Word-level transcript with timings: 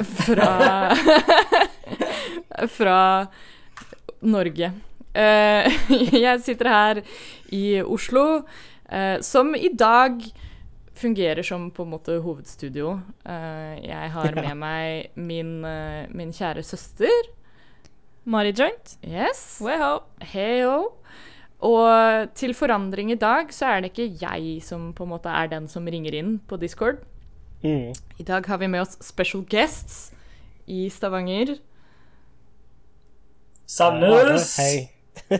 fra 0.00 0.94
Fra 2.78 3.26
Norge. 4.22 4.72
Uh, 5.12 5.68
jeg 6.24 6.40
sitter 6.46 6.68
her 6.72 7.00
i 7.52 7.82
Oslo, 7.82 8.42
eh, 8.92 9.20
som 9.20 9.54
i 9.54 9.68
dag 9.78 10.22
fungerer 10.98 11.42
som 11.42 11.70
på 11.70 11.82
en 11.84 11.90
måte 11.92 12.18
hovedstudio. 12.22 13.00
Eh, 13.24 13.84
jeg 13.84 14.10
har 14.14 14.34
med 14.34 14.54
meg 14.58 15.10
min, 15.14 15.64
eh, 15.64 16.06
min 16.10 16.32
kjære 16.32 16.62
søster. 16.66 17.37
Mari 18.28 18.52
Joint. 18.52 18.98
Yes. 19.06 19.58
Weho. 19.64 20.02
Heyo. 20.20 20.92
Og 21.64 22.28
til 22.38 22.52
forandring 22.54 23.10
i 23.10 23.16
dag 23.18 23.48
så 23.54 23.66
er 23.72 23.80
det 23.80 23.90
ikke 23.94 24.10
jeg 24.20 24.58
som 24.62 24.90
på 24.94 25.06
en 25.06 25.14
måte 25.14 25.32
er 25.32 25.48
den 25.50 25.64
som 25.68 25.86
ringer 25.88 26.14
inn 26.14 26.36
på 26.46 26.58
Discord. 26.60 27.00
Mm. 27.64 27.94
I 28.20 28.26
dag 28.28 28.46
har 28.46 28.60
vi 28.60 28.68
med 28.70 28.84
oss 28.84 28.98
special 29.02 29.42
guests 29.48 30.12
i 30.68 30.86
Stavanger. 30.92 31.56
Sandnes! 33.66 34.52
Hei. 34.60 34.90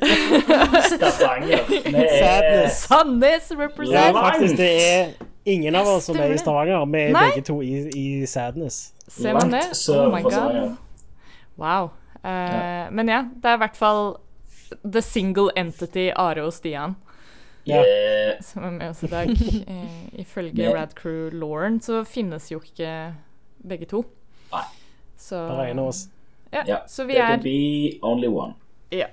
Stavanger. 0.88 1.68
Vi 1.68 1.92
er 1.94 2.72
Sandnes 2.72 2.80
Sandnes 2.82 3.52
Ja, 3.52 3.60
represent! 3.60 4.16
faktisk, 4.16 4.56
det 4.56 4.72
er 4.88 5.12
ingen 5.44 5.76
av 5.76 5.86
oss 5.92 6.08
som 6.08 6.16
er 6.16 6.32
i. 6.32 6.40
Stavanger. 6.40 6.88
Vi 6.88 7.04
er 7.04 7.14
Nei. 7.14 7.28
begge 7.28 7.46
to 7.52 7.60
i, 7.62 7.84
i 7.92 8.26
Sadness. 8.26 8.94
Ser 9.08 9.36
man 9.36 9.52
det? 9.52 9.64
Oh 9.92 10.08
my 10.08 10.24
god. 10.24 10.32
Stavanger. 10.32 10.76
Wow. 12.24 12.30
Eh, 12.32 12.90
Men 12.90 13.08
ja, 13.08 13.22
det 13.34 13.44
er 13.50 13.54
i 13.54 13.62
hvert 13.62 13.76
fall 13.76 14.16
the 14.84 15.00
single 15.02 15.50
entity 15.56 16.10
Are 16.16 16.42
og 16.44 16.52
Stian 16.52 16.96
Ja. 17.68 17.82
Som 18.44 18.64
er 18.64 18.70
med 18.76 18.90
oss 18.90 19.02
i 19.04 19.10
dag. 19.12 19.30
Eh, 19.68 20.20
ifølge 20.24 20.62
Ja. 20.62 20.74
Rad 20.74 20.94
Crew 20.98 21.30
Lauren 21.32 21.80
så 21.80 22.02
finnes 22.04 22.50
jo 22.50 22.60
ikke 22.60 23.14
begge 23.64 23.86
to. 23.90 24.04
Nei. 24.52 24.64
Så, 25.18 25.36
Bare 25.48 25.70
en 25.70 25.78
av 25.82 25.88
oss. 25.92 26.06
Ja, 26.52 26.62
Ja. 26.66 26.78
så 26.88 27.04
vi 27.06 27.14
There 27.14 27.24
er 27.24 27.36
can 27.36 27.42
be 27.42 27.98
only 28.02 28.28
one. 28.28 28.54
Ja. 28.90 29.06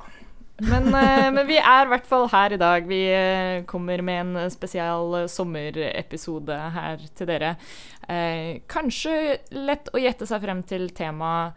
Men, 0.61 0.85
eh, 0.95 1.31
men 1.35 1.47
vi 1.47 1.57
er 1.57 1.83
i 1.83 1.89
hvert 1.91 2.05
fall 2.07 2.29
her 2.31 2.53
i 2.53 2.57
dag. 2.57 2.85
Vi 2.87 3.01
eh, 3.11 3.63
kommer 3.67 4.01
med 4.01 4.21
en 4.37 4.49
spesial 4.53 5.27
sommerepisode 5.27 6.55
her 6.77 7.01
til 7.15 7.27
dere. 7.27 7.55
Eh, 8.07 8.61
kanskje 8.71 9.39
lett 9.51 9.89
å 9.93 9.99
gjette 9.99 10.25
seg 10.29 10.41
frem 10.45 10.63
til 10.63 10.87
temaet 10.95 11.53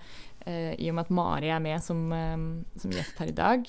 i 0.79 0.89
og 0.91 0.95
med 0.99 1.05
at 1.07 1.11
Mari 1.11 1.51
er 1.55 1.61
med 1.61 1.83
som, 1.85 2.07
eh, 2.13 2.37
som 2.81 2.91
gjest 2.95 3.19
her 3.23 3.29
i 3.33 3.37
dag. 3.37 3.67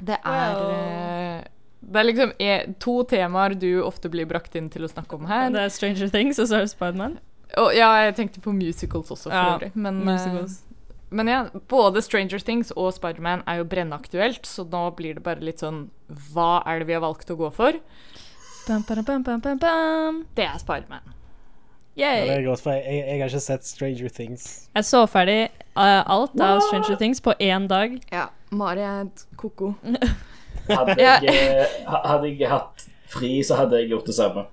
Det 0.00 0.16
er 0.24 0.54
Wow. 0.54 0.70
eh, 0.70 1.44
Det 1.82 1.96
er 1.96 2.04
liksom 2.04 2.32
eh, 2.38 2.66
to 2.78 3.02
temaer 3.04 3.54
du 3.58 3.82
ofte 3.82 4.10
blir 4.12 4.26
brakt 4.28 4.54
inn 4.54 4.68
til 4.68 4.82
å 4.84 4.88
snakke 4.92 5.16
om 5.16 5.24
her. 5.26 5.50
Det 5.50 5.60
er 5.62 5.68
Stranger 5.72 6.08
Things, 6.12 6.38
og 6.38 6.46
så 6.50 6.56
er 6.58 6.66
det 6.66 6.70
Spiderman. 6.74 7.18
Og 7.58 7.72
ja, 7.74 7.88
jeg 8.04 8.14
tenkte 8.16 8.40
på 8.44 8.52
musicals 8.54 9.10
også, 9.10 9.30
for 9.30 9.34
Ja, 9.34 9.56
øvrig. 9.58 9.72
Men, 9.74 10.00
eh, 10.00 10.04
musicals. 10.12 10.60
men 11.10 11.26
ja, 11.26 11.44
både 11.68 12.02
Stranger 12.02 12.38
Things 12.38 12.70
og 12.76 12.92
Spiderman 12.94 13.42
er 13.48 13.56
jo 13.58 13.64
brennaktuelt, 13.64 14.42
så 14.46 14.64
nå 14.68 14.94
blir 14.94 15.14
det 15.14 15.22
bare 15.24 15.40
litt 15.40 15.58
sånn 15.58 15.88
Hva 16.32 16.62
er 16.66 16.78
det 16.80 16.86
vi 16.86 16.92
har 16.92 17.00
valgt 17.00 17.30
å 17.32 17.36
gå 17.36 17.50
for? 17.52 17.72
Bam, 18.68 18.82
bam, 18.82 19.02
bam, 19.04 19.22
bam, 19.22 19.40
bam, 19.40 19.58
bam. 19.58 20.26
Det 20.36 20.44
er 20.44 20.58
Spiderman. 20.58 21.00
Jeg, 21.96 22.26
jeg, 22.26 22.44
jeg 22.46 23.20
har 23.20 23.28
ikke 23.28 23.40
sett 23.40 23.66
Stranger 23.66 24.08
Things. 24.08 24.68
Jeg 24.74 24.84
så 24.84 25.04
ferdig 25.10 25.48
uh, 25.76 26.02
alt 26.06 26.40
av 26.40 26.60
Stranger 26.68 26.96
Things 27.00 27.20
på 27.20 27.34
én 27.40 27.66
dag. 27.68 27.98
Ja. 28.12 28.28
Mari 28.50 28.82
er 28.82 29.04
et 29.06 29.26
ko-ko. 29.38 29.74
Hadde 30.70 30.94
jeg, 31.02 31.26
eh, 31.26 31.78
hadde 31.90 32.28
jeg 32.30 32.46
hatt 32.50 32.84
fri, 33.10 33.40
så 33.42 33.56
hadde 33.58 33.80
jeg 33.80 33.88
gjort 33.90 34.06
det 34.06 34.14
samme. 34.14 34.44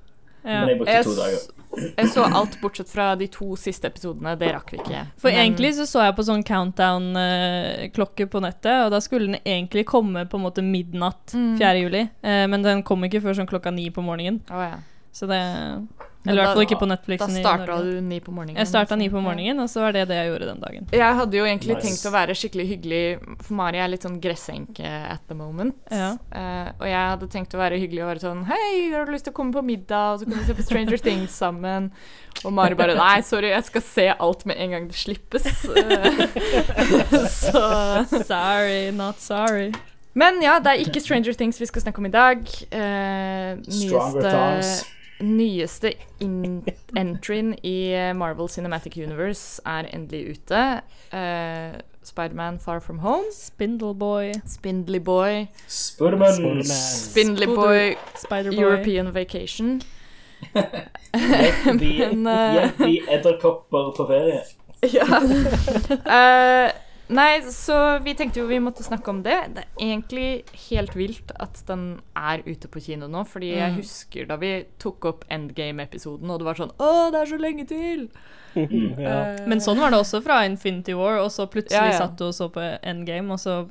Ja. 0.42 0.62
Men 0.64 0.70
jeg 0.72 0.78
brukte 0.80 0.96
Jeg, 0.96 1.06
to 1.06 1.14
dager. 1.14 1.92
jeg 2.00 2.10
så 2.10 2.24
alt 2.40 2.56
bortsett 2.62 2.90
fra 2.90 3.08
de 3.20 3.28
to 3.30 3.52
siste 3.60 3.90
episodene. 3.92 4.34
Det 4.40 4.50
rakk 4.56 4.72
vi 4.74 4.80
ikke. 4.82 5.04
For 5.22 5.30
Men- 5.30 5.40
egentlig 5.44 5.76
så 5.78 5.86
så 5.86 6.06
jeg 6.08 6.16
på 6.18 6.26
sånn 6.26 6.46
countdown-klokke 6.48 8.28
på 8.32 8.42
nettet, 8.42 8.86
og 8.86 8.92
da 8.96 9.02
skulle 9.04 9.28
den 9.28 9.42
egentlig 9.44 9.86
komme 9.86 10.26
på 10.26 10.40
en 10.40 10.46
måte 10.48 10.64
midnatt 10.66 11.36
4. 11.36 11.74
juli, 11.84 12.08
eh, 12.24 12.48
men 12.48 12.64
den 12.66 12.82
kom 12.84 13.04
ikke 13.04 13.22
før 13.22 13.38
sånn 13.38 13.50
klokka 13.50 13.74
ni 13.74 13.90
på 13.90 14.02
morgenen. 14.02 14.42
Oh, 14.50 14.64
ja. 14.64 14.80
Så 15.14 15.28
det 15.30 15.42
Eller 16.28 16.42
i 16.42 16.46
hvert 16.46 16.58
fall 16.58 16.66
ikke 16.68 16.80
på 16.82 16.90
Netflix. 16.92 17.22
Da 17.24 17.28
starta 17.42 17.78
du 17.84 18.02
ni 18.04 18.20
på 18.24 18.34
morgenen. 18.36 18.60
Jeg 18.62 18.70
starta 18.70 18.98
ni 19.00 19.08
på 19.14 19.22
morgenen, 19.24 19.60
og 19.64 19.70
så 19.72 19.82
var 19.86 19.96
det 19.96 20.06
det 20.12 20.18
jeg 20.20 20.30
gjorde 20.32 20.50
den 20.52 20.62
dagen. 20.64 20.88
Jeg 20.92 21.16
hadde 21.22 21.40
jo 21.40 21.46
egentlig 21.48 21.76
Nice. 21.78 21.88
tenkt 21.88 22.06
å 22.10 22.14
være 22.14 22.36
skikkelig 22.38 22.68
hyggelig, 22.72 23.02
for 23.46 23.58
Mari 23.62 23.82
er 23.84 23.92
litt 23.94 24.06
sånn 24.08 24.20
gressenke 24.24 24.86
at 24.88 25.24
the 25.32 25.38
moment. 25.40 25.76
Ja. 25.92 26.14
Uh, 26.34 26.70
og 26.80 26.88
jeg 26.92 27.04
hadde 27.14 27.30
tenkt 27.34 27.56
å 27.58 27.62
være 27.62 27.80
hyggelig 27.82 28.04
og 28.06 28.12
være 28.14 28.26
sånn 28.28 28.46
Hei, 28.52 28.70
har 28.94 29.06
du 29.08 29.12
lyst 29.16 29.28
til 29.30 29.34
å 29.36 29.38
komme 29.40 29.56
på 29.56 29.64
middag, 29.66 30.14
og 30.14 30.20
så 30.22 30.30
kan 30.30 30.38
vi 30.40 30.46
se 30.50 30.58
på 30.58 30.68
Stranger 30.68 31.04
Things 31.04 31.36
sammen? 31.44 31.92
Og 32.46 32.54
Mari 32.54 32.78
bare 32.78 32.94
Nei, 32.98 33.22
sorry, 33.26 33.50
jeg 33.56 33.66
skal 33.72 33.82
se 33.82 34.08
alt 34.14 34.46
med 34.46 34.60
en 34.62 34.76
gang 34.76 34.88
det 34.92 34.98
slippes. 35.00 35.48
Så 37.42 37.64
Sorry, 38.28 38.92
not 38.92 39.20
sorry. 39.20 39.72
Men 40.18 40.42
ja, 40.42 40.58
det 40.60 40.72
er 40.72 40.82
ikke 40.82 41.02
Stranger 41.04 41.34
Things 41.38 41.60
vi 41.62 41.68
skal 41.70 41.84
snakke 41.84 42.02
om 42.02 42.08
i 42.10 42.14
dag. 42.14 42.40
Eh, 42.74 43.58
Stronger 43.62 43.68
nyeste 43.70 44.32
Tongues. 44.32 44.72
Nyeste 45.20 45.94
in 46.20 46.64
entryen 46.98 47.56
i 47.64 47.92
Marvel 48.16 48.48
Cinematic 48.50 48.98
Universe 48.98 49.62
er 49.66 49.88
endelig 49.94 50.30
ute. 50.38 50.82
Uh, 51.14 51.80
Spiderman 52.04 52.60
Far 52.60 52.80
From 52.80 53.00
Home. 53.00 53.26
Spindleboy, 53.34 54.32
Spindly 54.48 55.00
Boy. 55.00 55.46
Spudderman. 55.68 56.34
Spudderman. 56.34 56.64
Spindly 56.64 57.46
Spoder- 57.46 57.56
Boy 57.56 57.96
Spiderboy. 58.16 58.60
European 58.64 59.14
Vacation. 59.14 59.82
Men, 61.80 62.28
eh, 62.28 62.54
hjelp 62.54 62.78
de 62.78 63.00
edderkopper 63.10 63.92
på 63.98 64.08
ferie. 64.08 64.42
Ja. 64.94 65.08
Eh, 66.06 66.72
nei, 67.10 67.40
så 67.54 67.76
vi 68.04 68.14
tenkte 68.18 68.42
jo 68.42 68.48
vi 68.50 68.60
måtte 68.60 68.84
snakke 68.84 69.08
om 69.14 69.22
det. 69.24 69.36
Det 69.56 69.64
er 69.64 69.84
egentlig 69.86 70.44
helt 70.70 70.96
vilt 70.98 71.32
at 71.40 71.62
den 71.68 72.02
er 72.16 72.44
ute 72.46 72.68
på 72.68 72.82
kino 72.84 73.08
nå, 73.08 73.24
fordi 73.28 73.54
jeg 73.56 73.72
Mm. 73.72 73.78
husker 73.82 74.26
da 74.28 74.36
vi 74.42 74.66
tok 74.80 75.06
opp 75.06 75.26
Endgame-episoden, 75.30 76.30
og 76.30 76.40
det 76.40 76.46
var 76.46 76.56
sånn 76.56 76.74
Å, 76.80 77.12
det 77.12 77.22
er 77.22 77.26
så 77.32 77.40
lenge 77.40 77.68
til! 77.68 78.10
ja. 78.58 79.36
Eh, 79.38 79.48
Men 79.48 79.60
sånn 79.64 79.80
var 79.80 79.92
det 79.92 80.00
også 80.00 80.22
fra 80.26 80.42
Infinity 80.46 80.94
War, 80.98 81.20
og 81.22 81.30
så 81.32 81.46
plutselig 81.48 81.92
Ja, 81.92 81.92
ja. 81.94 81.98
satt 82.06 82.18
du 82.18 82.26
og 82.30 82.34
så 82.34 82.50
på 82.52 82.64
Endgame, 82.84 83.32
og 83.32 83.40
så 83.40 83.68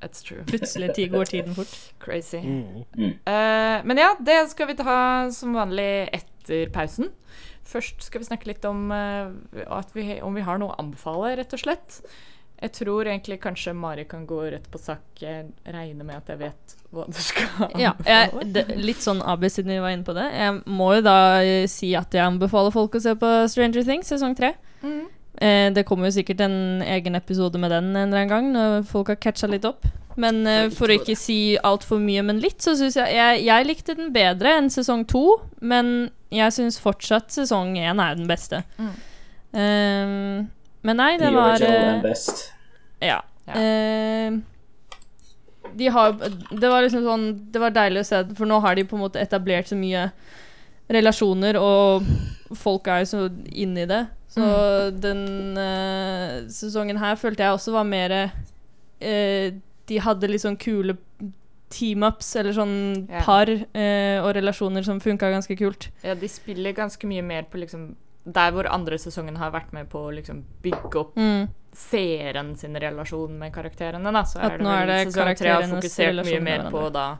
that's 0.00 0.22
true. 0.24 0.42
plutselig 0.48 1.10
går 1.12 1.24
tiden 1.28 1.54
fort. 1.54 1.72
Crazy. 2.04 2.38
Mm. 2.40 3.18
Eh, 3.26 3.82
men 3.84 3.98
ja, 3.98 4.14
det 4.20 4.48
skal 4.54 4.66
vi 4.70 4.74
ta 4.78 5.28
som 5.34 5.52
vanlig 5.54 6.08
etter 6.16 6.70
pausen. 6.72 7.10
Først 7.70 8.02
skal 8.02 8.22
vi 8.22 8.26
snakke 8.26 8.48
litt 8.48 8.64
om, 8.66 8.88
uh, 8.90 9.30
at 9.76 9.92
vi, 9.94 10.16
om 10.26 10.34
vi 10.34 10.42
har 10.42 10.58
noe 10.58 10.72
å 10.72 10.78
anbefale, 10.82 11.36
rett 11.38 11.52
og 11.54 11.60
slett. 11.62 12.00
Jeg 12.60 12.72
tror 12.76 13.08
egentlig 13.08 13.38
kanskje 13.40 13.72
Mari 13.72 14.04
kan 14.08 14.26
gå 14.28 14.42
rett 14.52 14.66
på 14.70 14.78
sak. 14.78 15.04
Jeg 15.16 15.46
regner 15.64 16.04
med 16.04 16.18
at 16.18 16.28
jeg 16.28 16.40
vet 16.42 16.74
hva 16.92 17.06
du 17.08 17.16
skal 17.16 17.70
Ja, 17.80 17.94
jeg, 18.04 18.50
det, 18.52 18.66
litt 18.76 19.00
sånn 19.00 19.22
AB 19.24 19.46
siden 19.48 19.72
vi 19.72 19.80
var 19.80 19.94
inne 19.94 20.04
på 20.04 20.16
det. 20.16 20.26
Jeg 20.34 20.58
må 20.68 20.90
jo 20.98 21.06
da 21.06 21.16
eh, 21.40 21.64
si 21.70 21.94
at 21.96 22.12
jeg 22.12 22.26
anbefaler 22.26 22.74
folk 22.74 22.98
å 22.98 23.02
se 23.02 23.16
på 23.16 23.32
Stranger 23.48 23.86
Things 23.86 24.12
sesong 24.12 24.36
tre. 24.36 24.52
Mm. 24.84 25.06
Eh, 25.40 25.70
det 25.72 25.86
kommer 25.88 26.10
jo 26.10 26.18
sikkert 26.18 26.44
en 26.44 26.84
egen 26.84 27.16
episode 27.16 27.58
med 27.62 27.72
den 27.72 27.94
en 27.94 28.02
eller 28.10 28.26
annen 28.26 28.34
gang, 28.34 28.52
når 28.52 28.84
folk 28.90 29.14
har 29.14 29.20
catcha 29.22 29.48
litt 29.48 29.64
opp. 29.64 29.88
Men 30.20 30.44
eh, 30.44 30.68
for 30.74 30.90
å 30.90 31.00
ikke 31.00 31.16
si 31.16 31.56
altfor 31.64 32.00
mye, 32.02 32.22
men 32.26 32.42
litt, 32.44 32.60
så 32.60 32.74
syns 32.76 32.98
jeg, 32.98 33.14
jeg 33.16 33.44
Jeg 33.46 33.68
likte 33.68 33.96
den 33.96 34.12
bedre 34.12 34.58
enn 34.58 34.68
sesong 34.72 35.06
to, 35.08 35.40
men 35.64 36.10
jeg 36.34 36.52
syns 36.54 36.80
fortsatt 36.82 37.32
sesong 37.32 37.78
én 37.80 38.02
er 38.02 38.18
den 38.18 38.28
beste. 38.28 38.64
Mm. 38.76 38.96
Eh, 39.50 40.40
men 40.86 40.96
nei, 40.96 41.12
det 41.20 41.30
var 41.34 41.62
eh, 41.66 42.00
best. 42.04 42.48
Ja. 43.00 43.20
Ja. 43.46 43.54
Eh, 43.56 44.38
de 45.74 45.88
har 45.88 46.12
Det 46.50 46.68
var 46.68 46.82
liksom 46.84 47.02
sånn 47.06 47.24
Det 47.50 47.60
var 47.62 47.72
deilig 47.74 48.02
å 48.02 48.06
se, 48.06 48.20
for 48.36 48.48
nå 48.48 48.58
har 48.62 48.76
de 48.76 48.84
på 48.86 48.98
en 48.98 49.04
måte 49.04 49.22
etablert 49.22 49.70
så 49.70 49.78
mye 49.78 50.10
relasjoner, 50.90 51.54
og 51.54 52.02
folk 52.58 52.88
er 52.90 53.04
jo 53.04 53.06
så 53.06 53.18
inne 53.46 53.84
i 53.84 53.86
det. 53.86 54.00
Så 54.30 54.42
den 54.90 55.58
eh, 55.58 56.48
sesongen 56.50 56.98
her 56.98 57.14
følte 57.18 57.44
jeg 57.44 57.54
også 57.54 57.74
var 57.76 57.86
mer 57.86 58.14
eh, 58.18 59.54
De 59.86 60.00
hadde 60.02 60.30
litt 60.30 60.42
sånn 60.42 60.58
kule 60.58 60.96
team-ups, 61.70 62.32
eller 62.40 62.54
sånn 62.54 62.76
yeah. 63.06 63.22
par 63.22 63.50
eh, 63.50 64.18
og 64.18 64.32
relasjoner 64.34 64.82
som 64.86 64.98
funka 65.02 65.30
ganske 65.30 65.54
kult. 65.58 65.92
Ja, 66.02 66.16
de 66.18 66.30
spiller 66.30 66.74
ganske 66.74 67.06
mye 67.06 67.22
mer 67.22 67.46
på 67.50 67.62
liksom 67.62 67.92
Der 68.26 68.50
hvor 68.52 68.66
andre 68.70 68.98
sesongen 68.98 69.36
har 69.38 69.50
vært 69.50 69.72
med 69.72 69.88
på 69.88 69.98
å 70.08 70.12
liksom 70.14 70.42
bygge 70.62 70.94
opp 71.00 71.14
Mm. 71.16 71.48
seeren 71.72 72.56
sin 72.56 72.74
relasjon 72.74 73.38
med 73.38 73.52
karakterene, 73.52 74.12
da, 74.12 74.22
så 74.24 74.38
At 74.42 74.52
er 74.52 74.58
det 74.58 74.64
nå 74.66 74.70
er 74.82 74.86
det 74.86 75.12
sesong 75.14 75.36
tre 75.38 75.48
har 75.50 75.62
fokusert 75.62 76.24
mye 76.26 76.40
mer 76.42 76.70
på 76.70 76.92
da 76.92 77.18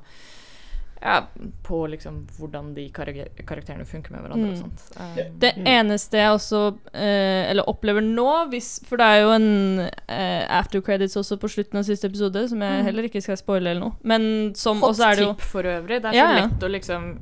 ja, 1.03 1.23
på 1.65 1.87
liksom 1.89 2.27
hvordan 2.37 2.75
de 2.77 2.91
karakter 2.93 3.31
karakterene 3.49 3.87
funker 3.89 4.11
med 4.13 4.21
hverandre 4.21 4.51
og 4.51 4.57
Mm. 4.57 4.61
sånt. 4.61 4.83
Um, 5.01 5.17
Ja. 5.17 5.25
Det 5.39 5.55
eneste 5.65 6.13
jeg 6.19 6.29
også 6.29 6.77
eh, 6.93 7.49
Eller 7.51 7.63
opplever 7.67 8.03
nå, 8.05 8.51
hvis, 8.51 8.85
for 8.85 8.99
det 8.99 9.07
er 9.07 9.21
jo 9.23 9.31
en 9.31 9.81
eh, 10.09 10.47
after 10.51 10.83
credits 10.83 11.17
også 11.17 11.39
på 11.41 11.49
slutten 11.49 11.79
av 11.79 11.85
siste 11.85 12.05
episode, 12.05 12.47
som 12.51 12.61
jeg 12.61 12.81
Mm. 12.81 12.85
heller 12.85 13.03
ikke 13.09 13.23
skal 13.23 13.37
spoile 13.39 13.71
eller 13.71 13.81
noe. 13.81 13.93
Men 14.03 14.55
som 14.55 14.79
Hot 14.83 14.91
også 14.91 15.11
er 15.13 15.17
det 15.17 15.25
jo 15.25 15.33
tip 15.33 15.41
for 15.41 15.63
øvrig. 15.63 16.03
Det 16.03 16.05
er 16.05 16.13
Ja, 16.13 16.27
så 16.27 16.37
ja. 16.37 16.47
lett 16.47 16.61
å 16.61 16.71
liksom 16.71 17.19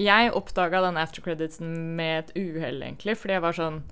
Jeg 0.00 0.32
oppdaga 0.36 0.80
den 0.86 0.96
aftercreditsen 1.00 1.74
med 1.96 2.24
et 2.24 2.34
uhell, 2.36 2.82
egentlig, 2.82 3.16
fordi 3.20 3.32
jeg 3.38 3.42
var 3.46 3.56
sånn 3.58 3.82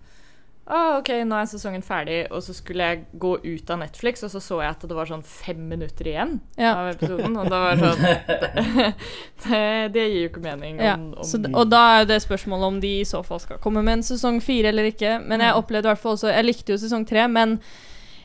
Å, 0.64 0.78
OK, 0.96 1.10
nå 1.28 1.36
er 1.36 1.44
sesongen 1.50 1.82
ferdig, 1.84 2.22
og 2.32 2.40
så 2.40 2.54
skulle 2.56 2.86
jeg 2.88 3.02
gå 3.20 3.34
ut 3.44 3.68
av 3.74 3.82
Netflix, 3.82 4.22
og 4.24 4.30
så 4.32 4.40
så 4.40 4.62
jeg 4.62 4.70
at 4.72 4.86
det 4.88 4.96
var 4.96 5.04
sånn 5.10 5.20
fem 5.28 5.58
minutter 5.68 6.08
igjen 6.08 6.38
Ja. 6.56 6.70
av 6.80 6.94
episoden, 6.94 7.36
og 7.36 7.50
da 7.52 7.58
var 7.60 7.76
det 7.76 7.90
sånn 7.90 8.94
det, 9.44 9.60
det 9.92 10.04
gir 10.08 10.22
jo 10.22 10.30
ikke 10.30 10.44
mening 10.46 10.80
Ja, 10.80 10.94
om, 10.96 11.10
om 11.20 11.28
så, 11.28 11.40
og 11.52 11.68
da 11.68 11.82
er 11.90 11.98
jo 12.04 12.08
det 12.14 12.20
spørsmålet 12.24 12.70
om 12.70 12.80
de 12.80 12.94
i 13.02 13.04
så 13.08 13.20
fall 13.26 13.42
skal 13.44 13.60
komme 13.60 13.82
med 13.84 13.98
en 13.98 14.06
sesong 14.08 14.40
fire 14.44 14.72
eller 14.72 14.88
ikke. 14.88 15.18
Men 15.28 15.44
jeg 15.44 15.58
opplevde 15.60 15.88
i 15.88 15.92
hvert 15.92 16.00
fall 16.02 16.16
også 16.16 16.32
Jeg 16.32 16.48
likte 16.48 16.72
jo 16.74 16.80
sesong 16.80 17.04
tre, 17.08 17.26
men 17.28 17.58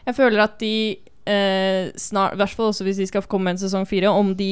jeg 0.08 0.16
føler 0.18 0.46
at 0.48 0.56
de 0.64 0.74
eh, 1.30 1.92
snart 2.00 2.34
I 2.38 2.40
hvert 2.40 2.56
fall 2.56 2.72
også 2.72 2.88
hvis 2.88 3.02
de 3.04 3.10
skal 3.12 3.28
komme 3.30 3.50
med 3.50 3.58
en 3.60 3.64
sesong 3.68 3.84
fire, 3.90 4.10
om 4.16 4.32
de 4.40 4.52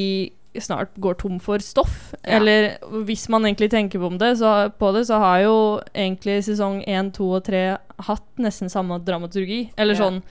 snart 0.58 0.94
går 0.96 1.14
tom 1.20 1.38
for 1.40 1.58
stoff. 1.58 2.14
Ja. 2.24 2.38
Eller 2.38 2.78
hvis 3.04 3.28
man 3.28 3.44
egentlig 3.44 3.70
tenker 3.70 3.98
på 4.02 4.10
det, 4.18 4.38
så, 4.38 4.70
på 4.78 4.92
det, 4.94 5.06
så 5.06 5.18
har 5.22 5.42
jo 5.44 5.56
egentlig 5.94 6.40
sesong 6.44 6.82
én, 6.88 7.12
to 7.12 7.30
og 7.36 7.44
tre 7.44 7.78
hatt 7.98 8.28
nesten 8.38 8.70
samme 8.70 8.98
dramaturgi. 9.04 9.70
Eller 9.76 9.94
Ja. 9.94 10.06
sånn 10.08 10.22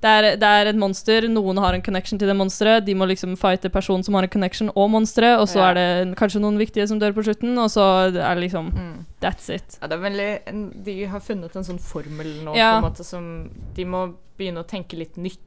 det 0.00 0.08
er, 0.08 0.36
det 0.38 0.46
er 0.46 0.68
et 0.70 0.76
monster, 0.78 1.24
noen 1.26 1.58
har 1.58 1.74
en 1.74 1.82
connection 1.82 2.18
til 2.20 2.28
det 2.30 2.36
monsteret. 2.38 2.84
De 2.86 2.94
må 2.94 3.06
liksom 3.10 3.34
fighte 3.36 3.68
personen 3.68 4.04
som 4.06 4.14
har 4.14 4.22
en 4.22 4.30
connection 4.30 4.70
og 4.76 4.90
monsteret, 4.90 5.40
og 5.40 5.48
så 5.50 5.58
Ja. 5.58 5.70
er 5.70 5.74
det 5.74 6.16
kanskje 6.16 6.40
noen 6.40 6.56
viktige 6.56 6.86
som 6.86 7.00
dør 7.00 7.12
på 7.12 7.24
slutten, 7.24 7.58
og 7.58 7.66
så 7.68 8.06
er 8.06 8.10
det 8.12 8.50
liksom 8.50 8.70
mm. 8.72 9.04
That's 9.20 9.50
it. 9.50 9.78
Ja, 9.82 9.88
det 9.88 9.98
er 9.98 10.10
veldig 10.10 10.84
De 10.84 11.04
har 11.06 11.20
funnet 11.20 11.56
en 11.56 11.64
sånn 11.64 11.80
formel 11.80 12.44
nå 12.44 12.52
på 12.54 12.58
en 12.58 12.82
måte 12.84 13.04
som 13.04 13.50
De 13.74 13.84
må 13.84 14.14
begynne 14.38 14.62
å 14.62 14.68
tenke 14.68 14.96
litt 14.96 15.16
nytt 15.16 15.40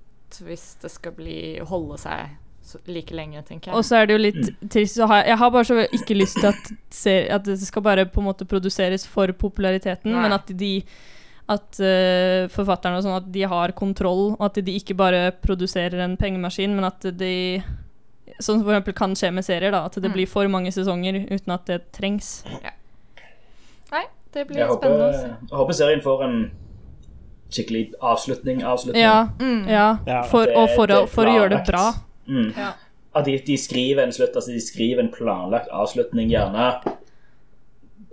hvis 0.43 0.75
det 0.81 0.91
skal 0.91 1.11
bli 1.13 1.59
holde 1.63 1.97
seg 1.97 2.29
like 2.87 3.11
lenge, 3.15 3.41
tenker 3.47 3.71
jeg. 3.71 3.75
Og 3.77 3.83
så 3.85 3.95
er 4.01 4.05
det 4.07 4.13
jo 4.17 4.21
litt 4.23 4.69
trist 4.69 4.95
så 4.95 5.07
har 5.07 5.21
jeg, 5.23 5.27
jeg 5.33 5.37
har 5.37 5.51
bare 5.51 5.65
så 5.65 5.87
ikke 5.91 6.15
lyst 6.17 6.37
til 6.39 6.47
at, 6.51 6.71
ser, 6.89 7.27
at 7.31 7.43
det 7.43 7.59
skal 7.59 7.81
bare 7.83 8.05
på 8.05 8.21
en 8.21 8.27
måte 8.29 8.45
produseres 8.45 9.05
for 9.07 9.27
populariteten, 9.33 10.11
Nei. 10.11 10.21
men 10.21 10.33
at 10.33 10.47
de 10.57 10.83
at 11.51 11.79
uh, 11.83 12.47
forfatterne 12.47 12.97
og 12.97 13.03
sånn 13.03 13.17
at 13.17 13.31
de 13.33 13.41
har 13.43 13.71
kontroll, 13.75 14.37
og 14.39 14.43
at 14.45 14.59
de 14.63 14.71
ikke 14.79 14.95
bare 14.95 15.31
produserer 15.43 15.99
en 15.99 16.15
pengemaskin, 16.17 16.73
men 16.75 16.85
at 16.85 17.01
de 17.17 17.61
Sånn 18.41 18.61
som 18.61 18.69
eksempel 18.71 18.93
kan 18.95 19.11
skje 19.13 19.29
med 19.35 19.43
serier, 19.43 19.69
da. 19.71 19.83
At 19.85 19.93
det 19.99 20.07
Mm. 20.09 20.13
blir 20.15 20.27
for 20.27 20.47
mange 20.47 20.71
sesonger 20.71 21.27
uten 21.29 21.51
at 21.53 21.65
det 21.67 21.91
trengs. 21.91 22.43
Nei, 23.91 24.05
det 24.33 24.47
blir 24.47 24.57
Jeg 24.63 24.67
håper, 24.69 24.87
spennende 24.87 25.09
å 25.09 25.13
se. 25.19 25.27
jeg 25.51 25.57
håper 25.59 25.73
serien 25.77 26.01
får 26.01 26.23
en 26.23 26.37
skikkelig 27.51 27.93
avslutning. 28.01 28.63
avslutning. 28.63 29.01
Ja, 29.03 29.27
Mm. 29.37 29.67
ja. 29.69 29.97
Ja. 30.07 30.21
For, 30.23 30.45
Det- 30.45 30.55
og 30.55 30.69
for, 30.75 30.87
det 30.87 30.95
å, 30.95 31.07
for 31.09 31.25
å 31.25 31.35
gjøre 31.35 31.49
det 31.49 31.65
bra. 31.67 31.93
Mm. 32.27 32.53
Ja. 32.57 32.73
At 33.15 33.25
de, 33.25 33.37
de 33.45 33.57
skriver 33.57 34.03
en 34.03 34.11
slutt, 34.15 34.35
altså 34.35 34.51
de 34.53 34.61
skriver 34.63 34.99
en 35.03 35.09
planlagt 35.11 35.67
avslutning, 35.75 36.29
gjerne 36.31 36.67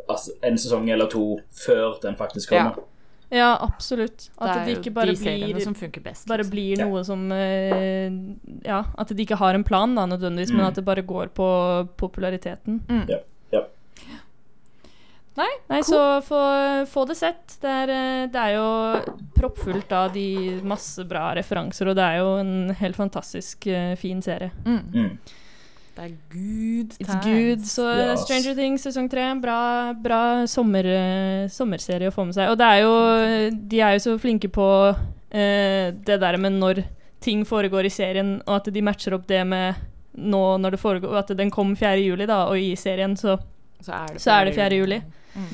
altså, 0.09 0.33
en 0.43 0.59
sesong 0.59 0.89
eller 0.91 1.07
to 1.13 1.25
før 1.67 1.99
den 2.03 2.17
faktisk 2.19 2.51
kommer. 2.55 2.81
Ja, 3.31 3.51
absolutt. 3.61 4.31
At 4.41 4.55
det, 4.55 4.61
det 4.65 4.77
ikke 4.79 4.95
bare 4.97 5.13
de 5.13 5.17
blir 5.21 5.61
som 5.61 5.75
best. 5.75 6.27
bare 6.27 6.39
liksom. 6.39 6.51
blir 6.51 6.79
Ja. 6.79 6.85
noe 6.89 7.03
som 7.05 7.31
eh, 7.33 8.11
Ja, 8.65 8.85
at 8.97 9.09
de 9.09 9.23
ikke 9.23 9.37
har 9.37 9.55
en 9.55 9.65
plan, 9.65 9.95
da, 9.95 10.07
nødvendigvis, 10.07 10.51
men 10.51 10.61
Mm. 10.65 10.69
at 10.69 10.75
det 10.75 10.85
bare 10.85 11.03
går 11.03 11.27
på 11.37 11.89
populariteten. 11.97 12.81
Mm. 12.89 13.05
Ja, 13.09 13.19
ja. 15.47 15.59
Nei, 15.71 15.81
cool. 15.83 15.89
så 15.89 16.03
få, 16.27 16.43
få 16.91 17.05
det 17.09 17.19
sett. 17.19 17.59
Det 17.63 17.75
er, 17.85 17.93
eh, 17.95 18.23
det 18.33 18.45
er 18.45 18.57
jo 18.57 19.27
proppfullt 19.37 19.93
av 19.95 20.13
de 20.15 20.59
masse 20.67 21.05
bra 21.09 21.31
referanser, 21.39 21.91
og 21.91 21.99
det 21.99 22.07
er 22.07 22.23
jo 22.23 22.33
en 22.41 22.73
helt 22.81 22.99
fantastisk 22.99 23.69
eh, 23.71 23.93
fin 24.01 24.23
serie. 24.25 24.51
Mm. 24.67 24.81
Mm. 24.95 25.37
Det 25.99 26.05
er 26.05 26.11
good 26.31 26.93
It's 27.03 27.17
good. 27.25 27.65
Så 27.67 27.87
yes. 27.91 28.21
Stranger 28.23 28.55
Things 28.55 28.85
sesong 28.87 29.09
tre, 29.11 29.25
bra, 29.43 29.93
bra 29.99 30.21
sommer, 30.47 30.87
eh, 30.87 31.49
sommerserie 31.51 32.13
å 32.13 32.15
få 32.15 32.29
med 32.29 32.37
seg. 32.37 32.53
Og 32.53 32.59
det 32.61 32.69
er 32.69 32.85
jo 32.85 32.93
De 33.73 33.81
er 33.83 33.97
jo 33.97 34.05
så 34.05 34.15
flinke 34.23 34.51
på 34.53 34.69
uh, 34.95 35.87
det 36.07 36.21
der 36.23 36.39
med 36.39 36.55
når 36.61 36.85
ting 37.21 37.43
foregår 37.47 37.89
i 37.89 37.91
serien, 37.91 38.37
og 38.47 38.61
at 38.61 38.71
de 38.75 38.83
matcher 38.85 39.17
opp 39.17 39.27
det 39.27 39.43
med 39.47 39.75
nå 40.19 40.43
når 40.59 40.75
det 40.75 40.81
foregår 40.83 41.19
At 41.19 41.31
den 41.39 41.51
kom 41.51 41.75
4. 41.77 41.99
juli, 42.03 42.27
da, 42.27 42.45
og 42.51 42.59
i 42.59 42.77
serien 42.79 43.17
så, 43.17 43.37
Så 43.81 43.93
er 43.93 44.15
det, 44.15 44.23
så 44.23 44.37
er 44.37 44.49
det 44.49 44.55
4. 44.55 44.79
juli. 44.79 45.03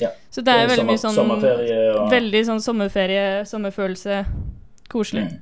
Ja. 0.01 0.11
Så 0.31 0.43
det 0.45 0.53
er 0.55 0.69
veldig 0.71 0.87
mye 0.89 1.01
sånn 1.01 1.17
Sommerferie 1.17 1.81
og 1.95 2.13
Veldig 2.13 2.45
sånn 2.49 2.63
sommerferie, 2.65 3.25
sommerfølelse. 3.49 4.21
Koselig. 4.93 5.25
Mm. 5.31 5.41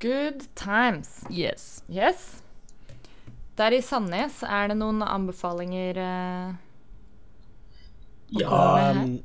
Good 0.00 0.44
times. 0.54 1.24
Yes. 1.30 1.82
Yes. 1.90 2.42
Der 3.58 3.74
i 3.74 3.80
Sandnes, 3.82 4.42
er 4.46 4.68
det 4.70 4.76
noen 4.78 5.02
anbefalinger 5.02 5.98
uh, 5.98 6.52
Ja. 8.38 8.92
Um, 8.92 9.18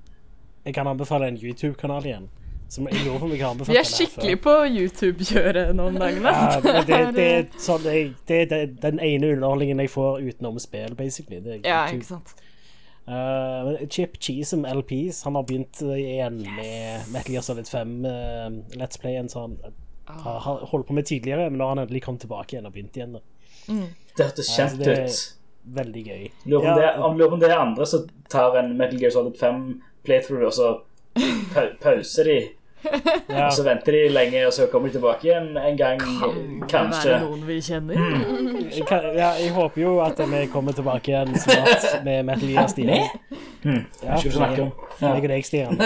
jeg 0.65 0.73
kan 0.73 0.87
anbefale 0.87 1.27
en 1.27 1.37
YouTube-kanal 1.37 2.07
igjen. 2.07 2.29
Som 2.73 2.87
jeg 2.89 3.03
gjorde 3.05 3.19
for 3.19 3.29
meg 3.29 3.41
har 3.43 3.51
anbefalt 3.53 3.75
Vi 3.75 3.77
er 3.77 3.85
skikkelig 3.85 4.37
på 4.41 4.53
YouTube-kjøret 4.65 5.75
noen 5.77 5.99
dager. 6.01 6.23
Ja, 6.25 6.79
det, 6.87 7.01
det, 7.13 7.27
sånn, 7.67 7.83
det 7.85 8.39
er 8.47 8.65
den 8.81 8.97
ene 8.97 9.35
underholdningen 9.35 9.83
jeg 9.83 9.91
får 9.93 10.23
utenom 10.23 10.57
spill, 10.63 10.95
basically. 10.97 11.43
Det 11.43 11.59
er 11.59 11.67
Ja, 11.67 11.83
ikke 11.93 12.15
sant. 12.15 12.33
Uh, 13.03 13.87
Chip 13.91 14.15
Cheesem 14.23 14.61
LPs 14.63 15.25
Han 15.25 15.35
har 15.35 15.43
begynt 15.43 15.81
igjen 15.81 15.97
igjen 15.99 16.37
med 16.55 17.09
Metal 17.11 17.33
Gear 17.33 17.43
Solid 17.43 17.67
5 17.67 18.05
uh, 18.05 18.11
Let's 18.79 18.99
Play. 19.01 19.17
En 19.19 19.31
sånn 19.31 19.57
har, 20.07 20.39
har 20.45 20.65
holdt 20.71 20.87
på 20.87 20.95
med 20.95 21.07
tidligere, 21.07 21.49
men 21.49 21.59
nå 21.59 21.67
har 21.67 21.75
han 21.75 21.83
endelig 21.83 22.03
kommet 22.05 22.23
tilbake 22.23 22.55
igjen 22.55 22.67
og 22.69 22.75
begynt 22.75 22.99
igjen. 22.99 23.17
Mm. 23.67 23.87
Det 24.15 24.27
hørtes 24.27 24.51
kjent 24.55 24.83
uh, 24.87 24.93
ut. 25.03 25.19
Veldig 25.63 26.03
gøy. 26.07 26.23
Lurer 26.45 26.59
om 26.59 26.65
Ja, 26.67 26.75
det, 26.79 26.89
om, 27.07 27.19
på 27.19 27.29
om 27.37 27.43
det 27.43 27.51
er 27.51 27.59
andre 27.59 27.87
som 27.87 28.07
tar 28.31 28.57
en 28.59 28.73
Metal 28.79 28.99
Gear 28.99 29.13
Solid 29.15 29.37
5 29.39 29.61
playthrough, 30.03 30.47
og 30.49 30.55
så 30.55 30.73
pa 31.53 31.69
pauser 31.83 32.27
de, 32.29 32.39
ja, 33.29 33.45
og 33.47 33.53
så 33.55 33.63
venter 33.65 33.95
de 33.95 34.01
lenge, 34.11 34.41
og 34.47 34.53
så 34.55 34.67
kommer 34.71 34.89
de 34.91 34.97
tilbake 34.97 35.27
igjen 35.29 35.51
en 35.57 35.77
gang, 35.77 36.01
Kan 36.01 36.67
kanskje. 36.69 37.03
det 37.03 37.13
være 37.13 37.21
noen 37.25 37.45
vi 37.47 37.59
kjenner? 37.63 38.01
jeg, 38.69 38.85
kan, 38.89 39.07
ja, 39.17 39.31
jeg 39.39 39.53
håper 39.55 39.81
jo 39.81 39.93
at 40.03 40.19
vi 40.33 40.43
kommer 40.53 40.75
tilbake 40.77 41.13
igjen 41.13 41.33
snart 41.39 41.87
med 42.05 42.27
Metal 42.27 42.51
Gear 42.51 42.69
Stian. 42.71 43.07
Hmm. 43.63 43.81
Ja, 44.03 44.19
jeg, 44.19 44.59
om? 44.67 44.71
Og 45.01 45.27
deg, 45.31 45.47
Stian. 45.47 45.79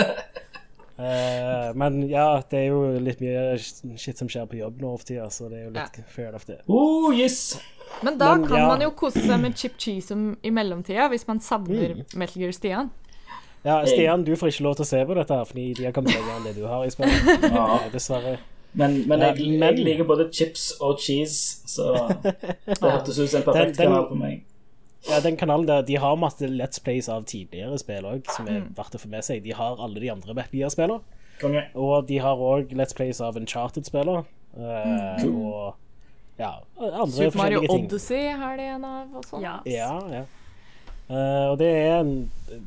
Uh, 0.98 1.70
men 1.82 2.04
ja, 2.10 2.28
det 2.50 2.64
er 2.64 2.70
jo 2.72 2.84
litt 3.04 3.22
mye 3.22 3.58
shit 3.62 4.18
som 4.18 4.30
skjer 4.32 4.48
på 4.50 4.58
jobb 4.62 4.82
nå 4.82 4.96
for 4.98 5.08
tida, 5.12 5.28
så 5.34 5.50
det 5.52 5.62
er 5.62 5.68
jo 5.68 5.74
litt 5.78 6.00
fair 6.10 6.38
of 6.38 6.48
det. 6.50 6.62
Oh, 6.68 7.12
yes! 7.14 7.60
Men 8.02 8.18
da 8.20 8.34
Men, 8.36 8.48
kan 8.48 8.60
ja. 8.60 8.68
man 8.68 8.82
jo 8.84 8.92
kose 8.98 9.22
seg 9.24 9.40
med 9.42 9.56
Chip 9.58 9.78
cheese 9.82 10.14
i 10.44 10.52
mellomtida, 10.54 11.08
hvis 11.14 11.28
man 11.30 11.40
savner 11.42 11.96
Mm. 11.98 12.04
Metal 12.20 12.42
Gear 12.42 12.52
Stian. 12.52 12.90
Ja, 13.68 13.78
Stian, 13.90 14.24
du 14.24 14.34
får 14.40 14.54
ikke 14.54 14.64
lov 14.68 14.76
til 14.80 14.86
å 14.86 14.88
se 14.88 15.00
på 15.10 15.16
dette, 15.18 15.36
her, 15.42 15.48
fordi 15.50 15.66
de 15.76 15.86
har 15.90 15.96
kommet 15.96 16.16
lenger 16.16 16.38
enn 16.38 16.46
det 16.48 16.54
du 16.56 16.66
har 16.72 16.86
i 16.88 16.92
spillet. 16.94 17.32
Ja. 17.52 17.66
Eh, 17.82 17.90
Dessverre. 17.94 18.38
Men, 18.78 19.00
men 19.10 19.24
jeg, 19.26 19.42
jeg 19.58 19.80
liker 19.84 20.06
både 20.08 20.28
chips 20.36 20.70
og 20.84 21.00
cheese, 21.02 21.64
så 21.68 21.88
det 22.24 22.78
hørtes 22.84 23.18
ut 23.20 23.30
som 23.32 23.42
en 23.42 23.46
perfekt 23.48 23.76
Den- 23.76 23.76
den- 23.76 23.82
kanal 23.92 24.08
for 24.12 24.22
meg. 24.22 24.44
Ja, 25.08 25.20
den 25.24 25.38
kanalen 25.40 25.68
der, 25.70 25.82
De 25.88 25.96
har 26.02 26.16
masse 26.20 26.48
Let's 26.52 26.82
Plays 26.84 27.08
av 27.10 27.24
tidligere 27.30 27.78
spill 27.80 28.04
òg, 28.10 28.26
som 28.36 28.46
Mm. 28.48 28.56
er 28.56 28.62
verdt 28.76 28.96
å 28.98 29.00
få 29.04 29.08
med 29.12 29.24
seg. 29.24 29.44
De 29.44 29.54
har 29.56 29.78
alle 29.80 30.00
de 30.04 30.10
andre 30.12 30.34
Metal-spillene. 30.34 31.00
Og 31.76 32.08
de 32.08 32.18
har 32.24 32.36
òg 32.36 32.74
Let's 32.76 32.96
Plays 32.98 33.22
av 33.22 33.38
Uncharted-spillere. 33.38 34.26
Uh, 34.58 35.22
cool. 35.22 35.36
Og 35.46 35.76
ja, 36.40 36.52
andre 36.82 37.12
Super 37.12 37.38
Mario 37.38 37.60
forskjellige 37.62 37.68
ting. 37.76 37.86
Odyssey 37.88 38.32
har 38.42 38.58
de 38.58 38.64
en 38.74 38.86
av 38.86 39.16
og 39.16 39.26
sånn. 39.30 39.42
Yes. 39.46 39.70
Ja, 39.76 39.92
ja. 40.12 40.24
Eh, 41.10 41.46
og 41.52 41.58
det 41.62 41.68
er 41.72 42.00
en, 42.02 42.14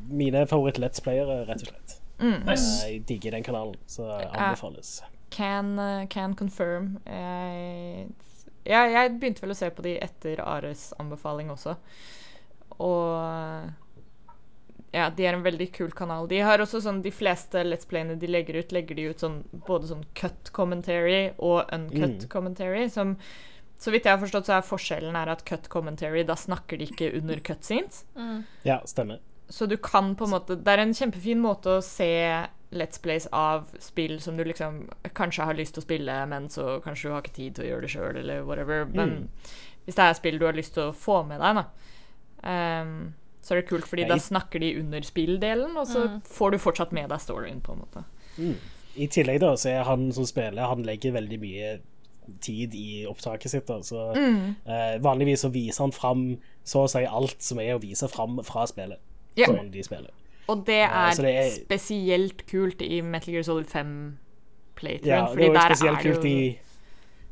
mine 0.09 0.45
favoritt-Let's 0.49 1.01
Playere, 1.05 1.43
rett 1.49 1.61
og 1.61 1.67
slett. 1.71 1.97
Mm. 2.21 2.39
Nice. 2.47 2.85
Eh, 2.85 2.93
jeg 2.95 3.03
digger 3.09 3.31
den 3.37 3.43
kanalen, 3.45 3.75
så 3.89 4.07
anbefales. 4.31 5.01
Can, 5.31 5.77
uh, 5.79 6.05
can 6.11 6.33
confirm. 6.35 6.97
Jeg, 7.05 8.07
ja, 8.67 8.81
jeg 8.91 9.13
begynte 9.19 9.41
vel 9.45 9.53
å 9.53 9.57
se 9.57 9.69
på 9.73 9.85
de 9.85 9.95
etter 10.03 10.41
Ares 10.43 10.89
anbefaling 10.99 11.49
også. 11.53 11.77
Og 12.81 13.69
ja, 14.91 15.05
de 15.15 15.23
er 15.25 15.37
en 15.37 15.45
veldig 15.45 15.69
kul 15.71 15.91
kanal. 15.95 16.27
De 16.27 16.41
har 16.43 16.59
også 16.59 16.81
sånn 16.83 16.99
De 17.05 17.13
fleste 17.15 17.61
Let's 17.63 17.87
Playene 17.87 18.17
de 18.19 18.27
legger 18.27 18.57
ut, 18.59 18.73
legger 18.75 18.97
de 18.97 19.05
ut 19.13 19.23
sånn 19.23 19.37
både 19.67 19.87
sånn 19.93 20.03
cut 20.19 20.51
commentary 20.51 21.29
og 21.37 21.63
uncut 21.71 22.25
Mm. 22.25 22.29
commentary. 22.29 22.89
Som 22.89 23.15
så 23.81 23.89
vidt 23.93 24.05
jeg 24.05 24.13
har 24.13 24.21
forstått, 24.21 24.45
så 24.45 24.59
er 24.59 24.65
forskjellen 24.67 25.15
er 25.17 25.31
at 25.33 25.41
cut 25.47 25.65
commentary, 25.73 26.21
da 26.27 26.35
snakker 26.37 26.77
de 26.77 26.85
ikke 26.91 27.07
under 27.17 27.39
cutscenes. 27.41 28.03
Ja, 28.67 28.79
stemmer. 28.85 29.19
Så 29.51 29.65
du 29.67 29.73
kan 29.81 30.13
på 30.15 30.23
en 30.29 30.31
måte 30.31 30.55
Det 30.55 30.71
er 30.71 30.79
en 30.79 30.93
kjempefin 30.95 31.41
måte 31.43 31.73
å 31.79 31.81
se 31.83 32.07
Let's 32.71 33.01
Plays 33.03 33.25
av 33.35 33.65
spill 33.83 34.21
som 34.23 34.37
du 34.37 34.45
liksom 34.47 34.77
kanskje 35.17 35.43
har 35.49 35.57
lyst 35.57 35.73
til 35.75 35.81
å 35.81 35.87
spille, 35.89 36.13
men 36.31 36.45
så 36.47 36.77
kanskje 36.85 37.09
du 37.09 37.13
har 37.17 37.25
ikke 37.25 37.35
tid 37.35 37.55
til 37.57 37.65
å 37.65 37.69
gjøre 37.71 37.81
det 37.83 37.89
sjøl, 37.91 38.19
eller 38.21 38.45
whatever. 38.47 38.85
Men 38.85 39.27
hvis 39.83 39.97
det 39.97 40.05
er 40.05 40.13
spill 40.15 40.39
du 40.39 40.45
har 40.47 40.55
lyst 40.55 40.77
til 40.77 40.87
å 40.87 40.93
få 40.95 41.17
med 41.27 41.41
deg, 41.43 41.59
da. 41.59 41.65
um, 42.85 42.93
så 43.41 43.55
er 43.55 43.61
det 43.63 43.67
kult, 43.73 43.87
fordi 43.89 44.05
Ja, 44.05 44.13
da 44.13 44.19
snakker 44.21 44.59
de 44.61 44.75
under 44.79 45.01
spilldelen, 45.01 45.75
og 45.77 45.87
så 45.89 46.05
Mm. 46.07 46.21
får 46.29 46.51
du 46.51 46.57
fortsatt 46.59 46.91
med 46.93 47.09
deg 47.09 47.19
storyen, 47.19 47.59
på 47.61 47.73
en 47.73 47.79
måte. 47.79 48.03
I 48.95 49.07
tillegg 49.07 49.39
da, 49.41 49.53
så 49.57 49.69
er 49.69 49.83
han 49.83 50.11
som 50.13 50.25
spiller, 50.25 50.61
han 50.67 50.83
legger 50.83 51.11
veldig 51.11 51.39
mye 51.41 51.79
tid 52.41 52.73
i 52.77 53.05
opptaket 53.09 53.51
sitt. 53.51 53.69
Så 53.87 54.11
eh, 54.15 54.97
vanligvis 55.03 55.39
så 55.45 55.49
viser 55.53 55.83
han 55.85 55.91
fram 55.95 56.25
så 56.63 56.85
å 56.85 56.89
si 56.91 57.03
alt 57.05 57.41
som 57.43 57.59
er 57.59 57.75
å 57.75 57.81
vise 57.81 58.07
fram 58.11 58.39
fra 58.47 58.65
spillet. 58.69 58.99
Ja. 59.37 59.47
Som 59.47 59.71
de 59.71 59.83
spiller. 59.83 60.11
Og 60.51 60.65
det 60.67 60.81
er, 60.83 61.11
så 61.15 61.21
det 61.23 61.35
er- 61.37 61.51
spesielt 61.63 62.45
kult 62.49 62.81
i 62.81 63.01
Metal 63.01 63.33
Gear 63.33 63.43
Solid 63.47 63.65
5 63.71 64.17
playthrough, 64.75 65.07
Ja, 65.07 65.27
det 65.35 65.45
er 65.45 65.53
jo 65.53 65.61
spesielt 65.75 65.97
er 65.97 66.03
kult 66.03 66.25
jo 66.25 66.29
i 66.29 66.57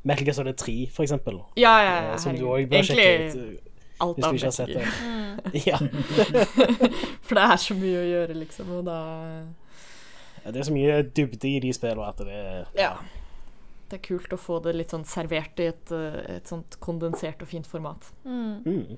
Metal 0.03 0.25
Gear 0.25 0.33
Solid 0.37 0.55
3, 0.55 0.75
for 0.93 1.03
eksempel. 1.03 1.41
Ja, 1.57 1.73
ja, 1.83 1.95
ja, 2.03 2.13
eh, 2.13 2.17
som 2.17 2.37
du 2.37 2.45
òg 2.47 2.69
bør 2.71 2.85
sjekke 2.87 3.09
ut 3.25 3.35
eh, 3.35 3.57
alt 3.99 4.15
hvis 4.15 4.25
du 4.25 4.35
ikke 4.35 4.45
har 4.45 4.51
sett 4.51 4.75
det. 4.75 4.85
Ja. 5.65 5.77
For 7.25 7.35
det 7.37 7.43
er 7.45 7.59
så 7.63 7.75
mye 7.79 7.99
å 8.01 8.07
gjøre, 8.09 8.33
liksom, 8.41 8.71
og 8.79 8.85
da 8.89 8.97
Ja, 10.45 10.51
Det 10.51 10.59
er 10.59 10.67
så 10.67 10.73
mye 10.75 10.97
dybde 11.03 11.47
i 11.47 11.59
de 11.63 11.71
spillene 11.75 12.07
at 12.07 12.17
det 12.23 12.35
er 12.35 12.65
Ja. 12.77 12.91
Det 13.89 13.97
er 13.97 14.05
kult 14.05 14.33
å 14.33 14.37
få 14.37 14.59
det 14.61 14.75
litt 14.77 14.93
sånn 14.93 15.05
servert 15.07 15.59
i 15.61 15.69
et, 15.71 15.91
eh, 15.95 16.19
et 16.37 16.49
sånt 16.49 16.77
kondensert 16.83 17.41
og 17.41 17.49
fint 17.49 17.67
format. 17.67 18.11
mm. 18.25 18.97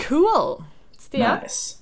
Cool! 0.00 0.62
Stian? 0.96 1.42
Nice. 1.42 1.76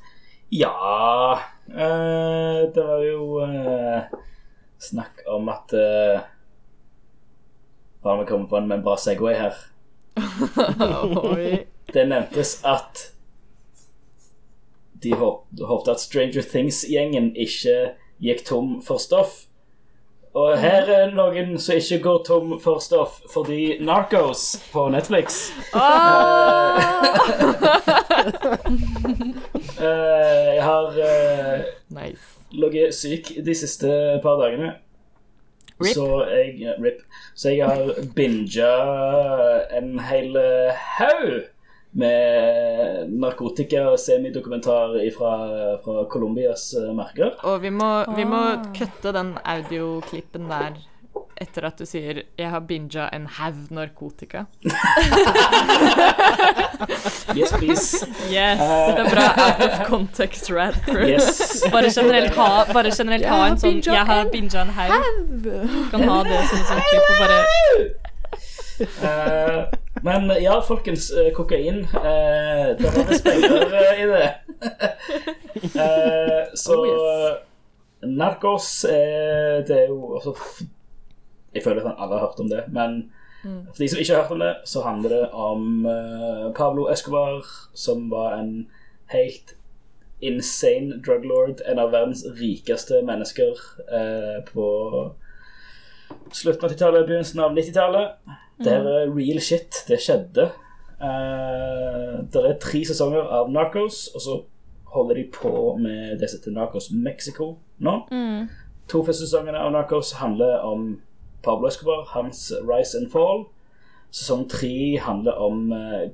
Ja 0.48 1.38
uh, 1.68 2.72
Det 2.74 2.84
var 2.84 3.02
jo 3.04 3.40
uh, 3.44 4.02
snakk 4.78 5.20
om 5.28 5.48
at 5.52 5.74
uh, 5.76 6.20
Bare 8.02 8.20
vi 8.22 8.26
kommer 8.26 8.46
på 8.46 8.56
en, 8.56 8.68
med 8.68 8.78
en 8.78 8.84
bra 8.84 8.96
Segway 8.96 9.34
her. 9.34 9.54
Det 11.92 12.04
nevntes 12.06 12.60
at 12.64 13.10
de 15.02 15.14
håp, 15.18 15.46
håpte 15.58 15.90
at 15.90 16.02
Stranger 16.02 16.46
Things-gjengen 16.46 17.32
ikke 17.38 17.74
gikk 18.22 18.44
tom 18.46 18.78
for 18.82 19.02
stoff. 19.02 19.47
Og 20.38 20.58
her 20.60 20.90
er 20.92 21.12
noen 21.16 21.54
som 21.58 21.78
ikke 21.80 21.98
går 22.04 22.18
tom 22.28 22.50
for 22.62 22.78
stoff 22.84 23.16
fordi 23.32 23.78
Narcos 23.82 24.42
på 24.72 24.84
Netflix 24.92 25.38
Oh! 25.74 26.78
Jeg 29.78 30.62
har 30.62 30.98
eh, 31.08 31.64
Nice. 31.94 32.22
ligget 32.52 32.94
syk 32.94 33.32
de 33.46 33.54
siste 33.54 33.88
par 34.22 34.38
dagene. 34.40 34.72
Rip. 35.80 35.92
Så 35.94 36.06
jeg 36.30 36.74
Rip. 36.82 37.02
Så 37.38 37.52
jeg 37.54 37.66
har 37.68 37.92
binga 38.16 38.72
en 39.78 39.92
hel 40.08 40.36
haug 40.98 41.28
med 41.98 43.10
narkotika 43.10 43.80
og 43.92 43.98
semidokumentar 43.98 44.94
fra, 45.16 45.32
fra 45.84 46.04
Colombias 46.12 46.70
eh, 46.78 46.92
marker. 46.94 47.34
Og 47.44 47.62
vi 47.62 47.70
må, 47.74 47.90
vi 48.16 48.24
må 48.24 48.42
Ah. 48.54 48.62
kutte 48.76 49.12
den 49.12 49.34
audioklippen 49.44 50.48
der 50.48 50.78
etter 51.40 51.64
at 51.68 51.78
du 51.78 51.84
sier 51.86 52.22
'jeg 52.38 52.50
har 52.50 52.60
binga 52.60 53.08
en 53.14 53.26
haug 53.26 53.68
narkotika'. 53.70 54.46
Yes, 57.36 57.52
please. 57.52 58.06
Yes. 58.30 58.58
Det 58.58 58.98
er 59.04 59.10
bra 59.14 59.26
out 59.44 59.60
of 59.70 59.86
context 59.86 60.50
rad 60.50 60.74
crew. 60.86 61.06
Yes. 61.08 61.62
Bare 61.72 61.90
generelt 62.00 62.34
ha, 62.36 62.64
bare 62.72 62.90
generelt 62.98 63.24
ha 63.26 63.46
en 63.48 63.56
sånn 63.58 63.80
'jeg 63.82 64.06
har 64.06 64.24
binga 64.32 64.60
en 64.62 64.68
haug'. 64.78 65.90
Kan 65.90 66.02
ha 66.08 66.22
det 66.22 66.40
som 66.48 66.58
en 66.58 66.64
sånn 66.64 66.82
klipp 66.90 67.10
og 67.10 67.16
bare 67.22 67.44
Eh, 68.80 69.64
men 70.02 70.30
ja, 70.42 70.60
folkens. 70.60 71.10
eh, 71.10 71.32
kokain. 71.36 71.78
Eh, 71.84 72.66
det 72.78 72.90
var 72.94 73.08
visst 73.08 73.24
penger 73.24 73.74
eh, 73.74 74.02
i 74.02 74.06
det. 74.06 74.34
Eh, 75.58 76.44
så 76.54 76.74
Oh. 76.86 77.36
Narcos 78.06 78.84
eh, 78.84 79.64
Det 79.66 79.74
er 79.74 79.88
jo 79.88 80.14
også 80.14 80.34
Jeg 81.54 81.62
føler 81.64 81.82
at 81.82 81.96
alle 81.98 82.14
har 82.14 82.26
hørt 82.28 82.40
om 82.40 82.48
det, 82.50 82.60
men 82.68 83.10
for 83.42 83.82
de 83.82 83.88
som 83.88 83.98
ikke 83.98 84.14
har 84.14 84.22
hørt 84.22 84.32
om 84.36 84.40
det, 84.42 84.52
så 84.64 84.82
handler 84.82 85.08
det 85.16 85.30
om 85.32 85.86
eh, 85.86 86.52
Pablo 86.56 86.88
Escobar, 86.92 87.42
som 87.74 88.08
var 88.10 88.36
en 88.38 88.68
helt 89.14 89.54
insane 90.20 91.00
drug 91.06 91.24
lord. 91.24 91.60
En 91.66 91.78
av 91.78 91.92
verdens 91.94 92.24
rikeste 92.40 93.02
mennesker 93.06 93.54
eh, 93.94 94.38
på 94.52 94.66
slutten 96.32 96.64
av 96.64 96.70
80-tallet, 96.72 97.06
begynnelsen 97.06 97.40
av 97.44 97.54
90-tallet. 97.58 98.36
Det 98.64 98.72
er 98.74 99.10
real 99.14 99.40
shit. 99.40 99.84
Det 99.88 99.98
skjedde. 100.02 100.48
Uh, 100.98 102.24
det 102.32 102.40
er 102.48 102.56
tre 102.62 102.80
sesonger 102.88 103.28
av 103.38 103.50
Narcos, 103.54 104.08
og 104.14 104.20
så 104.24 104.38
holder 104.94 105.14
de 105.20 105.26
på 105.34 105.52
med 105.78 106.18
det 106.18 106.30
som 106.30 106.40
heter 106.40 106.56
Narcos 106.56 106.88
Mexico 106.90 107.52
nå. 107.84 107.94
To 108.88 109.02
første 109.04 109.26
sesongene 109.28 109.60
av 109.60 109.70
Narcos 109.74 110.14
handler 110.18 110.64
om 110.64 110.88
Pablo 111.44 111.68
Escobar, 111.68 112.06
hans 112.14 112.48
rise 112.66 112.98
and 112.98 113.10
fall. 113.12 113.44
Sesong 114.10 114.46
tre 114.50 114.98
handler 115.04 115.36
om 115.44 115.68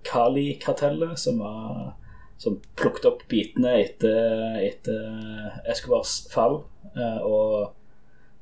Kali-kartellet, 0.05 1.15
som, 1.19 1.39
var- 1.39 1.95
som 2.43 2.59
plukket 2.77 3.07
opp 3.09 3.23
bitene 3.31 3.77
etter, 3.85 4.59
etter 4.69 5.61
Escobars 5.71 6.25
fall, 6.35 6.65
Uh, 6.95 7.19
og 7.27 7.73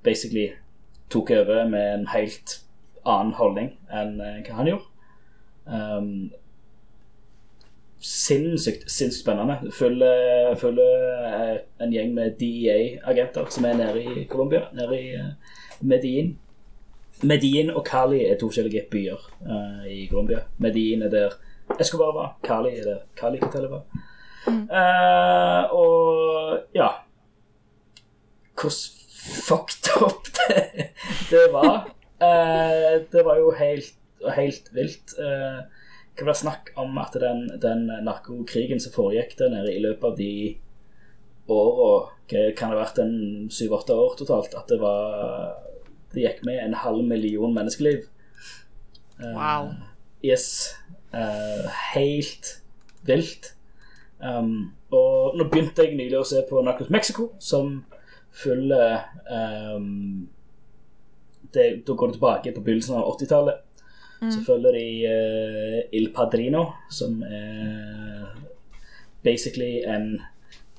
basically 0.04 0.50
tok 1.08 1.30
over 1.30 1.62
med 1.70 1.86
en 1.94 2.02
helt 2.12 2.58
annen 3.08 3.34
holdning 3.38 3.72
enn 3.90 4.20
eh, 4.20 4.38
hva 4.46 4.58
han 4.60 4.70
gjorde. 4.70 4.88
Um, 5.64 6.30
sinnssykt, 8.02 8.88
sinnssykt 8.90 9.22
spennende. 9.22 9.72
Følger 9.74 10.54
følger, 10.58 11.26
eh, 11.30 11.56
en 11.82 11.94
gjeng 11.94 12.14
med 12.14 12.38
DEA-agenter 12.40 13.50
som 13.54 13.66
er 13.68 13.78
nede 13.78 14.02
i 14.02 14.24
Colombia, 14.30 14.66
nede 14.76 15.00
i 15.00 15.10
Medin 15.12 15.36
Medellin. 15.80 16.38
Medellin 17.22 17.70
og 17.70 17.84
Cali 17.86 18.24
er 18.26 18.38
to 18.38 18.48
forskjellige 18.48 18.88
byer 18.90 19.20
uh, 19.46 19.84
i 19.86 20.08
Colombia. 20.10 20.40
Medellin 20.58 21.04
er 21.06 21.10
der 21.12 21.36
Escobar 21.78 22.10
var, 22.16 22.32
Cali 22.42 22.72
er 22.80 22.84
der 22.84 22.98
Cali-hotellet 23.16 23.70
var. 23.70 23.84
Eh, 24.46 25.72
og 25.72 26.58
ja 26.74 26.88
Hvordan 28.58 28.72
fucked 29.48 30.02
up 30.02 30.26
det, 30.36 30.88
det 31.30 31.46
var. 31.52 31.94
Eh, 32.22 33.02
det 33.12 33.24
var 33.26 33.40
jo 33.40 33.52
helt, 33.58 33.94
helt 34.36 34.68
vilt. 34.76 35.14
Uh, 35.18 35.62
det 36.18 36.26
var 36.28 36.36
snakk 36.36 36.70
om 36.76 36.98
at 37.00 37.16
den, 37.18 37.46
den 37.62 37.86
narkokrigen 38.04 38.80
som 38.80 38.92
foregikk 38.94 39.38
der 39.38 39.50
nede 39.50 39.72
i 39.72 39.80
løpet 39.82 40.10
av 40.10 40.18
de 40.18 40.32
åra 41.52 42.10
Kan 42.28 42.70
det 42.70 42.78
ha 42.78 42.78
vært 42.78 43.00
en 43.02 43.48
syv-åtte 43.52 43.96
år 43.96 44.14
totalt? 44.16 44.54
At 44.56 44.68
det 44.70 44.78
var 44.80 45.56
Det 46.14 46.22
gikk 46.22 46.44
med 46.44 46.60
en 46.60 46.74
halv 46.76 47.04
million 47.04 47.54
menneskeliv. 47.54 48.06
Eh, 49.18 49.32
Wow. 49.32 49.72
Yes. 50.24 50.74
Eh, 51.12 51.68
helt 51.94 52.62
vilt. 53.02 53.54
Um, 54.20 54.72
og 54.92 55.36
nå 55.36 55.48
begynte 55.50 55.82
jeg 55.82 55.96
nylig 55.96 56.20
å 56.20 56.26
se 56.28 56.44
på 56.48 56.60
Narcos 56.62 56.92
Mexico, 56.92 57.32
som 57.40 57.80
følger 58.30 59.00
um, 59.74 60.28
det, 61.54 61.86
Da 61.86 61.92
går 61.92 62.06
det 62.06 62.18
tilbake 62.18 62.52
på 62.54 62.60
begynnelsen 62.60 62.96
av 62.96 63.16
80-tallet. 63.16 63.68
Så 64.22 64.38
følger 64.46 64.76
de 64.76 64.86
uh, 65.10 65.78
Il 65.92 66.12
Padrino, 66.14 66.66
som 66.90 67.22
er 67.26 68.28
basically 69.24 69.82
en 69.82 70.20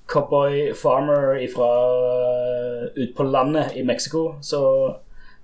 cowboy 0.08 0.72
farmer 0.75 1.48
fra 1.56 1.72
ut 2.96 3.15
på 3.18 3.24
landet 3.24 3.75
i 3.75 3.84
Mexico. 3.84 4.36
Så 4.42 4.62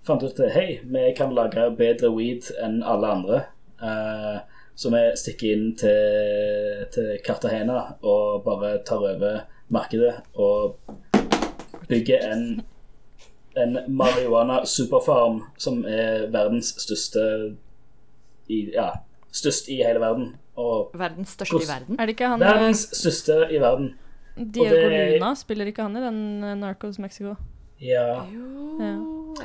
fant 0.08 0.24
ut 0.24 0.40
at 0.40 0.56
hei, 0.56 0.80
vi 0.84 1.12
kan 1.18 1.36
lage 1.36 1.68
bedre 1.76 2.14
weed 2.16 2.48
enn 2.64 2.80
alle 2.84 3.12
andre. 3.18 3.42
Uh, 3.84 4.40
så 4.80 4.92
vi 4.94 5.04
stikker 5.20 5.52
inn 5.52 5.72
til, 5.76 6.86
til 6.94 7.18
Cartagena 7.26 7.82
og 8.00 8.46
bare 8.46 8.78
tar 8.88 9.04
over 9.04 9.42
markedet 9.68 10.14
og 10.40 10.78
bygger 11.90 12.24
en, 12.32 12.62
en 13.58 13.78
marihuana 13.88 14.66
superfarm 14.66 15.42
som 15.58 15.86
er 15.86 16.28
verdens 16.32 16.74
største 16.78 17.56
i, 18.50 18.70
ja, 18.74 18.90
størst 19.32 19.68
i 19.70 19.76
hele 19.84 20.00
verden. 20.00 20.36
Og 20.56 20.92
Verdens 20.94 21.30
største 21.30 21.56
i 21.56 21.68
verden. 21.70 21.96
Er 22.00 22.06
det 22.06 22.10
ikke 22.18 22.28
han 22.28 22.40
verdens 22.40 22.88
største 22.94 23.48
i 23.52 23.60
verden. 23.62 23.94
Diego 24.38 24.76
det- 24.76 25.12
Luna? 25.20 25.34
Spiller 25.36 25.66
ikke 25.66 25.82
han 25.82 25.96
i 25.98 26.00
den 26.02 26.44
eh, 26.44 26.56
Narcos 26.58 27.00
Mexico? 27.00 27.36
Ja. 27.82 28.24
Ja. 28.80 28.94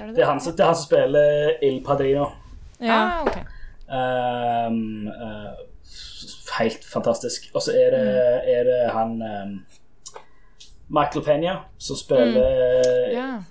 er 0.00 0.06
det 0.06 0.16
Det 0.16 0.22
er 0.22 0.26
han, 0.30 0.40
som- 0.40 0.52
det 0.52 0.60
er 0.60 0.66
han 0.66 0.74
som 0.74 0.84
spiller 0.86 1.50
Il 1.62 1.82
Padrino. 1.84 2.26
ja. 2.80 3.20
Ah, 3.20 3.22
ok. 3.22 3.36
Um, 3.88 5.06
uh, 5.06 5.52
helt 6.60 6.84
fantastisk. 6.92 7.50
Og 7.54 7.62
så 7.62 7.72
er 7.72 7.90
det, 7.90 8.06
er 8.56 8.62
det 8.64 8.92
han 8.92 9.10
um, 9.22 9.64
Michael 10.88 11.24
Penya 11.24 11.56
som 11.78 11.96
spiller 11.96 12.48
Ja. 13.12 13.26
øh, 13.36 13.42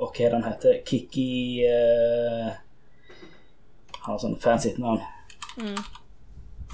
Og 0.00 0.12
hva 0.16 0.30
han 0.32 0.44
heter? 0.46 0.80
Kiki 0.86 1.64
uh, 1.68 2.50
har 4.06 4.18
sånn 4.22 4.38
fancy 4.40 4.72
navn. 4.80 5.02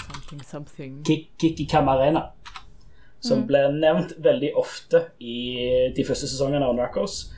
Something, 0.06 0.42
something. 0.46 0.92
Kik- 1.06 1.32
Kiki 1.38 1.66
Camarena. 1.66 2.30
Som 3.20 3.38
Mm. 3.40 3.46
blir 3.46 3.68
nevnt 3.72 4.12
veldig 4.22 4.52
ofte 4.56 5.00
i 5.20 5.90
de 5.96 6.04
første 6.04 6.28
sesongene 6.28 6.64
av 6.64 6.74
Narcos. 6.76 7.32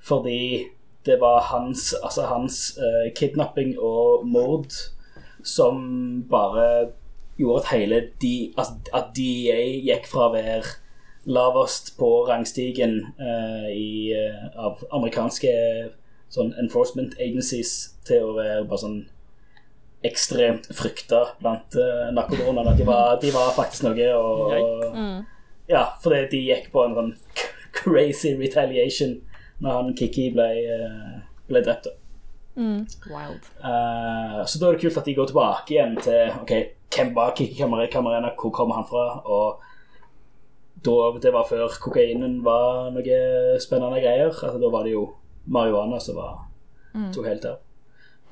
Fordi 0.00 0.66
det 1.06 1.18
var 1.20 1.40
hans, 1.50 1.94
altså 2.02 2.22
hans 2.26 2.78
uh, 2.78 3.10
kidnapping 3.16 3.74
og 3.78 4.26
mord 4.26 4.70
som 5.42 6.22
bare 6.30 6.92
gjorde 7.38 7.62
at 7.64 7.70
hele 7.78 8.00
de, 8.22 8.52
altså, 8.56 8.74
at 8.94 9.08
DEA 9.16 9.80
gikk 9.82 10.06
fra 10.06 10.28
å 10.28 10.32
være 10.34 10.62
lavest 11.24 11.92
på 11.98 12.08
rangstigen 12.28 12.96
eh, 13.20 13.68
i, 13.72 14.12
eh, 14.16 14.46
av 14.58 14.82
amerikanske 14.90 15.52
sånn 16.32 16.54
enforcement 16.58 17.14
agencies 17.20 17.92
til 18.08 18.24
å 18.30 18.36
være 18.38 18.64
bare 18.64 18.80
sånn 18.82 19.00
ekstremt 20.02 20.64
frykta 20.74 21.20
blant 21.38 21.76
uh, 21.78 22.08
narkobaronene. 22.10 22.72
De, 22.74 22.82
var- 22.88 23.20
de 23.22 23.30
var 23.30 23.52
faktisk 23.54 23.84
noe 23.86 24.08
å 24.16 24.22
Ja, 25.70 25.84
fordi 26.02 26.24
de 26.32 26.40
gikk 26.48 26.72
på 26.72 26.82
en 26.88 26.96
sånn 26.96 27.12
crazy 27.76 28.32
retaliation 28.40 29.20
når 29.62 29.76
han 29.76 29.92
Kiki 29.96 30.24
ble, 30.34 30.48
eh, 30.58 31.20
ble 31.46 31.62
drept. 31.62 31.86
Mm. 32.58 32.82
Wild. 33.06 33.46
Uh, 33.62 34.42
så 34.44 34.58
da 34.58 34.68
er 34.68 34.74
det 34.74 34.82
kult 34.82 34.98
at 34.98 35.06
de 35.06 35.14
går 35.20 35.30
tilbake 35.30 35.76
igjen 35.76 35.94
til 36.02 36.34
ok, 36.40 36.52
hvem 36.96 37.14
var 37.14 37.36
Kiki 37.38 37.60
Kamarena, 37.62 38.34
hvor 38.34 38.50
kommer 38.58 38.80
han 38.80 38.88
fra? 38.90 39.06
Og 39.22 39.62
da, 40.84 40.94
det 41.22 41.32
var 41.34 41.46
før 41.48 41.68
kokainen 41.82 42.40
var 42.44 42.90
noe 42.94 43.18
spennende 43.62 44.00
greier. 44.02 44.30
Altså, 44.30 44.58
da 44.58 44.70
var 44.72 44.86
det 44.86 44.96
jo 44.96 45.04
marihuana 45.46 46.00
som 46.00 46.18
var, 46.18 46.40
tok 47.14 47.28
helt 47.30 47.46
av. 47.50 47.60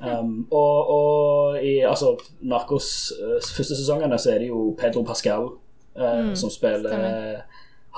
Um, 0.01 0.47
og, 0.51 0.91
og 0.91 1.65
i 1.65 1.81
altså, 1.85 2.15
Narcos 2.41 3.13
uh, 3.21 3.37
første 3.57 3.77
sesongene 3.77 4.19
så 4.19 4.31
er 4.33 4.39
det 4.41 4.49
jo 4.49 4.71
Pedro 4.81 5.03
Pascal 5.05 5.51
eh, 5.93 6.31
som 6.35 6.49
spiller 6.49 6.89
stemmer. 6.89 7.43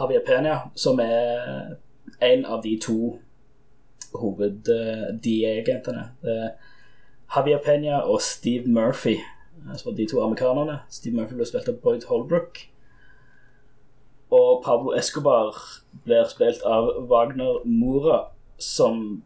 Javier 0.01 0.25
Pena, 0.27 0.57
som 0.75 0.99
er 0.99 1.77
en 2.25 2.45
av 2.49 2.63
de 2.65 2.73
to 2.83 3.19
hoved-DE-agentene. 4.17 6.09
Javier 7.37 7.61
Pena 7.65 8.01
og 8.01 8.21
Steve 8.25 8.67
Murphy, 8.67 9.19
altså 9.71 9.95
de 9.97 10.09
to 10.11 10.25
amerikanerne. 10.25 10.81
Steve 10.91 11.17
Murphy 11.17 11.37
ble 11.39 11.47
spilt 11.47 11.69
av 11.71 11.79
Boyd 11.85 12.09
Holbrook. 12.09 12.72
Og 14.33 14.63
Pablo 14.65 14.95
Escobar 14.97 15.59
blir 16.07 16.25
spilt 16.31 16.65
av 16.65 16.89
Wagner 17.11 17.61
Mora, 17.69 18.25
som 18.59 19.23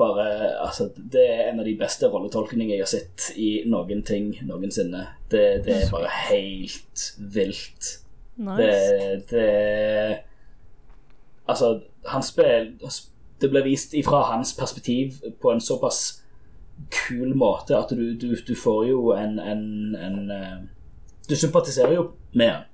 bare 0.00 0.26
Altså, 0.62 0.88
det 1.12 1.24
er 1.30 1.50
en 1.50 1.60
av 1.60 1.66
de 1.66 1.76
beste 1.78 2.08
rolletolkningene 2.08 2.78
jeg 2.78 2.84
har 2.84 2.90
sett 2.90 3.30
i 3.36 3.50
noen 3.68 4.04
ting 4.06 4.32
noensinne. 4.46 5.02
Det, 5.30 5.44
det 5.66 5.76
er 5.76 5.90
bare 5.92 6.12
helt 6.30 7.06
vilt. 7.34 7.96
Nice. 8.40 8.62
Det, 8.62 9.30
det 9.30 10.18
Altså, 11.50 11.80
han 12.06 12.22
spiller 12.22 12.70
Det 13.40 13.50
ble 13.50 13.64
vist 13.64 13.94
ifra 13.94 14.22
hans 14.30 14.54
perspektiv 14.56 15.18
på 15.42 15.50
en 15.50 15.60
såpass 15.60 16.22
kul 16.90 17.34
måte 17.36 17.76
at 17.76 17.90
du, 17.90 18.14
du, 18.16 18.36
du 18.48 18.54
får 18.56 18.84
jo 18.88 19.10
en, 19.12 19.38
en, 19.38 19.96
en 19.96 20.30
eh, 20.30 20.58
Du 21.28 21.36
sympatiserer 21.36 21.94
jo 21.94 22.10
med 22.32 22.48
han. 22.48 22.69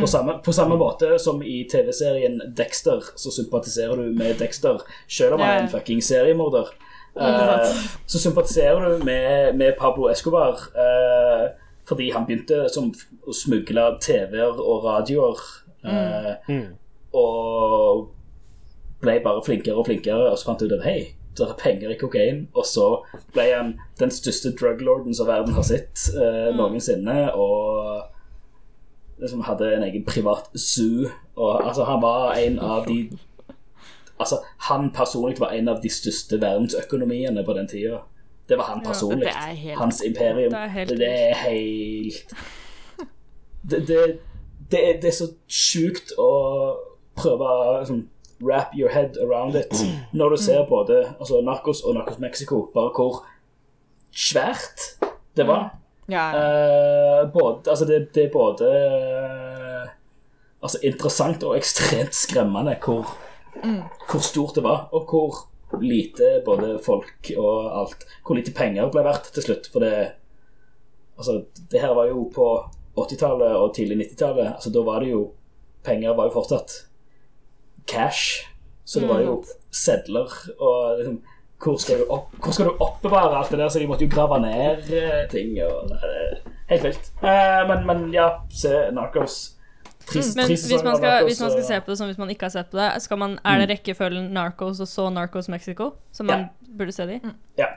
På, 0.00 0.06
samme, 0.06 0.34
på 0.44 0.52
samme 0.52 0.76
måte 0.76 1.14
som 1.18 1.42
i 1.42 1.62
TV-serien 1.70 2.40
Dexter, 2.56 3.00
så 3.16 3.30
sympatiserer 3.32 3.96
du 3.96 4.10
med 4.12 4.34
Dexter, 4.38 4.82
selv 5.08 5.34
om 5.34 5.40
han 5.40 5.56
er 5.56 5.62
en 5.62 5.72
fucking 5.72 6.02
seriemorder. 6.04 6.68
Uh, 7.16 7.66
så 8.06 8.20
sympatiserer 8.20 8.98
du 8.98 9.04
med, 9.04 9.56
med 9.56 9.72
Pablo 9.80 10.08
Escobar 10.08 10.60
uh, 10.76 11.50
fordi 11.88 12.10
han 12.14 12.24
begynte 12.26 12.68
som 12.72 12.92
å 13.26 13.34
smugle 13.34 13.82
TV-er 14.00 14.60
og 14.60 14.84
radioer. 14.84 15.40
eh, 15.84 16.68
Og 17.12 18.08
ble 19.02 19.16
bare 19.24 19.42
flinkere 19.44 19.76
og 19.76 19.88
flinkere, 19.88 20.30
og 20.30 20.38
så 20.38 20.46
fant 20.46 20.62
du 20.62 20.70
ut 20.70 20.76
at 20.78 20.86
hei, 20.86 21.00
det 21.36 21.48
er 21.48 21.58
penger 21.58 21.90
i 21.90 21.98
kokain. 21.98 22.44
Og 22.54 22.64
så 22.68 22.86
ble 23.34 23.48
han 23.50 23.74
den 23.98 24.14
største 24.14 24.54
druglorden 24.54 25.14
som 25.14 25.26
verden 25.26 25.56
har 25.58 25.66
sett 25.66 26.06
eh, 26.14 26.52
noensinne. 26.56 27.32
Og 27.34 28.11
liksom 29.22 29.40
hadde 29.46 29.70
en 29.76 29.84
egen 29.86 30.04
privat 30.04 30.50
zoo. 30.58 31.08
Og 31.36 31.62
altså, 31.68 31.84
han 31.88 32.02
var 32.02 32.34
en 32.38 32.58
av 32.58 32.86
de 32.88 33.04
Altså, 34.20 34.36
han 34.68 34.90
personlig 34.94 35.40
var 35.40 35.50
en 35.56 35.68
av 35.72 35.80
de 35.82 35.90
største 35.90 36.36
verdensøkonomiene 36.38 37.42
på 37.44 37.54
den 37.56 37.66
tida. 37.68 37.96
Det 38.48 38.58
var 38.58 38.68
han 38.70 38.82
personlig. 38.84 39.26
er 39.26 39.54
helt- 39.54 39.78
Hans 39.78 40.02
imperium. 40.06 40.52
Det 40.52 40.60
er 40.60 40.68
helt 40.68 40.88
det, 40.90 40.98
det 40.98 41.08
er 41.08 41.34
helt 41.34 42.34
det, 43.70 43.88
det, 44.70 44.80
det 45.02 45.08
er 45.08 45.16
så 45.16 45.28
sjukt 45.48 46.12
å 46.18 46.28
prøve 47.18 47.48
å 47.48 47.78
liksom, 47.80 48.04
wrap 48.42 48.74
your 48.78 48.90
head 48.90 49.18
around 49.22 49.54
it 49.54 49.70
når 50.12 50.28
du 50.30 50.36
ser 50.42 50.64
både 50.68 51.14
altså, 51.20 51.40
Narcos 51.40 51.82
og 51.82 51.94
Narcos 51.94 52.18
Mexico, 52.18 52.64
bare 52.74 52.90
hvor 52.94 53.24
svært 54.12 54.86
det 55.36 55.46
var. 55.46 55.70
Ja. 56.10 56.24
Uh, 56.34 57.32
både, 57.32 57.70
altså 57.70 57.86
det, 57.86 58.00
det 58.14 58.24
er 58.26 58.32
både 58.34 58.68
uh, 58.68 59.92
altså 60.62 60.80
interessant 60.82 61.44
og 61.46 61.56
ekstremt 61.56 62.14
skremmende 62.16 62.74
hvor, 62.82 63.14
hvor 64.10 64.24
stort 64.24 64.58
det 64.58 64.64
var, 64.66 64.88
og 64.92 65.06
hvor 65.10 65.38
lite 65.80 66.42
både 66.44 66.74
folk 66.84 67.30
og 67.38 67.78
alt 67.80 68.02
Hvor 68.26 68.36
lite 68.36 68.52
penger 68.52 68.90
ble 68.92 69.04
verdt 69.06 69.30
til 69.32 69.46
slutt. 69.46 69.70
For 69.72 69.80
det 69.80 69.94
Altså, 71.16 71.44
det 71.70 71.80
her 71.80 71.92
var 71.94 72.08
jo 72.08 72.24
på 72.34 72.46
80-tallet 72.96 73.56
og 73.56 73.74
tidlig 73.76 73.98
90-tallet. 74.00 74.54
Altså, 74.54 74.70
da 74.70 74.80
var 74.82 75.00
det 75.00 75.10
jo 75.12 75.32
Penger 75.84 76.16
var 76.16 76.28
jo 76.28 76.34
fortsatt 76.34 76.72
cash. 77.86 78.48
Så 78.84 79.00
det 79.00 79.08
var 79.08 79.20
jo 79.20 79.44
sedler 79.70 80.32
og 80.58 80.98
liksom 80.98 81.20
hvor 81.62 81.76
skal, 81.78 81.98
du 82.02 82.10
opp, 82.10 82.32
hvor 82.42 82.52
skal 82.52 82.66
du 82.70 82.72
oppbevare 82.82 83.36
alt 83.38 83.50
det 83.50 83.58
der? 83.60 83.68
Så 83.70 83.78
de 83.78 83.86
måtte 83.86 84.04
jo 84.06 84.10
grave 84.10 84.40
ned 84.42 84.88
eh, 84.98 85.28
ting. 85.30 85.52
Og, 85.62 85.92
helt 86.70 86.84
vilt. 86.88 87.10
Eh, 87.22 87.62
men, 87.68 87.86
men 87.86 88.06
ja, 88.14 88.28
se 88.50 88.88
Narcos. 88.92 89.40
Trist, 90.02 90.34
Mm, 90.34 90.40
Men 90.40 90.48
trist 90.50 90.66
hvis 90.66 90.82
man, 90.82 90.96
skal, 90.98 91.08
Narcos, 91.10 91.28
hvis 91.28 91.40
man 91.40 91.50
skal 91.52 91.64
se 91.68 91.76
på 91.80 91.90
det 91.92 91.98
som 91.98 92.08
hvis 92.10 92.18
man 92.18 92.30
ikke 92.34 92.42
har 92.48 92.50
sett 92.56 92.70
på 92.72 92.76
det, 92.80 92.88
skal 93.04 93.18
man, 93.22 93.38
er 93.46 93.60
det 93.62 93.68
rekkefølgen 93.70 94.32
Narcos 94.34 94.80
og 94.82 94.88
så 94.90 95.04
Narcos 95.14 95.48
Mexico 95.48 95.92
som 96.12 96.26
man 96.26 96.48
burde 96.78 96.92
se 96.92 97.06
det 97.06 97.20
i? 97.20 97.30
Ja. 97.60 97.68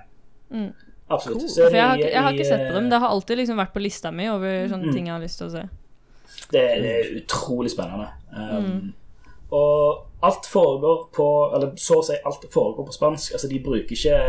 Mm. 0.50 0.71
Absolutt. 1.10 1.38
Cool. 1.43 1.50
Så 1.54 1.69
jeg 1.69 1.84
har, 1.86 1.98
jeg 2.02 2.21
har 2.26 2.32
ikke 2.34 2.48
sett 2.50 2.63
på 2.71 2.74
dem. 2.80 2.89
det 2.89 3.00
har 3.00 3.13
alltid 3.13 3.38
liksom 3.43 3.58
vært 3.62 3.74
på 3.76 3.84
lista 3.86 4.10
mi 4.12 4.26
over 4.34 4.65
sånne 4.71 4.89
Mm. 4.89 4.93
ting 4.98 5.06
jeg 5.08 5.13
har 5.13 5.21
lyst 5.21 5.38
til 5.38 5.48
å 5.48 5.52
se. 5.54 5.63
Det, 6.52 6.63
det 6.82 6.91
er 6.95 7.12
utrolig 7.21 7.71
spennende. 7.71 8.08
Um, 8.34 8.65
Mm. 8.65 8.93
Og 9.56 10.26
alt 10.26 10.48
foregår 10.50 11.10
på 11.15 11.26
Eller 11.56 11.74
så 11.80 12.00
å 12.02 12.06
si 12.06 12.15
alt 12.26 12.46
foregår 12.54 12.88
på 12.88 12.96
spansk. 12.96 13.36
Altså, 13.38 13.50
de 13.52 13.60
bruker 13.63 13.98
ikke 13.98 14.22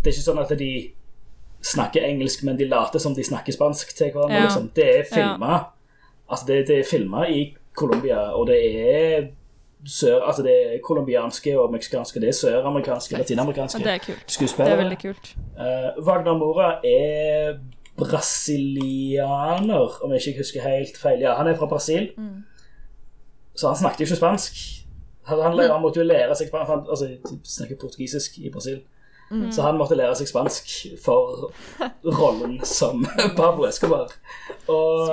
Det 0.00 0.08
er 0.08 0.14
ikke 0.14 0.28
sånn 0.28 0.42
at 0.42 0.54
de 0.58 0.72
snakker 1.60 2.06
engelsk, 2.08 2.44
men 2.48 2.56
de 2.56 2.64
later 2.68 3.02
som 3.02 3.12
de 3.14 3.24
snakker 3.24 3.52
spansk 3.52 3.92
til 3.96 4.14
hverandre. 4.14 4.38
Ja. 4.38 4.46
Liksom. 4.48 4.70
Det 4.76 4.86
er 4.94 5.04
filma 5.10 5.58
Altså, 6.30 6.46
det, 6.46 6.60
det 6.68 6.78
er 6.78 6.86
filma 6.86 7.26
i 7.28 7.40
Colombia, 7.76 8.20
og 8.38 8.46
det 8.46 8.58
er 8.70 9.26
sør... 9.86 10.20
Altså, 10.22 10.42
det 10.46 10.52
er 10.52 10.78
colombianske 10.84 11.60
og 11.60 11.72
meksikanske. 11.72 12.20
Det 12.20 12.28
er 12.28 12.32
søramerikanske, 12.38 13.14
Ja, 13.14 13.18
latinamerikanske 13.18 13.78
det 13.84 13.92
er 13.92 13.98
kult. 14.04 14.38
Det 14.56 14.60
er 14.66 14.76
veldig 14.76 14.98
kult. 15.02 15.34
Uh, 15.58 16.06
Wagner 16.06 16.36
Mora 16.38 16.70
er 16.86 17.58
brasilianer, 17.98 19.88
om 20.04 20.12
jeg 20.12 20.20
ikke 20.26 20.38
husker 20.44 20.60
helt 20.64 20.98
feil. 20.98 21.20
Ja, 21.20 21.34
han 21.34 21.46
er 21.50 21.56
fra 21.58 21.66
Brasil, 21.66 22.10
så 23.54 23.68
han 23.72 23.76
snakket 23.80 24.00
jo 24.00 24.04
ikke 24.10 24.16
spansk. 24.20 24.60
Han, 25.30 25.38
han, 25.44 25.58
han 25.70 25.82
måtte 25.82 26.00
jo 26.00 26.06
lære 26.06 26.34
seg 26.38 26.48
spansk, 26.48 26.70
han, 26.70 26.84
altså 26.88 27.06
de 27.10 27.38
snakker 27.44 27.76
portugisisk 27.80 28.38
i 28.38 28.50
Brasil. 28.50 28.80
Så 29.54 29.62
han 29.62 29.76
måtte 29.78 29.94
lære 29.94 30.16
seg 30.18 30.26
spansk 30.26 30.70
for 31.04 31.52
rollen 32.02 32.56
som 32.66 33.04
Pablo 33.38 33.68
Escobar. 33.68 34.10
Og, 34.66 35.10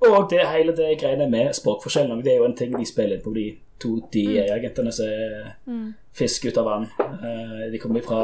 og 0.00 0.30
det 0.30 0.40
hele 0.52 0.72
det 0.76 0.94
greiene 1.00 1.26
med 1.30 1.52
språkforskjellen, 1.56 2.22
det 2.24 2.32
er 2.32 2.36
jo 2.40 2.46
en 2.48 2.56
ting 2.56 2.72
de 2.78 2.86
spiller 2.88 3.18
inn 3.18 3.24
på 3.24 3.34
de 3.36 3.46
to 3.80 3.90
DA-agentene 4.12 4.92
som 4.92 5.04
er 5.04 5.50
fisk 6.16 6.46
ut 6.48 6.56
av 6.62 6.64
vann. 6.70 6.86
Eh, 7.00 7.66
De 7.74 7.78
kommer 7.82 8.00
fra 8.04 8.22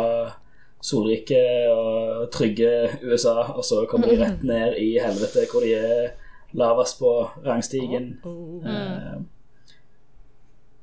solrike 0.82 1.42
og 1.70 2.30
trygge 2.32 2.70
USA, 3.04 3.34
og 3.52 3.64
så 3.64 3.84
kommer 3.90 4.08
de 4.08 4.16
rett 4.22 4.42
ned 4.52 4.78
i 4.80 4.94
helvete, 4.98 5.44
hvor 5.52 5.60
de 5.64 5.74
er 5.76 6.08
lavest 6.52 6.98
på 6.98 7.30
rangstigen. 7.44 8.20
Eh, 8.66 9.20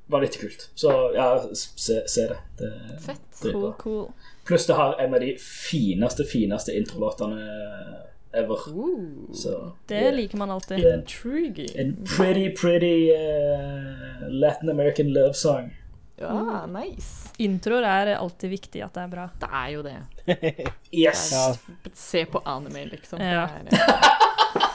var 0.09 0.21
litt 0.21 0.39
kult. 0.41 0.69
Så 0.75 1.11
ja, 1.15 1.43
se, 1.53 2.01
se 2.07 2.21
det. 2.27 2.37
det 2.57 2.71
Fett. 3.05 3.41
det 3.41 3.49
er 3.49 3.53
Cool, 3.53 3.73
cool. 3.77 4.07
Pluss 4.45 4.65
det 4.67 4.73
har 4.73 4.95
en 4.99 5.13
av 5.13 5.19
de 5.21 5.35
fineste, 5.37 6.25
fineste 6.25 6.73
introlåtene 6.77 7.43
ever. 8.33 8.69
Ooh, 8.73 9.33
Så 9.33 9.71
Det 9.85 10.11
liker 10.11 10.37
man 10.37 10.51
alltid. 10.51 10.79
intriguing. 10.85 11.69
En 11.75 12.05
pretty, 12.17 12.49
pretty 12.55 13.11
uh, 13.13 14.29
Latin 14.29 14.69
American 14.69 15.13
love 15.13 15.33
song. 15.33 15.75
Ja, 16.19 16.65
nice. 16.65 17.29
Introer 17.37 17.83
er 17.83 18.15
alltid 18.15 18.49
viktig 18.49 18.81
at 18.83 18.93
det 18.97 19.03
er 19.05 19.07
bra. 19.13 19.29
Det 19.39 19.47
er 19.53 19.69
jo 19.69 19.83
det. 19.85 19.97
Yes. 20.91 21.29
Ja. 21.31 21.55
Se 21.93 22.25
på 22.25 22.41
anime, 22.45 22.85
liksom. 22.89 23.21
Ja. 23.21 23.45
Det 23.69 23.77
er, 23.77 24.17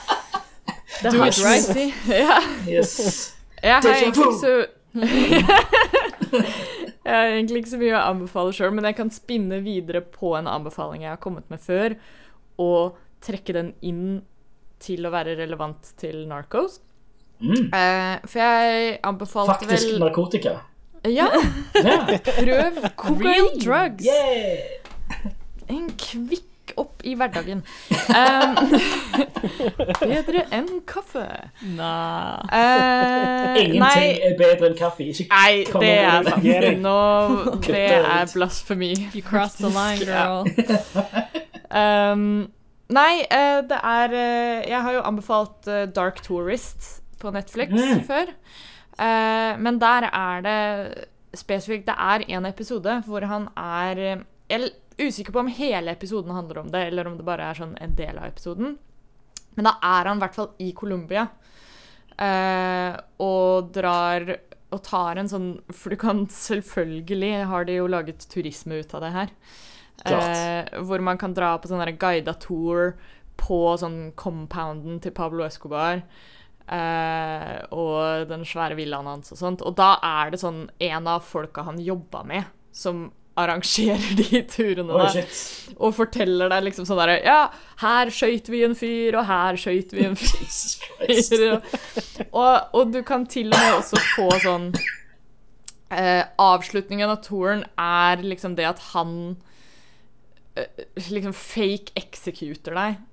det 1.03 1.11
Do 1.11 1.23
it 1.25 1.37
right. 1.43 1.93
Ja. 2.07 2.39
yes. 2.67 3.35
Jeg 3.63 3.73
har 3.81 3.91
egentlig 3.95 4.25
ikke 4.25 4.41
så 4.41 4.55
Jeg 7.05 7.13
har 7.13 7.25
egentlig 7.35 7.61
ikke 7.61 7.71
så 7.75 7.79
mye 7.81 7.95
å 7.97 8.03
anbefale 8.11 8.53
sjøl, 8.55 8.71
men 8.73 8.87
jeg 8.89 8.95
kan 8.97 9.11
spinne 9.13 9.59
videre 9.65 10.01
på 10.01 10.31
en 10.39 10.47
anbefaling 10.49 11.03
jeg 11.05 11.11
har 11.13 11.19
kommet 11.21 11.45
med 11.53 11.61
før, 11.61 11.95
og 12.61 12.95
trekke 13.25 13.53
den 13.53 13.73
inn 13.85 14.07
til 14.81 15.05
å 15.05 15.11
være 15.13 15.35
relevant 15.37 15.91
til 16.01 16.23
Narcos. 16.29 16.79
Mm. 17.43 17.67
Eh, 17.75 18.15
for 18.25 18.39
jeg 18.41 18.97
anbefalte 19.05 19.53
Faktisk 19.67 19.91
vel 19.91 20.01
narkotika. 20.05 20.55
Ja, 21.05 21.27
Ja. 21.75 21.99
prøv 22.25 22.79
cocaine 22.97 23.21
Real 23.27 23.49
drugs! 23.61 24.05
Yeah. 24.07 25.29
En 25.69 25.89
kvikk 25.99 26.47
opp 26.81 27.01
i 27.07 27.13
hverdagen. 27.17 27.61
Um, 28.09 28.55
bedre 30.01 30.43
enn 30.55 30.69
kaffe. 30.89 31.25
Nah. 31.77 32.41
Uh, 32.49 33.59
Ingenting 33.61 33.79
nei, 33.81 34.19
er 34.29 34.35
bedre 34.39 34.69
enn 34.71 34.77
kaffe. 34.79 35.07
Ikke 35.11 35.27
nei, 35.31 35.63
det 35.83 35.93
er 36.01 36.29
sant. 36.29 36.83
Nå, 36.83 36.97
det 37.67 37.85
er 37.99 38.29
blasfemi. 38.33 38.91
You 39.15 39.23
crossed 39.25 39.61
the 39.63 39.71
line, 39.71 40.03
girl. 40.05 40.45
Um, 41.75 42.27
nei, 42.93 43.23
uh, 43.33 43.61
det 43.67 43.79
er 43.81 44.13
uh, 44.13 44.69
Jeg 44.69 44.81
har 44.85 44.93
jo 44.99 45.01
anbefalt 45.09 45.67
eh, 45.71 45.85
Dark 45.95 46.21
Tourist 46.23 47.01
på 47.21 47.31
Netflix 47.33 47.71
Mm. 47.73 48.03
før. 48.07 48.31
Eh, 49.01 49.57
men 49.59 49.79
der 49.81 50.05
er 50.13 50.41
det 50.45 51.05
spesifikt 51.35 51.87
Det 51.89 51.95
er 51.99 52.21
en 52.37 52.45
episode 52.47 52.93
hvor 53.07 53.25
han 53.27 53.49
er 53.59 53.97
eh, 53.99 54.21
Jeg 54.49 54.69
usikker 54.97 55.33
på 55.35 55.41
om 55.43 55.51
hele 55.51 55.91
episoden 55.91 56.35
handler 56.35 56.61
om 56.61 56.71
det, 56.71 56.87
eller 56.87 57.07
om 57.07 57.17
det 57.17 57.27
bare 57.27 57.49
er 57.49 57.59
sånn 57.59 57.75
en 57.81 57.95
del 57.97 58.19
av 58.19 58.29
episoden. 58.29 58.77
Men 59.55 59.69
da 59.69 59.77
er 59.83 60.09
han 60.09 60.19
i 60.19 60.23
hvert 60.23 60.35
fall 60.35 60.51
i 60.63 60.71
Colombia 60.75 61.27
eh, 62.19 62.97
og 63.23 63.71
drar 63.75 64.27
og 64.75 64.81
tar 64.83 65.19
en 65.21 65.29
sånn 65.31 65.45
For 65.71 65.93
du 65.93 65.99
kan 66.01 66.25
selvfølgelig 66.31 67.45
har 67.47 67.67
de 67.67 67.77
jo 67.77 67.87
laget 67.87 68.25
turisme 68.31 68.81
ut 68.81 68.95
av 68.97 69.05
det 69.05 69.11
her. 69.15 69.33
Eh, 70.05 70.81
hvor 70.83 70.99
man 70.99 71.19
kan 71.21 71.33
dra 71.33 71.55
på 71.57 71.69
sånn 71.71 71.85
guida 71.99 72.35
tour 72.41 72.95
på 73.39 73.59
sånn 73.79 74.11
compounden 74.19 74.99
til 75.03 75.15
Pablo 75.15 75.45
Escobar. 75.47 76.01
Eh, 76.65 77.57
og 77.77 78.25
den 78.27 78.43
svære 78.47 78.77
villaen 78.79 79.07
hans 79.07 79.31
og 79.31 79.39
sånt. 79.39 79.63
Og 79.63 79.77
da 79.77 79.95
er 80.03 80.33
det 80.33 80.41
sånn 80.41 80.65
en 80.89 81.09
av 81.11 81.23
folka 81.23 81.65
han 81.67 81.79
jobba 81.81 82.25
med, 82.27 82.51
som 82.75 83.07
arrangerer 83.35 84.15
de 84.15 84.41
turene. 84.47 84.93
oh, 84.93 85.05
der. 85.13 85.25
Og 85.75 85.95
forteller 85.97 86.51
deg 86.53 86.67
liksom 86.69 86.87
sånn 86.87 86.99
derre 87.01 87.17
Ja, 87.25 87.39
her 87.81 88.11
skøyt 88.13 88.47
vi 88.51 88.63
en 88.67 88.75
fyr, 88.79 89.17
og 89.19 89.27
her 89.27 89.59
skøyt 89.59 89.95
vi 89.95 90.05
en 90.07 90.15
fyr. 90.19 91.57
Og, 92.35 92.75
og 92.75 92.93
du 92.93 93.01
kan 93.07 93.25
til 93.29 93.51
og 93.51 93.59
med 93.59 93.79
også 93.79 93.99
få 94.15 94.29
sånn 94.43 94.69
eh, 95.91 96.23
Avslutningen 96.41 97.11
av 97.11 97.21
touren 97.25 97.65
er 97.79 98.23
liksom 98.23 98.55
det 98.57 98.67
at 98.69 98.81
han 98.93 99.35
eh, 100.55 100.85
liksom 101.11 101.35
fake 101.35 101.95
executer 101.99 102.75
deg. 102.75 103.03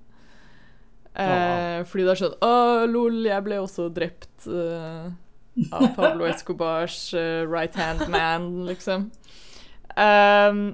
Eh, 1.12 1.82
fordi 1.84 2.06
det 2.06 2.12
er 2.14 2.20
sånn 2.22 2.38
Å, 2.40 2.52
lol, 2.88 3.18
jeg 3.28 3.44
ble 3.44 3.58
også 3.60 3.90
drept 3.92 4.46
eh, 4.48 5.10
av 5.68 5.90
Pablo 5.92 6.24
Escobars 6.24 7.10
eh, 7.12 7.42
right 7.44 7.76
hand 7.76 8.06
man, 8.08 8.46
liksom. 8.70 9.10
Um, 9.96 10.64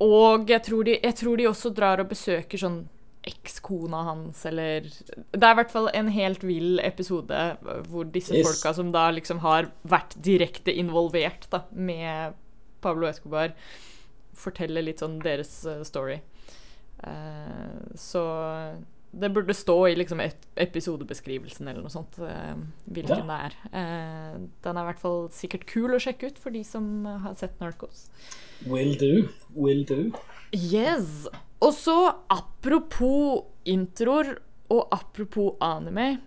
og 0.00 0.48
jeg 0.48 0.62
tror, 0.64 0.86
de, 0.88 0.96
jeg 1.02 1.16
tror 1.18 1.36
de 1.36 1.48
også 1.50 1.72
drar 1.76 2.00
og 2.00 2.10
besøker 2.12 2.60
sånn 2.60 2.80
ekskona 3.28 3.98
hans, 4.06 4.46
eller 4.48 4.86
Det 4.88 5.42
er 5.42 5.52
i 5.52 5.58
hvert 5.58 5.72
fall 5.72 5.90
en 5.92 6.08
helt 6.08 6.44
vill 6.46 6.80
episode 6.80 7.40
hvor 7.90 8.08
disse 8.08 8.32
Yes. 8.32 8.46
folka 8.48 8.72
som 8.74 8.92
da 8.92 9.10
liksom 9.12 9.42
har 9.44 9.68
vært 9.82 10.16
direkte 10.24 10.72
involvert 10.72 11.44
da, 11.52 11.64
med 11.70 12.38
Pablo 12.80 13.06
Escobar, 13.10 13.52
forteller 14.32 14.82
litt 14.82 15.02
sånn 15.04 15.18
deres 15.20 15.66
eh, 15.68 15.82
story. 15.84 16.20
Uh, 17.04 17.92
så 17.96 18.24
det 19.10 19.32
burde 19.34 19.54
stå 19.54 19.76
i 19.88 19.96
liksom 19.98 20.20
episodebeskrivelsen 20.22 21.68
eller 21.68 21.82
noe 21.82 21.92
sånt, 21.92 22.18
eh, 22.22 22.54
hvilken 22.86 23.26
det 23.30 23.38
er. 23.46 23.56
Eh, 23.72 24.36
den 24.62 24.76
er 24.78 24.84
i 24.84 24.90
hvert 24.90 25.02
fall 25.02 25.24
sikkert 25.34 25.66
kul 25.66 25.96
å 25.96 26.02
sjekke 26.02 26.30
ut 26.30 26.38
for 26.38 26.54
de 26.54 26.62
som 26.66 27.04
har 27.24 27.34
sett 27.38 27.58
Narcos. 27.62 28.06
Will 28.66 28.94
do. 29.00 29.28
Will 29.54 29.82
do. 29.84 30.12
Yes! 30.52 31.26
Og 31.60 31.74
så 31.74 31.96
apropos 32.30 33.44
introer 33.68 34.36
og 34.70 34.86
apropos 34.94 35.56
anime, 35.60 36.20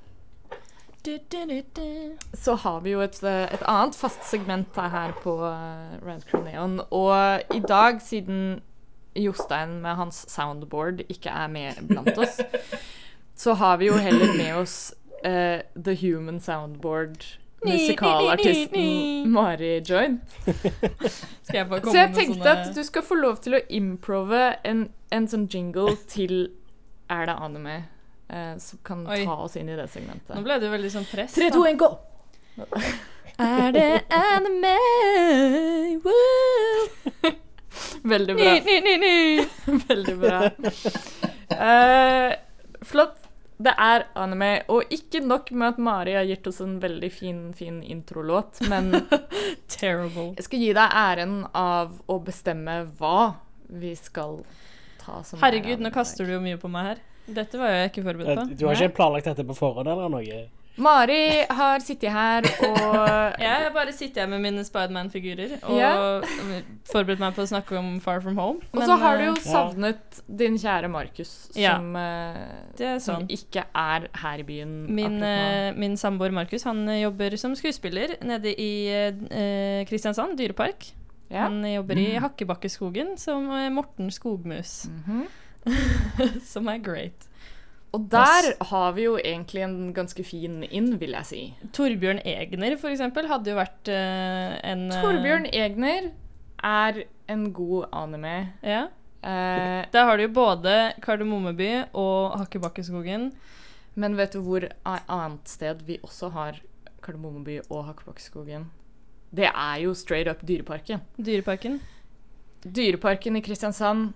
så 1.04 2.54
har 2.56 2.84
vi 2.84 2.94
jo 2.94 3.02
et, 3.04 3.18
eh, 3.24 3.48
et 3.52 3.64
annet 3.68 3.96
fast 3.96 4.24
segment 4.24 4.76
her 4.76 5.12
på 5.24 5.36
Red 5.40 6.04
Rad 6.04 6.26
Crew 6.30 6.44
Neon. 6.44 6.80
Og 6.92 7.44
i 7.52 7.60
dag, 7.60 8.00
siden 8.02 8.62
Jostein 9.16 9.82
med 9.82 9.96
hans 10.00 10.26
soundboard 10.32 11.04
ikke 11.10 11.30
er 11.30 11.48
med 11.52 11.80
blant 11.88 12.18
oss, 12.18 12.40
så 13.36 13.54
har 13.54 13.78
vi 13.78 13.92
jo 13.92 13.98
heller 14.02 14.34
med 14.38 14.56
oss 14.56 14.94
uh, 15.26 15.62
The 15.84 15.96
Human 16.02 16.40
Soundboard. 16.40 17.24
Musikalartisten 17.64 19.32
Mari 19.32 19.82
Joint. 19.90 20.22
Så 20.44 21.56
jeg 21.56 21.68
tenkte 21.70 22.34
sånne 22.34 22.50
at 22.52 22.74
du 22.76 22.82
skal 22.84 23.06
få 23.08 23.16
lov 23.16 23.40
til 23.46 23.56
å 23.56 23.62
improve 23.72 24.42
en, 24.68 24.90
en 25.16 25.30
sånn 25.32 25.48
jingle 25.48 25.96
til 26.12 26.50
Er 27.08 27.30
det 27.30 27.38
anime? 27.40 27.78
Uh, 28.28 28.58
som 28.60 28.80
kan 28.84 29.06
Oi. 29.08 29.22
ta 29.24 29.38
oss 29.46 29.56
inn 29.60 29.70
i 29.70 29.78
det 29.78 29.88
segmentet. 29.94 30.36
Nå 30.36 30.44
ble 30.44 30.60
jo 30.60 30.72
veldig 30.74 30.92
sånn 30.92 31.08
press. 31.08 31.36
3, 31.38 31.52
2, 31.54 31.66
1, 31.72 31.80
gå! 31.80 31.92
Er 33.44 33.72
det 33.74 34.04
anime? 34.14 34.76
Woo! 36.04 37.34
Veldig 38.14 38.36
bra. 38.38 38.56
Ny, 38.66 38.80
ny, 38.86 38.96
ny. 39.04 39.46
Veldig 39.90 40.16
bra. 40.22 40.40
Uh, 41.54 42.34
flott. 42.86 43.20
Det 43.64 43.72
er 43.80 44.08
anime. 44.20 44.52
Og 44.74 44.92
ikke 44.92 45.22
nok 45.24 45.52
med 45.56 45.76
at 45.76 45.80
Mari 45.80 46.16
har 46.18 46.26
gitt 46.28 46.48
oss 46.50 46.60
en 46.66 46.80
veldig 46.84 47.10
fin, 47.14 47.40
fin 47.56 47.78
introlåt, 47.86 48.60
men 48.68 48.92
Terrible. 49.72 50.34
jeg 50.40 50.48
skal 50.50 50.64
gi 50.66 50.72
deg 50.76 50.98
æren 51.04 51.38
av 51.56 51.94
å 52.12 52.18
bestemme 52.26 52.82
hva 53.00 53.36
vi 53.70 53.94
skal 53.96 54.42
ta 55.00 55.22
som 55.24 55.40
Herregud, 55.40 55.78
er 55.78 55.86
nå 55.86 55.94
kaster 55.96 56.28
du 56.28 56.36
jo 56.36 56.42
mye 56.44 56.60
på 56.60 56.72
meg 56.72 56.92
her. 56.92 57.04
Dette 57.38 57.62
var 57.62 57.72
jo 57.72 57.78
jeg 57.80 57.94
ikke 57.94 58.04
forberedt 58.10 58.42
på. 58.42 58.58
Du 58.60 58.66
har 58.68 58.76
ikke 58.76 58.98
planlagt 58.98 59.30
dette 59.32 59.48
på 59.48 59.56
forhånd 59.56 59.88
eller 59.88 60.12
noe? 60.12 60.42
Mari 60.82 61.46
har 61.54 61.84
sittet 61.86 62.10
her 62.10 62.46
og 62.66 63.36
Jeg 63.44 63.70
bare 63.76 63.92
sitter 63.94 64.24
her 64.24 64.30
med 64.32 64.42
mine 64.42 64.64
Spiderman-figurer 64.66 65.60
og 65.70 65.78
Ja. 65.78 65.92
forberedt 66.90 67.22
meg 67.22 67.36
på 67.36 67.44
å 67.44 67.50
snakke 67.52 67.78
om 67.78 68.00
Far 68.02 68.22
From 68.24 68.38
Home. 68.42 68.60
Og 68.74 68.82
så 68.82 68.96
har 68.98 69.20
du 69.22 69.26
jo 69.28 69.36
savnet 69.38 69.54
savnet 69.54 70.22
din 70.42 70.58
kjære 70.58 70.90
Markus, 70.90 71.32
som, 71.54 71.96
eh, 71.96 72.40
Det 72.78 72.88
er 72.96 73.00
som 73.06 73.28
ikke 73.30 73.66
er 73.76 74.08
her 74.24 74.42
i 74.42 74.44
byen 74.48 74.74
Min, 74.90 75.22
eh, 75.24 75.74
min 75.78 75.96
samboer 75.98 76.34
Markus 76.34 76.64
han 76.64 76.88
eh, 76.90 77.04
jobber 77.04 77.38
som 77.38 77.54
skuespiller 77.56 78.16
nede 78.26 78.54
i 78.58 78.72
uh, 78.90 79.86
Kristiansand, 79.90 80.38
dyrepark. 80.38 80.90
Ja. 81.30 81.48
Han 81.48 81.62
jobber 81.66 81.98
i 81.98 82.16
Hakkebakkeskogen 82.22 83.16
som 83.18 83.46
eh, 83.52 83.70
Morten 83.70 84.10
Skogmus, 84.12 84.88
Mhm. 84.90 85.28
som 86.44 86.68
er 86.68 86.78
great. 86.84 87.30
Og 87.94 88.08
der 88.10 88.48
har 88.72 88.96
vi 88.98 89.06
jo 89.06 89.18
egentlig 89.22 89.62
en 89.62 89.94
ganske 89.94 90.24
fin 90.26 90.64
inn, 90.66 90.96
vil 90.98 91.14
jeg 91.14 91.30
si. 91.30 91.42
Torbjørn 91.78 92.24
Egner, 92.26 92.74
for 92.82 92.90
eksempel, 92.90 93.28
hadde 93.30 93.54
jo 93.54 93.60
vært 93.60 93.92
uh, 93.94 94.56
en 94.66 94.88
eh, 94.90 95.04
Torbjørn 95.04 95.46
Egner 95.54 96.10
er 96.58 97.04
en 97.30 97.44
god 97.54 97.92
anime. 97.94 98.36
Ja. 98.66 98.88
Uh, 99.24 99.86
Der 99.94 100.10
har 100.10 100.18
du 100.18 100.26
jo 100.26 100.34
både 100.34 100.94
Kardemommeby 101.06 101.70
og 101.94 102.40
Hakkebakkeskogen. 102.42 103.32
men 103.96 104.18
vet 104.18 104.34
du 104.34 104.42
hvor 104.42 104.66
annet 104.84 105.48
sted 105.48 105.86
vi 105.86 106.00
også 106.02 106.32
har 106.34 106.58
Kardemommeby 107.06 107.60
og 107.70 107.86
Hakkebakkeskogen? 107.92 108.72
Det 109.30 109.46
er 109.54 109.78
jo 109.86 109.94
straight 109.94 110.28
up 110.28 110.42
Dyreparken. 110.42 111.02
Dyreparken. 111.18 111.80
Dyreparken 112.66 113.38
i 113.38 113.42
Kristiansand 113.42 114.14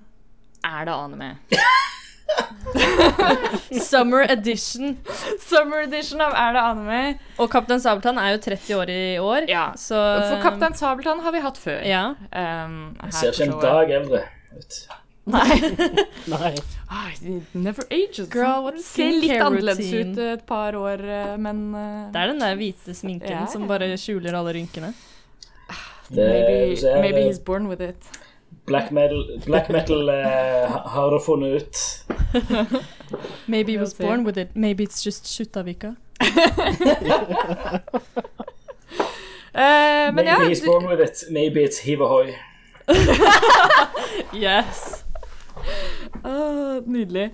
er 0.65 0.85
det 0.85 0.93
anime. 0.93 1.37
Summer 3.89 4.25
edition. 4.29 4.97
Summer 5.39 5.83
edition 5.85 6.21
av 6.21 6.35
Er 6.35 6.53
det 6.57 6.63
anime. 6.63 7.01
Og 7.39 7.49
Kaptein 7.51 7.81
Sabeltann 7.83 8.19
er 8.21 8.35
jo 8.35 8.43
30 8.49 8.75
år 8.75 8.91
i 8.91 9.01
år, 9.23 9.49
Ja. 9.49 9.71
så 9.79 9.97
For 10.27 10.41
Kaptein 10.43 10.75
Sabeltann 10.77 11.23
har 11.25 11.35
vi 11.35 11.43
hatt 11.43 11.57
før. 11.61 11.81
Ja. 11.87 12.03
Um, 12.31 12.95
ser 13.11 13.31
ikke 13.33 13.49
en 13.51 13.59
dag 13.63 13.91
eldre 14.01 14.23
ut. 14.57 14.79
Nei. 15.27 15.57
Nei. 16.33 16.53
Ah, 16.87 17.09
never 17.53 17.83
ages. 17.91 18.29
Girl, 18.31 18.63
what 18.63 18.79
Ser 18.79 19.11
litt 19.11 19.41
annerledes 19.43 19.91
ut 19.91 20.21
et 20.23 20.45
par 20.47 20.75
år, 20.79 21.03
eh, 21.03 21.33
men 21.35 21.65
uh, 21.75 22.07
Det 22.13 22.21
er 22.21 22.31
den 22.31 22.39
der 22.39 22.55
hvite 22.55 22.95
sminken 22.95 23.33
yeah. 23.33 23.49
som 23.51 23.67
bare 23.67 23.89
skjuler 23.99 24.37
alle 24.39 24.55
rynkene. 24.55 24.93
Det, 26.07 26.23
Maybe, 26.23 27.01
maybe 27.01 27.25
he's 27.27 27.39
born 27.43 27.67
with 27.67 27.83
it. 27.83 28.07
Black 28.67 28.91
metal, 28.91 29.39
black 29.45 29.69
metal 29.69 30.09
uh, 30.09 30.87
har 30.91 31.11
du 31.11 31.19
funnet 31.23 31.61
ut. 31.61 31.77
Maybe 33.45 33.71
he 33.71 33.77
was 33.77 33.93
born 33.97 34.25
with 34.25 34.37
it. 34.37 34.55
Maybe 34.55 34.83
it's 34.83 35.05
just 35.05 35.25
Sjuttavika. 35.25 35.95
uh, 36.19 37.79
Maybe 40.13 40.27
ja, 40.27 40.39
he's 40.47 40.65
born 40.65 40.85
with 40.85 40.99
it. 40.99 41.23
Maybe 41.31 41.63
it's 41.63 41.79
hiv 41.79 42.01
ahoy. 42.01 42.35
Yes. 44.33 45.03
Åh, 46.23 46.81
nydelig. 46.85 47.31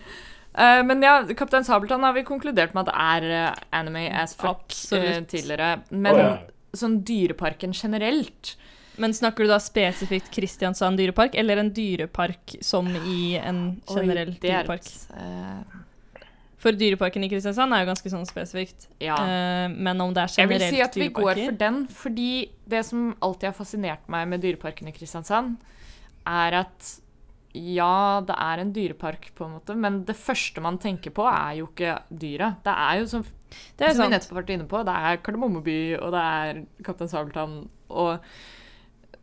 Uh, 0.54 0.84
men 0.86 1.02
ja, 1.02 1.24
Kaptein 1.38 1.64
Sabeltann 1.66 2.04
har 2.04 2.14
vi 2.14 2.24
konkludert 2.24 2.74
med 2.74 2.86
at 2.86 2.92
det 2.92 2.98
er 3.02 3.24
eh, 3.34 3.54
anime 3.74 4.06
as 4.14 4.36
fuck 4.38 4.74
eh, 4.94 5.24
tidligere. 5.26 5.80
Men 5.90 6.14
oh, 6.14 6.22
ja. 6.22 6.34
sånn 6.78 7.00
Dyreparken 7.08 7.74
generelt 7.74 8.54
Men 9.02 9.14
snakker 9.16 9.46
du 9.46 9.50
da 9.50 9.60
spesifikt 9.62 10.30
Kristiansand 10.34 11.00
dyrepark, 11.02 11.36
eller 11.40 11.62
en 11.64 11.72
dyrepark 11.74 12.58
som 12.62 12.90
i 12.94 13.36
en 13.40 13.82
generell 13.90 14.36
Oi, 14.36 14.40
dyrepark? 14.44 14.90
eh, 15.18 16.22
For 16.62 16.78
dyreparken 16.78 17.26
i 17.26 17.30
Kristiansand 17.32 17.74
er 17.74 17.84
jo 17.84 17.90
ganske 17.90 18.12
sånn 18.14 18.28
spesifikt. 18.30 18.88
ja. 19.04 19.18
Uh, 19.18 19.68
men 19.74 20.02
om 20.02 20.14
det 20.14 20.24
er 20.24 20.36
generelt 20.36 20.38
dyreparker 20.38 20.40
Jeg 20.40 20.50
vil 20.54 20.68
si 20.70 20.82
at 20.86 21.00
vi 21.02 21.10
går 21.18 21.42
for 21.46 21.62
den, 21.66 21.80
fordi 21.88 22.34
det 22.70 22.84
som 22.86 23.08
alltid 23.20 23.50
har 23.50 23.58
fascinert 23.58 24.12
meg 24.14 24.28
med 24.30 24.44
Dyreparken 24.46 24.88
i 24.88 24.96
Kristiansand, 24.96 25.58
er 26.30 26.60
at 26.64 26.94
ja, 27.54 28.22
det 28.26 28.34
er 28.40 28.62
en 28.64 28.72
dyrepark, 28.74 29.28
på 29.38 29.46
en 29.46 29.58
måte, 29.60 29.76
men 29.78 30.00
det 30.08 30.16
første 30.18 30.62
man 30.64 30.80
tenker 30.82 31.14
på, 31.14 31.26
er 31.30 31.60
jo 31.60 31.68
ikke 31.70 32.00
dyra. 32.10 32.56
Det 32.66 32.74
er 32.74 33.02
jo, 33.02 33.06
som, 33.12 33.26
Det 33.78 33.86
er 33.86 33.94
som 33.94 34.08
vi 34.08 34.16
nettopp 34.16 34.34
har 34.34 34.40
vært 34.42 34.54
inne 34.56 34.66
på, 34.70 34.82
det 34.88 34.96
er 35.10 35.20
Kardemommeby, 35.22 35.78
og 36.00 36.16
det 36.16 36.24
er 36.24 36.64
Kaptein 36.88 37.12
Sabeltann, 37.12 37.60
og 37.94 38.26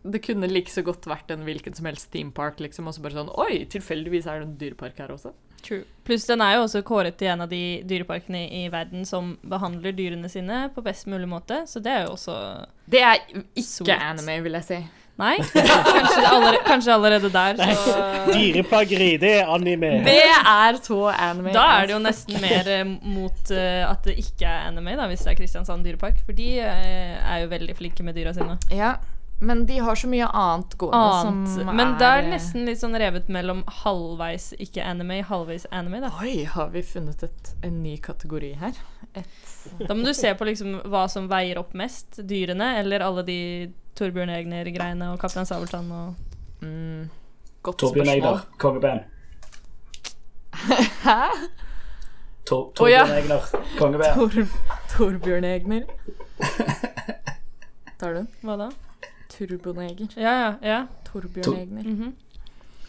det 0.02 0.22
kunne 0.24 0.48
like 0.48 0.72
så 0.72 0.82
godt 0.84 1.04
vært 1.08 1.32
en 1.34 1.44
hvilken 1.44 1.76
som 1.76 1.88
helst 1.88 2.08
theme 2.14 2.32
park, 2.32 2.60
liksom, 2.62 2.88
og 2.88 2.96
så 2.96 3.04
bare 3.04 3.18
sånn 3.18 3.32
Oi, 3.40 3.64
tilfeldigvis 3.70 4.28
er 4.30 4.40
det 4.40 4.48
en 4.48 4.58
dyrepark 4.60 5.00
her 5.02 5.12
også. 5.12 5.34
True. 5.60 5.84
Pluss 6.08 6.24
den 6.24 6.40
er 6.40 6.56
jo 6.56 6.62
også 6.64 6.80
kåret 6.88 7.18
til 7.20 7.28
en 7.28 7.44
av 7.44 7.50
de 7.50 7.82
dyreparkene 7.88 8.46
i 8.62 8.62
verden 8.72 9.04
som 9.08 9.34
behandler 9.44 9.92
dyrene 9.92 10.30
sine 10.32 10.68
på 10.74 10.84
best 10.86 11.04
mulig 11.10 11.28
måte, 11.28 11.66
så 11.68 11.82
det 11.84 11.92
er 11.92 12.06
jo 12.06 12.14
også 12.16 12.38
Det 12.90 13.04
er 13.04 13.20
ikke 13.28 13.66
Sweet. 13.66 13.92
anime, 13.98 14.40
vil 14.46 14.56
jeg 14.60 14.68
si. 14.70 14.80
Nei? 15.20 15.34
Kanskje 15.52 16.22
allerede, 16.30 16.60
kanskje 16.64 16.92
allerede 16.94 17.30
der, 17.34 17.58
så 17.84 17.96
Dyreplageri, 18.30 19.10
det 19.20 19.34
er 19.42 19.52
anime. 19.52 19.90
Det 20.06 20.16
er 20.24 20.80
så 20.80 21.00
anime. 21.12 21.52
Da 21.52 21.66
er 21.76 21.90
det 21.90 21.92
jo 21.92 22.00
nesten 22.00 22.40
mer 22.40 22.70
eh, 22.72 22.86
mot 22.88 23.52
uh, 23.52 23.90
at 23.90 24.08
det 24.08 24.16
ikke 24.22 24.48
er 24.48 24.70
anime, 24.70 24.96
da, 24.96 25.10
hvis 25.10 25.26
det 25.26 25.34
er 25.34 25.40
Kristiansand 25.42 25.84
dyrepark. 25.84 26.22
For 26.24 26.36
de 26.36 26.48
uh, 26.64 27.16
er 27.20 27.42
jo 27.44 27.52
veldig 27.52 27.76
flinke 27.76 28.06
med 28.06 28.16
dyra 28.16 28.32
sine. 28.36 28.56
Ja, 28.72 28.94
men 29.42 29.66
de 29.66 29.78
har 29.78 29.96
så 29.96 30.08
mye 30.08 30.26
annet 30.26 30.74
gående 30.78 30.98
Annet. 30.98 31.50
som 31.54 31.76
Men 31.76 31.94
det 31.98 32.08
er 32.12 32.26
nesten 32.28 32.66
litt 32.68 32.80
sånn 32.82 32.96
revet 33.00 33.30
mellom 33.32 33.62
halvveis 33.80 34.50
ikke 34.60 34.84
anime, 34.84 35.22
halvveis 35.24 35.64
anime, 35.72 36.02
da. 36.04 36.10
Oi, 36.20 36.42
har 36.44 36.68
vi 36.74 36.82
funnet 36.84 37.22
et, 37.24 37.52
en 37.64 37.78
ny 37.80 37.94
kategori 38.04 38.50
her? 38.60 38.76
Et 39.16 39.46
Da 39.88 39.96
må 39.96 40.04
du 40.04 40.12
se 40.16 40.34
på 40.36 40.44
liksom 40.48 40.82
hva 40.92 41.06
som 41.08 41.28
veier 41.30 41.60
opp 41.60 41.72
mest. 41.72 42.20
Dyrene 42.28 42.74
eller 42.82 43.00
alle 43.06 43.24
de 43.24 43.38
Torbjørn 43.96 44.32
Egner-greiene 44.34 45.08
og 45.14 45.24
Kaptein 45.24 45.48
Sabeltann 45.48 45.88
og 45.88 46.60
mm, 46.60 47.08
Godt 47.64 47.80
Torbjørn 47.80 48.12
spørsmål. 48.12 48.36
Egner, 48.36 48.44
kongeband. 48.60 49.00
Hæ? 51.06 51.18
Tor 52.48 52.84
Å, 52.84 52.92
ja. 52.92 53.08
Egner, 53.16 53.48
kongeband. 53.80 54.20
Tor, 54.20 54.54
Torbjørn 54.92 55.48
Egner. 55.48 55.88
Tar 58.00 58.12
du 58.12 58.22
den? 58.22 58.30
Hva 58.44 58.60
da? 58.66 58.70
Turboneger. 59.40 60.12
Ja, 60.20 60.32
ja. 60.44 60.50
ja. 60.62 60.80
Torbjørn 61.08 61.46
Tor- 61.48 61.56
Egner. 61.62 61.88
Mhm. 61.88 62.12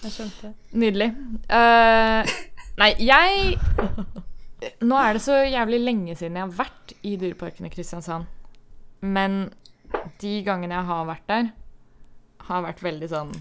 Jeg 0.01 0.11
skjønte. 0.15 0.53
Nydelig. 0.81 1.09
Eh, 1.49 2.31
nei, 2.81 2.91
jeg 2.99 3.57
Nå 4.81 4.97
er 4.97 5.13
det 5.17 5.21
så 5.25 5.39
jævlig 5.45 5.79
lenge 5.81 6.15
siden 6.17 6.35
jeg 6.37 6.45
har 6.45 6.55
vært 6.57 6.93
i 7.05 7.15
Dyreparken 7.21 7.65
i 7.65 7.71
Kristiansand. 7.73 8.25
Men 9.01 9.39
de 10.21 10.33
gangene 10.45 10.75
jeg 10.77 10.85
har 10.89 11.05
vært 11.09 11.27
der, 11.29 11.47
har 12.49 12.61
vært 12.65 12.81
veldig 12.85 13.09
sånn 13.09 13.31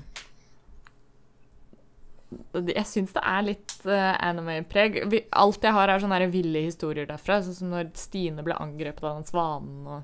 Jeg 2.55 2.87
syns 2.87 3.13
det 3.17 3.23
er 3.27 3.43
litt 3.43 3.73
eh, 3.91 4.13
anime-preg. 4.23 5.01
Vi- 5.11 5.25
Alt 5.33 5.65
jeg 5.67 5.73
har, 5.75 5.89
er 5.91 5.99
sånne 6.03 6.19
her 6.21 6.31
ville 6.31 6.63
historier 6.63 7.07
derfra. 7.09 7.41
Sånn 7.43 7.57
som 7.59 7.71
når 7.73 7.91
Stine 7.99 8.45
ble 8.47 8.55
angrepet 8.55 9.03
av 9.03 9.17
den 9.19 9.27
svanen 9.27 9.87
og 9.87 10.03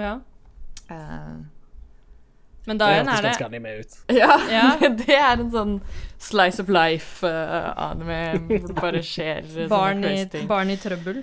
Ja. 0.00 0.14
eh, 0.88 1.36
Men 2.66 2.80
hørtes 2.82 3.18
er 3.18 3.22
det 3.22 3.46
anime 3.46 3.72
ut. 3.80 3.92
Ja, 4.20 4.36
Ja. 4.50 4.64
det 5.00 5.14
er 5.14 5.32
en 5.38 5.50
sånn 5.54 5.74
slice 6.18 6.60
of 6.64 6.68
life-anime 6.72 8.18
hvor 8.48 8.64
det 8.66 8.74
bare 8.80 9.02
skjer 9.06 9.46
barn 9.74 10.02
i, 10.08 10.24
barn 10.50 10.70
i 10.74 10.76
trøbbel. 10.82 11.20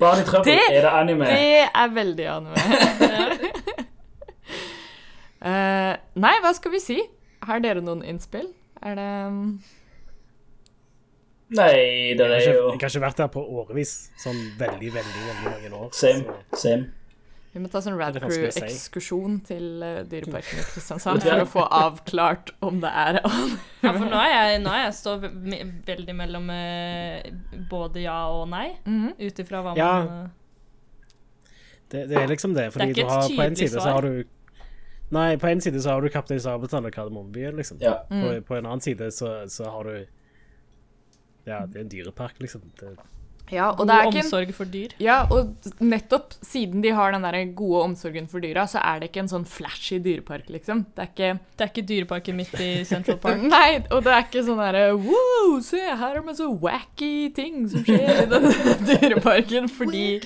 Barn 0.00 0.22
i 0.22 0.24
trøbbel, 0.24 0.46
Det- 0.48 0.70
er 0.70 0.86
det 0.86 0.92
anime? 1.02 1.26
Det 1.28 1.66
er 1.68 1.92
veldig 1.98 2.28
anime. 2.36 2.56
uh, 5.44 5.92
nei, 6.24 6.34
hva 6.44 6.54
skal 6.56 6.72
vi 6.74 6.80
si? 6.84 6.98
Har 7.46 7.60
dere 7.64 7.82
noen 7.84 8.02
innspill? 8.04 8.48
Er 8.84 8.96
det 8.96 9.10
um, 9.28 9.44
Nei, 11.50 12.14
det 12.14 12.22
er 12.30 12.44
jo 12.46 12.68
jeg 12.70 12.78
har 12.78 12.86
ikke 12.86 13.00
vært 13.02 13.18
der 13.18 13.30
på 13.34 13.40
årevis. 13.42 13.92
Sånn 14.22 14.38
veldig, 14.60 14.92
veldig 14.94 15.22
veldig 15.26 15.48
mange 15.50 15.70
år. 15.80 15.88
Same. 15.98 16.36
Same. 16.54 16.92
Vi 17.52 17.58
må 17.58 17.66
ta 17.70 17.80
sånn 17.82 17.96
Det 17.98 18.04
er 18.06 18.22
vanskelig 18.22 18.48
å 18.48 18.54
si. 18.54 18.60
Til 19.48 19.64
uh, 19.82 20.02
Dyreparken 20.06 20.60
i 20.60 20.64
Kristiansand 20.70 21.24
for 21.24 21.42
å 21.42 21.46
få 21.50 21.64
avklart 21.80 22.52
om 22.62 22.78
det 22.84 22.92
er 22.94 23.18
anime. 23.26 23.56
Ja, 23.82 23.90
for 23.96 24.04
nå 24.06 24.20
er 24.22 24.30
jeg, 24.36 24.60
nå 24.62 24.70
er 24.76 24.84
jeg 24.84 24.92
stå 25.00 25.14
ve- 25.24 25.64
veldig 25.88 26.14
mellom 26.14 26.50
eh, 26.54 27.30
både 27.72 28.04
ja 28.04 28.20
og 28.30 28.44
nei, 28.52 28.68
Mhm. 28.86 29.16
ut 29.18 29.42
ifra 29.42 29.62
hva 29.66 29.74
Ja. 29.76 29.90
man 30.04 30.12
eh, 30.24 30.28
Det, 31.90 32.04
det 32.08 32.16
er 32.22 32.28
liksom 32.30 32.54
det. 32.54 32.68
Fordi 32.72 32.90
ikke 32.92 33.02
du 33.02 33.08
har, 33.10 33.22
på 33.26 33.42
en 33.48 33.56
side 33.56 33.68
side 33.74 33.80
så 33.82 33.90
har 33.96 34.02
du 34.06 34.24
Nei, 35.10 35.34
på 35.42 35.48
en 35.50 35.60
side 35.60 35.80
så 35.82 35.90
har 35.96 36.00
du 36.02 36.08
Kaptein 36.08 36.38
Sabeltann 36.38 36.86
og 36.86 36.92
Kardemommebyen, 36.94 37.56
liksom. 37.58 37.80
Ja. 37.82 37.96
Mm. 38.12 38.22
På, 38.22 38.34
på 38.52 38.58
en 38.60 38.66
annen 38.66 38.80
side 38.80 39.08
så, 39.10 39.32
så 39.50 39.66
har 39.74 39.82
du 39.90 40.06
Ja, 41.46 41.64
det 41.66 41.76
er 41.76 41.80
en 41.80 41.88
dyrepark, 41.90 42.38
liksom. 42.38 42.62
Det, 42.78 42.92
Ja, 43.54 43.70
og 43.70 43.82
God 43.82 43.90
det 43.90 43.96
er 43.96 44.08
ikke 44.08 44.18
en 44.20 44.24
omsorg 44.24 44.52
for 44.56 44.70
dyr. 44.70 44.94
Ja, 45.02 45.18
og 45.32 45.70
nettopp 45.82 46.34
siden 46.46 46.84
de 46.84 46.92
har 46.94 47.14
den 47.14 47.24
der 47.26 47.38
gode 47.56 47.82
omsorgen 47.88 48.28
for 48.30 48.42
dyra, 48.42 48.66
så 48.70 48.82
er 48.82 49.00
det 49.00 49.10
ikke 49.10 49.24
en 49.24 49.32
sånn 49.32 49.46
flashy 49.48 50.00
dyrepark, 50.02 50.50
liksom. 50.52 50.84
Det 50.94 51.04
er 51.04 51.10
ikke 51.10 51.30
Det 51.56 51.64
er 51.66 51.72
ikke 51.72 51.86
dyreparken 51.88 52.38
midt 52.38 52.54
i 52.62 52.70
Central 52.88 53.18
Park. 53.24 53.42
Nei, 53.42 53.82
og 53.90 54.04
det 54.06 54.14
er 54.14 54.26
ikke 54.26 54.44
sånn 54.46 54.60
derre 54.62 54.84
Wow, 54.96 55.58
se, 55.64 55.80
her 55.80 56.18
er 56.18 56.24
masse 56.26 56.46
wacky 56.62 57.30
ting 57.36 57.64
som 57.70 57.84
skjer 57.86 58.24
i 58.24 58.28
denne 58.30 58.52
dyreparken, 58.88 59.68
fordi 59.72 60.20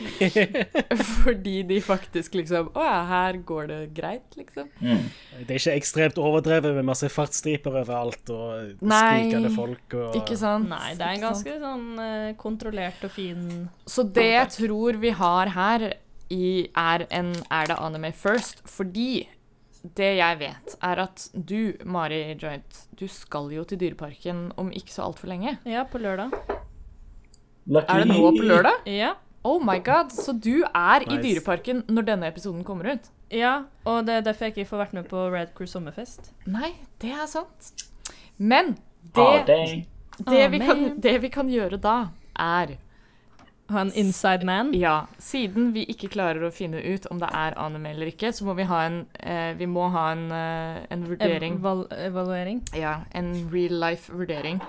Fordi 1.24 1.56
de 1.68 1.80
faktisk 1.84 2.37
liksom 2.38 2.70
Å 2.74 2.84
ja, 2.87 2.98
her 3.08 3.38
går 3.46 3.68
det 3.70 3.80
greit, 3.96 4.26
liksom. 4.38 4.68
Mm. 4.80 5.08
det 5.46 5.56
er 5.56 5.60
ikke 5.60 5.76
ekstremt 5.78 6.18
overdrevet 6.20 6.74
med 6.76 6.87
masse 6.87 7.08
fartsstriper 7.12 7.80
overalt 7.82 8.30
og 8.34 8.74
skrikende 8.78 9.52
folk 9.54 9.96
og 9.98 10.18
Ikke 10.20 10.37
sant? 10.38 10.68
Nei, 10.70 10.94
det 10.98 11.06
er 11.06 11.16
en 11.16 11.26
ganske 11.28 11.56
sånn 11.60 11.87
eh, 12.02 12.30
kontrollert 12.40 13.04
og 13.06 13.13
fin 13.14 13.68
Så 13.87 14.05
det 14.05 14.27
jeg 14.31 14.50
tror 14.59 14.98
vi 15.03 15.12
har 15.14 15.53
her, 15.55 15.87
i, 16.33 16.68
er 16.74 17.07
en 17.11 17.35
Er 17.50 17.70
det 17.70 17.79
anime 17.79 18.12
first? 18.12 18.62
Fordi 18.68 19.29
det 19.96 20.14
jeg 20.16 20.38
vet, 20.40 20.77
er 20.81 21.00
at 21.03 21.27
du, 21.37 21.74
Mari 21.85 22.22
Joint, 22.40 22.79
du 22.96 23.05
skal 23.09 23.50
jo 23.53 23.66
til 23.68 23.77
Dyreparken 23.83 24.46
om 24.57 24.70
ikke 24.72 24.94
så 24.94 25.03
altfor 25.05 25.29
lenge. 25.29 25.59
Ja, 25.68 25.83
på 25.85 26.00
lørdag. 26.00 26.33
Lucky. 27.66 27.92
Er 27.92 28.00
det 28.00 28.09
nå 28.09 28.31
på 28.33 28.46
lørdag? 28.48 28.88
Ja. 28.88 29.11
Oh 29.44 29.61
my 29.61 29.77
god, 29.85 30.09
Så 30.09 30.33
du 30.33 30.64
er 30.64 31.05
i 31.05 31.18
Dyreparken 31.20 31.83
når 31.92 32.09
denne 32.09 32.33
episoden 32.33 32.64
kommer 32.64 32.94
ut? 32.94 33.11
ja, 33.35 33.64
og 33.85 34.07
det 34.07 34.14
er 34.14 34.20
derfor 34.24 34.46
jeg 34.46 34.55
ikke 34.55 34.70
får 34.70 34.81
vært 34.85 34.94
med 34.96 35.09
på 35.11 35.20
Red 35.33 35.53
Crew 35.57 35.68
sommerfest. 35.68 36.31
Nei, 36.46 36.74
det 37.03 37.11
er 37.12 37.27
sant. 37.29 37.72
Men 38.38 38.77
det, 39.14 39.24
oh, 39.24 39.40
det, 39.46 40.50
vi, 40.53 40.61
kan, 40.62 40.85
det 41.03 41.14
vi 41.22 41.31
kan 41.35 41.50
gjøre 41.50 41.81
da, 41.83 41.96
er 42.38 42.77
Ha 43.72 43.81
en 43.81 43.92
inside 43.96 44.44
man. 44.44 44.74
Ja, 44.77 45.07
siden 45.18 45.70
vi 45.72 45.87
ikke 45.88 46.11
klarer 46.12 46.44
å 46.44 46.50
finne 46.53 46.83
ut 46.85 47.07
om 47.11 47.20
det 47.22 47.31
er 47.33 47.57
anime 47.61 47.94
eller 47.94 48.11
ikke, 48.12 48.33
så 48.37 48.44
må 48.44 48.57
vi 48.59 48.66
ha 48.68 48.83
en, 48.85 48.98
eh, 49.20 49.55
vi 49.57 49.66
må 49.66 49.87
ha 49.94 50.11
en, 50.12 50.27
eh, 50.33 50.83
en 50.92 51.07
vurdering. 51.09 51.57
Eval 51.62 51.87
evaluering. 51.96 52.61
Ja, 52.77 52.98
en 53.14 53.33
real 53.53 53.81
life-vurdering. 53.81 54.61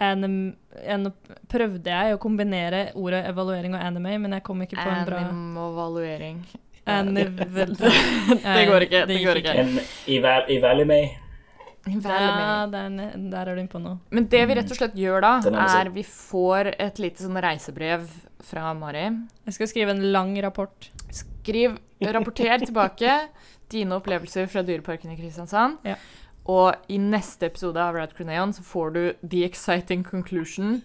Nå 0.00 1.12
prøvde 1.50 1.92
jeg 1.92 2.16
å 2.16 2.18
kombinere 2.18 2.90
ordet 2.96 3.22
evaluering 3.28 3.74
og 3.76 3.84
anime, 3.84 4.18
men 4.18 4.32
jeg 4.32 4.42
kom 4.42 4.62
ikke 4.64 4.80
på 4.80 4.90
en 4.90 5.06
bra 5.06 5.22
Animovaluering. 5.28 6.44
Anivel... 6.90 7.76
Det 8.56 8.62
går 8.66 8.86
ikke, 8.88 9.06
det 9.06 9.18
går 9.22 9.42
ikke. 9.42 9.58
En 9.60 9.74
eval 10.08 10.48
Evalime. 10.50 11.02
Ja, 12.04 12.66
der, 12.68 12.96
er 13.40 13.54
du 13.54 13.60
inne 13.60 13.70
på 13.70 13.80
noe. 13.82 13.98
Men 14.12 14.26
det 14.30 14.42
vi 14.48 14.56
rett 14.58 14.72
og 14.72 14.78
slett 14.78 14.96
gjør 14.98 15.24
da, 15.24 15.32
er 15.64 15.90
vi 15.94 16.04
får 16.06 16.74
et 16.76 17.00
lite 17.02 17.24
sånn 17.24 17.40
reisebrev 17.40 18.04
fra 18.44 18.72
Mari. 18.76 19.06
Jeg 19.48 19.56
skal 19.56 19.70
skrive 19.70 19.94
en 19.96 20.04
lang 20.12 20.34
rapport. 20.44 20.90
Skriv, 21.14 21.78
rapporter 22.04 22.66
tilbake 22.66 23.16
dine 23.72 23.96
opplevelser 23.96 24.50
fra 24.50 24.64
Dyreparken 24.66 25.14
i 25.14 25.18
Kristiansand. 25.18 25.80
Ja. 25.88 25.96
Og 26.50 26.90
i 26.90 26.98
neste 27.00 27.50
episode 27.50 27.80
av 27.80 27.96
Rad 27.96 28.14
så 28.56 28.62
får 28.64 28.90
du 28.90 29.02
the 29.22 29.44
exciting 29.44 30.04
conclusion 30.04 30.80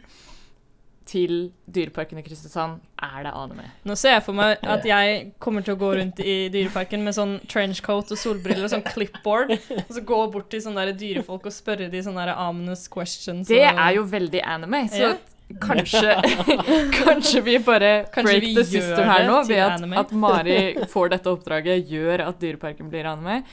til 1.06 1.52
Dyreparken 1.70 2.18
i 2.18 2.24
Kristiansand. 2.26 2.80
Er 3.06 3.24
det 3.28 3.32
anime? 3.38 3.68
Nå 3.86 3.94
ser 4.00 4.16
jeg 4.16 4.24
for 4.26 4.34
meg 4.38 4.58
at 4.76 4.86
jeg 4.90 5.34
kommer 5.44 5.62
til 5.66 5.76
å 5.76 5.80
gå 5.82 5.92
rundt 6.00 6.20
i 6.24 6.36
dyreparken 6.54 7.04
med 7.06 7.14
sånn 7.18 7.36
trenchcoat 7.52 8.10
og 8.16 8.18
solbriller 8.18 8.66
og 8.66 8.74
sånn 8.74 8.84
clipboard, 8.88 9.54
og 9.54 9.92
så 9.94 10.02
gå 10.02 10.20
bort 10.34 10.50
til 10.50 10.64
sånne 10.66 10.88
der 10.88 10.98
dyrefolk 10.98 11.46
og 11.46 11.54
spørre 11.54 11.92
de 11.94 12.02
sånne 12.06 12.26
der 12.26 12.34
ominous 12.48 12.88
questions. 12.90 13.48
Det 13.48 13.62
og- 13.70 13.78
er 13.86 13.96
jo 14.00 14.04
veldig 14.10 14.42
anime, 14.44 14.84
så 14.90 15.12
Ja. 15.12 15.16
kanskje, 15.62 16.16
kanskje 17.06 17.42
vi 17.46 17.58
bare 17.62 18.06
Kanskje 18.10 18.24
break 18.32 18.42
vi 18.44 18.56
the 18.56 18.64
system 18.66 19.06
her 19.06 19.20
det 19.22 19.30
nå, 19.30 19.40
ved 19.48 19.60
at, 19.62 19.82
at 20.06 20.12
Mari 20.12 20.60
får 20.90 21.10
dette 21.14 21.30
oppdraget, 21.30 21.86
gjør 21.90 22.26
at 22.28 22.40
Dyreparken 22.42 22.90
blir 22.90 23.06
anime. 23.06 23.44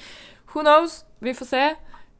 Who 0.54 0.62
knows? 0.64 1.02
Vi 1.20 1.32
får 1.36 1.46
se. 1.52 1.64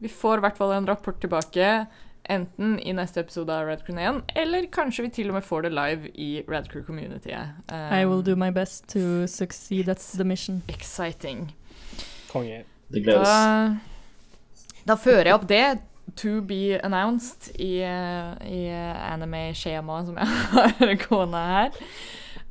Vi 0.03 0.09
får 0.09 0.39
i 0.39 0.45
hvert 0.47 0.57
fall 0.59 0.73
en 0.77 0.87
rapport 0.87 1.19
tilbake. 1.21 1.87
Enten 2.33 2.79
i 2.81 2.93
neste 2.97 3.21
episode 3.21 3.53
av 3.53 3.67
Radcrew 3.69 3.99
1, 3.99 4.23
eller 4.41 4.67
kanskje 4.73 5.05
vi 5.05 5.11
til 5.13 5.29
og 5.29 5.37
med 5.37 5.45
får 5.45 5.67
det 5.67 5.73
live 5.77 6.11
i 6.17 6.31
Radcrew-communityet. 6.49 7.59
Um, 7.69 7.93
I 7.93 8.07
will 8.09 8.23
do 8.25 8.37
my 8.37 8.49
best 8.51 8.89
to 8.89 9.27
succeed 9.27 9.89
that's 9.89 10.17
the 10.17 10.25
mission. 10.25 10.63
Exciting. 10.69 11.53
Konge. 12.31 12.63
Det 12.89 13.03
gledes. 13.05 13.29
Da, 13.29 13.77
da 14.89 14.97
fører 14.97 15.29
jeg 15.29 15.37
opp 15.37 15.49
det. 15.51 15.67
To 16.23 16.41
be 16.45 16.79
announced 16.85 17.53
i, 17.61 17.85
i 17.85 18.63
anime-skjemaet 19.13 20.09
som 20.09 20.19
jeg 20.19 20.33
har 20.81 20.97
gående 21.05 21.43
her. 21.53 21.77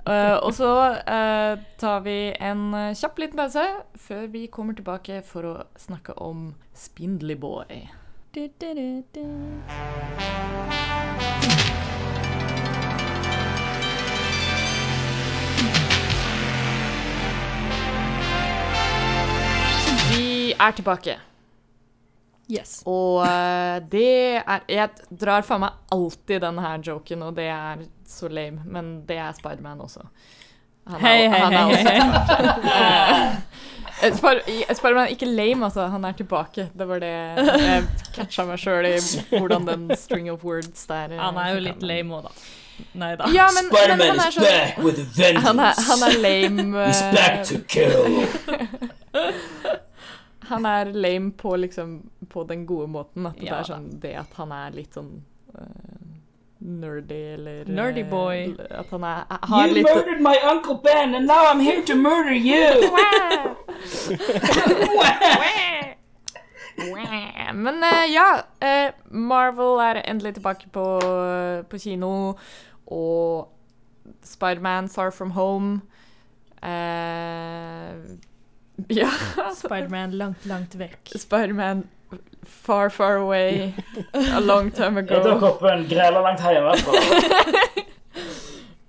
Uh, 0.01 0.37
og 0.41 0.53
så 0.57 0.69
uh, 0.97 1.63
tar 1.81 2.05
vi 2.05 2.19
en 2.41 2.69
kjapp 2.97 3.21
liten 3.21 3.37
pause 3.37 3.65
før 4.01 4.29
vi 4.33 4.45
kommer 4.53 4.77
tilbake 4.77 5.23
for 5.25 5.49
å 5.49 5.55
snakke 5.81 6.17
om 6.21 6.51
Spindly 6.77 7.37
Boy. 7.37 7.89
Du, 8.33 8.47
du, 8.59 9.03
du. 9.13 9.21
Vi 20.11 20.53
er 20.59 20.71
tilbake. 20.75 21.17
Yes. 22.51 22.81
Og 22.85 23.21
eh, 23.23 23.77
det 23.91 24.07
er 24.41 24.65
Jeg 24.67 24.89
drar 25.21 25.45
faen 25.47 25.61
meg 25.63 25.77
alltid 25.95 26.41
den 26.43 26.59
her 26.59 26.81
joken, 26.83 27.21
og 27.23 27.35
det 27.37 27.45
er 27.47 27.85
så 28.11 28.27
lame, 28.27 28.59
men 28.65 28.89
det 29.07 29.17
er 29.23 29.31
Spiderman 29.37 29.79
også. 29.85 30.03
Han 30.87 30.97
er- 30.97 31.05
Hei, 31.05 31.29
hei, 31.29 31.39
han 31.39 31.53
er 31.53 31.57
hei, 31.57 31.71
også 31.71 31.91
Eh, 34.01 34.13
Spar- 34.17 34.41
Spiderman 34.73 35.03
er 35.05 35.13
ikke 35.15 35.27
lame, 35.29 35.65
altså. 35.67 35.85
Han 35.93 36.05
er 36.05 36.15
tilbake. 36.17 36.69
Det 36.77 36.87
var 36.89 36.99
det 37.03 37.11
jeg 37.11 37.83
catcha 38.15 38.45
meg 38.49 38.59
sjøl 38.61 38.87
i 38.89 38.95
hvordan 39.35 39.67
den 39.67 39.85
string 39.97 40.31
of 40.31 40.43
words 40.47 40.85
der 40.89 41.13
eh, 41.13 41.21
Han 41.21 41.37
er 41.37 41.53
jo 41.55 41.59
litt 41.67 41.83
lame 41.85 42.17
òg, 42.17 42.23
da. 42.29 42.31
Nei 42.97 43.11
da. 43.19 43.27
Ja, 43.29 43.45
men, 43.53 43.67
men 43.69 43.91
han 44.09 44.19
er 44.23 44.27
is 44.31 44.37
back 44.41 44.77
with 44.81 44.97
a 44.99 45.05
vengeance. 45.13 45.45
han 45.45 45.59
er, 45.59 45.73
han 45.85 46.05
er 46.07 46.15
lame 46.23 46.85
He's 46.87 47.01
eh, 47.03 47.13
back 47.13 47.43
to 47.45 47.59
kill. 47.69 48.25
Han 50.51 50.65
er 50.65 50.89
lame 50.91 51.31
på 51.31 51.53
liksom 51.55 52.09
På 52.29 52.43
den 52.43 52.65
gode 52.65 52.87
måten. 52.91 53.25
At 53.29 53.37
det 53.39 53.47
Ja 53.47 53.59
er 53.61 53.67
sånn 53.69 53.85
det 54.03 54.15
at 54.19 54.33
han 54.35 54.51
er 54.51 54.73
litt 54.75 54.97
sånn 54.97 55.13
eh, 55.55 56.01
nerdy, 56.61 57.33
eller 57.33 57.61
eh, 57.61 57.67
Nerdy 57.67 58.03
boy. 58.09 58.55
At 58.69 58.85
han 58.89 59.03
er, 59.03 59.23
har 59.29 59.67
You 59.67 59.73
litt 59.73 59.87
murdered 59.95 60.21
my 60.21 60.37
Uncle 60.43 60.75
Ben, 60.83 61.15
and 61.15 61.27
now 61.27 61.45
I'm 61.51 61.59
here 61.59 61.81
to 61.85 61.95
murder 61.95 62.33
you. 62.33 62.95
Men 67.53 67.83
eh, 67.83 68.13
ja, 68.13 68.41
eh, 68.61 68.91
Marvel 69.09 69.79
er 69.79 70.01
endelig 70.05 70.33
tilbake 70.33 70.69
på, 70.71 71.01
på 71.69 71.77
kino, 71.77 72.33
og 72.87 73.47
Spiderman 74.23 74.89
Far 74.89 75.11
From 75.11 75.31
Home 75.31 75.81
uh, 76.63 77.97
Ja. 78.99 79.09
Spiderman 79.55 80.11
langt, 80.11 80.45
langt 80.45 80.79
vekk. 80.79 81.13
Spiderman 81.15 81.83
Far, 82.43 82.89
far 82.89 83.15
away 83.17 83.73
a 84.13 84.39
long 84.39 84.71
time 84.71 84.97
ago. 85.01 85.19
Edderkoppen 85.19 85.87
græler 85.89 86.21
langt 86.21 86.41
hjemmefra. 86.41 87.61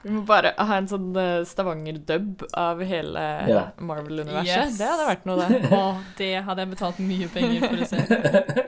Vi 0.03 0.11
må 0.11 0.25
bare 0.27 0.51
ha 0.59 0.77
en 0.81 0.89
sånn 0.91 1.13
eh, 1.15 1.45
Stavanger-dub 1.47 2.43
av 2.59 2.81
hele 2.83 3.23
yeah. 3.47 3.69
Marvel-universet. 3.79 4.73
Yes. 4.73 4.79
Det 4.81 4.89
hadde 4.89 5.07
vært 5.07 5.29
noe, 5.31 5.47
det. 5.47 5.61
Og 5.79 6.01
det 6.19 6.33
hadde 6.43 6.65
jeg 6.65 6.73
betalt 6.73 7.03
mye 7.07 7.29
penger 7.31 7.67
for 7.69 7.85
å 7.85 7.91
se. 7.93 8.65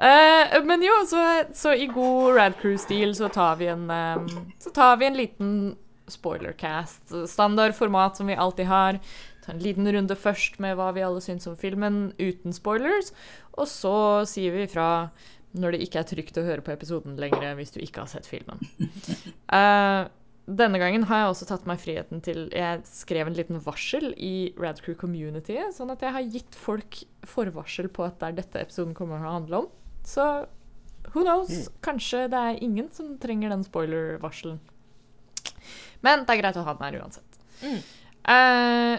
uh, 0.00 0.56
men 0.64 0.86
jo, 0.86 0.94
så, 1.10 1.24
så 1.52 1.74
i 1.76 1.90
god 1.92 2.38
Rad 2.38 2.56
Crew-stil 2.62 3.12
så 3.18 3.28
tar 3.32 3.60
vi 3.60 3.68
en 3.72 3.90
eh, 3.92 4.38
Så 4.64 4.72
tar 4.76 4.96
vi 5.02 5.10
en 5.10 5.20
liten 5.20 5.52
spoilercast. 6.08 7.12
Standard 7.28 7.76
format 7.76 8.16
som 8.16 8.30
vi 8.30 8.38
alltid 8.38 8.70
har. 8.70 9.00
Ta 9.46 9.54
en 9.54 9.62
liten 9.62 9.86
runde 9.94 10.18
først 10.18 10.58
med 10.62 10.76
hva 10.78 10.90
vi 10.96 11.04
alle 11.06 11.22
syns 11.22 11.46
om 11.46 11.56
filmen, 11.58 12.10
uten 12.18 12.54
spoilers. 12.54 13.12
Og 13.54 13.70
så 13.70 13.96
sier 14.28 14.54
vi 14.56 14.66
ifra 14.66 14.88
når 15.56 15.72
det 15.72 15.86
ikke 15.86 16.02
er 16.02 16.10
trygt 16.10 16.38
å 16.40 16.44
høre 16.44 16.64
på 16.64 16.74
episoden 16.74 17.16
lenger 17.20 17.54
hvis 17.56 17.72
du 17.72 17.80
ikke 17.80 18.02
har 18.04 18.10
sett 18.10 18.28
filmen. 18.28 18.60
Uh, 19.48 20.10
denne 20.60 20.78
gangen 20.82 21.06
har 21.08 21.22
jeg 21.22 21.30
også 21.32 21.48
tatt 21.48 21.64
meg 21.66 21.80
friheten 21.82 22.20
til 22.22 22.44
Jeg 22.54 22.82
skrev 22.86 23.30
en 23.30 23.38
liten 23.38 23.62
varsel 23.64 24.12
i 24.14 24.52
Radcrew 24.60 24.98
Community, 24.98 25.56
sånn 25.74 25.90
at 25.94 26.04
jeg 26.04 26.14
har 26.14 26.28
gitt 26.36 26.58
folk 26.58 27.00
forvarsel 27.26 27.88
på 27.90 28.04
at 28.06 28.20
det 28.20 28.28
er 28.28 28.38
dette 28.42 28.62
episoden 28.66 28.94
kommer 28.98 29.22
til 29.22 29.30
å 29.30 29.36
handle 29.38 29.62
om. 29.64 29.72
Så 30.06 30.28
who 31.14 31.24
knows? 31.24 31.70
Kanskje 31.86 32.26
det 32.30 32.42
er 32.50 32.62
ingen 32.62 32.90
som 32.94 33.16
trenger 33.22 33.54
den 33.54 33.64
spoiler-varselen. 33.66 34.60
Men 36.04 36.26
det 36.26 36.36
er 36.36 36.42
greit 36.42 36.58
å 36.60 36.66
ha 36.66 36.74
den 36.76 36.86
her 36.86 37.00
uansett. 37.00 37.38
Mm. 37.64 37.78
Eh, 38.36 38.94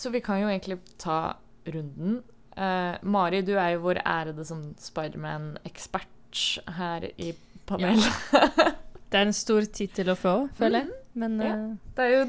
så 0.00 0.10
vi 0.14 0.20
kan 0.24 0.40
jo 0.42 0.48
egentlig 0.48 0.78
ta 0.98 1.36
runden. 1.70 2.22
Uh, 2.56 2.96
Mari, 3.06 3.42
du 3.46 3.52
er 3.60 3.74
jo 3.76 3.82
vår 3.84 4.00
ærede 4.02 4.44
som 4.48 4.62
Spiderman-ekspert 4.80 6.42
her 6.78 7.06
i 7.18 7.32
panelet. 7.68 8.10
Det 9.10 9.18
er 9.18 9.26
en 9.26 9.34
stor 9.34 9.64
tittel 9.74 10.12
å 10.12 10.16
få, 10.18 10.34
føler 10.58 10.84
jeg. 10.84 10.98
Men 11.18 11.38
Ja. 11.42 11.54
eh, 11.54 11.70
Det 11.96 12.04
er, 12.04 12.10
jo, 12.14 12.26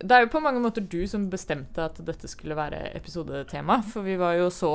det 0.00 0.12
er 0.16 0.22
jo 0.24 0.30
på 0.32 0.40
mange 0.40 0.60
måter 0.64 0.80
du 0.88 1.02
som 1.06 1.26
bestemte 1.32 1.84
at 1.84 1.98
dette 2.06 2.28
skulle 2.32 2.56
være 2.56 2.78
episodetema, 2.96 3.82
for 3.84 4.02
vi 4.06 4.16
var 4.16 4.36
jo 4.38 4.46
så 4.50 4.70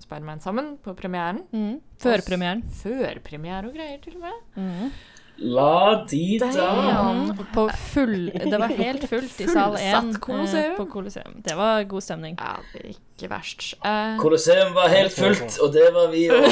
Spiderman 0.00 0.40
sammen 0.40 0.74
på 0.80 0.94
premieren. 0.96 1.42
mm, 1.52 1.80
Førpremieren. 2.00 2.62
Førpremiere 2.82 3.68
og 3.68 3.74
greier, 3.76 3.98
til 4.04 4.16
og 4.16 4.22
med. 4.26 4.38
Mm. 4.56 4.92
La 5.40 6.04
de 6.10 6.38
da. 6.38 7.34
På 7.54 7.68
full 7.92 8.28
Det 8.28 8.58
var 8.60 8.68
helt 8.76 9.06
fullt 9.08 9.40
i 9.40 9.46
sal 9.48 9.76
1 9.80 10.18
Colosseum. 10.20 10.76
på 10.76 10.86
Colosseum. 10.92 11.40
Det 11.44 11.56
var 11.56 11.82
god 11.88 12.04
stemning. 12.04 12.36
Ja, 12.40 12.58
det 12.72 12.82
er 12.82 12.90
ikke 12.92 13.30
verst. 13.32 13.74
Eh, 13.84 14.18
Colosseum 14.20 14.74
var 14.74 14.92
helt 14.92 15.16
fullt, 15.16 15.58
og 15.64 15.72
det 15.72 15.88
var 15.94 16.10
vi 16.12 16.26
òg. 16.28 16.44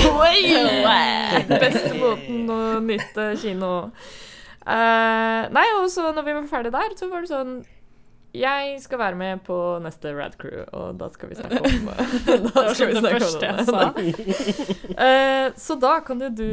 Beste 1.65 1.93
måten 2.01 2.49
å 2.49 2.61
nyte 2.81 3.35
kino. 3.43 3.75
Uh, 4.69 5.49
nei, 5.53 5.65
og 5.81 5.89
så 5.93 6.11
når 6.13 6.25
vi 6.27 6.37
var 6.37 6.49
ferdig 6.49 6.73
der, 6.73 6.97
så 6.97 7.09
var 7.09 7.25
det 7.25 7.31
sånn 7.31 7.61
Jeg 8.39 8.79
skal 8.83 9.01
være 9.01 9.19
med 9.19 9.43
på 9.47 9.57
neste 9.83 10.13
Rad 10.15 10.37
Crew, 10.39 10.63
og 10.77 10.99
da 11.01 11.09
skal 11.13 11.33
vi 11.33 11.39
snakke 11.39 11.59
om 11.65 11.91
Da 12.47 12.65
skal 12.75 12.91
vi 12.91 12.97
det 12.97 13.03
snakke 13.03 13.21
første 13.25 13.51
om 13.51 13.99
det. 13.99 14.95
Eh, 14.95 15.47
så 15.59 15.79
da 15.81 15.99
kan 16.07 16.23
jo 16.23 16.31
du 16.31 16.47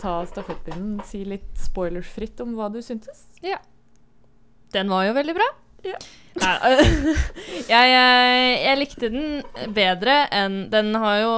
ta 0.00 0.20
stafettpinnen, 0.30 0.98
si 1.08 1.24
litt 1.28 1.52
spoilersfritt 1.58 2.42
om 2.44 2.54
hva 2.58 2.70
du 2.72 2.80
syntes. 2.84 3.26
Ja. 3.44 3.58
Den 4.74 4.90
var 4.90 5.08
jo 5.08 5.14
veldig 5.16 5.36
bra. 5.36 5.50
Ja. 5.84 5.98
Nei, 6.40 6.54
jeg, 7.70 7.90
jeg, 7.92 8.54
jeg 8.64 8.78
likte 8.80 9.10
den 9.12 9.74
bedre 9.76 10.14
enn 10.34 10.56
Den 10.72 10.88
har 10.98 11.18
jo 11.20 11.34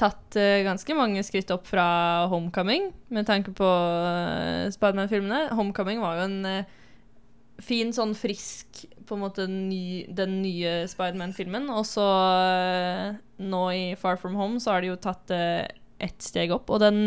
tatt 0.00 0.36
eh, 0.36 0.64
ganske 0.66 0.96
mange 0.98 1.22
skritt 1.24 1.52
opp 1.54 1.68
fra 1.70 1.86
Homecoming, 2.28 2.90
med 3.14 3.28
tanke 3.28 3.54
på 3.56 3.70
Spiderman-filmene. 4.74 5.46
Homecoming 5.56 6.02
var 6.02 6.18
jo 6.18 6.26
en 6.26 6.38
eh, 6.50 6.76
fin, 7.64 7.94
sånn 7.94 8.14
frisk 8.18 8.84
På 9.08 9.16
en 9.16 9.24
måte 9.24 9.48
ny, 9.50 10.06
den 10.12 10.40
nye 10.44 10.82
Spiderman-filmen. 10.90 11.68
Og 11.72 11.86
så 11.88 12.06
eh, 12.06 13.18
nå 13.42 13.62
i 13.72 13.84
Far 13.98 14.20
From 14.20 14.36
Home 14.38 14.60
så 14.60 14.74
har 14.76 14.84
de 14.84 14.92
jo 14.92 14.98
tatt 15.00 15.26
det 15.32 15.44
ett 15.98 16.22
steg 16.22 16.52
opp, 16.54 16.68
og 16.70 16.78
den 16.78 17.00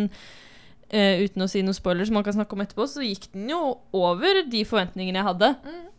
uh, 0.92 1.16
uten 1.24 1.46
å 1.46 1.48
si 1.48 1.62
noe 1.64 1.76
spoiler 1.78 2.04
som 2.08 2.18
man 2.18 2.26
kan 2.28 2.36
snakke 2.36 2.58
om 2.58 2.64
etterpå, 2.66 2.88
så 2.92 3.06
gikk 3.06 3.30
den 3.32 3.48
jo 3.54 3.62
over 3.96 4.42
de 4.52 4.66
forventningene 4.68 5.22
jeg 5.22 5.30
hadde. 5.30 5.52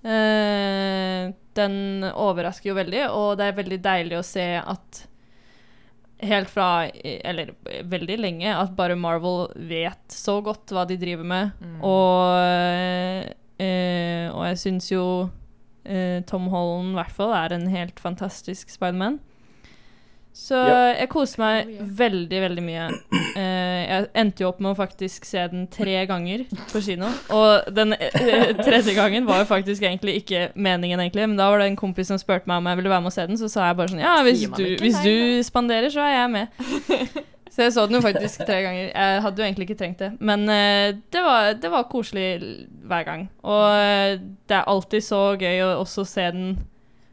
Eh, 0.02 1.30
den 1.56 2.04
overrasker 2.10 2.72
jo 2.72 2.76
veldig, 2.76 3.06
og 3.14 3.38
det 3.38 3.48
er 3.48 3.58
veldig 3.58 3.80
deilig 3.84 4.18
å 4.18 4.26
se 4.26 4.46
at 4.58 5.04
helt 6.22 6.50
fra 6.52 6.86
Eller 7.02 7.50
veldig 7.90 8.16
lenge 8.20 8.50
at 8.54 8.76
bare 8.78 8.94
Marvel 8.94 9.48
vet 9.68 10.14
så 10.14 10.36
godt 10.44 10.70
hva 10.70 10.84
de 10.86 10.94
driver 11.00 11.26
med. 11.26 11.50
Og, 11.82 13.26
eh, 13.58 14.28
og 14.30 14.44
jeg 14.46 14.60
syns 14.62 14.90
jo 14.92 15.06
eh, 15.26 15.41
Tom 16.28 16.48
Holland 16.52 16.92
i 16.94 16.98
hvert 17.00 17.12
fall 17.16 17.32
er 17.34 17.52
en 17.56 17.68
helt 17.72 17.98
fantastisk 18.00 18.70
Spiderman. 18.70 19.18
Så 20.32 20.56
Ja. 20.56 20.94
jeg 20.96 21.08
koste 21.12 21.38
meg 21.42 21.66
Oh, 21.66 21.72
yeah. 21.74 21.88
veldig, 21.98 22.38
veldig 22.40 22.62
mye. 22.64 22.84
Uh, 23.36 23.80
jeg 23.84 24.06
endte 24.16 24.40
jo 24.40 24.48
opp 24.48 24.60
med 24.64 24.70
å 24.72 24.78
faktisk 24.78 25.26
se 25.28 25.42
den 25.52 25.66
tre 25.68 26.06
ganger 26.08 26.46
på 26.72 26.80
kino. 26.80 27.10
Og 27.36 27.68
den 27.76 27.92
uh, 27.92 28.52
tredje 28.64 28.94
gangen 28.96 29.26
var 29.28 29.42
jo 29.42 29.44
faktisk 29.50 29.82
egentlig 29.84 30.22
ikke 30.22 30.46
meningen, 30.56 31.00
egentlig. 31.04 31.26
Men 31.28 31.36
da 31.36 31.50
var 31.52 31.58
det 31.60 31.66
en 31.68 31.76
kompis 31.76 32.08
som 32.08 32.16
spurte 32.16 32.48
meg 32.48 32.62
om 32.62 32.70
jeg 32.70 32.80
ville 32.80 32.88
være 32.94 33.04
med 33.04 33.12
og 33.12 33.16
se 33.18 33.26
den, 33.28 33.36
så 33.42 33.50
sa 33.52 33.66
jeg 33.68 33.76
bare 33.82 33.92
sånn 33.92 34.00
Ja, 34.00 34.14
hvis 34.24 34.46
du, 34.56 34.64
hvis 34.80 35.02
du 35.04 35.42
spanderer, 35.44 35.90
så 35.92 36.00
er 36.00 36.16
jeg 36.22 36.30
med. 36.30 36.48
Så 37.52 37.66
jeg 37.66 37.72
så 37.74 37.82
den 37.84 37.98
jo 37.98 38.00
faktisk 38.00 38.46
tre 38.48 38.62
ganger. 38.64 38.86
Jeg 38.94 39.22
hadde 39.26 39.42
jo 39.42 39.44
egentlig 39.44 39.66
ikke 39.68 39.78
trengt 39.82 40.00
det. 40.00 40.10
Men 40.24 40.46
eh, 40.48 40.94
det, 41.12 41.20
var, 41.20 41.50
det 41.60 41.68
var 41.72 41.84
koselig 41.92 42.28
hver 42.88 43.04
gang. 43.04 43.26
Og 43.44 43.64
eh, 43.76 44.14
det 44.48 44.56
er 44.56 44.70
alltid 44.72 45.04
så 45.04 45.18
gøy 45.36 45.60
å 45.66 45.72
også 45.82 46.06
se 46.08 46.30
den 46.32 46.54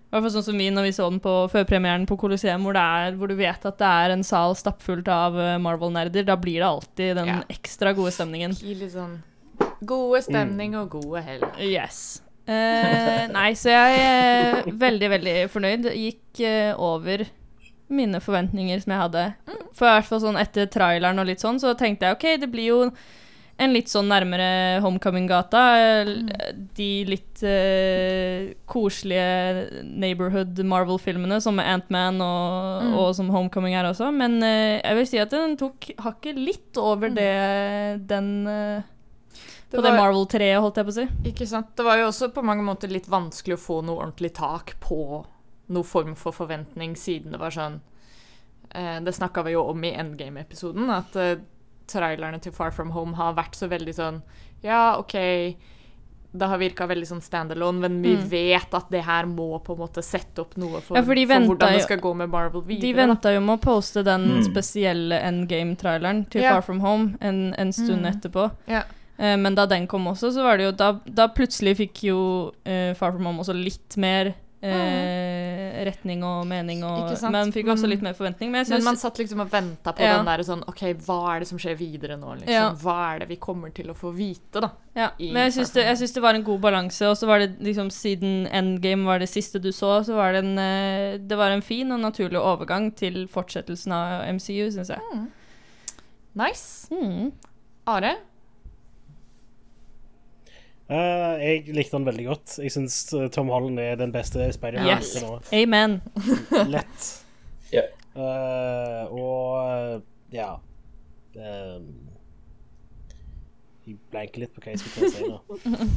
i 0.10 0.16
hvert 0.16 0.24
fall 0.26 0.32
sånn 0.40 0.46
som 0.48 0.58
vi 0.58 0.72
når 0.74 0.88
vi 0.88 0.94
så 0.96 1.06
den 1.12 1.20
på 1.22 1.32
førpremieren 1.54 2.08
på 2.10 2.16
Colosseum, 2.18 2.64
hvor, 2.66 2.74
det 2.74 2.82
er, 2.82 3.18
hvor 3.20 3.30
du 3.30 3.36
vet 3.38 3.66
at 3.70 3.76
det 3.78 3.90
er 4.06 4.14
en 4.16 4.24
sal 4.26 4.56
stappfullt 4.58 5.12
av 5.14 5.36
eh, 5.38 5.58
Marvel-nerder. 5.62 6.26
Da 6.26 6.34
blir 6.40 6.64
det 6.64 6.70
alltid 6.70 7.20
den 7.20 7.30
Ja. 7.30 7.36
ekstra 7.54 7.92
gode 7.94 8.16
stemningen. 8.16 8.56
Sånn 8.56 9.20
gode 9.86 10.24
stemning 10.26 10.74
og 10.80 10.96
gode 10.96 11.22
hell. 11.28 11.46
Yes. 11.62 12.24
Eh, 12.50 13.28
nei, 13.30 13.52
så 13.54 13.70
jeg 13.70 14.00
er 14.02 14.72
veldig, 14.82 15.10
veldig 15.14 15.36
fornøyd. 15.54 15.92
Gikk 15.94 16.42
eh, 16.48 16.72
over 16.74 17.28
mine 17.90 18.20
forventninger 18.22 18.82
som 18.84 18.94
jeg 18.94 19.02
hadde. 19.06 19.24
For 19.74 19.86
i 19.88 19.94
hvert 19.98 20.06
fall 20.10 20.22
sånn 20.22 20.38
etter 20.42 20.68
traileren 20.70 21.20
og 21.20 21.26
litt 21.30 21.42
sånn, 21.42 21.60
så 21.62 21.76
tenkte 21.78 22.06
jeg 22.06 22.16
OK, 22.18 22.28
det 22.44 22.52
blir 22.52 22.68
jo 22.70 22.82
en 23.60 23.74
litt 23.76 23.90
sånn 23.92 24.08
nærmere 24.08 24.80
Homecoming-gata. 24.80 25.62
eh, 25.84 26.54
De 26.78 27.04
litt 27.10 27.42
uh, 27.44 28.54
koselige 28.72 29.84
neighborhood 29.84 30.62
Marvel-filmene, 30.64 31.42
som 31.44 31.60
Ant-Man 31.60 32.22
og, 32.24 32.84
Mm. 32.86 32.94
og 33.02 33.10
som 33.18 33.28
Homecoming 33.34 33.76
er 33.76 33.84
også. 33.90 34.14
Men 34.16 34.38
uh, 34.42 34.80
jeg 34.80 34.96
vil 34.96 35.06
si 35.12 35.20
at 35.20 35.30
den 35.36 35.58
tok 35.60 35.90
hakket 36.00 36.40
litt 36.40 36.78
over 36.80 37.10
det 37.12 38.08
den 38.08 38.48
uh, 38.48 38.82
Det 39.70 39.76
På 39.78 39.84
det 39.84 39.92
var- 39.92 40.00
Marvel 40.06 40.26
3, 40.26 40.54
holdt 40.56 40.76
jeg 40.80 40.86
på 40.88 40.94
å 40.94 40.98
si. 41.02 41.08
Ikke 41.30 41.46
sant? 41.48 41.76
Det 41.76 41.84
var 41.86 41.98
jo 42.00 42.08
også 42.08 42.32
på 42.34 42.42
mange 42.44 42.64
måter 42.64 42.90
litt 42.90 43.06
vanskelig 43.12 43.54
å 43.58 43.62
få 43.68 43.82
noe 43.84 44.00
ordentlig 44.06 44.32
tak 44.34 44.78
på 44.82 45.26
noe 45.70 45.84
form 45.84 46.16
for 46.16 46.32
forventning, 46.34 46.96
siden 46.96 47.32
det 47.32 47.40
var 47.40 47.52
sånn 47.52 47.80
eh, 48.76 49.00
Det 49.00 49.14
snakka 49.14 49.44
vi 49.46 49.52
jo 49.54 49.64
om 49.70 49.84
i 49.84 49.94
Endgame-episoden, 49.94 50.90
at 50.90 51.16
eh, 51.16 51.36
trailerne 51.88 52.40
til 52.42 52.52
Far 52.52 52.72
From 52.72 52.92
Home 52.92 53.16
har 53.16 53.34
vært 53.38 53.56
så 53.58 53.70
veldig 53.70 53.94
sånn 53.98 54.22
Ja, 54.64 54.98
OK, 55.00 55.14
det 56.32 56.46
har 56.46 56.60
virka 56.62 56.86
veldig 56.86 57.08
sånn 57.10 57.22
standalone, 57.26 57.80
men 57.80 58.02
vi 58.04 58.12
Mm. 58.16 58.26
vet 58.30 58.74
at 58.78 58.90
det 58.92 59.04
her 59.04 59.26
må 59.26 59.60
på 59.64 59.74
en 59.74 59.80
måte 59.80 60.04
sette 60.04 60.40
opp 60.44 60.56
noe 60.58 60.80
for, 60.82 60.96
Ja, 60.98 61.02
for 61.04 61.16
de 61.16 61.26
for 61.26 61.40
hvordan 61.48 61.74
det 61.74 61.82
skal 61.84 61.98
gå 62.00 62.16
med 62.16 62.30
Marvel 62.30 62.62
videre. 62.62 62.82
De 62.82 62.94
venta 62.94 63.34
jo 63.34 63.40
med 63.42 63.60
å 63.60 63.64
poste 63.64 64.04
den 64.04 64.28
Mm. 64.38 64.44
spesielle 64.44 65.18
Endgame-traileren 65.22 66.30
til 66.30 66.42
yeah. 66.42 66.54
Far 66.54 66.62
From 66.62 66.80
Home 66.82 67.18
en, 67.22 67.56
en 67.58 67.72
stund 67.72 68.02
Mm. 68.06 68.12
etterpå. 68.14 68.52
Yeah. 68.68 68.84
Eh, 69.18 69.36
men 69.38 69.56
da 69.56 69.66
den 69.66 69.88
kom 69.88 70.06
også, 70.06 70.30
så 70.32 70.44
var 70.44 70.58
det 70.58 70.66
jo 70.66 70.72
Da, 70.72 71.00
da 71.06 71.28
plutselig 71.28 71.78
fikk 71.78 72.04
jo 72.04 72.54
eh, 72.64 72.94
Far 72.94 73.12
From 73.12 73.26
Home 73.26 73.40
også 73.40 73.54
litt 73.64 73.98
mer 73.98 74.36
eh, 74.62 75.84
retning 75.88 76.24
og 76.28 76.46
mening, 76.50 76.82
og, 76.84 77.14
men 77.32 77.52
fikk 77.56 77.70
også 77.72 77.88
litt 77.88 78.02
mer 78.04 78.16
forventning. 78.18 78.52
Men 78.52 78.66
jeg 78.66 78.74
Men 78.76 78.84
man 78.90 79.00
satt 79.00 79.20
liksom 79.22 79.40
og 79.46 79.52
venta 79.52 79.94
på 79.96 80.04
Ja. 80.04 80.18
den 80.18 80.26
der 80.28 80.44
sånn 80.44 80.64
OK, 80.68 80.82
hva 81.06 81.36
er 81.36 81.40
det 81.44 81.48
som 81.48 81.58
skjer 81.62 81.78
videre 81.80 82.18
nå, 82.20 82.34
liksom? 82.42 82.52
Ja. 82.54 82.70
Hva 82.76 82.98
er 83.16 83.20
det 83.24 83.30
vi 83.30 83.38
kommer 83.38 83.74
til 83.74 83.90
å 83.90 83.96
få 83.96 84.12
vite, 84.16 84.60
da? 84.60 84.72
Ja, 84.96 85.12
men 85.20 85.46
jeg 85.48 85.54
syns 85.60 85.72
det, 85.72 85.86
jeg 85.86 85.98
syns 86.02 86.14
det 86.18 86.22
var 86.26 86.36
en 86.36 86.44
god 86.44 86.60
balanse, 86.60 87.08
og 87.08 87.16
så 87.16 87.28
var 87.30 87.40
det 87.40 87.54
liksom 87.64 87.90
siden 87.94 88.48
Endgame 88.52 89.06
var 89.08 89.20
det 89.20 89.30
siste 89.32 89.62
du 89.64 89.72
så, 89.72 90.04
så 90.04 90.16
var 90.18 90.34
det 90.34 90.44
en 90.44 90.58
eh, 90.60 91.18
Det 91.20 91.38
var 91.38 91.52
en 91.52 91.62
fin 91.62 91.90
og 91.92 92.00
naturlig 92.04 92.40
overgang 92.42 92.92
til 92.96 93.28
fortsettelsen 93.32 93.92
av 93.96 94.26
MCU, 94.36 94.72
syns 94.76 94.90
jeg. 94.90 95.00
Nice. 96.36 96.88
Mm. 96.94 97.32
Are? 97.88 98.18
Eh, 100.90 101.34
jeg 101.44 101.76
likte 101.78 101.98
den 101.98 102.06
veldig 102.08 102.26
godt. 102.26 102.56
Jeg 102.64 102.72
syns 102.74 102.96
Tom 103.36 103.50
Holland 103.54 103.78
er 103.84 103.96
den 104.00 104.12
beste 104.16 104.48
Spiderman 104.56 104.90
Yes. 104.98 105.12
til 105.14 105.28
nå. 105.28 105.40
Amen. 105.54 106.00
Lett. 106.74 107.10
Yeah. 107.74 107.92
Uh, 108.18 109.06
og 109.14 110.02
ja 110.34 110.48
um, 111.38 111.84
Jeg 113.86 114.00
blanker 114.10 114.42
litt 114.42 114.56
på 114.56 114.64
hva 114.66 114.74
jeg 114.74 114.82
skulle 114.82 115.12
si 115.14 115.30
nå. 115.30 115.38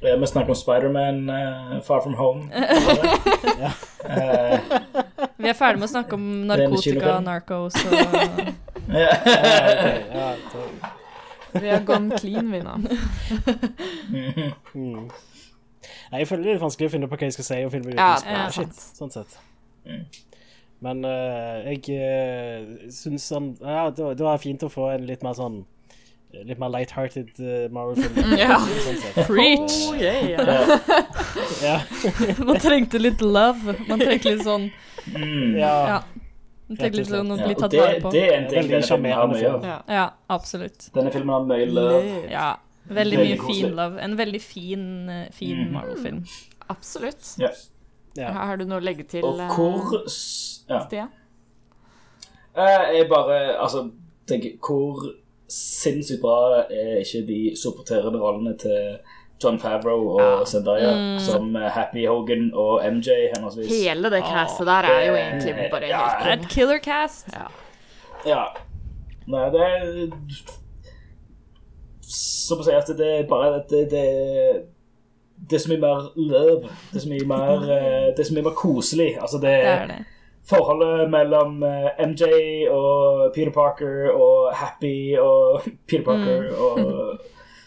Eh, 0.00 0.14
Vi 0.16 0.26
snakker 0.30 0.54
om 0.54 0.56
Spiderman, 0.56 1.18
uh, 1.28 1.80
Far 1.84 2.00
From 2.00 2.14
Home. 2.16 2.46
Ja. 3.60 3.72
Eh, 4.08 4.60
Vi 5.36 5.48
er 5.50 5.56
ferdig 5.58 5.82
med 5.82 5.88
å 5.88 5.92
snakke 5.92 6.16
om 6.16 6.24
narkotika, 6.48 7.18
narcos 7.20 7.76
og 7.82 7.92
ja. 7.92 9.10
okay, 9.12 10.00
ja, 10.08 10.30
Vi 11.54 11.68
har 11.68 11.82
gone 11.88 12.18
clean, 12.20 12.50
vi 12.52 12.60
nå. 12.64 12.74
mm. 14.74 15.10
Nei, 16.10 16.18
Jeg 16.20 16.28
føler 16.28 16.42
det 16.44 16.50
er 16.50 16.56
litt 16.58 16.64
vanskelig 16.64 16.88
å 16.90 16.92
finne 16.94 17.08
på 17.10 17.16
hva 17.18 17.28
jeg 17.28 17.36
skal 17.38 17.46
si. 17.48 17.58
og 17.64 17.72
finne 17.74 17.88
på 17.88 17.94
Ja, 17.96 18.12
uten 18.18 18.36
er 18.36 18.54
shit, 18.54 18.80
sånn 18.98 19.12
sett. 19.14 19.36
Men 20.80 21.04
uh, 21.04 21.60
jeg 21.66 21.82
uh, 21.92 22.88
syns 22.94 23.26
han 23.34 23.50
Ja, 23.60 23.90
det 23.92 24.04
var, 24.04 24.14
det 24.16 24.24
var 24.24 24.40
fint 24.40 24.62
å 24.64 24.70
få 24.72 24.86
en 24.94 25.04
litt 25.08 25.24
mer 25.26 25.36
sånn 25.36 25.62
Litt 26.46 26.60
mer 26.62 26.70
light-hearted 26.70 27.32
uh, 27.42 27.64
Marvel-film. 27.74 28.36
Ja. 28.38 28.60
Sånn. 28.62 29.00
Preach! 29.26 29.74
Oh, 29.90 29.96
yeah. 29.98 30.38
Ja. 31.58 31.80
Man 32.38 32.60
trengte 32.62 33.00
litt 33.02 33.18
love. 33.24 33.74
Man 33.88 33.98
trengte 33.98 34.36
litt 34.36 34.46
sånn 34.46 34.70
Mm. 35.10 35.54
ja. 35.56 36.02
Sånn 36.78 37.30
å 37.32 37.38
Ja, 37.38 37.46
bli 37.46 37.54
tatt 37.54 37.70
det, 37.70 37.80
vare 37.80 38.00
på. 38.00 38.10
det 38.12 38.22
er 38.28 38.32
en 38.36 38.48
ting 38.48 38.58
Veldig 38.58 38.70
denne 38.70 38.82
filmen 38.82 39.12
har 39.12 39.26
sjarmerende 39.26 39.34
mye 39.34 39.48
av. 39.50 39.60
film. 39.60 39.70
Ja. 39.70 39.82
Ja, 39.88 40.10
absolutt. 40.28 40.90
Denne 40.94 41.10
filmen 41.10 41.28
har 41.34 41.44
mye 41.44 41.66
love. 41.66 42.30
Ja. 42.30 42.56
Veldig 42.88 43.18
Veldig 43.18 43.38
mye 43.40 43.54
fin 43.54 43.74
love. 43.76 43.98
En 44.00 44.16
veldig 44.16 44.40
fin, 44.42 45.08
eh, 45.10 45.28
fin 45.32 45.56
Mhm. 45.56 45.72
Marvel-film. 45.72 46.24
Absolutt. 46.68 47.36
Ja. 47.38 47.48
Ja. 48.16 48.32
Har 48.32 48.56
du 48.56 48.64
noe 48.64 48.80
å 48.80 48.84
legge 48.84 49.04
til, 49.08 49.24
Og 49.24 49.38
eh, 49.40 49.48
hvor 49.48 50.04
ja. 50.68 50.86
Stian? 50.86 51.08
Eh, 52.56 52.96
Jeg 52.98 53.08
bare 53.08 53.56
altså 53.62 53.90
tenker 54.26 54.58
Hvor 54.60 55.14
sinnssykt 55.48 56.20
bra 56.20 56.64
er 56.70 57.00
ikke 57.02 57.26
de 57.26 57.52
supporterende 57.56 58.18
rollene 58.20 58.56
til 58.58 58.98
John 59.44 59.58
Favreau 59.58 60.08
og 60.14 60.20
Ja. 60.20 60.44
Zendaya 60.44 60.90
Mm. 60.94 61.18
som 61.20 61.56
eh, 61.56 61.68
Happy 61.70 62.06
Hogan 62.06 62.50
og 62.54 62.80
MJ 62.92 63.08
henholdsvis. 63.36 63.70
Hele 63.86 64.10
det 64.10 64.22
castet 64.24 64.66
der 64.66 64.82
er 64.92 65.06
jo 65.06 65.14
egentlig 65.14 65.70
bare 65.70 65.88
ja, 65.88 66.02
helt 66.24 66.42
et 66.44 66.48
killer 66.50 66.78
cast. 66.84 67.28
Ja. 67.32 67.46
Ja. 68.26 68.44
Nei, 69.30 69.46
det 69.50 69.60
er 69.60 70.10
Som 72.02 72.58
å 72.60 72.64
si 72.66 72.72
at 72.74 72.88
det 72.98 73.08
er 73.20 73.26
bare 73.30 73.60
det, 73.70 73.84
det, 73.92 74.04
det 75.50 75.56
er 75.58 75.62
så 75.62 75.70
mye 75.70 75.82
mer 75.84 76.08
love. 76.18 76.70
Det 76.90 76.98
er 76.98 77.04
så 77.04 77.10
mye 77.12 77.26
mer, 77.30 77.66
eh, 77.76 78.06
det 78.16 78.24
er 78.24 78.28
så 78.30 78.34
mye 78.38 78.46
mer 78.48 78.56
koselig. 78.58 79.12
Altså, 79.22 79.38
det, 79.42 79.52
Det 79.62 79.74
er 79.74 79.86
det. 79.92 79.98
forholdet 80.50 81.10
mellom 81.12 81.62
eh, 81.62 81.90
MJ 82.08 82.24
og 82.74 83.30
Peter 83.34 83.52
Parker 83.54 84.10
og 84.16 84.50
Happy 84.58 85.16
og 85.22 85.62
Peter 85.88 86.04
Parker 86.04 86.48
Mm. 86.50 86.56
og 86.58 87.20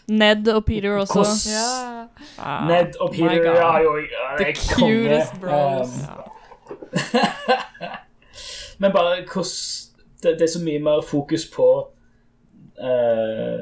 Ned 0.08 0.48
og 0.48 0.64
Peter 0.64 0.96
også. 0.98 1.12
Kos- 1.14 1.48
Ja. 1.50 2.06
Ah, 2.38 2.66
Ned 2.68 2.96
og 3.00 3.10
Peter 3.12 3.36
God. 3.36 3.54
ja, 3.56 3.78
jo, 3.78 3.96
The 4.38 4.48
er 4.48 4.54
konge. 4.76 4.94
cutest 5.08 5.40
bros. 5.40 5.88
Um, 5.88 6.30
Men 8.78 8.92
bare 8.92 9.16
hvordan 9.32 9.44
det, 10.22 10.32
det 10.38 10.42
er 10.42 10.52
så 10.52 10.62
mye 10.64 10.78
mer 10.82 11.00
fokus 11.08 11.46
på 11.56 11.66
uh, 12.82 13.60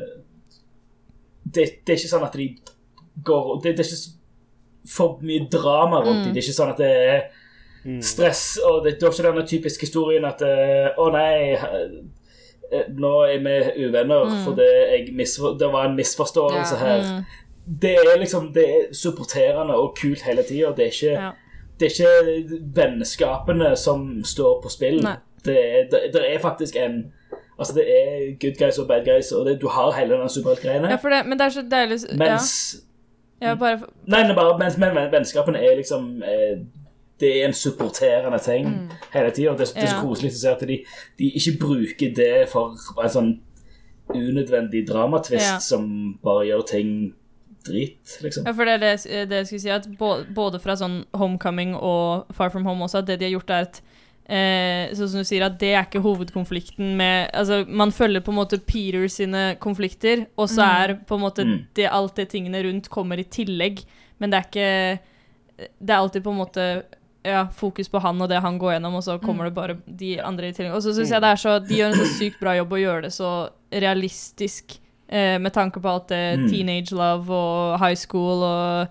det, 1.54 1.64
det 1.86 1.92
er 1.92 1.98
ikke 1.98 2.08
sånn 2.12 2.24
at 2.26 2.36
de 2.38 2.46
går 3.26 3.56
Det, 3.62 3.72
det 3.76 3.84
er 3.84 3.90
ikke 3.90 4.18
for 4.96 5.18
mye 5.22 5.46
drama 5.52 6.00
rundt 6.02 6.24
dem. 6.24 6.32
Det 6.34 6.40
er 6.40 6.46
ikke 6.46 6.56
sånn 6.58 6.72
at 6.72 6.80
det 6.82 6.90
er 7.12 7.20
stress, 8.02 8.58
og 8.66 8.84
det, 8.84 8.92
det 9.00 9.06
er 9.06 9.12
ikke 9.12 9.26
denne 9.28 9.44
typiske 9.46 9.86
historien 9.86 10.24
at 10.26 10.42
Å 10.42 10.48
uh, 10.48 10.98
oh 11.02 11.10
nei, 11.14 11.52
eh, 11.54 11.96
nå 12.88 13.12
er 13.28 13.38
vi 13.44 13.86
uvenner 13.86 14.30
fordi 14.44 14.66
jeg 14.90 15.08
misfor, 15.16 15.56
det 15.58 15.68
var 15.72 15.86
en 15.88 15.96
misforståelse 15.96 16.76
Ja. 16.80 16.84
her. 16.86 17.02
Mm. 17.18 17.24
Det 17.82 17.90
er 17.94 18.18
liksom 18.18 18.52
Det 18.54 18.64
er 18.68 18.94
supporterende 18.94 19.74
og 19.74 19.96
kult 20.00 20.22
hele 20.22 20.42
tida. 20.42 20.72
Det 20.76 21.02
Ja. 21.02 21.30
det 21.80 21.92
er 22.00 22.02
ikke 22.38 22.60
vennskapene 22.74 23.76
som 23.76 24.24
står 24.24 24.60
på 24.62 24.68
spill. 24.68 25.02
Det 25.44 25.56
er, 25.58 25.82
det, 25.90 26.00
det 26.14 26.34
er 26.34 26.38
faktisk 26.38 26.76
en 26.76 27.12
Altså, 27.58 27.74
det 27.74 27.84
er 27.84 28.34
good 28.40 28.56
guys 28.58 28.78
og 28.78 28.88
bad 28.88 29.04
guys, 29.04 29.32
og 29.32 29.46
det, 29.46 29.60
du 29.60 29.68
har 29.68 29.92
hele 29.92 30.14
den 30.14 30.28
superheltgreiene. 30.28 30.88
ja, 30.88 30.96
for 30.96 31.08
det, 31.08 31.26
men 31.26 31.38
det 31.38 31.44
er 31.44 31.48
så 31.48 31.62
deilig 31.70 31.98
mens 32.18 32.76
ja. 33.42 33.48
ja, 33.48 33.54
bare 33.54 33.78
nei, 34.06 34.34
bare, 34.34 34.58
mens 34.58 34.78
men, 34.78 34.96
vennskapene 35.12 35.58
er 35.58 35.76
liksom 35.76 36.22
eh, 36.22 36.58
Det 37.20 37.28
er 37.42 37.46
en 37.46 37.52
supporterende 37.54 38.38
ting 38.42 38.90
hele 39.12 39.30
tida. 39.30 39.52
Det, 39.56 39.68
det 39.74 39.82
er 39.84 39.86
så 39.86 39.96
Ja. 39.96 40.02
koselig 40.02 40.30
å 40.32 40.34
se 40.40 40.48
at 40.50 40.60
de, 40.66 40.84
de 41.18 41.30
ikke 41.38 41.58
bruker 41.60 42.14
det 42.16 42.48
for 42.50 42.72
en 43.02 43.08
sånn 43.10 43.32
unødvendig 44.14 44.86
dramatvist 44.88 45.52
Ja. 45.52 45.58
som 45.58 46.18
bare 46.24 46.46
gjør 46.48 46.66
ting 46.66 47.14
drit, 47.64 48.18
liksom. 48.22 48.44
Ja, 48.46 48.52
for 48.52 48.64
det 48.64 48.74
er 48.74 48.78
det, 48.82 49.28
det 49.30 49.36
jeg 49.36 49.46
skulle 49.46 49.60
si, 49.60 49.70
at 49.70 49.86
både 50.34 50.58
fra 50.60 50.74
sånn 50.74 51.04
Homecoming 51.14 51.76
og 51.76 52.26
Far 52.34 52.50
From 52.50 52.64
Home 52.66 52.82
også, 52.84 52.98
at 52.98 53.06
det 53.06 53.20
de 53.20 53.26
har 53.30 53.36
gjort 53.40 53.50
er 53.50 53.68
at 53.68 53.80
eh, 54.28 54.90
Sånn 54.96 55.08
som 55.08 55.22
du 55.22 55.24
sier, 55.24 55.42
at 55.46 55.58
det 55.60 55.70
er 55.76 55.84
ikke 55.86 56.02
hovedkonflikten 56.02 56.96
med 56.96 57.30
Altså, 57.34 57.64
man 57.68 57.92
følger 57.92 58.20
på 58.20 58.32
en 58.32 58.38
måte 58.40 58.58
Peter 58.66 59.06
sine 59.08 59.56
konflikter, 59.60 60.26
og 60.36 60.48
så 60.48 60.62
er 60.62 60.94
på 61.06 61.14
en 61.14 61.20
måte 61.22 61.44
Mm. 61.46 61.64
det, 61.74 61.86
alt 61.90 62.16
det 62.16 62.28
tingene 62.30 62.62
rundt 62.64 62.88
kommer 62.90 63.18
i 63.18 63.24
tillegg, 63.24 63.84
men 64.18 64.30
det 64.30 64.38
er 64.38 64.48
ikke 64.50 64.98
Det 65.80 65.90
er 65.90 65.98
alltid 66.00 66.22
på 66.24 66.30
en 66.32 66.38
måte 66.38 66.82
ja, 67.24 67.44
fokus 67.54 67.88
på 67.88 68.00
han 68.02 68.20
og 68.20 68.28
det 68.28 68.40
han 68.42 68.58
går 68.58 68.74
gjennom, 68.76 68.94
og 68.98 69.02
så 69.06 69.18
kommer 69.22 69.44
det 69.44 69.54
bare 69.54 69.76
de 69.86 70.16
andre 70.20 70.48
i 70.48 70.52
tillegg. 70.52 70.74
Og 70.74 70.82
så 70.82 70.92
syns 70.96 71.10
jeg 71.10 71.20
det 71.22 71.28
er 71.30 71.36
så 71.42 71.58
De 71.66 71.74
gjør 71.78 71.92
en 71.92 72.00
så 72.00 72.06
sykt 72.18 72.40
bra 72.40 72.56
jobb 72.56 72.72
å 72.72 72.80
gjøre 72.82 73.02
det 73.02 73.12
så 73.14 73.30
realistisk, 73.72 74.78
eh, 75.08 75.38
med 75.38 75.52
tanke 75.52 75.80
på 75.80 75.88
alt 75.88 76.08
det 76.08 76.38
Mm. 76.38 76.48
teenage 76.50 76.92
love 76.92 77.30
og 77.30 77.78
high 77.80 77.94
school 77.96 78.42
og 78.42 78.88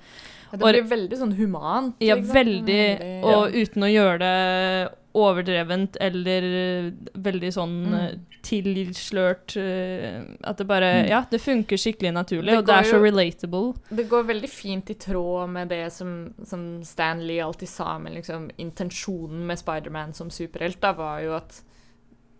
Ja, 0.51 0.57
Det 0.57 0.59
blir 0.59 0.83
veldig 0.83 1.17
sånn 1.17 1.35
humant. 1.37 1.95
Ja, 2.01 2.15
liksom. 2.15 2.35
Veldig- 2.35 3.23
Og 3.23 3.53
uten 3.53 3.83
å 3.83 3.87
gjøre 3.87 4.19
det 4.19 4.91
overdrevent 5.13 5.97
eller 6.01 6.43
eh, 6.43 6.91
veldig 7.15 7.51
sånn 7.53 7.77
Mm. 7.81 7.93
eh, 7.93 8.11
tilslørt 8.41 9.55
eh, 9.57 10.21
At 10.43 10.57
det 10.57 10.65
bare 10.67 11.07
Ja, 11.09 11.23
det 11.29 11.41
funker 11.41 11.77
skikkelig 11.77 12.13
naturlig, 12.15 12.51
Det 12.51 12.57
og 12.57 12.65
det 12.65 12.75
er 12.75 12.83
så 12.89 12.97
jo- 12.97 13.03
relatable. 13.03 13.73
Det 13.89 14.07
går 14.09 14.23
veldig 14.27 14.49
fint 14.49 14.89
i 14.89 14.93
tråd 14.95 15.49
med 15.49 15.69
det 15.69 15.91
som, 15.93 16.33
som 16.45 16.83
Stan 16.83 17.21
Lee 17.27 17.41
alltid 17.43 17.69
sa 17.69 17.97
med 17.99 18.13
liksom, 18.13 18.49
intensjonen 18.57 19.45
med 19.45 19.59
Spiderman 19.59 20.13
som 20.13 20.29
superhelt, 20.29 20.79
da, 20.81 20.91
var 20.93 21.21
jo 21.21 21.35
at 21.35 21.61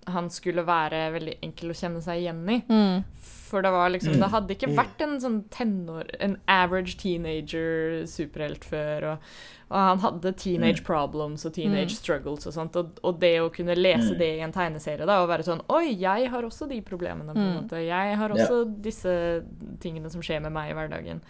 han 0.08 0.30
skulle 0.30 0.64
være 0.66 1.12
veldig 1.14 1.38
enkel 1.44 1.70
å 1.70 1.78
kjenne 1.78 2.02
seg 2.02 2.22
igjen 2.24 2.50
i. 2.50 2.62
Mm. 2.70 3.04
For 3.52 3.62
det 3.62 3.72
var 3.72 3.90
liksom 3.92 4.14
Mm. 4.16 4.20
Det 4.22 4.30
hadde 4.32 4.56
ikke 4.56 4.76
vært 4.78 5.02
en 5.02 5.18
sånn 5.20 5.44
tenår... 5.52 6.10
En 6.20 6.38
average 6.48 6.96
teenager-superhelt 6.98 8.64
før, 8.66 9.06
og, 9.12 9.18
og 9.72 9.78
han 9.78 10.00
hadde 10.04 10.32
teenage 10.40 10.84
problems 10.88 11.46
og 11.46 11.54
teenage 11.54 11.92
Mm. 11.92 11.98
struggles 12.00 12.48
og 12.48 12.54
sånt, 12.56 12.76
og, 12.80 13.00
og 13.04 13.20
det 13.20 13.34
å 13.42 13.50
kunne 13.54 13.76
lese 13.76 14.14
Mm. 14.14 14.18
det 14.20 14.30
i 14.38 14.42
en 14.42 14.52
tegneserie 14.54 15.06
da, 15.06 15.22
og 15.22 15.30
være 15.30 15.44
sånn 15.48 15.62
Oi, 15.70 15.94
jeg 16.00 16.30
har 16.32 16.44
også 16.44 16.68
de 16.70 16.82
problemene, 16.82 17.34
på 17.34 17.40
en 17.40 17.52
Mm. 17.58 17.64
måte. 17.64 17.86
Jeg 17.86 18.18
har 18.18 18.30
også 18.30 18.64
disse 18.82 19.44
tingene 19.80 20.10
som 20.10 20.22
skjer 20.22 20.42
med 20.42 20.52
meg 20.54 20.72
i 20.72 20.74
hverdagen. 20.74 21.22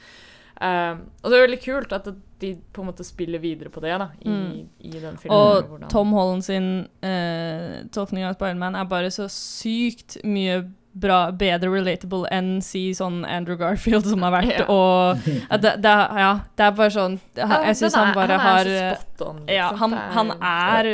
Um, 0.61 1.09
og 1.23 1.31
det 1.31 1.37
er 1.39 1.47
veldig 1.47 1.63
kult 1.63 1.91
at 1.93 2.07
de 2.41 2.55
på 2.73 2.81
en 2.83 2.89
måte 2.91 3.05
spiller 3.07 3.39
videre 3.43 3.69
på 3.73 3.81
det 3.83 3.93
da, 4.01 4.09
i, 4.25 4.27
Mm. 4.29 4.67
i 4.81 4.91
den 4.99 5.17
filmen. 5.17 5.37
Og 5.37 5.63
hvordan- 5.69 5.89
Tom 5.89 6.11
Holland 6.17 6.43
sin 6.43 6.87
eh, 7.01 7.83
tolkning 7.93 8.23
av 8.25 8.35
Spiderman 8.35 8.75
er 8.75 8.85
bare 8.85 9.09
så 9.13 9.29
sykt 9.29 10.17
mye 10.25 10.63
bra, 10.93 11.31
bedre 11.31 11.69
relatable 11.71 12.27
enn 12.35 12.57
si 12.61 12.89
sånn 12.91 13.21
Andrew 13.25 13.55
Garfield 13.55 14.03
som 14.11 14.21
har 14.25 14.33
vært, 14.33 14.57
Ja. 14.59 14.65
og 14.67 15.21
det, 15.61 15.77
det, 15.81 15.93
Ja, 16.19 16.31
det 16.57 16.65
er 16.65 16.71
bare 16.75 16.91
sånn 16.91 17.15
Jeg 17.37 17.75
syns 17.79 17.95
han 17.95 18.09
er- 18.09 18.13
bare 18.17 18.37
han 18.37 18.39
har 18.41 18.65
er 18.65 18.89
eh, 18.91 18.97
spot 18.97 19.27
on, 19.29 19.35
liksom. 19.45 19.55
Ja, 19.55 19.69
han, 19.79 19.93
han 19.93 20.31
er 20.41 20.89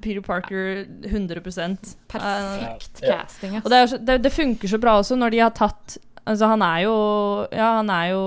Peter 0.00 0.20
Parker 0.22 0.84
100% 1.02 1.96
perfekt 2.08 3.00
casting. 3.02 3.56
Og 3.64 3.70
det, 3.70 3.80
er 3.92 3.98
det, 3.98 4.22
det 4.22 4.32
funker 4.32 4.68
så 4.70 4.78
bra 4.80 4.98
også 5.00 5.18
når 5.18 5.30
de 5.34 5.38
har 5.42 5.50
tatt 5.50 5.98
Altså, 6.26 6.46
han 6.46 6.62
er 6.62 6.82
jo 6.84 6.94
Ja, 7.52 7.76
han 7.80 7.88
er 7.90 8.10
jo 8.12 8.24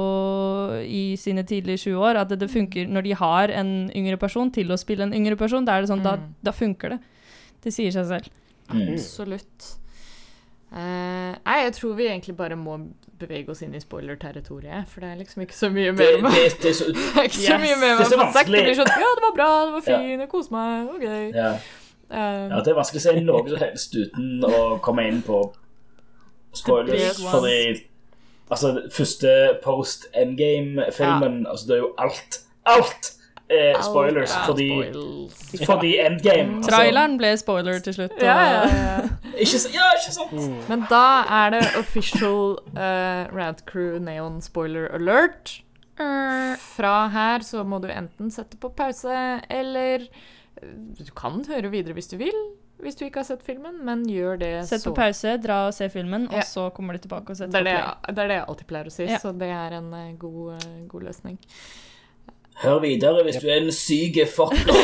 i 0.84 1.16
sine 1.20 1.44
tidlige 1.44 1.78
20 1.78 2.00
år. 2.02 2.16
At 2.24 2.30
det, 2.30 2.40
det 2.40 2.50
funker 2.52 2.88
når 2.90 3.04
de 3.04 3.14
har 3.16 3.54
en 3.54 3.92
yngre 3.96 4.18
person 4.18 4.50
til 4.52 4.72
å 4.74 4.78
spille 4.78 5.04
en 5.04 5.14
yngre 5.14 5.36
person. 5.38 5.66
Da 5.66 5.78
er 5.78 5.82
det 5.86 5.90
sånn, 5.94 6.02
Mm. 6.04 6.34
da 6.44 6.52
funker 6.52 6.90
det. 6.90 7.00
Det 7.64 7.72
sier 7.74 7.92
seg 7.92 8.06
selv. 8.10 8.28
Mm. 8.74 8.94
Absolutt. 8.96 9.78
Uh, 10.74 11.36
nei, 11.46 11.58
jeg 11.68 11.74
tror 11.78 11.94
vi 11.94 12.08
egentlig 12.10 12.34
bare 12.36 12.56
må 12.58 12.80
bevege 13.22 13.52
oss 13.54 13.62
inn 13.62 13.76
i 13.78 13.80
spoiler-territoriet, 13.84 14.88
for 14.90 15.02
det 15.06 15.10
er 15.12 15.20
liksom 15.20 15.44
ikke 15.46 15.54
så 15.54 15.70
mye 15.70 15.92
mer 15.94 16.16
man 16.24 16.34
det, 16.34 16.48
det 16.64 16.72
er 16.72 16.78
så 16.80 16.88
Det 16.96 17.04
er 17.14 17.28
ikke 17.30 17.44
så 17.46 17.58
mye 17.62 17.76
mer 17.78 17.92
man 18.00 18.08
får 18.10 18.32
sagt. 18.34 18.50
Det 18.50 18.64
blir 18.66 18.80
sånn 18.80 18.90
Ja, 18.90 19.12
det 19.20 19.24
var 19.28 19.36
bra, 19.38 19.50
det 19.68 19.76
var 19.76 19.84
Ja. 19.94 20.00
fin, 20.02 20.24
jeg 20.26 20.30
koser 20.32 20.56
meg, 20.56 20.90
OK. 20.96 21.06
ja. 21.38 21.52
Eh, 22.10 22.48
ja, 22.50 22.62
det 22.66 22.74
er 22.74 22.80
vanskelig 22.80 23.04
å 23.04 23.06
si 23.06 23.22
noe 23.22 23.44
som 23.54 23.62
helst 23.62 23.96
uten 24.02 24.48
å 24.50 24.64
komme 24.82 25.06
inn 25.12 25.22
på 25.26 25.44
spoilers, 26.54 27.20
fordi 27.32 27.84
Altså, 28.52 28.82
første 28.92 29.58
post 29.64 30.06
endgame-filmen 30.16 31.46
Altså, 31.50 31.66
det 31.68 31.74
er 31.76 31.78
jo 31.84 31.94
alt 31.98 32.40
Alt 32.66 33.12
Eh, 33.52 33.76
spoilers, 33.84 34.32
alt 34.36 34.46
fordi, 34.48 34.70
spoils. 34.70 35.66
fordi 35.68 35.90
endgame 36.00 36.56
altså, 36.58 36.70
Traileren 36.72 37.18
ble 37.20 37.34
spoiler 37.38 37.80
til 37.84 37.94
slutt. 37.94 38.12
Ja, 38.22 38.34
og- 38.34 38.70
ja, 38.70 38.78
ja. 38.78 39.10
Ikke, 39.44 39.60
ja, 39.74 39.88
ikke 40.00 40.14
sant? 40.16 40.70
Men 40.70 40.86
da 40.90 41.02
er 41.30 41.50
det 41.50 41.62
official 41.78 42.56
uh, 42.72 43.36
Rad 43.36 43.62
Crew 43.68 44.00
Neon 44.00 44.40
spoiler 44.42 44.88
alert. 44.96 45.60
Fra 45.98 46.94
her 47.14 47.40
så 47.46 47.64
må 47.68 47.80
du 47.84 47.88
enten 47.92 48.32
sette 48.34 48.58
på 48.58 48.72
pause, 48.78 49.14
eller 49.52 50.08
eh, 50.62 50.74
Du 51.00 51.12
kan 51.16 51.44
høre 51.48 51.70
videre 51.74 51.94
hvis 51.94 52.08
du 52.14 52.18
vil, 52.18 52.40
hvis 52.84 52.98
du 53.00 53.06
ikke 53.06 53.22
har 53.24 53.28
sett 53.28 53.44
filmen, 53.46 53.80
men 53.88 54.04
gjør 54.10 54.38
det 54.42 54.52
Sett 54.70 54.84
så 54.84 54.92
på 54.92 54.98
pause, 55.02 55.38
dra 55.44 55.62
og 55.70 55.74
se 55.76 55.88
filmen, 55.94 56.28
og 56.32 56.44
så 56.48 56.68
kommer 56.76 56.98
du 56.98 57.04
tilbake 57.06 57.32
og 57.34 57.40
setter 57.40 57.60
er 57.60 57.64
på 57.64 57.70
play. 57.72 58.14
det 58.16 58.24
er 58.26 58.28
det 58.34 58.38
jeg 58.40 58.46
alltid 58.48 58.68
pleier 58.74 58.92
å 58.92 58.94
si, 58.94 59.08
Ja. 59.10 59.20
så 59.24 59.32
det 59.38 59.50
er 59.56 59.78
en 59.80 59.90
eh, 59.94 60.14
god, 60.20 60.54
eh, 60.60 60.86
god 60.92 61.04
løsning. 61.10 61.38
Hør 62.62 62.80
videre 62.80 63.24
hvis 63.26 63.36
du 63.42 63.48
er 63.50 63.56
en 63.64 63.72
syk 63.72 64.18
fucker. 64.36 64.74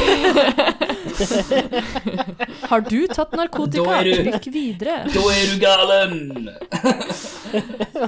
Har 2.70 2.80
du 2.86 3.08
tatt 3.08 3.32
narkotika? 3.38 3.84
Da 3.84 3.90
er 4.00 4.04
du- 4.04 4.16
Trykk 4.32 4.48
videre. 4.54 4.98
Da 5.14 5.20
er 5.34 5.46
du 5.52 5.60
galen! 5.62 6.50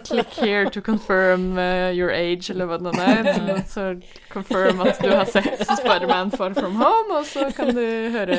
Click 0.06 0.28
here 0.38 0.70
to 0.70 0.82
confirm 0.82 1.58
uh, 1.58 1.90
your 1.92 2.10
age, 2.12 2.50
eller 2.54 2.66
hva 2.70 2.78
det 2.78 2.84
nå 2.84 2.92
er. 3.02 3.64
Så 3.70 3.96
confirm 4.34 4.82
at 4.86 5.00
du 5.02 5.10
har 5.10 5.26
sett 5.26 5.64
Spiderman 5.66 6.32
Far 6.36 6.54
From 6.58 6.76
Home, 6.82 7.16
og 7.20 7.26
så 7.26 7.48
kan 7.56 7.68
du 7.76 7.82
høre 8.14 8.38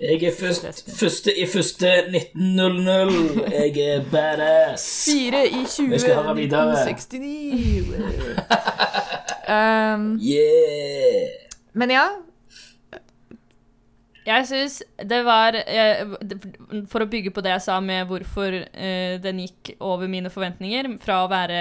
Jeg 0.00 0.22
er 0.22 0.32
først, 0.40 0.90
første 0.98 1.30
i 1.38 1.46
første 1.46 1.88
1900. 2.10 3.12
Jeg 3.52 3.78
er 3.86 4.00
badass. 4.12 5.04
Fire 5.10 5.46
i 5.46 5.64
20 5.68 5.90
Vi 5.94 5.98
skal 5.98 6.14
høre 6.22 6.36
videre. 6.36 6.88
1969. 6.88 7.86
um, 9.48 10.18
Yeah! 10.20 10.35
Men 11.76 11.90
ja, 11.92 12.06
Jeg 14.26 14.46
syns 14.48 14.80
det 15.06 15.20
var 15.22 15.54
For 16.90 17.04
å 17.04 17.08
bygge 17.10 17.30
på 17.30 17.42
det 17.44 17.52
jeg 17.52 17.64
sa 17.66 17.76
med 17.84 18.08
hvorfor 18.10 18.56
eh, 18.58 19.18
den 19.22 19.38
gikk 19.44 19.76
over 19.78 20.08
mine 20.10 20.32
forventninger, 20.34 20.88
fra 21.04 21.20
å 21.22 21.28
være 21.30 21.60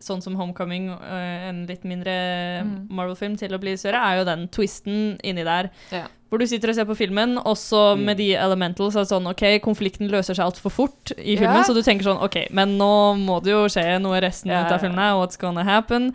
sånn 0.00 0.22
som 0.24 0.38
Homecoming, 0.40 0.88
eh, 0.94 1.48
en 1.50 1.64
litt 1.68 1.84
mindre 1.84 2.14
Mm. 2.58 2.88
Marvel-film, 2.90 3.36
til 3.38 3.52
å 3.54 3.60
bli 3.60 3.74
større, 3.76 4.00
er 4.00 4.18
jo 4.18 4.24
den 4.26 4.48
twisten 4.48 5.18
inni 5.22 5.44
der. 5.44 5.68
Ja. 5.92 6.06
Hvor 6.28 6.40
du 6.40 6.46
sitter 6.48 6.72
og 6.72 6.74
ser 6.76 6.88
på 6.88 6.96
filmen, 6.96 7.36
også 7.38 7.94
mm. 7.96 8.02
med 8.04 8.18
de 8.20 8.30
elementals 8.36 8.96
at 9.00 9.08
sånn 9.12 9.28
OK, 9.30 9.44
konflikten 9.64 10.10
løser 10.12 10.34
seg 10.36 10.48
altfor 10.48 10.72
fort 10.74 11.12
i 11.16 11.36
filmen, 11.36 11.60
Ja. 11.60 11.64
så 11.64 11.76
du 11.76 11.82
tenker 11.84 12.08
sånn 12.08 12.20
OK, 12.24 12.48
men 12.50 12.76
nå 12.80 12.90
må 13.20 13.38
det 13.44 13.52
jo 13.52 13.62
skje 13.68 13.84
noe 14.02 14.20
resten 14.24 14.50
Ja, 14.52 14.64
ut 14.64 14.72
av 14.72 14.80
filmen. 14.80 15.14
What's 15.20 15.38
gonna 15.40 15.64
happen? 15.64 16.14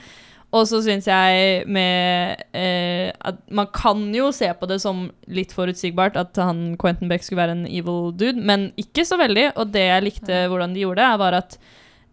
Og 0.54 0.68
så 0.70 0.84
syns 0.86 1.08
jeg 1.10 1.64
med 1.74 2.44
eh, 2.54 3.10
at 3.26 3.40
man 3.50 3.68
kan 3.74 4.04
jo 4.14 4.28
se 4.36 4.52
på 4.54 4.68
det 4.70 4.78
som 4.84 5.08
litt 5.34 5.54
forutsigbart 5.56 6.20
at 6.22 6.38
han 6.38 6.76
Quentin 6.78 7.10
Beck 7.10 7.26
skulle 7.26 7.42
være 7.42 7.56
en 7.58 7.66
evil 7.66 8.12
dude, 8.14 8.38
men 8.38 8.68
ikke 8.78 9.02
så 9.10 9.18
veldig. 9.18 9.48
Og 9.58 9.72
det 9.74 9.88
jeg 9.88 10.06
likte 10.06 10.44
hvordan 10.52 10.76
de 10.76 10.84
gjorde 10.86 11.02
det, 11.02 11.20
var 11.24 11.40
at 11.40 11.58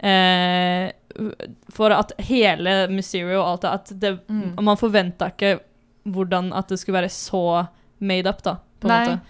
eh, 0.00 0.86
For 1.74 1.92
at 1.92 2.12
hele 2.22 2.86
Mysterio 2.88 3.40
og 3.42 3.48
alt 3.50 3.62
det 3.66 3.70
At 3.74 3.92
det, 4.00 4.12
Mm. 4.30 4.54
man 4.64 4.76
forventa 4.78 5.26
ikke 5.34 5.58
hvordan 6.08 6.52
at 6.56 6.68
det 6.70 6.78
skulle 6.80 7.00
være 7.02 7.10
så 7.12 7.66
made 8.00 8.30
up, 8.30 8.40
da. 8.42 8.56
På 8.80 8.88
en 8.88 8.94
Nei. 8.94 9.04
måte. 9.10 9.20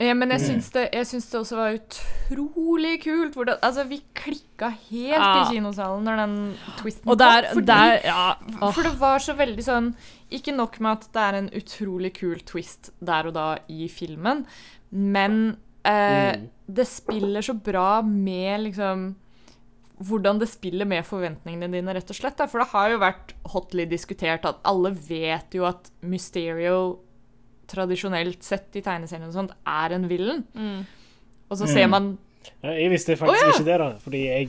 Ja, 0.00 0.14
men 0.14 0.30
jeg 0.30 0.40
Mm. 0.40 0.46
syns, 0.46 0.70
det, 0.70 0.88
jeg 0.94 1.06
syns 1.06 1.30
det 1.30 1.40
også 1.40 1.56
var 1.56 1.72
utrolig 1.74 3.02
kult. 3.02 3.34
Hvordan, 3.34 3.58
altså, 3.62 3.84
vi 3.88 4.00
klikka 4.14 4.68
helt 4.90 5.18
Ja. 5.18 5.42
i 5.42 5.54
kinosalen 5.54 6.04
når 6.04 6.16
den 6.16 6.54
twisten 6.78 7.10
Og 7.10 7.18
der, 7.18 7.42
fordi- 7.52 7.66
der 7.66 8.00
Ja. 8.04 8.34
oh. 8.62 8.70
For 8.72 8.82
det 8.82 8.98
var 9.00 9.18
så 9.18 9.34
veldig 9.36 9.64
sånn 9.64 9.94
Ikke 10.30 10.54
nok 10.54 10.78
med 10.80 10.90
at 10.92 11.12
det 11.12 11.22
er 11.22 11.34
en 11.38 11.48
utrolig 11.50 12.12
kul 12.14 12.36
twist 12.44 12.90
der 13.02 13.26
og 13.28 13.32
da 13.34 13.58
i 13.68 13.88
filmen, 13.88 14.44
men 14.92 15.56
eh, 15.86 16.36
Mm. 16.36 16.48
det 16.70 16.86
spiller 16.86 17.40
så 17.40 17.54
bra 17.60 18.02
med 18.02 18.60
liksom 18.60 19.14
hvordan 20.02 20.38
det 20.38 20.48
spiller 20.50 20.84
med 20.86 21.02
forventningene 21.04 21.72
dine, 21.72 21.94
rett 21.94 22.10
og 22.10 22.14
slett. 22.16 22.36
Da. 22.36 22.46
For 22.46 22.58
det 22.60 22.68
har 22.68 22.90
jo 22.90 22.98
vært 22.98 23.32
hotly 23.46 23.86
diskutert 23.86 24.44
at 24.44 24.58
alle 24.64 24.90
vet 24.90 25.50
jo 25.54 25.64
at 25.64 25.90
Mysterio 26.02 26.98
tradisjonelt 27.68 28.42
sett 28.46 28.74
i 28.76 28.82
tegneseriene 28.84 29.28
og 29.30 29.36
sånt 29.36 29.52
er 29.68 29.94
en 29.98 30.08
villen. 30.10 30.44
Mm. 30.54 30.80
Og 31.50 31.56
så 31.60 31.64
Mm. 31.68 31.72
ser 31.74 31.86
man 31.88 32.18
Ja, 32.62 32.70
Jeg 32.72 32.90
visste 32.90 33.16
faktisk 33.16 33.42
oh, 33.42 33.48
ja. 33.48 33.52
ikke 33.54 33.64
det, 33.68 33.78
da, 33.78 33.88
fordi 34.02 34.24
jeg 34.26 34.48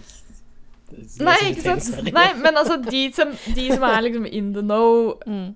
Nei, 1.21 1.35
ikke 1.51 1.61
sant? 1.77 1.99
Nei, 2.15 2.33
men 2.41 2.55
altså, 2.57 2.79
de 2.81 3.01
som, 3.13 3.29
de 3.53 3.65
som 3.75 3.83
er 3.85 3.99
liksom 4.07 4.25
in 4.25 4.53
the 4.55 4.61
know, 4.65 5.19
Mm. 5.27 5.51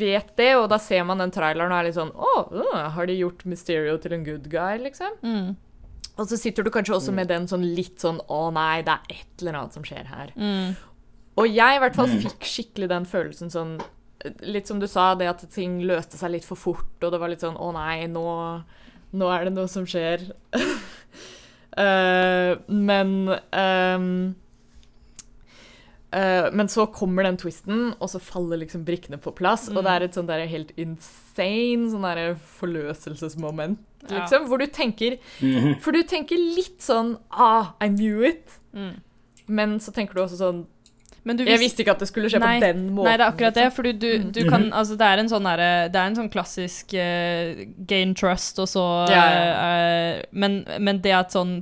vet 0.00 0.32
det, 0.36 0.48
og 0.58 0.68
da 0.72 0.78
ser 0.82 1.04
man 1.06 1.18
den 1.22 1.30
traileren 1.30 1.70
og 1.70 1.78
er 1.78 1.84
litt 1.86 1.94
sånn 1.94 2.10
Å, 2.10 2.32
øh, 2.50 2.90
har 2.96 3.06
de 3.06 3.14
gjort 3.20 3.44
Mysterio 3.46 3.96
til 4.02 4.16
en 4.16 4.24
good 4.26 4.48
guy, 4.50 4.78
liksom? 4.82 5.14
Mm. 5.22 5.56
Og 6.18 6.26
så 6.26 6.36
sitter 6.40 6.64
du 6.66 6.70
kanskje 6.74 6.96
også 6.96 7.12
med 7.14 7.28
den 7.30 7.46
sånn 7.46 7.62
litt 7.76 8.02
sånn 8.02 8.18
Å 8.26 8.52
nei, 8.52 8.82
det 8.82 8.96
er 8.96 9.14
et 9.20 9.42
eller 9.44 9.60
annet 9.60 9.72
som 9.78 9.84
skjer 9.86 10.06
her. 10.10 10.32
Mm. 10.36 10.74
Og 11.38 11.46
jeg 11.46 11.76
i 11.76 11.78
hvert 11.84 11.94
fall 11.94 12.08
fikk 12.18 12.42
skikkelig 12.42 12.88
den 12.90 13.06
følelsen 13.06 13.52
sånn 13.54 13.76
Litt 14.42 14.66
som 14.66 14.80
du 14.82 14.86
sa, 14.90 15.14
det 15.14 15.28
at 15.30 15.44
ting 15.54 15.80
løste 15.86 16.18
seg 16.18 16.32
litt 16.32 16.44
for 16.44 16.58
fort, 16.58 16.96
og 17.04 17.12
det 17.14 17.20
var 17.22 17.28
litt 17.30 17.44
sånn 17.44 17.54
Å 17.56 17.68
nei, 17.76 18.06
nå, 18.10 18.24
nå 19.14 19.28
er 19.30 19.44
det 19.46 19.52
noe 19.54 19.68
som 19.70 19.84
skjer. 19.86 20.24
uh, 21.78 22.56
men 22.88 23.12
um, 23.52 24.34
uh, 26.14 26.48
Men 26.52 26.68
så 26.72 26.86
kommer 26.92 27.22
den 27.28 27.38
twisten, 27.40 27.92
og 28.00 28.10
så 28.10 28.20
faller 28.22 28.58
liksom 28.64 28.84
brikkene 28.88 29.20
på 29.22 29.32
plass. 29.38 29.68
Og 29.70 29.82
det 29.84 29.94
er 29.94 30.06
et 30.08 30.18
sånn 30.18 30.28
der 30.30 30.46
helt 30.50 30.72
insane 30.80 31.90
sånn 31.92 32.06
der 32.08 32.34
forløselsesmoment, 32.58 33.78
Ja. 34.08 34.20
liksom. 34.20 34.46
Hvor 34.48 34.58
du 34.58 34.66
tenker 34.66 35.18
Mhm. 35.40 35.80
For 35.82 35.92
du 35.92 36.02
tenker 36.02 36.36
litt 36.38 36.80
sånn 36.80 37.18
Ah, 37.30 37.74
I 37.80 37.88
knew 37.88 38.22
it. 38.24 38.58
Mm. 38.74 39.00
Men 39.46 39.78
så 39.80 39.92
tenker 39.94 40.14
du 40.14 40.20
også 40.22 40.36
sånn 40.38 40.66
Men 41.28 41.36
du 41.36 41.44
Jeg 41.44 41.60
visste 41.60 41.64
visste 41.66 41.84
ikke 41.84 41.94
at 41.98 42.02
det 42.02 42.08
skulle 42.08 42.30
skje 42.32 42.40
Nei, 42.40 42.56
på 42.56 42.64
den 42.64 42.84
måten. 42.88 43.10
Nei, 43.10 43.16
det 43.20 43.24
er 43.26 43.32
akkurat 43.32 43.56
det. 43.58 43.66
For 43.76 43.84
du, 43.84 43.92
du, 44.00 44.28
du 44.32 44.42
kan 44.48 44.68
Altså, 44.72 44.96
det 44.98 45.08
er 45.08 45.22
en 45.22 45.30
sånn 45.30 45.48
derre 45.48 45.70
Det 45.92 46.00
er 46.00 46.12
en 46.12 46.16
sånn 46.16 46.30
klassisk 46.32 46.94
uh, 46.96 47.64
gain 47.90 48.14
trust, 48.16 48.60
og 48.62 48.70
så 48.70 48.84
Ja, 49.12 49.24
eh, 49.32 50.22
men, 50.32 50.62
men 50.80 51.02
det 51.04 51.12
at 51.18 51.36
sånn 51.36 51.58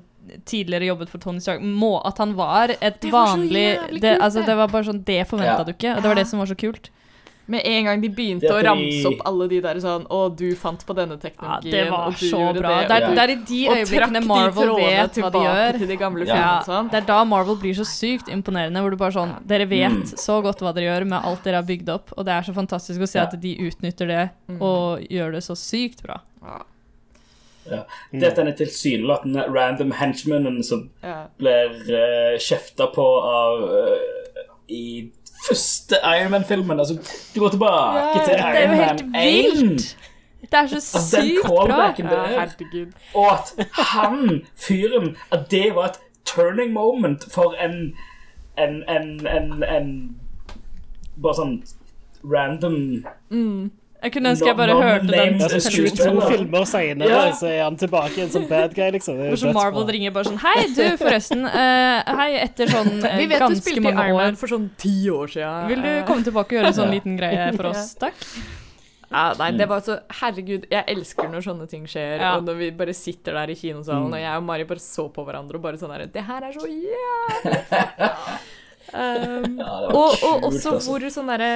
tidligere 0.47 0.89
jobbet 0.89 1.11
for 1.11 1.23
Tony 1.23 1.43
Stark 1.43 1.63
må, 1.63 1.97
At 2.07 2.19
han 2.23 2.35
var 2.39 2.73
et 2.77 3.01
Det 3.03 3.13
var 3.15 3.33
så 3.33 3.37
vanlig 3.39 3.67
det, 4.03 4.17
altså, 4.21 4.41
det. 4.41 4.47
det 4.51 4.57
var 4.59 4.71
bare 4.73 4.89
sånn 4.89 5.03
Det 5.07 5.21
forventa 5.31 5.63
Ja. 5.63 5.67
du 5.67 5.75
ikke, 5.75 5.97
og 5.97 6.03
det 6.03 6.13
var 6.13 6.19
det 6.19 6.27
som 6.31 6.43
var 6.43 6.51
så 6.51 6.59
kult. 6.59 6.91
Med 7.49 7.63
en 7.65 7.85
gang 7.85 8.01
de 8.03 8.09
begynte 8.11 8.51
å 8.51 8.59
ramse 8.65 9.07
opp 9.07 9.21
alle 9.25 9.47
de 9.49 9.61
der 9.63 9.75
sånn 9.79 10.07
Å, 10.11 10.35
du 10.37 10.49
fant 10.59 10.81
på 10.87 10.95
denne 10.99 11.15
Ja, 11.15 11.23
teknologien, 11.29 11.71
det 11.71 11.91
var 11.93 12.07
og 12.09 12.17
du 12.19 12.25
så 12.27 12.41
gjorde 12.41 12.59
bra. 12.65 12.81
det. 12.81 12.89
Det 12.89 12.97
er, 12.97 13.01
Ja. 13.01 13.11
det 13.15 13.19
er 13.19 13.31
i 13.31 13.37
de 13.37 13.61
og 13.69 13.75
trakk 13.77 13.87
øyeblikkene 13.87 14.21
de 14.21 14.27
Marvel 14.27 14.73
vet 14.77 15.15
hva 15.23 15.31
de 15.33 15.39
gjør. 15.47 15.79
til 15.79 15.87
de 15.89 15.97
gamle 15.97 16.27
Ja. 16.27 16.35
filmene 16.35 16.65
sånn. 16.67 16.91
Det 16.91 17.03
er 17.03 17.07
da 17.07 17.25
Marvel 17.25 17.57
blir 17.57 17.75
så 17.75 17.87
sykt 17.87 18.29
imponerende, 18.29 18.81
hvor 18.83 18.91
du 18.91 18.97
bare 18.97 19.13
sånn 19.13 19.47
Dere 19.47 19.67
vet 19.67 19.93
Mm. 19.93 20.03
så 20.19 20.43
godt 20.43 20.59
hva 20.61 20.75
dere 20.75 20.85
gjør 20.91 21.07
med 21.07 21.23
alt 21.25 21.43
dere 21.45 21.55
har 21.57 21.63
bygd 21.63 21.89
opp, 21.89 22.13
og 22.17 22.25
det 22.25 22.33
er 22.33 22.43
så 22.43 22.55
fantastisk 22.55 23.01
å 23.01 23.09
se 23.09 23.19
Ja. 23.19 23.25
at 23.27 23.41
de 23.41 23.57
utnytter 23.57 24.07
det 24.09 24.31
Mm. 24.51 24.61
og 24.63 25.01
gjør 25.09 25.33
det 25.33 25.43
så 25.45 25.55
sykt 25.57 26.03
bra. 26.03 26.21
Ja. 27.69 27.83
Dette 28.13 28.39
er 28.41 28.45
den 28.45 28.55
tilsynelatende 28.55 29.49
random 29.53 29.93
henchmanen 29.93 30.63
som 30.65 30.91
Ja. 31.03 31.27
blir 31.39 31.71
uh, 31.91 32.39
kjefta 32.39 32.93
på 32.95 33.05
av 33.23 33.63
uh, 33.63 33.99
i 34.69 35.11
første 35.49 35.97
Iron 36.21 36.31
Man-filmen. 36.31 36.79
Altså, 36.81 36.95
du 37.35 37.41
går 37.41 37.49
tilbake 37.49 37.99
Ja, 37.99 38.25
til 38.25 38.35
Det 38.35 38.41
er 38.41 38.51
jo 38.51 38.67
Iron 38.67 38.77
helt 38.85 39.07
Man 39.07 39.15
1. 39.23 39.67
vilt! 39.67 39.97
Det 40.41 40.55
er 40.55 40.67
så 40.67 40.81
sykt 41.11 41.47
bra! 41.47 41.77
ja, 42.31 42.41
Og 43.15 43.33
at 43.33 43.67
han, 43.73 44.43
fyren 44.57 45.17
At 45.33 45.51
det 45.51 45.75
var 45.75 45.85
et 45.85 45.99
turning 46.25 46.73
moment 46.73 47.25
for 47.33 47.55
en 47.65 47.95
En, 48.59 48.83
en, 48.89 49.27
en, 49.27 49.65
en 49.65 50.17
Bare 51.23 51.35
sånn 51.35 51.57
random 52.25 53.05
Jeg 54.03 54.13
kunne 54.13 54.31
ønske 54.35 54.47
jeg 54.47 54.57
bare 54.57 54.75
No- 54.75 54.83
hørte 54.83 55.07
den. 55.09 55.39
non-named 55.39 55.61
så 55.63 55.71
22 55.73 56.27
filmer 56.31 56.65
senere, 56.69 57.09
Ja. 57.09 57.33
så 57.33 57.47
er 57.49 57.63
han 57.65 57.77
tilbake 57.77 58.19
en 58.23 58.29
sånn 58.29 58.49
bad 58.49 58.75
guy, 58.75 58.91
liksom. 58.93 59.17
Det 59.17 59.25
er 59.27 59.31
Hvor 59.31 59.41
så. 59.41 59.53
Marvel 59.55 59.87
ringer 59.87 60.11
bare 60.13 60.25
sånn 60.25 60.39
Hei, 60.39 60.67
du, 60.77 60.97
forresten. 61.01 61.45
Uh, 61.47 62.17
hei, 62.21 62.29
etter 62.45 62.67
sånn 62.71 62.93
eh, 63.09 63.17
Vi 63.19 63.27
vet 63.27 63.41
du 63.49 63.57
spilte 63.57 63.89
i 63.89 63.95
Iron 64.09 64.17
Man 64.21 64.37
for 64.37 64.47
sånn 64.53 64.69
ti 64.77 65.09
år 65.11 65.27
siden. 65.33 65.67
Vil 65.73 65.83
du 65.83 65.91
komme 66.07 66.23
tilbake 66.29 66.53
og 66.53 66.59
gjøre 66.61 66.67
en 66.75 66.79
sånn 66.83 66.93
liten 66.93 67.17
greie 67.19 67.49
for 67.57 67.67
oss, 67.73 67.95
takk? 68.05 68.15
Ja, 69.07 69.33
nei, 69.39 69.53
det 69.57 69.69
var 69.71 69.81
så 69.87 70.01
Herregud, 70.21 70.65
jeg 70.71 70.85
elsker 70.89 71.29
når 71.31 71.45
sånne 71.47 71.69
ting 71.71 71.85
skjer. 71.87 72.19
Ja. 72.21 72.37
Og 72.37 72.45
når 72.45 72.57
vi 72.59 72.71
bare 72.73 72.93
sitter 72.95 73.33
der 73.39 73.51
i 73.51 73.55
kinosalen, 73.55 74.13
og 74.13 74.19
jeg 74.21 74.37
og 74.37 74.43
Mari 74.43 74.65
bare 74.65 74.83
så 74.83 75.07
på 75.15 75.25
hverandre 75.25 75.55
og 75.57 75.63
bare 75.63 75.79
sånn 75.79 75.93
her 75.95 76.07
Det 76.11 76.25
her 76.27 76.43
er 76.43 76.53
så 76.53 76.67
jævlig! 76.69 77.63
Um, 78.95 79.57
Ja, 79.59 79.67
og, 79.91 80.13
og 80.15 80.21
kult, 80.21 80.45
også 80.47 80.71
altså. 80.77 80.93
hvor 80.93 81.07
sånn 81.11 81.27
derre 81.27 81.49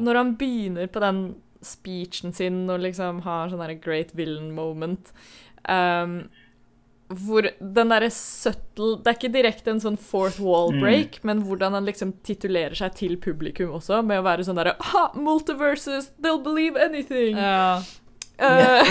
Når 0.00 0.16
han 0.16 0.30
begynner 0.40 0.86
på 0.88 1.02
den 1.04 1.18
speechen 1.64 2.32
sin 2.32 2.64
og 2.70 2.80
liksom 2.84 3.22
har 3.24 3.48
sånn 3.50 3.58
derre 3.64 3.78
great 3.82 4.12
villain 4.14 4.52
moment 4.54 5.12
um, 5.68 6.20
hvor 7.08 7.46
den 7.58 7.88
derre 7.88 8.10
subtle 8.12 8.98
Det 9.00 9.08
er 9.08 9.16
ikke 9.16 9.30
direkte 9.32 9.70
en 9.72 9.80
sånn 9.80 9.96
fourth 9.96 10.36
wall 10.44 10.74
Mm. 10.74 10.80
break, 10.84 11.14
men 11.24 11.40
hvordan 11.42 11.72
han 11.72 11.86
liksom 11.88 12.12
titulerer 12.22 12.76
seg 12.76 12.94
til 12.98 13.16
publikum 13.16 13.70
også, 13.78 14.02
med 14.04 14.20
å 14.20 14.26
være 14.26 14.44
sånn 14.44 14.60
derre 14.60 14.74
Ha! 14.92 15.06
Multiverses! 15.16 16.10
They'll 16.20 16.42
believe 16.44 16.76
anything! 16.76 17.36
Ja. 17.40 17.80
Uh, 18.38 18.84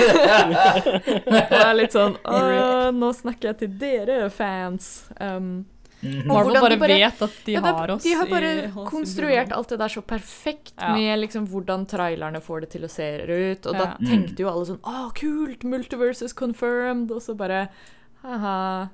det 1.23 1.59
er 1.61 1.75
litt 1.77 1.93
sånn 1.95 2.17
Å, 2.27 2.39
nå 2.91 3.13
snakker 3.15 3.53
jeg 3.53 3.57
til 3.61 3.77
dere, 3.79 4.17
fans. 4.33 5.05
Um, 5.23 5.61
Og 6.03 6.27
Marvel 6.29 6.53
bare, 6.61 6.69
de 6.69 6.77
bare- 6.77 6.97
vet 7.01 7.21
at 7.25 7.37
de 7.45 7.51
ja, 7.55 7.61
det- 7.61 7.73
har 7.73 7.91
oss 7.95 8.03
De 8.03 8.11
har 8.13 8.27
bare 8.29 8.49
i 8.67 8.67
konstruert 8.85 9.51
alt 9.51 9.69
det 9.69 9.79
der 9.79 9.89
så 9.89 10.01
perfekt 10.05 10.73
Ja. 10.77 10.93
med 10.93 11.19
liksom 11.23 11.47
hvordan 11.49 11.87
trailerne 11.89 12.41
får 12.41 12.61
det 12.61 12.69
til 12.69 12.81
å 12.85 12.89
se 12.89 13.07
ut. 13.25 13.65
Og 13.65 13.73
da 13.73 13.97
tenkte 14.05 14.37
jo 14.39 14.49
alle 14.49 14.65
sånn 14.65 14.79
Å, 14.83 15.11
kult! 15.17 15.63
Multiverses 15.63 16.33
confirmed! 16.35 17.09
Og 17.11 17.21
så 17.21 17.35
bare 17.35 17.69
ha-ha. 18.21 18.89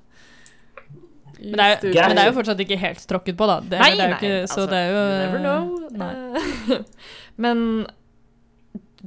Men 1.44 1.58
det, 1.58 1.60
er, 1.60 2.08
men 2.08 2.16
det 2.16 2.24
er 2.24 2.30
jo 2.32 2.38
fortsatt 2.38 2.60
ikke 2.64 2.78
helt 2.80 3.00
tråkket 3.10 3.36
på, 3.36 3.48
da. 3.50 3.60
Det, 3.60 3.80
Nei, 3.82 3.90
det 3.98 4.00
er 4.00 4.08
jo 4.08 4.14
nei, 4.14 4.20
ikke, 4.22 4.48
så 4.48 4.62
altså, 4.62 4.70
det 4.70 4.80
er 4.80 4.90
jo 4.94 5.02
never 5.20 5.40
know. 5.40 5.90
Nei. 5.92 6.78
Men 7.44 7.88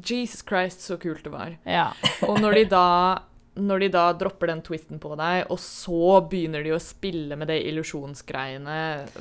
Jesus 0.05 0.42
Christ, 0.44 0.80
så 0.84 0.99
kult 1.01 1.22
det 1.24 1.32
var. 1.32 1.55
Ja. 1.64 1.92
Og 2.26 2.40
når 2.42 2.59
de 2.61 2.64
da 2.74 3.18
når 3.57 3.80
de 3.84 3.88
da 3.94 4.04
dropper 4.18 4.50
den 4.50 4.61
twisten 4.64 4.98
på 5.00 5.14
deg, 5.18 5.46
og 5.52 5.59
så 5.62 6.20
begynner 6.28 6.64
de 6.64 6.74
å 6.76 6.80
spille 6.82 7.38
med 7.40 7.48
det 7.48 7.59
illusjonsgreiene 7.70 8.76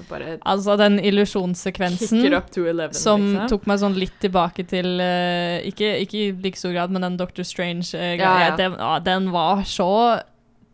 Bare 0.09 0.35
Altså, 0.43 0.75
den 0.79 0.99
illusjonssekvensen 0.99 2.23
to 2.51 2.65
11, 2.67 2.93
som 2.99 3.23
liksom. 3.23 3.49
tok 3.51 3.67
meg 3.71 3.81
sånn 3.81 3.97
litt 3.99 4.15
tilbake 4.23 4.67
til 4.67 4.99
uh, 4.99 5.63
ikke, 5.67 5.93
ikke 6.03 6.21
i 6.21 6.29
like 6.45 6.59
stor 6.59 6.75
grad, 6.75 6.93
men 6.93 7.07
den 7.07 7.17
Doctor 7.21 7.47
Strange-greia. 7.47 8.19
Ja, 8.19 8.49
ja. 8.49 8.55
Den, 8.59 8.77
ja, 8.79 8.93
den 9.03 9.31
var 9.33 9.63
så 9.69 9.89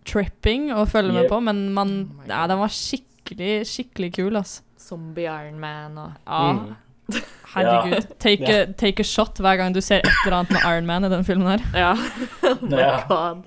tripping 0.08 0.72
å 0.74 0.86
følge 0.90 1.14
med 1.20 1.30
på, 1.30 1.40
men 1.46 1.68
man, 1.76 1.98
Oh 2.24 2.30
ja, 2.30 2.46
den 2.50 2.62
var 2.62 2.74
skikkelig, 2.74 3.62
skikkelig 3.70 4.14
kul, 4.18 4.40
altså. 4.40 4.66
Zombie 4.82 5.30
Iron 5.30 5.60
Man 5.62 6.00
og 6.02 6.16
Ja, 6.26 6.46
Mm. 6.58 6.72
Herregud. 7.56 8.08
Take, 8.20 8.48
a, 8.50 8.66
take 8.78 9.00
a 9.04 9.04
shot 9.08 9.38
hver 9.44 9.58
gang 9.60 9.74
du 9.76 9.82
ser 9.82 10.00
et 10.06 10.12
eller 10.26 10.38
annet 10.42 10.52
med 10.56 10.62
Iron 10.70 10.86
Man 10.90 11.04
i 11.06 11.10
den 11.10 11.26
filmen 11.28 11.48
her. 11.48 11.66
Ja. 11.76 11.92
oh 12.52 12.62
my 12.62 12.78
Ja. 12.78 12.94
god. 13.08 13.44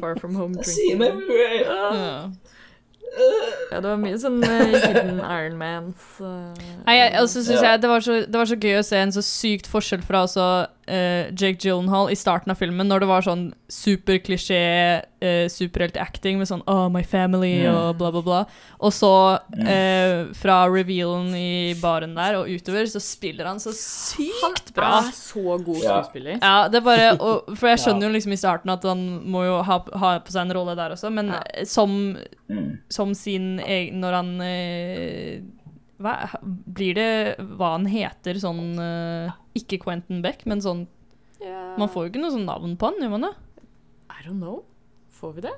Far 0.00 0.16
from 0.20 0.34
home 0.34 0.54
drinking. 0.54 1.02
Ja. 1.66 2.30
Ja, 3.72 3.80
det 3.82 3.88
var 3.90 3.96
mye 3.98 4.18
sånn 4.22 4.36
eh, 4.46 4.70
hidden 4.70 5.16
Iron 5.18 5.56
Mans. 5.58 6.02
eh, 6.22 6.60
Nei, 6.86 6.94
jeg, 6.94 7.14
altså 7.18 7.40
synes 7.42 7.58
Ja. 7.64 7.72
jeg 7.72 7.80
det 7.82 7.88
var, 7.90 8.04
så, 8.06 8.18
det 8.22 8.38
var 8.38 8.46
så 8.46 8.58
gøy 8.62 8.76
å 8.78 8.84
se 8.86 9.00
en 9.02 9.10
så 9.16 9.22
sykt 9.26 9.66
forskjell 9.66 10.04
fra 10.06 10.20
også 10.28 10.44
eh, 10.90 11.30
Jake 11.38 11.60
Gyllenhaal 11.62 12.10
i 12.10 12.16
starten 12.18 12.50
av 12.52 12.58
filmen, 12.58 12.88
når 12.90 13.04
det 13.04 13.08
var 13.10 13.22
sånn 13.26 13.44
superklisjé 13.70 14.58
uh, 15.22 15.46
superhelt-acting 15.52 16.38
med 16.40 16.48
sånn 16.50 16.62
Oh, 16.70 16.88
my 16.92 17.02
family 17.06 17.52
yeah. 17.62 17.76
og 17.90 17.98
bla, 18.00 18.10
bla, 18.14 18.22
bla. 18.26 18.40
Og 18.82 18.92
så 18.94 19.10
uh, 19.38 20.32
fra 20.36 20.56
revealen 20.72 21.30
i 21.38 21.74
baren 21.80 22.14
der 22.18 22.40
og 22.40 22.50
utover, 22.50 22.88
så 22.90 23.00
spiller 23.04 23.48
han 23.50 23.60
så 23.62 23.72
sykt 23.76 24.72
bra. 24.76 24.90
Han 25.00 25.10
er 25.12 25.16
så 25.16 25.56
god 25.64 25.80
Ja. 25.84 26.00
skuespiller. 26.02 26.38
Ja, 26.42 26.56
det 26.68 26.80
er 26.80 26.86
bare 26.90 27.08
og, 27.18 27.54
For 27.56 27.70
jeg 27.72 27.82
skjønner 27.84 28.08
jo 28.08 28.14
liksom 28.16 28.34
i 28.36 28.40
starten 28.40 28.74
at 28.74 28.84
han 28.90 29.06
må 29.30 29.44
jo 29.46 29.60
ha, 29.66 29.78
ha 30.02 30.12
på 30.24 30.34
seg 30.34 30.42
en 30.48 30.56
rolle 30.58 30.74
der 30.78 30.96
også, 30.96 31.12
men 31.14 31.32
Ja. 31.34 31.42
eh, 31.54 31.64
som, 31.64 32.16
Mm. 32.50 32.78
som 32.90 33.12
sin 33.14 33.60
egen 33.62 34.00
Når 34.02 34.12
han 34.16 34.30
uh, 34.42 35.42
hva, 36.02 36.14
Blir 36.42 36.94
det 36.98 37.36
hva 37.38 37.76
han 37.76 37.84
heter 37.86 38.34
sånn 38.42 38.72
eh, 38.80 39.30
Ikke 39.58 39.78
Quentin 39.82 40.20
Beck, 40.22 40.44
men 40.46 40.60
sånn 40.62 40.86
Man 41.78 41.88
får 41.88 42.04
jo 42.04 42.10
ikke 42.12 42.20
noe 42.22 42.32
sånn 42.34 42.44
navn 42.46 42.74
på 42.76 42.90
han, 42.90 42.98
gjør 43.00 43.12
man 43.14 43.24
det? 43.28 43.30
I 44.12 44.24
don't 44.26 44.38
know. 44.42 44.58
Får 45.20 45.32
vi 45.38 45.44
det? 45.46 45.54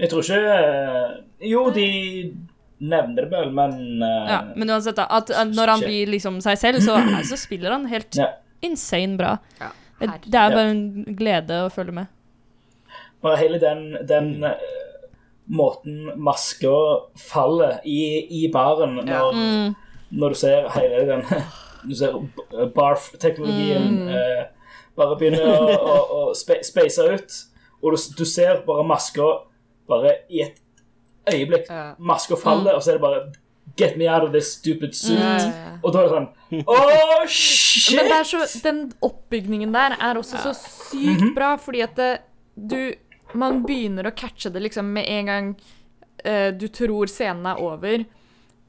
Jeg 0.00 0.10
tror 0.10 0.24
ikke 0.24 0.56
eh, 0.56 1.12
Jo, 1.52 1.62
de 1.74 1.86
nevner 2.82 3.22
det 3.22 3.30
vel, 3.30 3.52
men 3.54 3.76
uh, 4.02 4.26
Ja, 4.30 4.40
men 4.58 4.72
uansett, 4.74 4.96
da. 4.98 5.06
At, 5.14 5.30
at 5.30 5.52
når 5.54 5.70
han 5.76 5.84
blir 5.84 6.10
liksom 6.10 6.40
seg 6.42 6.58
selv, 6.58 6.82
så, 6.82 6.96
så 7.30 7.38
spiller 7.38 7.70
han 7.76 7.86
helt 7.90 8.18
Ja. 8.18 8.32
insane 8.66 9.16
bra. 9.20 9.36
Ja. 9.60 9.70
Det, 10.02 10.34
er 10.34 10.50
bare 10.56 10.70
en 10.72 10.82
glede 11.14 11.60
å 11.62 11.70
følge 11.70 11.94
med. 12.00 12.10
Bare 13.22 13.38
hele 13.38 13.60
den, 13.62 13.84
den 14.08 14.32
uh, 14.42 14.56
måten 15.46 16.08
maska 16.18 16.72
faller 17.22 17.78
i, 17.86 18.00
i 18.42 18.48
baren 18.50 18.98
når, 19.06 19.30
Mm. 19.38 19.74
når 20.18 20.34
du 20.34 20.40
ser 20.42 20.66
hele 20.74 21.04
den 21.06 21.22
Du 21.88 21.94
ser 21.98 22.14
barf-teknologien 22.76 24.08
eh, 24.08 24.42
bare 24.96 25.16
begynner 25.18 25.46
å, 25.48 25.54
å, 25.72 25.94
å 26.18 26.24
spe, 26.36 26.58
space 26.66 27.02
ut, 27.08 27.38
og 27.82 27.94
du, 27.96 28.02
du 28.18 28.24
ser 28.28 28.60
bare 28.66 28.84
maska 28.86 29.28
bare 29.90 30.18
i 30.30 30.42
et 30.44 30.58
øyeblikk 31.32 31.66
Ja. 31.70 31.94
Maska 31.98 32.36
faller, 32.38 32.76
og 32.76 32.82
så 32.84 32.92
er 32.94 33.00
det 33.00 33.04
bare 33.06 33.22
Get 33.78 33.94
me 33.96 34.04
out 34.10 34.24
of 34.26 34.32
this 34.34 34.50
stupid 34.58 34.92
suit. 34.94 35.16
Mm. 35.18 35.78
Og 35.82 35.92
da 35.94 36.00
er 36.02 36.08
det 36.08 36.12
sånn 36.12 36.64
Oh, 36.68 37.22
shit! 37.30 37.94
Men 37.96 38.10
det 38.10 38.16
er 38.18 38.26
så, 38.28 38.40
den 38.66 38.80
oppbygningen 39.06 39.72
der 39.72 39.94
er 39.96 40.18
også 40.20 40.42
så 40.42 40.52
sykt 40.58 41.30
bra, 41.36 41.54
fordi 41.56 41.80
at 41.86 41.94
det, 41.96 42.10
du 42.54 42.92
Man 43.32 43.62
begynner 43.64 44.10
å 44.10 44.12
catche 44.12 44.50
det 44.52 44.60
liksom 44.66 44.90
med 44.92 45.08
en 45.08 45.30
gang 45.30 45.46
eh, 46.28 46.50
du 46.52 46.66
tror 46.68 47.08
scenen 47.08 47.46
er 47.54 47.62
over. 47.64 48.04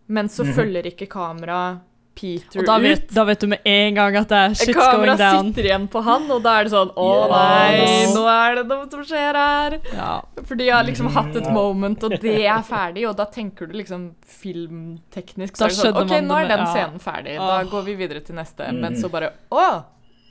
men 0.08 0.30
så 0.30 0.46
følger 0.56 0.88
ikke 0.88 1.10
kamera 1.12 1.80
Peter 2.14 2.60
Og 2.62 2.66
da 2.68 2.76
vet, 2.78 3.08
ut. 3.08 3.14
da 3.16 3.24
vet 3.26 3.42
du 3.42 3.48
med 3.50 3.66
en 3.66 3.96
gang 3.98 4.16
at 4.20 4.30
det 4.30 4.38
er 4.38 4.52
shit's 4.60 4.78
Kamera 4.78 5.16
going 5.16 5.18
down. 5.18 5.48
sitter 5.50 5.68
igjen 5.70 5.88
på 5.90 6.04
han, 6.06 6.28
og 6.32 6.44
da 6.46 6.60
er 6.60 6.68
det 6.68 6.74
sånn 6.76 6.92
Å 6.94 7.08
Yes. 7.24 7.32
nei, 7.34 8.14
nå 8.14 8.24
er 8.30 8.56
det 8.60 8.66
noe 8.70 8.90
som 8.92 9.04
skjer 9.10 9.40
her. 9.40 9.78
Ja. 9.94 10.12
For 10.44 10.56
de 10.60 10.70
har 10.70 10.84
liksom 10.86 11.10
hatt 11.16 11.36
et 11.42 11.50
moment, 11.52 12.04
og 12.06 12.14
det 12.22 12.36
er 12.46 12.62
ferdig, 12.68 13.08
og 13.10 13.18
da 13.18 13.26
tenker 13.26 13.68
du 13.68 13.74
liksom 13.80 14.12
filmteknisk. 14.30 15.58
Så 15.58 15.66
Da 15.66 15.66
er 15.66 15.74
det 15.74 15.80
sånn, 15.82 16.02
OK, 16.04 16.16
nå 16.28 16.38
er 16.38 16.48
den 16.48 16.54
den 16.54 16.66
ja. 16.68 16.72
scenen 16.74 17.00
ferdig. 17.02 17.38
Da 17.42 17.64
går 17.72 17.86
vi 17.90 17.96
videre 17.96 18.22
til 18.22 18.36
neste. 18.38 18.70
Mm. 18.70 18.82
Men 18.86 18.96
så 19.00 19.10
bare 19.10 19.34
Å! 19.50 19.68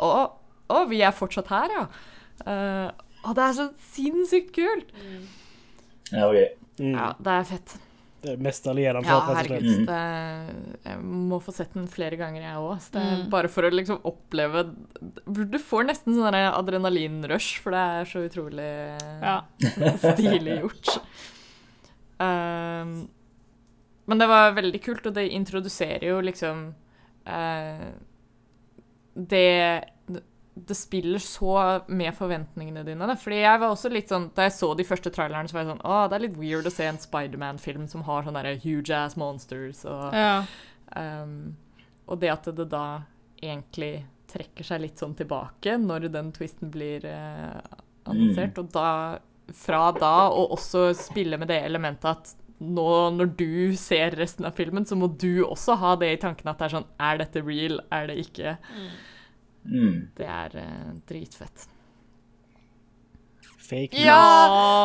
Å, 0.03 0.11
å 0.73 0.85
vi 0.89 1.03
er 1.03 1.13
fortsatt 1.15 1.51
her, 1.53 1.75
ja. 1.77 1.87
Uh, 2.47 2.91
og 3.29 3.37
det 3.39 3.45
er 3.45 3.53
så 3.59 3.69
sinnssykt 3.93 4.53
kult. 4.57 4.89
Ja, 6.11 6.27
ok. 6.29 6.59
Mm. 6.81 6.95
Ja, 6.97 7.13
det 7.23 7.35
er 7.41 7.45
fett. 7.53 7.75
Det 8.23 8.37
allierende 8.37 8.45
Mesterlig 8.47 8.85
Ja, 8.85 8.93
gjennomført, 8.93 9.39
herregud. 9.41 9.87
Det, 9.89 10.83
jeg 10.87 10.99
må 11.03 11.39
få 11.43 11.55
sett 11.55 11.73
den 11.75 11.89
flere 11.91 12.19
ganger, 12.21 12.45
jeg 12.45 12.61
òg. 12.63 12.85
Mm. 12.95 13.25
Bare 13.33 13.51
for 13.51 13.67
å 13.67 13.73
liksom 13.73 13.99
oppleve 14.07 14.63
Du 15.27 15.59
får 15.59 15.89
nesten 15.89 16.15
sånn 16.15 16.37
adrenalinrush, 16.39 17.57
for 17.65 17.75
det 17.75 17.83
er 17.97 18.13
så 18.13 18.23
utrolig 18.29 18.69
Ja. 19.23 19.41
stilig 20.15 20.61
gjort. 20.61 20.95
Um, 22.23 22.95
men 24.07 24.19
det 24.23 24.29
var 24.31 24.55
veldig 24.55 24.83
kult, 24.85 25.07
og 25.11 25.17
det 25.17 25.27
introduserer 25.35 26.07
jo 26.07 26.21
liksom 26.23 26.69
uh, 27.27 27.89
Det 29.15 29.47
det 30.55 30.75
spiller 30.75 31.19
så 31.19 31.81
med 31.87 32.15
forventningene 32.15 32.83
dine. 32.85 33.07
Da. 33.09 33.17
Fordi 33.17 33.41
jeg 33.41 33.61
var 33.63 33.73
også 33.73 33.89
litt 33.93 34.11
sånn, 34.13 34.29
Da 34.37 34.47
jeg 34.47 34.55
så 34.59 34.73
de 34.77 34.85
første 34.85 35.13
trailerne, 35.15 35.49
så 35.49 35.57
var 35.57 35.65
jeg 35.65 35.71
sånn 35.73 35.87
Å, 35.89 36.01
det 36.11 36.17
er 36.19 36.25
litt 36.27 36.41
weird 36.41 36.69
å 36.69 36.73
se 36.73 36.89
en 36.89 37.01
Spiderman-film 37.01 37.87
som 37.89 38.05
har 38.09 38.27
sånne 38.27 38.43
der 38.45 38.61
huge 38.61 38.93
ass 38.93 39.17
monsters. 39.17 39.85
Og, 39.89 40.13
ja. 40.13 40.43
um, 40.93 41.55
og 42.05 42.21
det 42.21 42.35
at 42.35 42.51
det 42.53 42.69
da 42.73 42.87
egentlig 43.43 44.05
trekker 44.33 44.65
seg 44.65 44.85
litt 44.85 45.01
sånn 45.01 45.17
tilbake 45.17 45.77
når 45.81 46.09
den 46.13 46.31
twisten 46.37 46.73
blir 46.73 47.07
uh, 47.09 47.61
annonsert. 48.09 48.61
Og 48.61 48.69
da, 48.77 48.91
fra 49.57 49.87
da, 49.97 50.15
og 50.29 50.53
også 50.59 50.91
spille 50.99 51.41
med 51.41 51.49
det 51.53 51.63
elementet 51.65 52.13
at 52.13 52.35
nå 52.63 52.91
når 53.17 53.33
du 53.41 53.73
ser 53.81 54.15
resten 54.21 54.47
av 54.47 54.55
filmen, 54.59 54.85
så 54.87 54.95
må 54.99 55.09
du 55.19 55.47
også 55.47 55.75
ha 55.81 55.97
det 55.99 56.13
i 56.13 56.21
tanken 56.21 56.53
at 56.53 56.61
det 56.61 56.69
er 56.69 56.75
sånn 56.77 56.87
Er 57.03 57.19
dette 57.19 57.43
real? 57.43 57.81
Er 57.91 58.07
det 58.13 58.21
ikke? 58.23 58.55
Mm. 58.77 58.93
Det 59.65 60.27
er 60.27 60.57
uh, 60.59 60.93
dritfett. 61.09 61.69
Fake 63.63 63.95
Ja! 64.03 64.83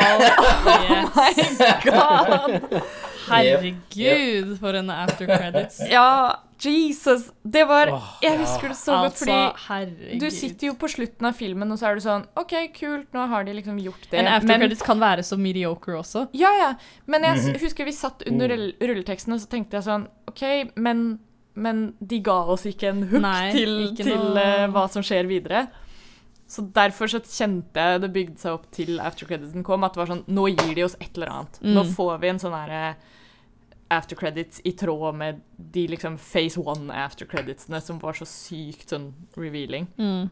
Yes. 1.38 1.58
God! 1.84 2.80
Herregud, 3.28 4.52
for 4.60 4.74
en 4.78 4.90
after 4.90 5.26
credits. 5.26 5.80
Ja, 5.90 6.38
Jesus! 6.62 7.28
Det 7.42 7.64
var 7.68 7.90
Jeg 8.22 8.38
husker 8.40 8.68
det 8.72 8.76
så 8.78 8.92
godt, 9.02 9.04
Altså, 9.04 9.36
fordi 9.66 10.18
du 10.22 10.26
sitter 10.34 10.70
jo 10.70 10.74
på 10.80 10.88
slutten 10.90 11.28
av 11.28 11.36
filmen, 11.38 11.70
og 11.74 11.78
så 11.78 11.90
er 11.90 11.98
du 11.98 12.04
sånn 12.06 12.24
OK, 12.40 12.54
kult, 12.78 13.10
nå 13.14 13.26
har 13.30 13.44
de 13.46 13.54
liksom 13.58 13.78
gjort 13.82 14.08
det. 14.10 14.18
En 14.22 14.30
after 14.32 14.58
credits 14.58 14.82
kan 14.86 15.02
være 15.02 15.26
så 15.26 15.38
mediocre 15.38 15.98
også. 16.00 16.24
Ja, 16.38 16.50
ja. 16.58 16.70
Men 17.06 17.26
jeg 17.28 17.38
Mhm. 17.44 17.60
husker 17.62 17.84
vi 17.86 17.92
satt 17.92 18.24
under 18.30 18.48
rulleteksten, 18.80 19.34
og 19.36 19.40
så 19.42 19.50
tenkte 19.52 19.78
jeg 19.78 19.86
sånn 19.90 20.08
OK, 20.30 20.72
men, 20.76 21.18
men 21.58 21.82
de 22.00 22.20
ga 22.24 22.38
oss 22.54 22.64
ikke 22.70 22.88
en 22.92 23.02
hook 23.10 23.22
Nei, 23.24 23.50
til, 23.52 23.74
til 23.98 24.14
noe- 24.16 24.38
eh, 24.44 24.66
hva 24.72 24.86
som 24.90 25.02
skjer 25.04 25.28
videre. 25.30 25.66
Så 26.48 26.62
derfor 26.72 27.10
så 27.12 27.20
kjente 27.20 27.76
jeg 27.76 28.00
det 28.00 28.08
bygde 28.14 28.38
seg 28.40 28.54
opp 28.56 28.70
til 28.72 28.98
after 29.04 29.26
creditsen 29.28 29.62
kom, 29.66 29.84
at 29.84 29.92
det 29.92 30.00
var 30.00 30.08
sånn 30.14 30.22
Nå 30.32 30.46
gir 30.54 30.74
de 30.78 30.84
oss 30.86 30.94
et 31.00 31.10
eller 31.18 31.28
annet. 31.34 31.58
Nå 31.60 31.82
Mm. 31.84 31.90
får 31.98 32.20
vi 32.22 32.28
en 32.30 32.38
sånn 32.40 32.56
herre 32.56 32.96
after 33.90 34.16
credits 34.16 34.60
i 34.64 34.72
tråd 34.72 35.14
med 35.16 35.40
de 35.58 35.86
liksom 35.88 36.16
phase 36.18 36.58
one 36.60 36.90
after 36.92 37.24
creditsene 37.26 37.80
som 37.82 37.98
var 37.98 38.12
så 38.16 38.24
sykt 38.28 38.88
sånn 38.92 39.12
revealing. 39.36 39.86
Mm. 39.98 40.30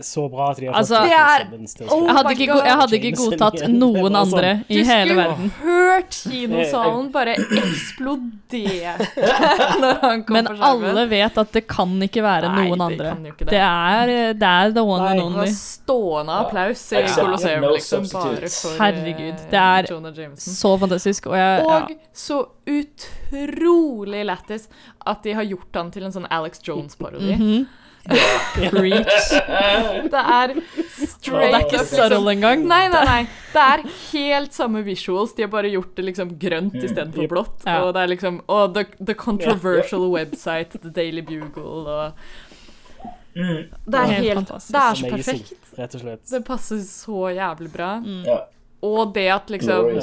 Så 0.00 0.28
bra 0.30 0.50
at 0.50 0.56
de 0.60 0.66
har 0.66 0.74
Altså, 0.80 0.96
fått 0.96 1.10
er- 1.10 1.46
Oh. 1.90 2.06
Jeg 2.06 2.14
hadde, 2.16 2.30
ikke, 2.34 2.56
jeg 2.64 2.76
hadde 2.80 2.96
ikke 2.98 3.16
godtatt 3.16 3.68
noen 3.68 4.16
andre 4.16 4.24
sånn- 4.26 4.34
andre 4.34 4.64
i 4.68 4.76
Du 4.76 4.84
hele 4.84 5.14
skulle 5.14 5.50
hørt 5.60 6.10
kinosalen 6.30 7.10
bare 7.12 7.34
eksplodere 7.36 8.94
når 9.82 10.00
han 10.02 10.22
kom 10.24 10.34
Men 10.34 10.46
på 10.46 10.54
skjermen. 10.56 10.88
alle 10.90 11.06
vet 11.10 11.38
at 11.38 11.52
det 11.52 11.66
kan 11.68 11.94
ikke 12.06 12.22
være 12.22 12.48
Nei, 12.54 12.68
noen 12.68 12.80
andre. 12.86 13.14
det. 13.38 13.46
Det 13.50 13.60
er, 13.60 14.06
det 14.34 14.42
er 14.50 14.72
the 14.72 14.84
one 14.84 15.02
Nei. 15.04 15.10
and 15.12 15.20
only. 15.26 15.46
stående 15.54 16.38
applaus 16.44 16.92
i 16.92 17.02
Colosseum, 17.14 17.62
liksom, 17.74 18.06
bare 18.12 18.48
for 18.48 18.78
Herregud, 18.80 19.34
eh, 19.34 19.50
det 19.50 19.60
er 19.60 20.36
Så 20.36 20.78
fantastisk. 20.78 21.26
Og 21.26 21.34
jeg 21.36 21.64
ja. 21.66 21.86
Så 22.12 22.40
utrolig 22.66 24.24
lættis 24.26 24.68
at 25.06 25.22
de 25.22 25.32
har 25.34 25.44
gjort 25.44 25.74
han 25.74 25.90
til 25.90 26.04
en 26.04 26.12
sånn 26.12 26.26
Alex 26.30 26.60
Jones-parodi. 26.66 27.36
Mhm. 27.36 27.66
Preach. 28.70 29.30
Det 30.10 30.20
er 30.20 30.54
straight 31.06 31.52
det 31.52 31.54
er 31.54 31.64
ikke 31.66 31.78
subtle 31.84 32.06
liksom. 32.08 32.28
engang. 32.32 32.62
Nei, 32.68 32.82
nei, 32.92 33.02
nei. 33.04 33.20
Det 33.52 33.62
er 33.64 33.82
helt 34.12 34.54
samme 34.56 34.82
visuals. 34.86 35.34
De 35.36 35.42
har 35.44 35.50
bare 35.52 35.70
gjort 35.72 35.94
det 35.98 36.04
liksom 36.08 36.32
grønt 36.40 36.74
Mm. 36.74 36.84
istedenfor 36.86 37.28
blått. 37.28 37.66
Og 37.66 37.92
det 37.94 38.02
er 38.02 38.10
liksom 38.14 38.40
oh, 38.48 38.66
the, 38.72 38.84
the 39.00 39.14
controversial 39.14 40.08
website, 40.12 40.78
The 40.82 40.90
Daily 40.90 41.22
Bugle 41.22 41.64
og 41.98 42.12
Mm. 43.30 43.68
Det 43.86 43.94
er 43.94 44.08
Helt 44.10 44.24
helt. 44.26 44.48
Det 44.48 44.80
er 44.80 44.94
så 44.98 45.06
perfekt. 45.10 45.52
rett 45.78 45.92
og 45.94 46.00
slett. 46.02 46.24
Det 46.32 46.40
passer 46.44 46.80
så 46.82 47.28
jævlig 47.30 47.68
bra. 47.72 47.92
Mm. 48.02 48.24
Ja. 48.26 48.38
Og 48.82 49.12
det 49.14 49.28
at 49.30 49.52
liksom. 49.54 50.00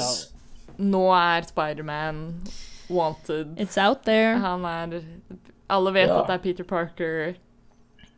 Nå 0.78 1.02
er 1.12 1.42
Spiderman 1.44 2.22
wanted. 2.88 3.52
It's 3.60 3.76
out 3.76 4.04
there. 4.08 4.38
Han 4.40 4.64
er 4.64 5.02
Alle 5.68 5.92
vet 5.92 6.08
Ja. 6.08 6.22
at 6.22 6.26
det 6.30 6.34
er 6.38 6.42
Peter 6.46 6.64
Parker. 6.64 7.34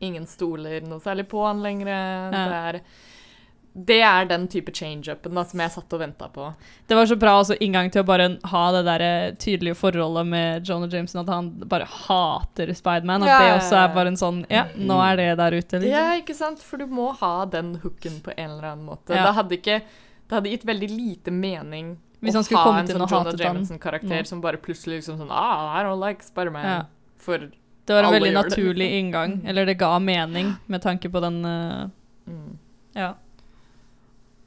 Ingen 0.00 0.26
stoler 0.26 0.80
noe 0.88 1.00
særlig 1.04 1.26
på 1.28 1.44
han 1.46 1.62
lenger. 1.62 1.86
Det 2.32 2.44
er 2.64 2.80
det 3.72 4.00
er 4.02 4.24
den 4.26 4.48
type 4.50 4.72
change-upen 4.74 5.36
som 5.46 5.60
jeg 5.62 5.70
satt 5.70 5.92
og 5.94 6.00
venta 6.02 6.26
på. 6.34 6.48
Det 6.90 6.96
var 6.98 7.06
så 7.06 7.14
bra 7.16 7.36
også 7.38 7.54
inngang 7.62 7.86
til 7.94 8.02
å 8.02 8.06
bare 8.08 8.24
ha 8.50 8.62
det 8.74 8.80
der 8.88 9.04
eh, 9.06 9.34
tydelige 9.38 9.76
forholdet 9.78 10.26
med 10.26 10.66
Jonah 10.66 10.90
Jameson, 10.90 11.20
at 11.22 11.30
han 11.30 11.50
bare 11.70 11.86
hater 11.86 12.72
Spiderman. 12.74 13.22
At 13.22 13.30
Ja, 13.30 13.38
det 13.44 13.52
også 13.60 13.76
er 13.78 13.94
bare 13.94 14.10
en 14.10 14.18
sånn 14.18 14.40
Ja, 14.50 14.64
nå 14.74 14.96
er 15.06 15.16
det 15.22 15.28
der 15.38 15.54
ute, 15.54 15.78
Ja, 15.86 16.02
liksom. 16.10 16.18
ikke 16.24 16.34
sant? 16.40 16.58
For 16.66 16.82
du 16.82 16.86
må 16.90 17.12
ha 17.20 17.44
den 17.46 17.76
hooken 17.84 18.18
på 18.26 18.34
en 18.36 18.50
eller 18.56 18.72
annen 18.72 18.84
måte. 18.90 19.14
Ja. 19.14 19.28
Det, 19.28 19.36
hadde 19.38 19.58
ikke, 19.60 19.78
det 20.26 20.34
hadde 20.40 20.50
gitt 20.56 20.66
veldig 20.66 20.90
lite 20.90 21.30
mening 21.30 21.94
Hvis 22.20 22.34
å 22.34 22.42
ha 22.58 22.78
en 22.80 22.90
sånn 22.90 23.06
Jonah. 23.06 23.36
Jameson-karakter 23.38 24.18
Mm. 24.24 24.26
som 24.26 24.40
bare 24.42 24.58
plutselig 24.58 24.98
liksom 24.98 25.16
sånn 25.22 25.30
Ah, 25.30 25.78
I 25.78 25.84
don't 25.86 26.02
like 26.02 26.26
Spiderman. 26.26 26.64
Ja. 26.66 26.82
For 27.22 27.52
Det 27.86 27.94
var 27.96 28.02
en 28.02 28.08
Alle 28.14 28.20
veldig 28.20 28.34
naturlig 28.34 28.86
det. 28.90 28.98
inngang. 28.98 29.40
Eller 29.46 29.64
det 29.66 29.78
ga 29.78 29.98
mening 29.98 30.52
med 30.68 30.82
tanke 30.82 31.08
på 31.10 31.20
den 31.20 31.44
uh, 31.44 31.88
mm. 32.26 32.58
Ja. 32.94 33.12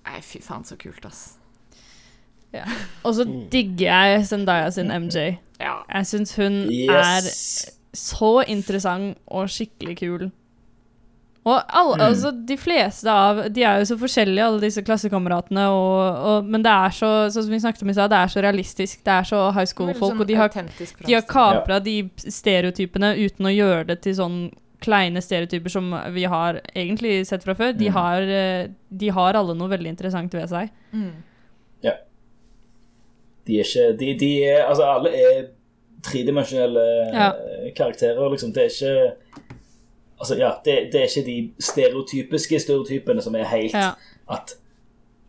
Nei, 0.06 0.20
fy 0.22 0.40
faen, 0.44 0.64
så 0.68 0.76
kult, 0.78 1.06
ass. 1.06 1.38
Og 3.04 3.16
så 3.16 3.26
Mm. 3.26 3.50
digger 3.50 3.86
jeg 4.12 4.26
Zendaya 4.28 4.70
sin 4.72 4.92
MJ. 4.92 5.38
Ja. 5.60 5.80
Jeg 5.94 6.06
syns 6.06 6.36
hun 6.36 6.54
Yes. 6.72 6.90
er 6.90 7.98
så 7.98 8.44
interessant 8.48 9.18
og 9.28 9.48
skikkelig 9.50 9.98
kul. 10.00 10.32
Og 11.46 11.58
alle, 11.76 11.96
Mm. 11.98 12.02
altså, 12.08 12.30
de 12.48 12.56
fleste 12.58 13.06
av 13.12 13.42
De 13.52 13.64
er 13.68 13.80
jo 13.82 13.86
så 13.90 13.98
forskjellige, 14.00 14.46
alle 14.46 14.62
disse 14.62 14.82
klassekameratene, 14.82 15.66
og, 15.68 16.20
og, 16.30 16.46
men 16.46 16.64
det 16.64 16.72
er 16.72 16.90
så 16.96 17.10
som 17.36 17.50
vi 17.52 17.60
snakket 17.60 17.84
om 17.84 17.90
i 17.90 17.94
stad, 17.98 18.10
det 18.14 18.18
er 18.22 18.28
så 18.32 18.42
realistisk. 18.46 19.04
Det 19.04 19.12
er 19.12 19.24
så 19.28 19.42
high 19.52 19.66
school-folk, 19.68 20.14
sånn 20.14 20.22
og 20.22 20.28
de 20.28 20.36
har, 20.40 20.50
de 20.50 21.14
har 21.14 21.22
kapra 21.28 21.76
ja. 21.76 21.80
de 21.80 22.10
stereotypene 22.18 23.12
uten 23.26 23.46
å 23.46 23.52
gjøre 23.52 23.88
det 23.88 24.02
til 24.06 24.16
sånn 24.16 24.38
kleine 24.84 25.22
stereotyper 25.24 25.70
som 25.72 25.92
vi 26.12 26.24
har 26.28 26.62
egentlig 26.76 27.26
sett 27.28 27.44
fra 27.44 27.54
før. 27.56 27.72
De, 27.78 27.88
Mm. 27.90 27.94
har, 27.94 28.22
eh, 28.22 28.68
de 28.92 29.10
har 29.10 29.34
alle 29.34 29.54
noe 29.56 29.68
veldig 29.70 29.88
interessant 29.98 30.32
ved 30.34 30.48
seg. 30.50 30.70
Mm. 30.94 31.12
De 33.46 33.58
er 33.60 33.66
ikke 33.68 33.98
de, 34.00 34.14
de 34.20 34.28
er, 34.48 34.62
Altså, 34.70 34.84
alle 34.88 35.10
er 35.12 35.48
tredimensjonelle 36.04 36.84
Ja. 37.14 37.28
eh, 37.36 37.72
karakterer, 37.76 38.30
liksom. 38.32 38.54
Det 38.54 38.64
er 38.64 38.70
ikke 38.70 39.14
Altså, 40.24 40.36
ja, 40.40 40.52
det, 40.66 40.76
det 40.94 41.02
er 41.02 41.08
ikke 41.12 41.26
de 41.28 41.38
stereotypiske 41.60 42.60
stereotypene 42.64 43.22
som 43.22 43.36
er 43.36 43.44
helt 43.52 43.74
Ja. 43.76 43.90
at 44.32 44.54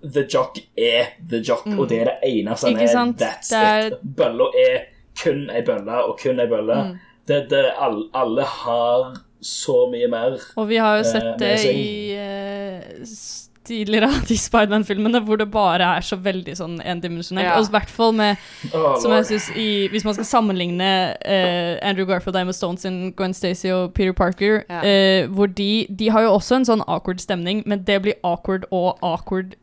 The 0.04 0.22
Jock 0.34 0.58
er 0.78 1.06
The 1.30 1.40
Jock, 1.48 1.66
og 1.78 1.88
det 1.88 2.00
er 2.00 2.04
det 2.04 2.30
eneste 2.30 2.66
han 2.68 2.76
er. 2.76 3.12
That's 3.22 3.48
Det 3.50 3.58
er- 3.58 3.86
it. 3.86 3.94
Bølla 4.16 4.44
er 4.60 4.78
kun 5.22 5.50
ei 5.50 5.62
bølle, 5.66 5.96
og 6.04 6.18
kun 6.22 6.40
ei 6.40 6.46
bølle. 6.46 6.98
Det, 7.28 7.46
det, 7.50 7.64
alle, 7.80 8.04
alle 8.14 8.42
har 8.44 9.14
så 9.42 9.78
mye 9.90 10.08
mer. 10.12 10.36
Og 10.56 10.68
vi 10.68 10.76
har 10.76 10.96
jo 10.96 11.00
Eh, 11.00 11.04
sett 11.12 11.38
det 11.38 11.64
i 11.64 12.10
eh, 12.12 12.80
tidligere 13.64 14.08
av 14.12 14.26
de 14.28 14.36
Spiderman-filmene, 14.38 15.20
hvor 15.24 15.36
det 15.40 15.46
bare 15.50 15.88
er 15.96 16.04
så 16.04 16.16
veldig 16.20 16.54
sånn 16.58 16.76
endimensjonelt. 16.84 17.46
Ja. 17.48 17.56
Og 17.58 17.68
i 17.68 17.74
hvert 17.74 17.90
fall 17.90 18.12
med 18.12 18.36
oh, 18.74 18.94
Som 19.02 19.12
jeg 19.16 19.26
synes 19.30 19.50
i, 19.56 19.88
Hvis 19.92 20.04
man 20.04 20.14
skal 20.14 20.24
sammenligne 20.28 20.90
uh, 21.16 21.74
Andrew 21.88 22.06
Garfield, 22.06 22.36
Emma 22.36 22.52
Stone 22.52 22.78
sin 22.78 23.12
Gwen 23.16 23.34
Stacy 23.34 23.68
og 23.72 23.92
Peter 23.94 24.12
Parker, 24.12 24.62
Ja. 24.68 24.80
uh, 25.24 25.32
hvor 25.34 25.46
de 25.46 25.86
De 25.88 26.08
har 26.10 26.22
jo 26.22 26.32
også 26.36 26.56
en 26.60 26.64
sånn 26.64 26.84
awkward 26.86 27.20
stemning, 27.20 27.62
men 27.66 27.84
det 27.84 28.02
blir 28.02 28.14
awkward 28.24 28.64
og 28.70 28.98
awkward 29.02 29.54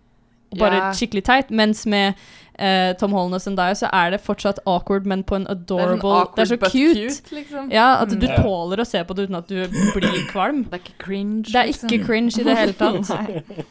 bare 0.59 0.75
Ja. 0.75 0.91
skikkelig 0.91 1.23
teit. 1.23 1.51
Mens 1.51 1.85
med 1.87 2.13
uh, 2.59 2.91
Tom 2.99 3.11
Holland 3.15 3.33
og 3.37 3.41
Zendaya 3.41 3.73
så 3.73 3.87
er 3.93 4.09
det 4.11 4.19
fortsatt 4.21 4.59
awkward, 4.67 5.05
men 5.07 5.23
på 5.23 5.35
en 5.37 5.45
Det 5.45 5.51
er, 5.51 5.55
adorable 5.55 6.01
sånn 6.01 6.35
Det 6.35 6.41
er 6.41 6.49
så 6.49 6.57
cute. 6.57 6.95
cute. 7.07 7.35
liksom. 7.35 7.71
Ja, 7.71 8.01
at 8.01 8.09
du 8.09 8.25
Ja. 8.27 8.35
tåler 8.43 8.77
å 8.83 8.85
se 8.85 8.99
på 9.03 9.15
det 9.15 9.29
uten 9.29 9.35
at 9.37 9.47
du 9.47 9.67
blir 9.95 10.27
kvalm. 10.31 10.65
Det 10.69 10.73
er 10.73 10.83
ikke 10.83 10.97
cringe. 11.05 11.43
Det 11.43 11.55
er 11.55 11.71
ikke 11.71 12.05
cringe 12.05 12.39
i 12.39 12.43
det 12.43 12.57
hele 12.57 12.73
tatt. 12.73 13.09
Nei. 13.15 13.41
Ja, 13.41 13.41
det 13.47 13.59
er 13.61 13.65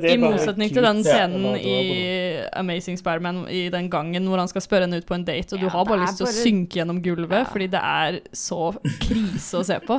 I 0.00 0.16
motsetning 0.20 0.72
til 0.72 0.82
den 0.82 1.02
scenen 1.04 1.56
i 1.60 2.42
Amazing 2.56 2.96
Spiderman 2.98 3.42
i 3.52 3.68
den 3.72 3.90
gangen 3.92 4.26
hvor 4.30 4.38
han 4.38 4.48
skal 4.48 4.64
spørre 4.64 4.86
henne 4.86 4.98
ut 5.02 5.06
på 5.06 5.14
en 5.18 5.24
date, 5.24 5.52
og 5.54 5.60
du 5.60 5.68
har 5.68 5.84
bare 5.84 6.00
lyst 6.06 6.16
til 6.20 6.26
å 6.26 6.32
synke 6.32 6.80
gjennom 6.80 7.02
gulvet 7.04 7.42
Ja. 7.42 7.44
fordi 7.52 7.68
det 7.70 7.80
er 7.82 8.20
så 8.32 8.72
krise 9.00 9.60
å 9.60 9.64
se 9.64 9.78
på. 9.84 9.98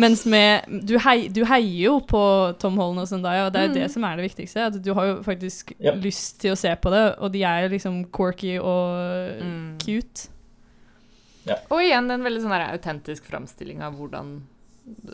Mens 0.00 0.24
med 0.24 0.64
Du, 0.86 0.94
hei, 0.98 1.28
du 1.28 1.44
heier 1.44 1.82
jo 1.84 1.98
på 2.00 2.22
Tom 2.58 2.76
Holland 2.80 3.00
og 3.00 3.08
Zendaya, 3.08 3.46
og 3.46 3.52
det 3.52 3.60
er 3.60 3.68
jo 3.68 3.74
det 3.74 3.90
som 3.92 4.04
er 4.04 4.16
det 4.16 4.24
viktigste. 4.30 4.66
At 4.70 4.78
du 4.82 4.94
har 4.94 5.04
jo 5.06 5.16
faktisk 5.22 5.74
Ja. 5.78 5.92
lyst 5.92 6.40
til 6.40 6.52
å 6.52 6.56
se 6.56 6.74
på 6.76 6.90
det, 6.90 7.16
og 7.18 7.32
de 7.32 7.42
er 7.44 7.68
liksom 7.68 8.06
quirky 8.10 8.58
og 8.58 9.42
Mm. 9.42 9.78
cute. 9.78 10.28
Og 11.70 11.80
igjen 11.82 12.10
en 12.10 12.22
veldig 12.22 12.40
sånn 12.40 12.54
autentisk 12.72 13.24
framstilling 13.24 13.82
av 13.82 13.94
hvordan 13.98 14.42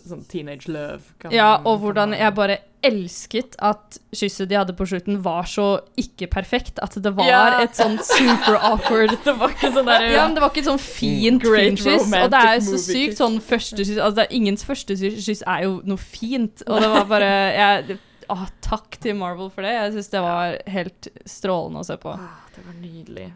sånn 0.09 0.23
teenage 0.29 0.69
love 0.73 1.03
kan 1.21 1.33
Ja, 1.35 1.59
og 1.69 1.81
hvordan 1.83 2.15
jeg 2.17 2.35
bare 2.35 2.59
elsket 2.87 3.57
at 3.65 3.99
kysset 4.15 4.49
de 4.49 4.57
hadde 4.57 4.73
på 4.79 4.87
slutten, 4.87 5.19
var 5.25 5.49
så 5.51 5.81
ikke 5.99 6.29
perfekt. 6.31 6.79
At 6.81 6.95
det 7.03 7.11
var 7.17 7.27
Ja. 7.27 7.41
et 7.65 7.75
sånn 7.77 7.99
super 8.07 8.57
awkward 8.71 9.11
Det 9.25 9.35
var 9.37 9.51
ikke 9.51 9.73
sånn 9.75 9.89
der 9.91 10.07
Ja, 10.13 10.27
men 10.29 10.35
det 10.39 10.43
var 10.45 10.53
ikke 10.55 10.63
et 10.63 10.71
sånn 10.71 10.81
fint 10.83 11.43
Great 11.43 11.75
filmkyss. 11.79 12.07
Og 12.23 12.31
det 12.31 12.43
er 12.45 12.55
jo 12.61 12.67
så 12.71 12.79
sykt 12.87 13.19
sånn 13.19 13.41
første 13.45 13.83
kyss 13.83 13.99
Altså, 13.99 14.15
det 14.21 14.27
er, 14.29 14.37
ingens 14.39 14.65
første 14.65 14.97
kyss 14.97 15.43
er 15.47 15.65
jo 15.67 15.81
noe 15.85 15.99
fint, 16.01 16.63
og 16.69 16.81
det 16.81 16.93
var 16.95 17.05
bare 17.11 17.33
jeg, 17.59 17.99
å, 18.31 18.39
takk 18.65 18.97
til 19.03 19.15
Marvel 19.19 19.51
for 19.51 19.63
det. 19.67 19.75
Jeg 19.75 19.93
syns 19.99 20.11
det 20.15 20.21
var 20.23 20.57
helt 20.69 21.09
strålende 21.27 21.81
å 21.83 21.87
se 21.89 21.97
på. 22.01 22.15
Åh, 22.15 22.41
Det 22.55 22.65
var 22.67 22.75
nydelig. 22.81 23.29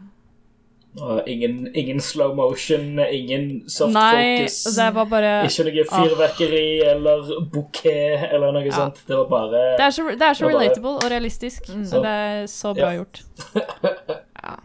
Og 1.01 1.23
ingen, 1.27 1.71
ingen 1.75 1.99
slow 1.99 2.35
motion, 2.35 2.99
ingen 2.99 3.63
soft 3.67 3.93
Nei, 3.95 4.43
focus. 4.45 4.75
det 4.75 4.89
var 4.93 5.05
bare 5.09 5.31
Ikke 5.47 5.63
noe 5.65 5.85
fyrverkeri 5.89 6.65
eller 6.85 7.31
bouquet 7.49 8.27
eller 8.31 8.51
noe 8.53 8.69
sånt. 8.71 9.01
Det 9.07 9.17
var 9.17 9.25
bare 9.31 9.63
Det 9.79 9.87
er 9.87 9.95
så, 9.95 10.05
det 10.11 10.21
er 10.21 10.33
så 10.37 10.45
Det 10.45 10.53
relatable 10.53 10.83
bare- 10.91 11.05
og 11.05 11.11
realistisk. 11.15 11.69
Mm. 11.73 11.85
Så 11.89 12.01
det 12.03 12.13
er 12.13 12.45
så 12.45 12.73
bra 12.77 12.91
Ja. 12.93 12.99
gjort. 13.01 13.23
Ja. 14.43 14.55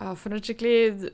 ja, 0.00 0.14
for 0.14 0.30
en 0.36 0.40
skikkelig 0.44 1.10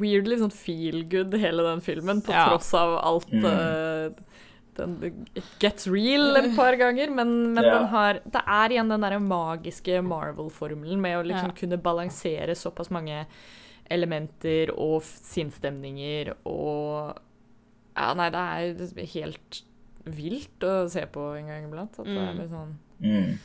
weirdly 0.00 0.38
sånn 0.40 0.50
feel 0.52 1.02
good 1.04 1.34
hele 1.38 1.62
den 1.62 1.80
filmen, 1.84 2.22
på 2.24 2.32
Ja. 2.32 2.48
tross 2.48 2.72
av 2.74 2.98
alt 3.04 3.30
Mm. 3.30 3.44
uh, 3.44 4.10
den, 4.76 5.26
It 5.36 5.44
gets 5.60 5.86
real 5.86 6.34
et 6.36 6.56
par 6.56 6.74
ganger, 6.74 7.10
men, 7.14 7.52
men 7.54 7.62
Ja. 7.64 7.78
den 7.78 7.88
har 7.88 8.14
Det 8.24 8.42
er 8.46 8.68
igjen 8.70 8.88
den 8.88 9.00
derre 9.02 9.20
magiske 9.20 10.02
Marvel-formelen 10.02 10.98
med 11.00 11.18
å 11.18 11.22
liksom 11.22 11.52
Ja. 11.54 11.60
kunne 11.60 11.78
balansere 11.80 12.56
såpass 12.56 12.90
mange 12.90 13.26
elementer 13.90 14.70
og 14.78 15.02
sinnsstemninger 15.02 16.32
og 16.44 17.18
Ja, 17.96 18.12
nei, 18.14 18.28
det 18.30 18.40
er 18.98 19.06
helt 19.14 19.62
vilt 20.04 20.64
å 20.66 20.88
se 20.90 21.04
på 21.06 21.28
en 21.38 21.46
gang 21.46 21.64
iblant. 21.68 21.98
At 21.98 22.04
det 22.06 22.16
er 22.16 22.32
Mm. 22.32 22.38
litt 22.40 22.50
sånn 22.50 22.72
mm. 23.00 23.38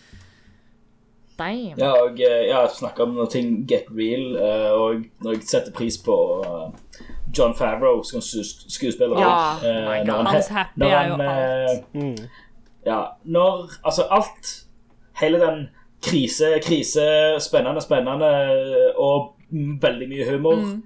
Damn. 1.37 1.77
Ja, 1.79 1.91
og 2.03 2.17
jeg 2.19 2.51
har 2.53 2.67
snakka 2.67 3.03
om 3.05 3.13
når 3.15 3.29
ting 3.31 3.65
get 3.67 3.85
real, 3.95 4.35
eh, 4.35 4.71
og 4.75 5.05
når 5.23 5.37
jeg 5.37 5.43
setter 5.47 5.71
pris 5.71 5.95
på 6.03 6.15
eh, 6.43 7.05
John 7.37 7.53
Favreau 7.55 8.01
som 8.03 8.19
skuespiller. 8.19 9.19
Ja, 9.21 9.55
oh 9.55 9.85
my 9.85 10.01
når 10.03 10.05
God. 10.05 10.15
han- 10.15 10.25
Hans 10.33 10.47
happy 10.47 10.79
når 10.81 10.87
er 10.91 11.07
jo 11.07 11.13
alt. 11.13 11.21
eh, 11.23 11.99
Mm. 12.01 12.29
Ja, 12.85 13.05
når 13.25 13.69
Altså, 13.85 14.03
alt 14.11 14.65
Hele 15.19 15.39
den 15.39 15.69
krise, 16.01 16.59
krise, 16.63 17.35
spennende, 17.39 17.81
spennende 17.81 18.93
og 18.97 19.33
mm, 19.37 19.38
veldig 19.51 20.07
mye 20.09 20.29
humor. 20.31 20.61
Mm. 20.63 20.77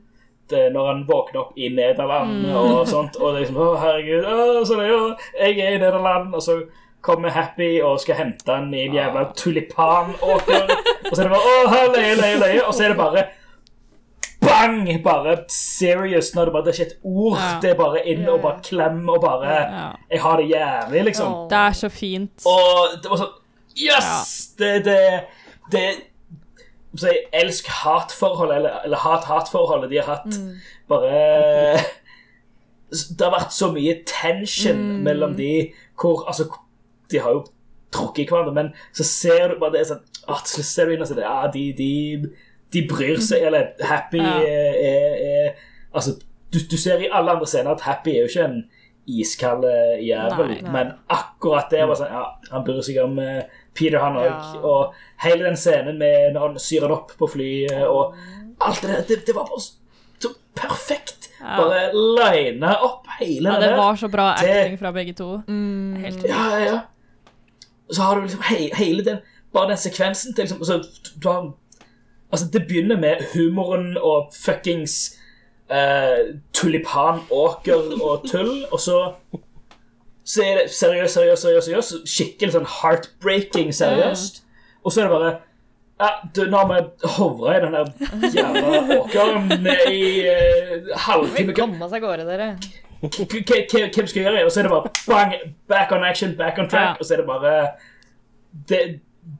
Det, 0.49 0.63
når 0.73 0.87
han 0.89 1.03
våkner 1.07 1.39
opp 1.39 1.57
i 1.57 1.69
Nederland 1.71 2.49
og 2.51 2.87
sånt, 2.87 3.15
og 3.15 3.31
det 3.31 3.37
er 3.37 3.45
liksom 3.45 3.59
Å, 3.63 3.67
herregud, 3.79 4.25
å, 4.27 4.65
så 4.67 4.75
det, 4.75 4.89
å, 4.91 5.13
jeg 5.39 5.61
er 5.63 5.77
i 5.77 5.79
Nederland, 5.79 6.33
og 6.35 6.43
så 6.43 6.57
kommer 7.03 7.31
Happy 7.35 7.77
og 7.83 8.01
skal 8.03 8.19
hente 8.19 8.51
han 8.51 8.67
i 8.75 8.83
en 8.85 8.97
jævla 8.97 9.23
tulipanåker, 9.39 10.73
og 11.07 11.15
så 11.15 11.21
er 11.21 11.23
det 11.23 11.31
bare 11.31 11.53
Å, 11.53 11.63
her, 11.71 11.87
leie, 11.95 12.19
leie, 12.19 12.41
leie, 12.43 12.59
og 12.67 12.75
så 12.75 12.85
er 12.85 12.93
det 12.93 12.99
bare 12.99 13.25
Bang! 14.43 15.03
Bare 15.03 15.37
serious. 15.47 16.33
Når 16.35 16.45
det 16.45 16.53
bare 16.53 16.65
det 16.65 16.73
er 16.73 16.79
ikke 16.81 16.91
et 16.91 16.97
ord. 17.03 17.37
Ja. 17.39 17.51
Det 17.63 17.69
er 17.69 17.77
bare 17.79 18.01
inn 18.11 18.25
og 18.27 18.41
bare 18.43 18.59
klem 18.65 18.99
og 19.09 19.21
bare 19.23 19.53
Ja. 19.53 19.85
Jeg 20.11 20.21
har 20.21 20.41
det 20.41 20.49
jævlig, 20.49 21.03
liksom. 21.09 21.37
Det 21.49 21.61
er 21.61 21.77
så 21.79 21.89
fint. 21.89 22.43
Og 22.45 22.97
det 23.03 23.11
var 23.13 23.23
sånn 23.23 23.39
Yes! 23.73 24.51
Det, 24.59 24.73
det, 24.85 24.97
det 25.73 25.85
så 26.95 27.07
jeg 27.09 27.23
elsk-hat-forholdet, 27.33 28.55
eller, 28.59 28.79
eller 28.85 28.97
hat-hat-forholdet 29.01 29.89
de 29.89 29.97
har 30.01 30.09
hatt. 30.15 30.35
Bare 30.91 31.79
Det 32.93 33.25
har 33.25 33.33
vært 33.33 33.53
så 33.55 33.71
mye 33.73 33.95
tension 34.05 34.81
mellom 35.03 35.33
de 35.37 35.71
hvor 35.97 36.27
Altså, 36.29 36.45
de 37.09 37.21
har 37.23 37.33
jo 37.33 37.43
trukket 37.93 38.27
i 38.27 38.29
hverandre, 38.29 38.53
men 38.53 38.69
så 38.93 39.05
ser 39.07 39.47
du 39.53 39.59
bare 39.61 39.73
det 39.79 39.87
sånn 39.89 40.03
ah, 40.29 40.41
så 40.45 40.61
ser 40.65 40.89
du 40.89 40.93
inn 40.95 41.01
og 41.01 41.09
ser 41.09 41.17
det, 41.19 41.25
ja, 41.25 41.47
de, 41.53 41.63
de, 41.77 41.89
de 42.73 42.83
bryr 42.89 43.17
seg, 43.21 43.47
eller 43.49 43.73
Happy 43.85 44.21
Ja. 44.21 44.37
er, 44.41 44.77
er, 44.77 45.17
er 45.33 45.65
Altså, 45.93 46.15
du, 46.53 46.59
du 46.69 46.77
ser 46.77 47.01
i 47.01 47.09
alle 47.13 47.33
andre 47.35 47.49
scener 47.49 47.73
at 47.75 47.81
Happy 47.85 48.13
er 48.15 48.23
jo 48.23 48.31
ikke 48.31 48.45
en 48.49 48.63
iskald 49.09 49.65
eh, 49.67 49.99
jævel, 50.07 50.53
men 50.71 50.93
akkurat 51.11 51.69
det 51.73 51.81
var 51.89 51.97
sånn 51.99 52.13
Ja, 52.13 52.23
han 52.53 52.63
bryr 52.65 52.81
seg 52.85 53.01
om 53.03 53.17
eh, 53.21 53.41
Peter, 53.73 53.99
han 53.99 54.17
òg. 54.19 54.25
Ja. 54.29 54.59
Og 54.61 54.93
hele 55.23 55.45
den 55.47 55.57
scenen 55.57 55.97
med 55.97 56.33
når 56.35 56.47
han 56.47 56.59
syrer 56.59 56.91
opp 56.93 57.15
på 57.17 57.27
flyet, 57.27 57.87
og 57.87 58.15
alt 58.61 58.81
det 58.81 58.89
der, 58.89 59.01
det, 59.09 59.19
det 59.27 59.35
var 59.35 59.47
bare 59.49 59.61
så, 59.63 60.29
perfekt. 60.55 61.29
Ja. 61.43 61.57
Bare 61.59 61.89
lina 61.91 62.75
opp 62.85 63.07
hele 63.19 63.49
Ja, 63.49 63.59
det 63.59 63.69
det 63.69 63.77
var 63.77 63.95
så 63.99 64.07
bra 64.07 64.29
Det- 64.39 64.49
acting 64.49 64.77
fra 64.79 64.91
begge 64.95 65.13
to. 65.13 65.41
Helt 65.99 66.23
Ja, 66.29 66.43
ja, 66.53 66.59
ja. 66.65 66.79
Så 67.91 68.01
har 68.01 68.15
du 68.15 68.21
liksom 68.21 68.41
he 68.47 68.69
hele 68.75 69.03
den 69.05 69.17
Bare 69.53 69.67
den 69.69 69.77
sekvensen 69.77 70.33
til 70.33 70.43
liksom 70.45 70.57
altså, 70.61 70.77
du 71.23 71.27
har, 71.29 71.51
altså, 72.31 72.47
Det 72.53 72.63
begynner 72.67 72.97
med 72.97 73.25
humoren 73.33 73.97
og 73.97 74.31
fuckings 74.45 75.19
uh, 75.71 76.39
tulipanåker 76.53 78.01
og 78.03 78.23
tull, 78.31 78.65
og 78.71 78.79
så 78.79 79.13
så 80.23 80.43
er 80.43 80.61
det 80.61 80.69
seriøst, 80.71 81.13
seriøst, 81.17 81.41
seriøst, 81.43 81.67
seriøst 81.67 82.13
skikkelig 82.13 82.53
sånn 82.55 82.69
heartbreaking 82.79 83.73
seriøst. 83.75 84.39
Og 84.83 84.93
så 84.93 85.03
er 85.03 85.09
det 85.09 85.17
bare 85.17 85.33
ja, 86.03 86.09
du, 86.35 86.41
Nå 86.49 86.57
har 86.57 86.69
vi 86.71 87.09
hovra 87.17 87.57
i 87.57 87.61
den 87.63 87.75
der 87.75 87.91
jævla 88.33 88.97
åkeren 88.97 89.67
i 89.91 90.01
uh, 90.27 90.89
halvtime. 91.05 91.55
Kom 91.55 91.75
oss 91.81 91.93
av 91.95 92.03
gårde, 92.03 92.25
dere. 92.27 92.49
Hvem 93.03 94.07
skal 94.07 94.21
gjøre 94.21 94.35
det? 94.37 94.45
Og 94.47 94.51
så 94.51 94.61
er 94.61 94.67
det 94.67 94.73
bare 94.73 94.91
bang, 95.07 95.55
back 95.69 95.91
on 95.95 96.05
action, 96.07 96.37
back 96.39 96.59
on 96.59 96.69
track. 96.71 96.95
Ja. 96.95 96.99
Og 96.99 97.05
så 97.05 97.15
er 97.15 97.23
det 97.23 97.27
bare 97.27 97.53
Det, 98.69 98.81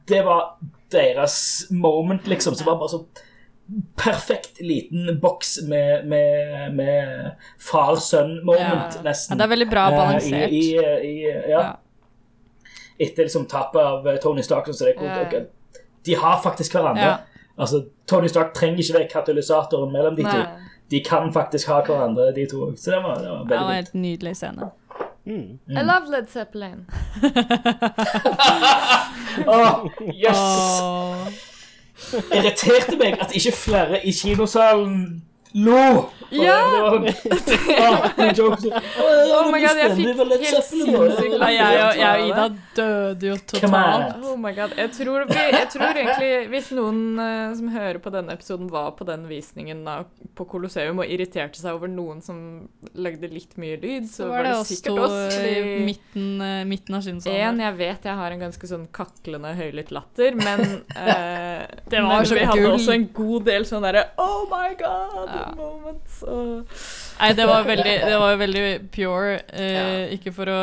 det 0.08 0.24
var 0.24 0.56
deres 0.92 1.66
moment, 1.70 2.26
liksom. 2.26 2.54
Så 2.54 2.64
det 2.64 2.70
var 2.70 2.78
bare 2.78 2.92
så 2.92 3.04
perfekt 3.96 4.60
liten 4.60 5.20
boks 5.20 5.62
med, 5.68 6.06
med, 6.06 6.74
med 6.76 7.30
far-sønn-moment, 7.58 8.94
Ja. 8.98 9.02
nesten. 9.02 9.34
Ja, 9.34 9.38
det 9.38 9.44
er 9.44 9.48
veldig 9.56 9.70
bra 9.70 9.86
Eh, 9.90 9.96
balansert. 9.96 10.50
I, 10.52 10.58
i, 10.58 10.78
i, 11.08 11.22
ja. 11.50 11.62
Ja. 11.62 11.76
Etter 12.98 13.22
liksom 13.24 13.46
tapet 13.50 13.80
av 13.82 14.06
eh, 14.08 14.16
Tony 14.22 14.42
Stark. 14.42 14.68
Så 14.74 14.84
det, 14.84 14.94
Ja. 15.00 15.22
ok, 15.22 15.34
De 16.04 16.14
har 16.14 16.38
faktisk 16.44 16.72
hverandre. 16.76 17.02
Ja. 17.04 17.16
Altså, 17.58 17.84
Tony 18.06 18.28
Stark 18.28 18.52
trenger 18.54 18.78
ikke 18.82 18.94
være 18.98 19.08
katalysatoren 19.08 19.92
mellom 19.92 20.16
de 20.16 20.22
to. 20.22 20.38
De 20.90 21.00
kan 21.00 21.32
faktisk 21.32 21.68
ha 21.68 21.80
hverandre, 21.82 22.32
de 22.36 22.46
to. 22.50 22.72
Så 22.76 22.90
det 22.90 23.02
var, 23.02 23.14
det 23.18 23.28
var 23.30 23.44
veldig 23.48 23.58
fint. 23.58 23.74
helt 23.74 23.94
nydelig 23.94 24.36
scene. 24.36 24.70
I 25.26 25.58
love 25.82 26.10
Led 26.12 26.26
Zeppelin. 26.28 26.84
oh, 29.46 29.86
yes! 30.12 30.80
Åh. 30.82 31.16
Irriterte 32.34 32.96
meg 33.00 33.18
at 33.20 33.34
ikke 33.36 33.52
flere 33.52 34.00
i 34.06 34.12
kinosalen 34.12 35.22
lo. 35.54 36.10
Ja! 36.30 36.58
Jokes. 38.34 38.64
Oh 38.98 39.50
my 39.52 39.60
god, 39.62 39.78
jeg 39.78 39.90
fikk 39.94 40.08
helt 40.18 40.66
sinnssykt 40.66 41.36
jeg, 41.38 41.74
jeg 41.98 42.08
og 42.08 42.24
Ida 42.26 42.46
døde 42.74 43.28
jo 43.28 43.36
totalt. 43.46 44.24
Oh 44.24 44.34
my 44.40 44.50
god. 44.56 44.74
Jeg 44.78 44.90
tror, 44.96 45.26
vi, 45.28 45.38
jeg 45.38 45.68
tror 45.70 46.00
egentlig 46.00 46.30
Hvis 46.50 46.70
noen 46.74 47.20
uh, 47.20 47.52
som 47.54 47.70
hører 47.74 48.00
på 48.02 48.10
denne 48.14 48.34
episoden, 48.34 48.70
var 48.72 48.94
på 48.98 49.06
den 49.06 49.28
visningen 49.30 49.84
da, 49.86 50.00
på 50.34 50.46
Colosseum 50.50 51.02
og 51.04 51.10
irriterte 51.10 51.60
seg 51.60 51.76
over 51.76 51.92
noen 51.92 52.22
som 52.24 52.40
lagde 52.98 53.30
litt 53.30 53.54
mye 53.60 53.78
lyd, 53.78 54.08
så, 54.10 54.24
Så 54.24 54.30
var 54.32 54.48
det 54.48 54.56
var 54.56 54.64
det 54.64 54.72
sikkert 54.72 55.04
oss. 55.06 55.38
i 55.38 55.78
midten, 55.86 56.28
uh, 56.42 56.64
midten 56.66 56.98
av 56.98 57.02
en, 57.02 57.06
skinnsalen. 57.06 57.62
jeg 57.68 57.78
vet 57.78 58.10
jeg 58.10 58.20
har 58.22 58.34
en 58.34 58.44
ganske 58.48 58.72
sånn 58.74 58.88
kaklende 58.94 59.54
høylytt 59.54 59.94
latter, 59.94 60.34
men 60.40 60.64
uh, 60.96 61.62
Det 61.90 62.00
var 62.00 62.10
men 62.10 62.26
så 62.26 62.38
vi 62.38 62.46
hadde 62.48 62.70
også 62.72 62.94
en 62.96 63.08
god 63.14 63.46
del 63.46 63.66
sånn 63.68 63.84
derre 63.86 64.08
Oh 64.20 64.48
my 64.50 64.74
god! 64.80 65.43
Moments. 65.58 66.20
Og 66.22 66.76
Nei, 67.20 67.32
det 67.38 67.46
var 67.50 67.66
veldig, 67.68 67.94
det 68.10 68.20
var 68.24 68.38
veldig 68.40 68.64
pure. 68.94 69.40
eh, 69.52 69.72
Ja. 69.74 69.86
Ikke 70.16 70.32
for 70.34 70.50
å 70.50 70.60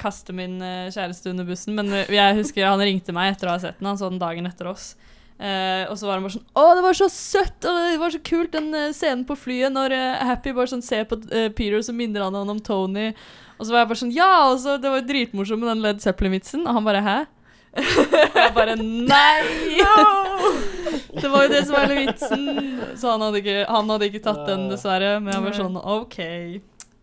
kaste 0.00 0.34
min 0.36 0.58
eh, 0.62 0.90
kjæreste 0.92 1.32
under 1.32 1.48
bussen, 1.48 1.74
men 1.78 1.92
jeg 2.06 2.38
husker 2.40 2.68
han 2.68 2.82
ringte 2.84 3.14
meg 3.16 3.34
etter 3.34 3.48
å 3.50 3.56
ha 3.56 3.62
sett 3.62 3.78
den. 3.80 3.88
Han 3.90 3.98
så 4.00 4.10
den 4.12 4.20
dagen 4.22 4.46
etter 4.50 4.70
oss. 4.70 4.92
Eh, 5.40 5.86
og 5.88 5.96
så 5.96 6.04
var 6.04 6.18
han 6.18 6.24
bare 6.26 6.34
sånn 6.34 6.42
Å, 6.52 6.62
det 6.76 6.82
var 6.84 6.96
så 6.98 7.06
søtt! 7.08 7.64
Og 7.64 7.76
det 7.80 7.94
var 8.02 8.12
så 8.12 8.18
kult, 8.28 8.50
den 8.52 8.74
eh, 8.76 8.90
scenen 8.92 9.22
på 9.24 9.32
flyet 9.40 9.72
når 9.72 9.94
uh, 9.96 10.18
Happy 10.28 10.52
bare 10.52 10.68
sånn 10.68 10.84
ser 10.84 11.06
på 11.08 11.16
uh, 11.16 11.46
Peter, 11.56 11.78
så 11.80 11.94
minner 11.96 12.26
han 12.26 12.36
han 12.36 12.52
om 12.52 12.60
Tony. 12.60 13.06
Og 13.56 13.64
så 13.64 13.72
var 13.72 13.86
jeg 13.86 13.88
bare 13.94 14.00
sånn 14.02 14.12
Ja! 14.12 14.28
Og 14.50 14.58
så 14.60 14.76
det 14.80 14.92
var 14.92 15.06
dritmorsomt 15.08 15.64
med 15.64 15.70
den 15.72 15.84
Led 15.86 16.04
Zeppelin-vitsen. 16.04 16.66
Og 16.68 16.76
han 16.76 16.84
bare 16.84 17.00
Hæ? 17.06 17.16
Og 17.80 18.36
jeg 18.36 18.52
bare 18.58 18.76
Nei! 18.76 19.80
Det 21.14 21.28
var 21.28 21.42
jo 21.46 21.48
det 21.52 21.60
som 21.66 21.74
var 21.74 21.86
hele 21.86 22.06
vitsen. 22.06 22.44
Så 22.96 23.10
han 23.10 23.20
hadde 23.24 23.40
ikke, 23.42 23.64
han 23.68 23.90
hadde 23.90 24.06
ikke 24.10 24.22
tatt 24.24 24.42
den, 24.46 24.68
dessverre. 24.70 25.16
Men 25.20 25.34
jeg 25.34 25.42
var 25.48 25.56
sånn 25.58 25.76
OK, 25.80 26.16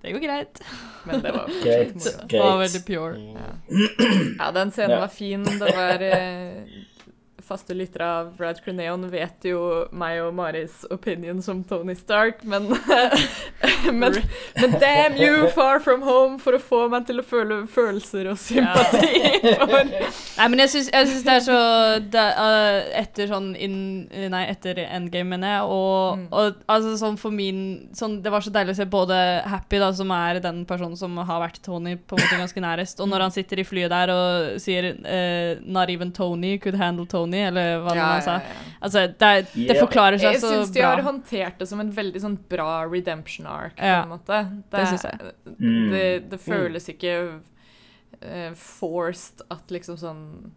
det 0.04 0.14
går 0.16 0.24
greit. 0.24 0.62
Men 1.08 1.22
det 1.26 1.32
var 1.36 1.50
Greit. 1.64 1.96
moro. 1.96 2.28
Det 2.32 2.40
var 2.44 2.58
veldig 2.62 2.84
pure. 2.88 3.18
Ja, 4.40 4.52
den 4.56 4.72
scenen 4.72 4.96
Ja. 4.96 5.00
var 5.04 5.12
fin. 5.12 5.44
Det 5.44 5.74
var 5.76 6.06
eh, 6.08 6.64
Faste 7.48 7.74
lyttere 7.78 8.06
av 8.20 8.32
Brad 8.38 8.60
Creneon 8.64 9.06
vet 9.12 9.46
jo 9.48 9.62
meg 9.96 10.20
og 10.26 10.34
Maris 10.36 10.82
opinion 10.92 11.42
som 11.46 11.64
Tony 11.68 11.96
Stark, 11.96 12.44
men 12.44 12.68
men, 13.92 14.18
men 14.62 14.72
damn 14.82 15.16
you, 15.18 15.48
Far 15.56 15.80
From 15.80 16.02
Home, 16.06 16.38
for 16.44 16.58
å 16.58 16.60
få 16.62 16.82
meg 16.92 17.06
til 17.08 17.22
å 17.22 17.26
føle 17.26 17.62
følelser 17.72 18.30
og 18.32 18.40
sympati 18.42 19.22
for 19.62 19.88
Nei, 19.88 20.48
men 20.52 20.62
jeg 20.64 20.74
syns, 20.74 21.24
det 21.26 21.34
er 21.34 21.44
så 21.46 21.58
det, 22.14 22.26
uh, 22.38 22.80
Etter 23.00 23.30
sånn 23.32 23.50
in, 23.58 23.78
Nei, 24.32 24.44
etter 24.52 24.84
endgame, 24.86 25.32
mener 25.36 25.58
jeg. 25.58 25.64
Og, 25.74 25.96
Mm. 26.18 26.28
og 26.32 26.60
altså 26.72 26.94
sånn 27.00 27.18
for 27.20 27.34
min 27.34 27.90
sånn, 27.96 28.20
Det 28.24 28.32
var 28.32 28.44
så 28.46 28.52
deilig 28.54 28.74
å 28.76 28.78
se 28.80 28.86
både 28.90 29.16
Happy, 29.50 29.80
da, 29.82 29.90
som 29.96 30.12
er 30.16 30.40
den 30.44 30.62
personen 30.70 30.98
som 31.00 31.16
har 31.18 31.42
vært 31.42 31.60
Tony 31.66 31.96
på 31.98 32.16
en 32.16 32.22
måte 32.24 32.40
ganske 32.40 32.62
nærest, 32.64 33.02
og 33.04 33.10
når 33.12 33.26
han 33.26 33.34
sitter 33.36 33.62
i 33.62 33.66
flyet 33.68 33.92
der 33.94 34.12
og 34.14 34.60
sier 34.62 34.92
uh, 34.96 35.62
'Not 35.64 35.90
even 35.94 36.12
Tony 36.16 36.58
could 36.62 36.78
handle 36.80 37.06
Tony', 37.10 37.37
eller 37.48 37.80
hva 37.84 37.90
det 37.94 37.98
Ja, 37.98 38.06
han 38.14 38.22
sa. 38.22 38.32
ja, 38.32 38.40
ja. 38.40 38.74
Altså, 38.82 39.08
det, 39.08 39.22
er- 39.22 39.48
det 39.54 39.76
Yeah. 39.76 39.80
forklarer 39.88 40.18
seg 40.20 40.34
Jeg 40.34 40.42
så 40.42 40.50
syns 40.54 40.72
de 40.74 40.82
har 40.82 41.02
håndtert 41.02 41.58
det 41.60 41.68
som 41.68 41.80
en 41.80 41.92
veldig 41.92 42.22
sånn 42.22 42.38
bra 42.50 42.84
redemption 42.90 43.48
arc, 43.48 43.76
på 43.76 43.84
en 43.84 44.10
måte. 44.10 44.62
det 44.72 44.88
synes 44.88 45.04
jeg. 45.04 45.34
Mm. 45.60 45.90
Det, 45.92 46.30
det 46.30 46.40
føles 46.40 46.90
ikke 46.90 47.40
eh, 48.22 48.54
forced 48.54 49.42
at 49.50 49.68
liksom 49.70 49.98
sånn 49.98 50.52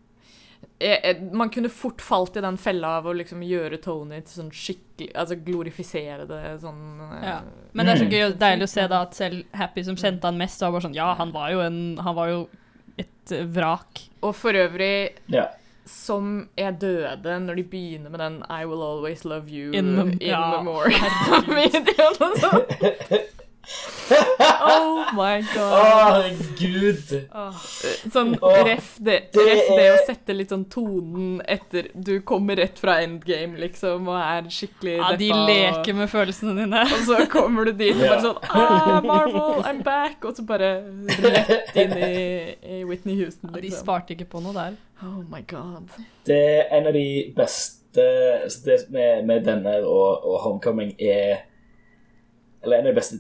eh, 0.81 0.99
eh, 1.03 1.21
Man 1.33 1.51
kunne 1.51 1.69
fort 1.69 2.01
falt 2.01 2.37
i 2.37 2.41
den 2.45 2.57
fella 2.57 2.97
av 2.99 3.07
å 3.07 3.15
liksom 3.17 3.43
gjøre 3.45 3.81
Tony 3.83 4.21
til 4.21 4.43
sånn 4.43 4.51
skikkelig 4.53 5.11
Altså 5.17 5.37
glorifisere 5.45 6.27
det 6.29 6.61
sånn 6.63 7.01
Ja. 7.23 7.41
Men 7.73 7.87
det 7.87 7.93
er 7.95 7.99
så 8.05 8.09
Mm. 8.09 8.13
gøy 8.13 8.25
og 8.31 8.39
deilig 8.39 8.63
å 8.69 8.69
se 8.69 8.87
da 8.89 9.03
at 9.03 9.15
selv 9.15 9.45
Happy, 9.55 9.83
som 9.83 9.97
kjente 9.97 10.25
han 10.25 10.37
mest, 10.39 10.61
var 10.61 10.73
bare 10.73 10.83
sånn 10.89 10.95
Ja, 10.95 11.15
han 11.15 11.33
var 11.33 11.51
jo, 11.51 11.61
en, 11.61 11.97
han 11.99 12.15
var 12.15 12.29
jo 12.29 12.49
et 12.99 13.33
vrak. 13.55 14.09
Og 14.23 14.35
for 14.37 14.53
øvrig 14.53 15.11
Ja. 15.29 15.47
Som 15.87 16.49
er 16.57 16.71
døde 16.71 17.39
når 17.41 17.55
de 17.61 17.65
begynner 17.65 18.11
med 18.11 18.19
den 18.21 18.37
I 18.51 18.65
will 18.67 18.83
always 18.83 19.25
love 19.25 19.49
you 19.49 19.73
In 19.73 19.87
in, 19.89 19.97
mem- 19.97 20.19
ja, 20.21 20.41
sånn. 22.43 22.63
Oh 24.61 25.05
my 25.15 25.41
god. 25.55 26.25
herregud. 26.25 27.13
Sånn 28.13 28.33
Åh, 28.43 28.57
ref 28.67 28.89
det, 28.99 29.17
det 29.35 29.45
ref 29.47 29.69
det 29.79 29.85
å 29.93 29.99
sette 30.09 30.35
litt 30.35 30.51
sånn 30.53 30.65
tonen 30.73 31.39
etter 31.49 31.89
Du 31.95 32.13
kommer 32.27 32.59
rett 32.59 32.79
fra 32.83 32.97
endgame, 33.05 33.59
liksom, 33.63 34.09
og 34.11 34.19
er 34.19 34.49
skikkelig 34.53 34.97
Ja, 34.99 35.11
de 35.21 35.31
deppa, 35.31 35.47
leker 35.51 35.99
med 36.01 36.11
følelsene 36.13 36.57
dine. 36.59 36.83
Og, 36.89 37.05
så 37.07 37.21
kommer 37.33 37.71
du 37.71 37.73
dit 37.79 37.95
og 37.95 38.03
bare 38.03 38.21
sånn 38.27 38.39
ah, 38.51 39.01
Marvel, 39.07 39.63
I'm 39.71 39.83
back! 39.87 40.19
Og 40.27 40.37
så 40.39 40.45
bare 40.49 40.73
rett 41.31 41.79
inn 41.79 41.95
i, 41.97 42.13
i 42.81 42.83
Whitney 42.89 43.17
Houston, 43.23 43.53
Ja, 43.53 43.57
De 43.61 43.69
liksom. 43.69 43.85
sparte 43.87 44.17
ikke 44.17 44.29
på 44.35 44.43
noe 44.45 44.57
der. 44.57 44.79
Oh 45.07 45.23
my 45.31 45.41
god. 45.49 45.95
Det 46.29 46.41
er 46.59 46.75
en 46.77 46.91
av 46.91 46.97
de 46.99 47.07
beste 47.37 47.79
altså 48.45 48.61
Det 48.67 48.75
med, 48.95 49.25
med 49.27 49.47
denne 49.49 49.73
og, 49.83 50.27
og 50.29 50.37
Homecoming 50.45 50.93
er 51.03 51.41
Eller 52.63 52.77
en 52.83 52.87
av 52.87 52.93
de 52.93 52.99
beste 53.01 53.17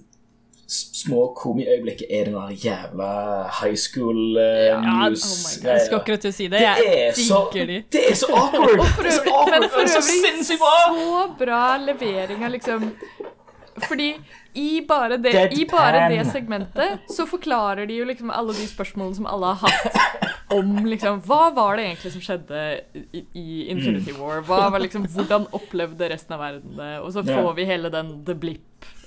små 0.71 1.33
komiøyeblikket 1.37 2.07
er 2.11 2.29
den 2.29 2.37
der 2.39 2.51
jævla 2.65 3.11
high 3.61 3.77
school 3.77 4.37
uh, 4.39 4.43
Ja, 4.43 5.09
oh 5.09 5.17
skal 5.17 5.97
akkurat 5.99 6.27
si 6.35 6.47
det. 6.47 6.59
Det 6.59 6.61
Jeg 6.61 7.09
er 7.09 7.13
så 7.19 7.41
de. 7.55 7.83
Det 7.93 8.03
er 8.11 8.15
så 8.15 8.27
awkward! 8.31 8.85
For 8.95 9.03
det 9.03 9.13
er 9.13 9.17
så 9.17 9.23
øvrig, 9.23 9.35
awkward, 9.35 9.61
men 9.61 9.71
for 9.71 9.81
det 9.81 9.91
så 9.91 10.03
øvrig 10.05 10.21
sinnssykt 10.27 10.61
bra! 10.61 10.77
så 10.95 11.25
bra 11.45 11.65
levering 11.87 12.45
av 12.45 12.55
liksom 12.55 12.93
Fordi 13.89 14.13
i 14.55 14.81
bare, 14.89 15.17
det, 15.17 15.53
i 15.53 15.65
bare 15.71 16.09
det 16.11 16.25
segmentet 16.27 17.11
så 17.11 17.27
forklarer 17.27 17.87
de 17.87 18.01
jo 18.01 18.05
liksom 18.05 18.31
alle 18.35 18.55
de 18.55 18.67
spørsmålene 18.67 19.17
som 19.21 19.29
alle 19.31 19.53
har 19.55 19.69
hatt 19.71 20.31
om 20.51 20.87
liksom 20.87 21.21
Hva 21.27 21.51
var 21.55 21.79
det 21.79 21.87
egentlig 21.89 22.15
som 22.17 22.25
skjedde 22.25 22.65
i, 23.15 23.25
i 23.39 23.47
Infinity 23.71 24.15
War? 24.19 24.43
Hva 24.47 24.65
var 24.75 24.83
liksom, 24.83 25.07
Hvordan 25.15 25.47
opplevde 25.55 26.11
resten 26.11 26.35
av 26.35 26.43
verden 26.43 26.75
det? 26.79 26.97
Og 27.05 27.13
så 27.15 27.27
får 27.27 27.53
vi 27.59 27.69
hele 27.71 27.93
den 27.95 28.17
The 28.27 28.35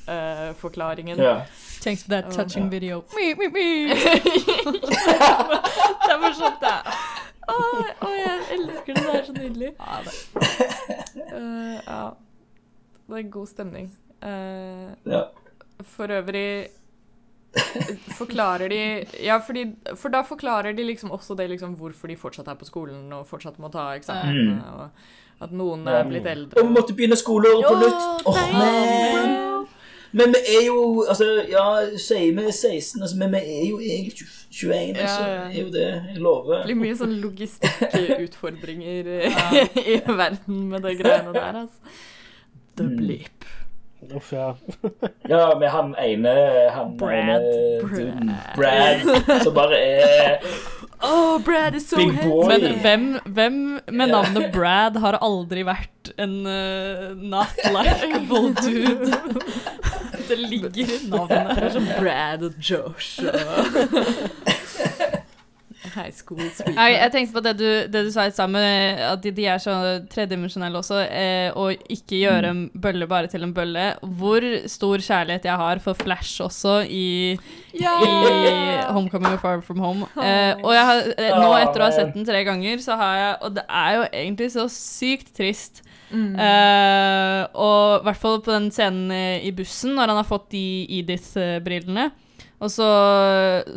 Blip-forklaringen. 0.06 1.18
Yeah. 1.18 1.46
Thanks 1.82 2.04
for 2.04 2.10
that 2.10 2.26
Oh, 2.26 2.32
touching 2.32 2.70
video. 2.70 3.04
Me, 3.16 3.34
me, 3.36 3.48
me. 3.48 3.88
det 3.94 3.96
er 6.12 6.20
morsomt, 6.20 6.62
det. 6.62 6.84
Å, 7.44 7.54
å, 7.54 7.56
jeg 8.16 8.40
elsker 8.58 8.94
det. 8.94 9.04
Det 9.04 9.16
er 9.16 9.24
så 9.26 9.34
nydelig. 9.34 9.72
Ja, 9.80 10.02
det. 10.06 10.14
Uh, 11.34 11.76
ja. 11.88 12.10
Det 13.08 13.18
er 13.20 13.24
god 13.30 13.48
stemning. 13.52 13.92
Uh, 14.24 14.90
ja. 15.06 15.24
For 15.84 16.12
øvrig 16.12 16.68
forklarer 18.18 18.68
de 18.72 19.06
Ja, 19.22 19.38
fordi, 19.46 19.66
for 19.96 20.10
da 20.10 20.22
forklarer 20.26 20.72
de 20.74 20.84
liksom 20.88 21.12
også 21.12 21.36
det 21.38 21.50
liksom 21.52 21.76
hvorfor 21.78 22.08
de 22.08 22.16
fortsatt 22.18 22.48
er 22.48 22.54
på 22.58 22.66
skolen 22.66 23.14
og 23.14 23.28
fortsatt 23.28 23.60
må 23.60 23.70
ta 23.70 23.94
eksamen. 23.98 24.48
Mm. 24.48 24.60
Og 24.74 24.90
at 25.44 25.52
noen 25.52 25.88
er 25.88 26.04
blitt 26.08 26.26
eldre. 26.30 26.62
Og 26.62 26.72
måtte 26.72 26.94
begynne 26.96 27.16
skoleåret 27.20 27.66
på 27.68 27.76
nytt. 27.82 28.02
Åh, 28.32 28.38
men 28.56 29.03
Men 30.14 30.34
vi 30.36 30.42
er 30.56 30.66
jo 30.68 30.80
Altså, 31.10 31.26
ja, 31.50 31.66
sier 31.98 32.36
vi 32.38 32.46
16, 32.52 33.02
altså, 33.02 33.18
men 33.18 33.34
vi 33.34 33.42
er 33.42 33.66
jo 33.70 33.80
egentlig 33.82 34.28
21, 34.54 34.98
altså. 35.02 35.26
ja. 35.26 35.42
Er 35.50 35.58
jo 35.58 35.70
det. 35.74 35.88
Jeg 36.14 36.22
lover. 36.22 36.62
Det 36.62 36.70
blir 36.70 36.82
mye 36.84 36.98
sånn 37.00 37.16
logistikkutfordringer 37.24 39.10
i 39.10 39.98
verden 40.22 40.68
med 40.70 40.86
det 40.86 40.98
greiene 41.02 41.34
der, 41.34 41.64
altså. 41.66 41.98
The 42.78 42.90
bleep. 42.90 43.50
Uff, 44.12 44.34
ja. 44.36 44.54
Ja, 45.32 45.44
med 45.60 45.70
han 45.72 45.94
ene 46.02 46.34
han 46.76 46.98
Brad. 47.00 47.14
Ene, 47.14 47.40
duden, 47.82 48.32
Brad. 48.58 49.06
Som 49.44 49.54
bare 49.56 49.80
er 49.80 50.50
Oh, 51.04 51.40
Brad 51.44 51.76
is 51.76 51.90
so 51.90 51.98
Big 51.98 52.16
boy. 52.22 52.48
Men 52.48 52.80
hvem, 52.80 53.08
hvem 53.36 53.56
med 53.92 54.12
navnet 54.14 54.52
Brad 54.54 54.96
har 55.04 55.18
aldri 55.20 55.66
vært 55.68 56.14
en 56.22 56.38
uh, 56.48 57.12
not 57.20 57.60
likeable 57.76 58.54
dude? 58.62 59.12
Det 60.28 60.38
ligger 60.40 60.70
i 60.70 60.86
Det 60.86 61.64
er 61.64 61.70
som 61.74 61.88
Brad 62.00 62.44
og 62.50 62.54
Josh 62.60 63.20
og 63.24 63.34
High 65.94 66.14
school 66.16 66.40
sweetheart. 66.40 66.78
Jeg, 66.78 66.96
jeg 66.96 67.12
tenkte 67.14 67.36
på 67.36 67.42
det 67.46 67.54
du, 67.60 67.66
det 67.92 68.02
du 68.08 68.10
sa 68.14 68.26
i 68.28 68.34
stad, 68.34 68.56
at 68.58 69.22
de, 69.24 69.34
de 69.36 69.46
er 69.52 69.62
så 69.62 69.74
tredimensjonelle 70.12 70.80
også, 70.80 71.02
eh, 71.06 71.50
og 71.60 71.76
ikke 71.92 72.22
gjøre 72.24 72.50
en 72.54 72.64
bølle 72.82 73.08
bare 73.10 73.30
til 73.32 73.46
en 73.46 73.54
bølle. 73.56 73.86
Hvor 74.02 74.48
stor 74.72 75.04
kjærlighet 75.04 75.48
jeg 75.50 75.60
har 75.64 75.82
for 75.84 76.00
Flash 76.00 76.42
også 76.46 76.80
i, 76.88 77.38
Ja! 77.78 77.96
i 78.02 78.94
Homecoming 78.96 79.36
og 79.36 79.42
Far 79.44 79.62
From 79.66 79.84
Home. 79.84 80.10
Eh, 80.18 80.54
og 80.64 80.74
jeg 80.74 80.86
har, 80.90 81.04
eh, 81.18 81.34
nå 81.38 81.54
etter 81.60 81.84
å 81.84 81.90
ha 81.90 81.96
sett 81.96 82.14
den 82.16 82.28
tre 82.28 82.44
ganger, 82.48 82.82
så 82.84 82.98
har 83.00 83.16
jeg 83.20 83.34
Og 83.44 83.58
det 83.60 83.66
er 83.70 83.98
jo 84.00 84.06
egentlig 84.24 84.52
så 84.56 84.70
sykt 84.72 85.34
trist. 85.38 85.84
Eh, 86.14 87.42
og 87.58 88.02
i 88.02 88.06
hvert 88.08 88.22
fall 88.22 88.40
på 88.46 88.54
den 88.54 88.70
scenen 88.74 89.12
i 89.42 89.52
bussen, 89.56 89.96
når 89.98 90.14
han 90.14 90.22
har 90.22 90.30
fått 90.30 90.52
de 90.54 90.64
Edith-brillene. 91.00 92.12
Og 92.64 92.72
så, 92.72 92.88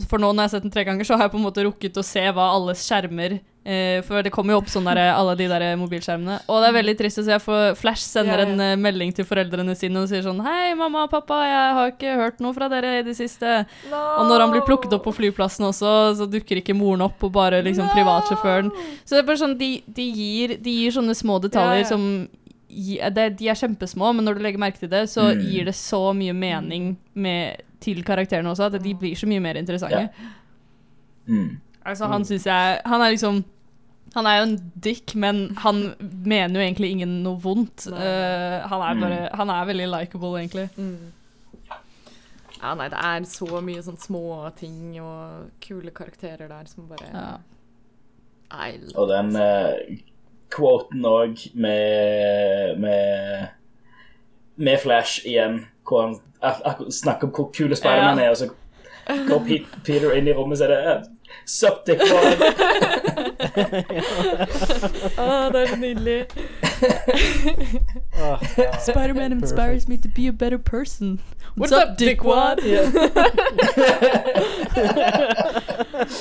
For 0.07 0.23
nå 0.23 0.31
når 0.31 0.45
jeg 0.45 0.51
har 0.51 0.55
sett 0.55 0.67
den 0.69 0.75
tre 0.75 0.85
ganger, 0.87 1.09
så 1.09 1.17
har 1.17 1.27
jeg 1.27 1.35
på 1.35 1.41
en 1.41 1.47
måte 1.49 1.65
rukket 1.67 1.99
å 1.99 2.07
se 2.07 2.23
hva 2.31 2.53
alles 2.55 2.85
skjermer 2.87 3.41
eh, 3.67 3.99
For 4.07 4.23
det 4.23 4.31
kommer 4.35 4.55
jo 4.55 4.61
opp 4.63 4.69
sånn 4.71 4.87
der, 4.87 5.01
alle 5.11 5.35
de 5.37 5.49
der 5.51 5.65
mobilskjermene. 5.81 6.37
Og 6.49 6.63
det 6.63 6.69
er 6.71 6.77
veldig 6.79 6.95
trist 7.01 7.19
å 7.19 7.25
se, 7.27 7.39
for 7.43 7.75
Flash 7.81 8.07
sender 8.07 8.39
Ja, 8.39 8.47
ja. 8.47 8.53
en 8.55 8.61
eh, 8.63 8.77
melding 8.79 9.13
til 9.17 9.27
foreldrene 9.29 9.75
sine 9.77 9.99
og 10.05 10.09
sier 10.11 10.23
sånn 10.25 10.41
Hei, 10.47 10.75
mamma 10.79 11.03
og 11.09 11.11
pappa, 11.11 11.41
jeg 11.51 11.75
har 11.81 11.93
ikke 11.93 12.15
hørt 12.23 12.41
noe 12.45 12.55
fra 12.57 12.69
dere 12.73 12.95
i 13.01 13.03
det 13.07 13.17
siste. 13.19 13.59
Og 13.91 14.25
når 14.31 14.47
han 14.47 14.55
blir 14.55 14.65
plukket 14.69 14.95
opp 14.97 15.05
på 15.09 15.15
flyplassen 15.19 15.67
også, 15.69 15.93
så 16.23 16.31
dukker 16.31 16.63
ikke 16.63 16.77
moren 16.79 17.03
opp, 17.11 17.19
og 17.27 17.33
bare 17.37 17.61
liksom 17.67 17.91
privatsjåføren. 17.93 18.71
Så 19.05 19.17
det 19.17 19.23
er 19.25 19.29
bare 19.29 19.43
sånn, 19.43 19.59
de, 19.59 19.71
de, 19.87 20.09
gir, 20.15 20.57
de 20.63 20.79
gir 20.81 20.97
sånne 20.97 21.15
små 21.19 21.41
detaljer 21.43 21.83
Ja, 21.83 21.85
ja. 21.85 21.93
som 21.93 22.29
det, 23.17 23.39
De 23.39 23.47
er 23.49 23.57
kjempesmå, 23.57 24.11
men 24.19 24.27
når 24.27 24.37
du 24.37 24.43
legger 24.45 24.61
merke 24.61 24.79
til 24.83 24.91
det, 24.93 25.05
så 25.09 25.31
Mm. 25.33 25.41
gir 25.51 25.65
det 25.65 25.75
så 25.75 26.01
mye 26.15 26.33
mening 26.37 26.97
med, 27.15 27.63
til 27.81 28.03
karakterene 28.05 28.51
også, 28.51 28.67
at 28.69 28.83
de 28.83 28.93
blir 28.95 29.15
så 29.17 29.27
mye 29.31 29.41
mer 29.41 29.55
interessante. 29.57 30.09
Mm. 31.29 31.57
Altså, 31.87 32.07
han 32.11 32.25
syns 32.27 32.45
jeg 32.47 32.81
Han 32.85 33.01
er 33.03 33.13
liksom 33.15 33.45
Han 34.15 34.27
er 34.27 34.39
jo 34.39 34.45
en 34.47 34.73
dick, 34.81 35.15
men 35.15 35.57
han 35.61 35.95
mener 36.01 36.61
jo 36.61 36.65
egentlig 36.65 36.91
ingen 36.95 37.19
noe 37.25 37.41
vondt. 37.43 37.87
Uh, 37.91 38.63
han 38.71 38.81
er 38.87 39.01
bare 39.03 39.19
Han 39.37 39.51
er 39.53 39.67
veldig 39.69 39.89
likeable, 39.93 40.33
egentlig. 40.41 40.69
Ja, 42.63 42.73
nei, 42.75 42.89
det 42.89 42.99
er 43.05 43.27
så 43.29 43.61
mye 43.61 43.83
sånn 43.85 43.99
små 44.01 44.23
ting 44.57 44.97
og 45.03 45.51
kule 45.63 45.93
karakterer 45.95 46.49
der 46.49 46.71
som 46.71 46.89
bare 46.89 47.11
Ja. 47.13 47.29
I 48.47 48.79
love 48.79 49.03
Og 49.03 49.09
den 49.11 49.37
uh, 49.37 49.99
quoten 50.55 51.05
òg 51.05 51.43
med, 51.59 52.79
med 52.79 53.49
Med 54.57 54.79
Flash 54.81 55.27
igjen, 55.27 55.67
hvor 55.85 56.07
han 56.07 56.15
ak 56.41 56.63
ak 56.65 56.81
snakker 56.95 57.29
om 57.29 57.35
hvor 57.35 57.51
kule 57.53 57.77
Spiderman 57.77 58.19
Ja. 58.19 58.25
er, 58.25 58.31
og 58.31 58.37
så 58.37 58.49
går 59.29 59.45
Peter 59.85 60.15
inn 60.17 60.29
i 60.29 60.33
rommet, 60.33 60.59
så 60.59 60.65
er 60.65 60.73
det 60.73 61.16
Sup, 61.45 61.87
dickwad. 61.87 62.37
ah, 65.19 65.53
det 65.53 65.63
er 65.63 65.67
så 65.67 65.77
nydelig. 65.77 66.27
Spiderman 66.77 67.79
ja. 68.59 68.79
Spider-Man 68.81 69.33
inspires 69.33 69.89
me 69.89 69.97
to 69.97 70.09
be 70.09 70.29
a 70.29 70.33
better 70.33 70.59
person. 70.59 71.21
What's 71.57 71.73
up, 71.73 71.99
dickwad? 71.99 72.59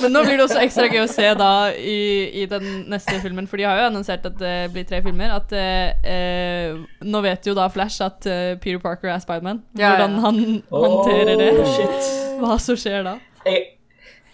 Men 0.02 0.12
nå 0.12 0.22
blir 0.24 0.36
det 0.38 0.44
også 0.46 0.60
ekstra 0.62 0.86
gøy 0.88 1.02
å 1.02 1.06
se 1.10 1.34
da 1.36 1.70
i, 1.76 2.30
i 2.42 2.46
den 2.48 2.64
neste 2.88 3.20
filmen, 3.20 3.46
for 3.50 3.56
de 3.60 3.64
har 3.68 3.76
jo 3.80 3.86
annonsert 3.90 4.26
at 4.30 4.36
det 4.40 4.70
blir 4.72 4.84
tre 4.88 5.02
filmer. 5.04 5.30
At 5.36 5.52
eh, 5.52 5.90
eh, 6.06 6.76
Nå 7.04 7.20
vet 7.26 7.46
jo 7.46 7.54
da 7.56 7.68
Flash 7.72 8.00
at 8.04 8.26
eh, 8.30 8.58
Peter 8.62 8.80
Parker 8.80 9.08
er 9.12 9.18
Spiderman. 9.20 9.62
Ja, 9.76 9.82
ja. 9.82 9.88
Hvordan 9.96 10.14
han 10.24 10.36
håndterer 10.70 11.36
det. 11.36 11.52
Oh, 11.60 11.66
shit. 11.76 12.00
Hva 12.40 12.58
som 12.62 12.76
skjer 12.80 13.00
da. 13.04 13.14
jeg, 13.44 13.75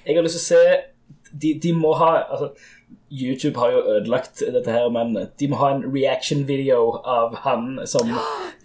jeg 0.06 0.16
har 0.16 0.22
lyst 0.22 0.38
til 0.38 0.42
å 0.42 0.48
se 0.48 0.80
De, 1.42 1.54
de 1.62 1.72
må 1.72 1.94
ha 1.96 2.10
altså, 2.30 2.50
YouTube 3.12 3.58
har 3.60 3.70
jo 3.72 3.80
ødelagt 3.92 4.40
dette 4.54 4.72
her, 4.72 4.88
men 4.92 5.26
de 5.40 5.48
må 5.48 5.56
ha 5.60 5.70
en 5.74 5.82
reaction-video 5.94 7.00
av 7.04 7.34
han 7.44 7.78
som 7.86 8.08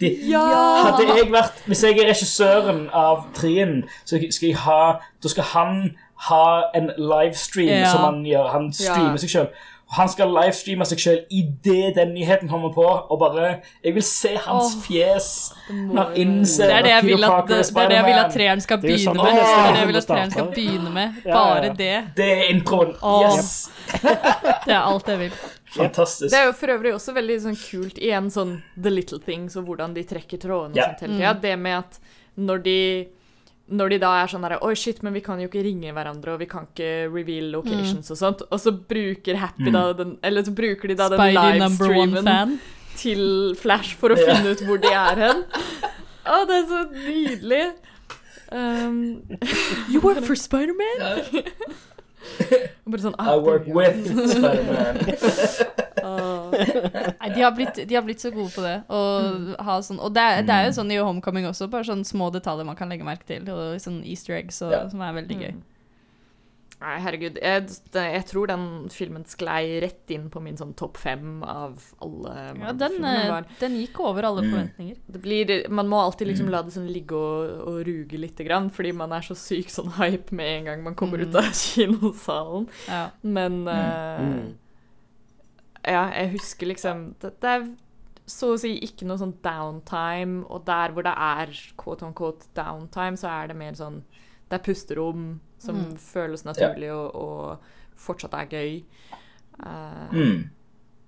de, 0.00 0.10
Hadde 0.32 1.06
jeg 1.08 1.30
vært 1.32 1.62
Hvis 1.68 1.82
jeg 1.84 1.98
er 1.98 2.08
regissøren 2.10 2.86
av 2.96 3.26
trien, 3.36 3.82
så 4.08 4.20
skal 4.30 4.48
jeg 4.48 4.56
ha 4.64 4.80
Da 5.22 5.28
skal 5.32 5.44
han 5.54 5.80
ha 6.28 6.44
en 6.74 6.90
livestream 6.98 7.68
Ja. 7.84 7.92
som 7.92 8.00
han 8.08 8.24
gjør. 8.26 8.48
Han 8.50 8.72
streamer 8.72 9.12
Ja. 9.14 9.16
seg 9.22 9.30
sjøl. 9.30 9.48
Han 9.96 10.08
skal 10.12 10.28
livestreame 10.28 10.84
seg 10.84 11.00
sjøl 11.00 11.20
idet 11.32 11.94
den 11.96 12.10
nyheten 12.12 12.50
kommer 12.50 12.72
på, 12.74 12.84
og 12.84 13.20
bare 13.22 13.60
Jeg 13.84 13.94
vil 13.96 14.04
se 14.04 14.34
hans 14.36 14.74
oh, 14.74 14.82
fjes 14.84 15.28
når 15.70 16.02
han 16.02 16.18
innser 16.24 16.68
Det 16.68 16.74
er 16.76 16.84
det 16.84 16.90
jeg 16.90 16.98
at 16.98 17.06
Peter 17.06 17.14
vil 17.14 17.24
at, 17.24 17.30
Parker 17.32 17.54
er 17.54 17.62
det 17.62 17.82
er 17.82 17.88
det 17.88 17.96
jeg 17.96 18.08
vil 18.08 18.18
at 18.20 18.34
treeren 18.34 18.64
skal 18.64 18.78
er 18.78 18.98
sånn 19.04 19.16
begynne 19.16 19.24
med. 19.24 19.38
det 19.38 19.46
er 19.48 19.72
det 19.72 19.80
jeg 19.80 19.90
vil 19.90 20.00
at 20.00 20.08
treeren 20.10 20.34
skal 20.34 20.50
begynne 20.52 20.92
med. 20.98 21.20
Bare 21.24 21.70
ja. 21.70 21.72
det. 21.80 21.94
Det 22.18 22.28
er 22.34 22.44
introen. 22.52 22.94
Åh. 23.00 23.22
Yes! 23.24 23.54
Det 24.68 24.74
er 24.74 24.82
alt 24.82 25.08
jeg 25.08 25.18
vil. 25.22 25.36
Fantastisk. 25.72 26.28
Det 26.32 26.38
er 26.38 26.46
jo 26.50 26.54
for 26.56 26.72
øvrig 26.74 26.92
også 26.96 27.14
veldig 27.16 27.36
sånn 27.46 27.56
kult 27.60 28.00
igjen 28.00 28.28
sånn 28.32 28.58
The 28.76 28.92
Little 28.92 29.20
Things 29.24 29.56
og 29.56 29.68
hvordan 29.68 29.94
de 29.96 30.04
trekker 30.08 30.40
trådene 30.42 30.76
og 30.76 30.80
Ja. 30.80 30.90
sånt 30.92 31.06
hele 31.06 31.16
tida. 31.16 31.32
Det 31.40 31.54
med 31.56 31.78
at 31.78 31.98
når 32.36 32.62
de 32.64 32.80
når 33.68 33.92
de 33.92 33.98
da 34.02 34.10
er 34.22 34.30
sånn 34.32 34.44
derre 34.44 34.60
Oi, 34.64 34.72
shit, 34.78 35.02
men 35.04 35.12
vi 35.16 35.22
kan 35.24 35.40
jo 35.42 35.48
ikke 35.50 35.62
ringe 35.66 35.92
hverandre, 35.92 36.34
og 36.34 36.42
vi 36.42 36.48
kan 36.50 36.68
ikke 36.70 37.08
reveal 37.12 37.50
locations 37.52 38.10
og 38.14 38.20
sånt. 38.20 38.44
Og 38.48 38.62
så 38.62 38.72
bruker 38.72 39.38
Happy 39.40 39.72
da 39.74 39.90
den 39.96 40.16
Eller 40.24 40.46
så 40.46 40.54
bruker 40.56 40.88
de 40.88 40.96
da 40.98 41.10
Spidey 41.12 41.36
den 41.36 41.60
livestreamen 41.62 42.56
til 42.98 43.22
Flash 43.58 43.98
for 43.98 44.14
å 44.14 44.18
finne 44.18 44.54
ut 44.54 44.64
hvor 44.66 44.80
de 44.82 44.90
er 44.90 45.20
hen. 45.26 45.44
Å, 46.28 46.42
det 46.48 46.56
er 46.56 46.64
så 46.68 46.80
nydelig. 46.92 47.62
Um, 48.50 49.22
You 49.92 50.00
work 50.00 50.24
for 50.24 50.34
Spider-Man? 50.34 51.44
bare 52.88 53.02
sånn 53.04 53.16
I 53.18 53.26
ah, 53.28 53.38
work 53.44 53.66
with 53.68 54.06
Spider-Man. 54.32 55.00
ah. 56.08 56.50
Nei, 56.52 57.30
de 57.34 57.42
har, 57.44 57.52
blitt, 57.56 57.80
de 57.88 57.94
har 57.98 58.04
blitt 58.06 58.22
så 58.24 58.30
gode 58.34 58.50
på 58.54 58.64
det. 58.64 58.76
Og, 58.88 59.54
ha 59.64 59.78
sånn, 59.84 60.00
og 60.00 60.14
det, 60.16 60.24
er, 60.24 60.46
det 60.48 60.54
er 60.54 60.68
jo 60.68 60.76
sånn 60.78 60.92
i 60.94 61.00
Homecoming 61.00 61.48
også, 61.50 61.68
bare 61.72 61.88
sånne 61.88 62.08
små 62.08 62.30
detaljer 62.34 62.68
man 62.68 62.78
kan 62.78 62.90
legge 62.92 63.06
merke 63.06 63.28
til. 63.28 63.48
Og 63.52 63.76
sånn 63.82 64.00
easter 64.08 64.38
eggs 64.38 64.62
og, 64.64 64.72
Ja. 64.74 64.86
som 64.92 65.02
er 65.04 65.16
veldig 65.20 65.40
gøy. 65.42 65.52
Nei, 66.80 66.92
herregud. 67.02 67.38
Jeg, 67.42 67.64
jeg 67.92 68.24
tror 68.28 68.46
den 68.46 68.64
filmen 68.94 69.24
sklei 69.26 69.80
rett 69.82 70.12
inn 70.14 70.28
på 70.30 70.38
min 70.40 70.54
sånn 70.56 70.76
topp 70.78 70.96
fem 71.02 71.40
av 71.42 71.80
alle 72.00 72.34
Ja, 72.60 72.70
den, 72.72 73.04
eh, 73.04 73.24
Var- 73.32 73.48
den 73.58 73.72
gikk 73.80 73.98
over 73.98 74.22
alle 74.28 74.42
Mm. 74.44 74.52
forventninger. 74.52 74.96
Det 75.10 75.20
blir, 75.22 75.68
man 75.70 75.88
må 75.88 75.98
alltid 76.04 76.28
liksom 76.28 76.48
la 76.50 76.62
det 76.62 76.70
sånn 76.72 76.86
ligge 76.92 77.16
og, 77.18 77.66
og 77.66 77.80
ruge 77.84 78.16
lite 78.22 78.44
grann, 78.46 78.70
fordi 78.70 78.92
man 78.94 79.10
er 79.12 79.20
så 79.26 79.34
syk 79.34 79.66
sånn 79.74 79.90
hype 79.98 80.30
med 80.30 80.46
en 80.60 80.64
gang 80.66 80.84
man 80.84 80.94
kommer 80.94 81.18
ut 81.18 81.34
av 81.34 81.42
kinosalen. 81.52 82.68
Ja. 82.86 83.10
Men 83.24 83.64
Mm. 83.64 84.54
ja, 85.84 86.10
jeg 86.14 86.32
husker 86.36 86.66
liksom 86.70 87.14
det, 87.20 87.40
det 87.40 87.50
er 87.56 87.68
så 88.28 88.52
å 88.54 88.58
si 88.60 88.74
ikke 88.84 89.06
noe 89.08 89.16
sånn 89.20 89.34
downtime, 89.42 90.44
og 90.50 90.64
der 90.68 90.92
hvor 90.92 91.02
det 91.02 91.14
er 91.16 91.52
quote 91.80 92.02
on 92.04 92.12
quote 92.14 92.46
downtime, 92.54 93.16
så 93.16 93.28
er 93.42 93.48
det 93.48 93.56
mer 93.56 93.72
sånn 93.72 94.02
Det 94.50 94.60
er 94.60 94.64
pusterom 94.72 95.40
som 95.58 95.74
Mm. 95.74 95.96
føles 95.98 96.44
naturlig 96.44 96.92
og, 96.92 97.14
og 97.14 97.56
fortsatt 97.96 98.34
er 98.34 98.44
gøy. 98.50 98.82
Uh, 99.58 100.12
Mm. 100.14 100.44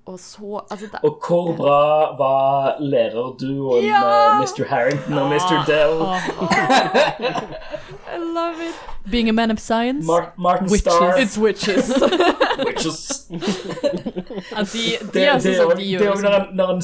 Og 0.06 0.18
så 0.18 0.60
Altså, 0.70 0.86
det, 0.86 0.98
Og 1.04 1.20
hvor 1.28 1.56
bra 1.56 2.16
var 2.18 2.76
lærerduoen 2.80 3.84
Ja! 3.84 4.38
med 4.38 4.48
Mr. 4.48 4.64
Harrington 4.68 5.18
og 5.18 5.28
Mr. 5.28 5.64
Dell? 5.66 6.00
I 8.14 8.18
love 8.18 8.60
it. 8.68 8.74
Being 9.10 9.28
a 9.28 9.32
man 9.32 9.50
of 9.50 9.58
science. 9.58 10.06
Mar 10.06 10.32
Martin 10.38 10.68
Witches. 10.68 10.94
Star. 10.94 11.18
It's 11.18 11.38
witches. 11.38 12.02
Witches. 12.66 13.26
Ja, 14.50 14.62
de, 14.62 14.98
de 15.12 15.24
er 15.24 15.32
altså 15.34 15.52
sånn, 15.54 15.66
også- 15.66 15.78
de 15.78 15.84
det 15.84 15.94
er 15.94 16.04
når 16.04 16.14
liksom 16.14 16.32
han, 16.32 16.46
når 16.56 16.66
han, 16.66 16.82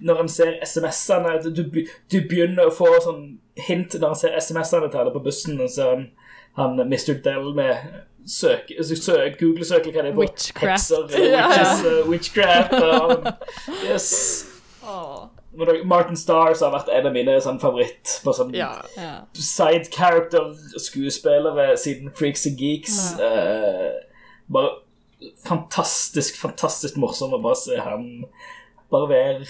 når 0.00 0.16
han 0.16 0.28
ser 0.28 0.52
SMS-ene 0.64 1.54
du, 1.56 1.62
du 2.12 2.20
begynner 2.28 2.66
å 2.70 2.74
få 2.74 2.86
sånn 3.04 3.22
hint 3.66 3.94
når 4.00 4.08
han 4.14 4.20
ser 4.20 4.36
SMS-ene 4.40 4.88
til 4.90 4.98
alle 5.02 5.12
på 5.14 5.22
bussen, 5.24 5.60
og 5.60 5.68
så 5.70 5.82
er 5.92 6.04
han, 6.60 6.78
Mr. 6.86 7.16
Dell 7.24 7.50
med 7.56 7.74
søk, 8.30 8.70
søk, 8.84 9.38
Google-søker 9.40 9.90
hva 9.94 10.04
det 10.04 10.12
er 10.12 10.16
på 10.16 10.24
Witchcraft. 10.26 10.92
hekser, 10.92 11.18
Ja, 11.18 11.28
ja. 11.40 11.48
witches, 11.48 11.84
uh, 11.86 12.10
witchcraft 12.10 12.72
Um, 12.80 13.26
Yes. 13.84 14.46
Oh. 14.84 15.28
Martin 15.84 16.16
Stars 16.16 16.60
har 16.62 16.70
vært 16.70 16.88
en 16.94 17.08
av 17.10 17.14
mine 17.14 17.34
sånn, 17.42 17.58
favoritt 17.62 18.12
på 18.24 18.32
sånn 18.36 18.52
ja. 18.54 18.70
ja. 18.94 19.16
side 19.34 19.90
character-skuespillere 19.90 21.72
siden 21.80 22.12
Freaks 22.14 22.46
and 22.46 22.60
Geeks. 22.60 22.98
Eh, 23.18 23.90
bare 24.52 24.76
fantastisk, 25.44 26.38
fantastisk 26.40 26.96
morsom 27.02 27.34
å 27.36 27.42
bare 27.42 27.58
se 27.58 27.76
han 27.82 28.06
bare 28.90 29.10
være 29.10 29.48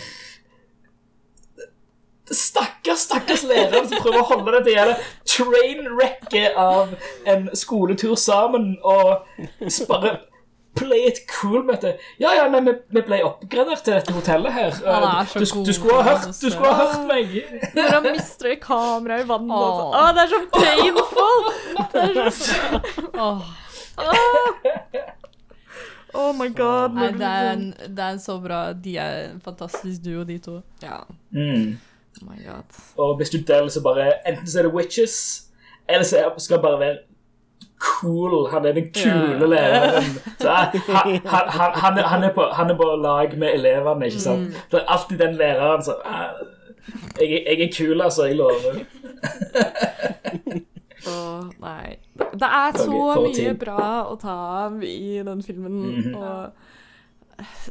Stakkars, 2.30 3.06
stakkars 3.08 3.42
lærer 3.42 3.86
som 3.90 3.98
prøver 4.04 4.20
å 4.20 4.26
holde 4.28 4.52
dette 4.58 4.74
hele 4.76 4.96
trainwrecket 5.26 6.54
av 6.60 6.92
en 7.26 7.48
skoletur 7.58 8.14
sammen 8.20 8.76
og 8.86 9.24
bare 9.88 10.12
play 10.78 11.08
it 11.08 11.18
cool 11.32 11.64
med 11.66 11.80
dette. 11.82 11.98
Ja, 12.22 12.30
ja, 12.38 12.44
nei, 12.48 12.60
vi, 12.62 12.76
vi 12.94 13.02
ble 13.02 13.18
oppgradert 13.26 13.82
til 13.84 13.96
dette 13.96 14.14
hotellet 14.14 14.54
her. 14.54 14.76
Er 14.86 15.26
du, 15.34 15.42
du 15.66 15.72
skulle 15.74 15.96
ha 15.98 16.04
hørt, 16.12 16.28
du 16.30 16.46
skulle 16.46 16.70
ha 16.70 16.84
hørt 16.84 17.08
meg. 17.10 17.34
Når 17.74 17.90
han 17.96 18.06
mister 18.14 18.54
kameraet 18.62 19.26
i 19.26 19.28
vannet 19.32 19.56
og 19.56 19.80
sånn. 19.80 19.90
Åh. 19.90 19.98
Å, 19.98 20.12
det 20.14 20.22
er 20.22 20.30
så 20.30 20.40
painful! 20.54 21.42
Det 21.90 22.04
er 22.14 22.30
så 22.38 22.54
Åh, 23.26 23.42
Oh 26.14 26.32
my 26.34 26.48
god. 26.48 26.94
nei, 26.94 27.10
det, 27.12 27.26
er 27.26 27.44
liksom- 27.56 27.84
en, 27.84 27.94
det 27.94 28.02
er 28.02 28.10
en 28.16 28.18
så 28.20 28.34
bra 28.42 28.72
De 28.72 28.96
er 28.98 29.18
en 29.28 29.40
fantastisk 29.44 30.02
duo, 30.02 30.24
de 30.26 30.38
to. 30.42 30.56
Ja. 30.82 31.02
Mm. 31.30 31.76
Oh 32.22 32.28
my 32.30 32.36
god. 32.46 32.64
Og 32.98 33.16
hvis 33.16 33.30
du 33.30 33.38
deler 33.38 33.68
så 33.68 33.80
bare 33.82 34.12
Enten 34.28 34.46
så 34.46 34.58
er 34.58 34.62
det 34.62 34.72
witches, 34.74 35.16
eller 35.88 36.04
så 36.04 36.16
skal 36.38 36.56
det 36.56 36.62
bare 36.62 36.80
være 36.80 36.96
cool. 37.80 38.50
Han 38.50 38.66
er 38.66 38.72
den 38.72 38.90
kule 38.94 39.38
Ja. 39.40 39.46
læreren. 39.46 40.04
Så 40.40 40.48
er- 40.50 40.78
han, 40.78 41.20
han, 41.26 41.48
han, 41.48 41.70
han, 41.74 41.98
er, 41.98 42.02
han, 42.06 42.22
er 42.24 42.32
på, 42.34 42.42
han 42.52 42.70
er 42.70 42.76
på 42.76 42.88
lag 43.02 43.38
med 43.38 43.54
elevene, 43.54 44.06
ikke 44.06 44.20
sant? 44.20 44.48
Det 44.72 44.80
er 44.80 44.84
alltid 44.88 45.18
den 45.18 45.34
læreren 45.34 45.82
som 45.84 45.94
«Ah, 46.04 46.30
jeg, 47.20 47.30
jeg 47.46 47.60
er 47.60 47.72
kul, 47.78 48.00
altså. 48.00 48.24
Jeg 48.24 48.36
lover. 48.36 48.84
oh, 51.10 51.44
nei. 51.60 51.96
Det 52.16 52.48
er 52.48 52.76
så 52.78 52.90
mye 53.24 53.54
bra 53.60 53.84
å 54.10 54.16
ta 54.20 54.34
av 54.66 54.82
i 54.84 55.20
den 55.24 55.42
filmen. 55.42 55.78
Mhm. 55.96 56.14
Og 56.14 56.50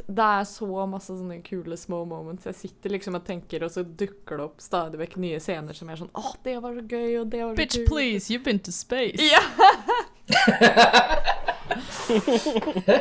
det 0.06 0.26
er 0.26 0.44
så 0.48 0.86
masse 0.90 1.14
sånne 1.14 1.40
kule 1.46 1.76
små 1.78 2.02
moments. 2.08 2.46
Jeg 2.48 2.58
sitter 2.58 2.94
liksom 2.96 3.18
og 3.18 3.24
tenker, 3.26 3.64
og 3.66 3.74
så 3.74 3.84
dukker 3.84 4.40
det 4.40 4.46
opp 4.48 4.64
stadig 4.64 5.00
vekk 5.00 5.18
nye 5.22 5.40
scener 5.42 5.76
som 5.76 5.90
er 5.90 6.00
sånn 6.00 6.12
Å, 6.14 6.34
det 6.46 6.56
var 6.62 6.76
så 6.78 6.84
gøy, 6.86 7.10
og 7.22 7.26
det 7.32 7.44
var 7.44 7.54
så 7.54 7.60
Bitch, 7.60 7.80
kult. 7.80 7.88
please, 7.92 8.32
you've 8.32 8.46
been 8.46 8.62
to 8.62 8.74
space. 8.74 9.20
Ja. 9.20 9.42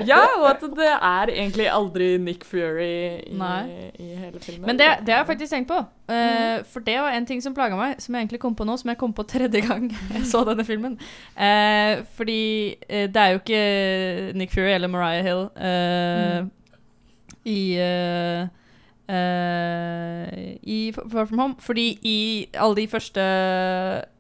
Ja, 0.06 0.20
og 0.38 0.46
at 0.50 0.64
det 0.78 0.90
er 0.90 1.32
egentlig 1.34 1.68
aldri 1.72 2.10
Nick 2.22 2.46
Fury 2.48 2.90
i, 3.26 3.38
i 4.00 4.10
hele 4.16 4.40
filmen. 4.42 4.68
Men 4.68 4.80
det, 4.80 4.90
det 5.06 5.14
har 5.14 5.24
jeg 5.24 5.30
faktisk 5.32 5.54
tenkt 5.54 5.72
på. 5.72 5.80
Eh, 6.14 6.62
for 6.70 6.86
det 6.86 6.98
var 7.00 7.16
en 7.16 7.26
ting 7.26 7.42
som 7.44 7.56
plaga 7.58 7.78
meg, 7.80 7.98
som 8.02 8.16
jeg 8.16 8.26
egentlig 8.26 8.42
kom 8.44 8.56
på 8.58 8.68
nå, 8.68 8.78
som 8.78 8.92
jeg 8.92 9.00
kom 9.02 9.14
på 9.14 9.26
tredje 9.30 9.64
gang 9.66 9.90
jeg 10.16 10.26
så 10.30 10.44
denne 10.48 10.66
filmen. 10.68 11.00
Uh, 11.34 12.06
fordi 12.18 12.42
uh, 12.90 13.08
det 13.10 13.24
er 13.24 13.34
jo 13.34 13.42
ikke 13.42 14.38
Nick 14.38 14.54
Fury 14.54 14.72
eller 14.76 14.92
Mariah 14.92 15.26
Hill 15.26 15.48
eh, 15.58 16.48
i 17.50 17.62
uh, 17.82 18.48
uh, 19.10 20.26
i 20.62 20.80
Far 20.96 21.26
From 21.26 21.42
Home. 21.42 21.56
Fordi 21.64 21.88
i 22.06 22.20
alle 22.54 22.78
de 22.78 22.88
første 22.92 23.24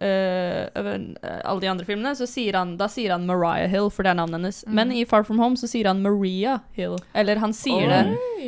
uh, 0.01 0.79
Alle 0.79 1.61
de 1.61 1.69
andre 1.71 1.85
filmene, 1.87 2.15
så 2.17 2.27
sier 2.29 2.57
han 2.59 2.75
Da 2.79 2.89
sier 2.91 3.13
han 3.15 3.27
Mariah 3.29 3.69
Hill, 3.71 3.91
for 3.93 4.05
det 4.05 4.13
er 4.13 4.21
navnet 4.21 4.39
hennes. 4.39 4.63
Men 4.67 4.93
i 4.95 5.05
Far 5.09 5.25
From 5.27 5.41
Home 5.41 5.59
så 5.59 5.69
sier 5.69 5.91
han 5.91 6.03
Maria 6.05 6.59
Hill. 6.77 6.97
Eller 7.13 7.41
han 7.41 7.55
sier 7.55 7.89
det. 7.89 8.03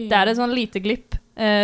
Det 0.09 0.17
er 0.17 0.31
et 0.31 0.39
sånn 0.39 0.55
lite 0.55 0.83
glipp. 0.83 1.17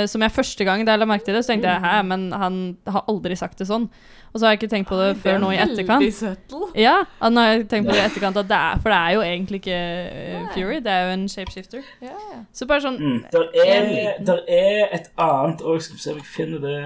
som 0.08 0.24
jeg 0.24 0.34
første 0.34 0.64
gang 0.66 0.82
da 0.86 0.94
jeg 0.96 1.00
la 1.02 1.06
merke 1.06 1.26
til 1.28 1.36
det, 1.36 1.44
så 1.46 1.52
tenkte 1.52 1.70
jeg 1.70 1.84
hæ, 1.84 1.98
men 2.08 2.32
han 2.34 2.56
har 2.88 3.04
aldri 3.12 3.36
sagt 3.38 3.60
det 3.60 3.68
sånn. 3.70 3.90
Og 4.34 4.40
så 4.40 4.46
har 4.46 4.52
jeg 4.54 4.60
ikke 4.62 4.70
tenkt 4.76 4.90
på 4.90 4.98
det 5.00 5.10
før 5.24 5.38
nå 5.42 5.52
i 5.56 5.58
etterkant. 5.58 6.04
Veldig 6.04 6.14
subtle. 6.14 6.68
Ja, 6.76 6.98
og 7.20 7.34
nå 7.34 7.42
har 7.42 7.52
jeg 7.56 7.68
tenkt 7.72 7.90
på 7.90 7.96
det 7.96 8.02
i 8.02 8.06
etterkant, 8.06 8.38
at 8.38 8.50
det 8.50 8.58
er, 8.58 8.80
for 8.84 8.94
det 8.94 8.98
er 8.98 9.16
jo 9.16 9.22
egentlig 9.26 9.62
ikke 9.62 9.80
eh, 9.80 10.48
Fury, 10.54 10.80
det 10.86 10.94
er 10.94 11.08
jo 11.08 11.14
en 11.16 11.28
shapeshifter. 11.30 11.82
Ja, 12.02 12.14
ja. 12.34 12.40
Så 12.54 12.68
bare 12.70 12.84
sånn 12.86 12.98
Mm. 12.98 13.20
Der, 13.32 13.44
er, 13.64 14.24
der 14.26 14.40
er 14.50 14.88
et 14.96 15.12
annet 15.22 15.62
òg, 15.62 15.82
skal 15.82 15.96
vi 15.96 16.02
se 16.02 16.12
om 16.12 16.18
jeg 16.18 16.26
finner 16.26 16.60
det 16.64 16.80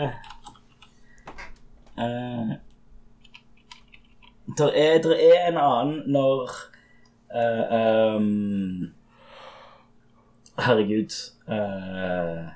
uh, 1.98 2.52
der, 4.58 4.72
er, 4.76 4.98
der 5.02 5.16
er 5.16 5.48
en 5.48 5.58
annen 5.58 6.02
når 6.12 6.52
uh, 7.36 8.16
um, 8.18 8.92
Herregud 10.60 11.14
eh, 11.50 12.50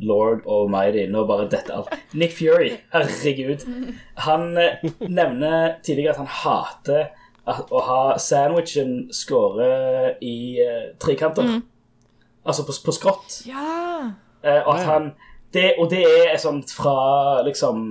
Lord 0.00 0.46
Almighty. 0.46 1.06
Nå 1.10 1.24
bare 1.28 1.48
dette 1.50 1.74
alt. 1.74 1.92
Nick 2.12 2.32
Fury, 2.36 2.72
herregud. 2.92 3.66
Han 4.26 4.58
eh, 4.58 4.84
nevner 5.08 5.76
tidligere 5.84 6.16
at 6.16 6.22
han 6.22 6.30
hater 6.42 7.08
å 7.50 7.82
ha 7.82 8.02
sandwichen 8.20 9.08
skåret 9.14 10.20
i 10.22 10.60
uh, 10.62 10.92
trekanter. 11.02 11.60
Altså 12.44 12.64
på, 12.68 12.76
på 12.84 12.94
skrått. 12.94 13.42
ja. 13.48 14.12
Uh, 14.40 14.62
og 14.64 14.70
at 14.72 14.86
han 14.88 15.10
det, 15.52 15.74
Og 15.76 15.90
det 15.92 16.00
er 16.00 16.38
sånn 16.40 16.62
fra 16.64 17.42
liksom 17.44 17.82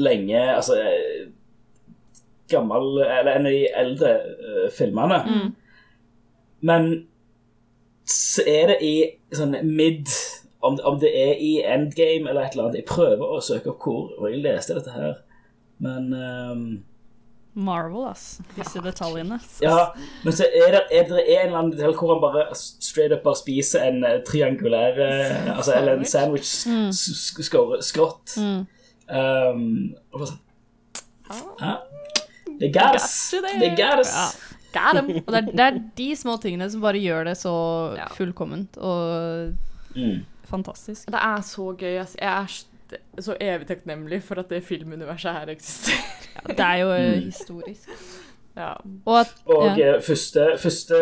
Lenge 0.00 0.44
Altså 0.54 0.78
Gammel 2.48 3.02
Eller 3.02 3.28
en 3.34 3.48
av 3.50 3.52
de 3.52 3.66
eldre 3.82 4.14
uh, 4.24 4.62
filmene. 4.72 5.18
Men 6.64 6.88
så 8.08 8.46
er 8.48 8.72
det 8.72 8.78
i 8.84 8.94
sånn 9.38 9.58
mid 9.68 10.10
om, 10.64 10.78
om 10.84 10.98
det 11.00 11.10
er 11.12 11.38
i 11.42 11.52
endgame 11.60 12.30
eller 12.30 12.46
et 12.46 12.56
eller 12.56 12.68
annet 12.68 12.80
Jeg 12.80 12.88
prøver 12.88 13.36
å 13.36 13.42
søke 13.44 13.74
opp 13.74 13.84
hvor, 13.84 14.10
og 14.18 14.28
jeg 14.30 14.42
leste 14.44 14.76
dette 14.78 14.94
her, 14.94 15.16
men 15.84 16.12
um, 16.14 16.66
Marvel, 17.54 18.08
ass. 18.08 18.40
Disse 18.56 18.80
detaljene. 18.82 19.38
ja, 19.62 19.92
men 20.24 20.34
så 20.34 20.46
er 20.48 20.72
det, 20.74 20.80
er 20.90 21.04
det 21.06 21.20
en 21.22 21.44
eller 21.46 21.58
annen 21.58 21.74
detalj 21.76 21.94
hvor 22.00 22.10
han 22.10 22.22
bare 22.22 22.46
straight 22.58 23.14
up 23.14 23.22
bare 23.22 23.38
spiser 23.38 23.84
en 23.86 24.02
eh, 24.02 24.16
triangulær 24.26 24.98
eh, 24.98 25.36
Altså, 25.56 25.76
eller 25.76 26.00
en 26.00 26.08
sandwich 26.08 26.50
mm. 26.66 26.90
skrått. 27.86 28.34
Um, 29.06 29.94
og 30.10 30.18
bare 30.18 30.32
sånn 30.32 30.42
ja. 31.60 31.76
Det 32.58 32.68
er 32.68 32.74
gass! 32.74 33.14
Det 33.30 33.70
er 33.70 33.76
gas. 33.78 34.10
Ja. 34.74 34.92
Got 34.92 35.00
him. 35.00 35.22
Og 35.26 35.32
det 35.32 35.40
er, 35.40 35.50
det 35.52 35.60
er 35.60 35.80
de 35.96 36.08
små 36.16 36.36
tingene 36.42 36.70
som 36.70 36.80
bare 36.82 36.98
gjør 37.02 37.24
det 37.30 37.36
så 37.38 37.54
Ja. 37.96 38.06
fullkomment 38.16 38.76
og 38.78 39.54
Mm. 39.96 40.24
fantastisk. 40.50 41.06
Det 41.06 41.20
er 41.22 41.40
så 41.46 41.72
gøy. 41.78 41.92
Jeg 41.94 42.06
er 42.20 42.46
så 43.20 43.36
evig 43.40 43.66
takknemlig 43.68 44.22
for 44.22 44.38
at 44.38 44.48
det 44.50 44.64
filmuniverset 44.64 45.32
her 45.32 45.46
eksisterer. 45.48 46.46
Det 46.48 46.60
er 46.60 46.76
jo 46.82 46.88
mm. 46.96 47.24
historisk. 47.24 47.88
Ja. 48.56 48.72
Og 49.06 49.20
at 49.20 49.34
Og 49.46 49.78
ja. 49.78 49.94
eh, 49.96 50.02
første, 50.02 50.48
første, 50.58 50.94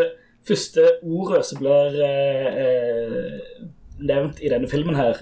første 0.49 0.81
ordet 1.03 1.45
som 1.47 1.59
blir 1.59 1.99
eh, 2.05 2.47
eh, 2.65 3.67
nevnt 4.01 4.41
i 4.43 4.49
denne 4.49 4.69
filmen 4.69 4.95
her, 4.97 5.15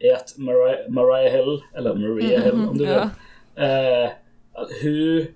er 0.00 0.16
at 0.16 0.32
Mariah, 0.38 0.86
Mariah 0.90 1.32
Hill, 1.32 1.60
eller 1.76 1.94
Maria 1.94 2.40
Hill, 2.42 2.68
om 2.68 2.78
du 2.78 2.84
vil, 2.84 3.10
Ja. 3.58 4.04
eh, 4.04 4.10
hun 4.82 5.26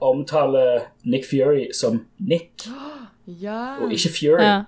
omtaler 0.00 0.88
Nick 1.04 1.24
Fury 1.26 1.68
som 1.72 2.04
Nick, 2.18 2.66
Ja. 3.26 3.76
og 3.82 3.90
ikke 3.92 4.08
Fury. 4.14 4.42
ja. 4.44 4.62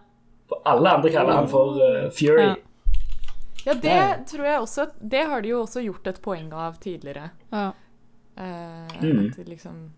For 0.51 0.62
alle 0.66 0.90
andre 0.90 1.11
kaller 1.15 1.32
han 1.39 1.47
for 1.48 1.77
uh, 1.78 2.11
Fury. 2.11 2.43
Ja. 2.43 2.55
ja, 3.66 3.74
det 3.74 4.27
tror 4.27 4.44
jeg 4.48 4.61
også 4.61 4.86
Det 5.01 5.23
har 5.31 5.40
de 5.44 5.48
jo 5.52 5.61
også 5.62 5.81
gjort 5.85 6.07
et 6.11 6.19
poeng 6.24 6.52
av 6.52 6.77
tidligere. 6.82 7.31
Ja. 7.52 7.69
Eh, 8.36 9.01
Mm. 9.02 9.31
at 9.31 9.48
liksom 9.48 9.90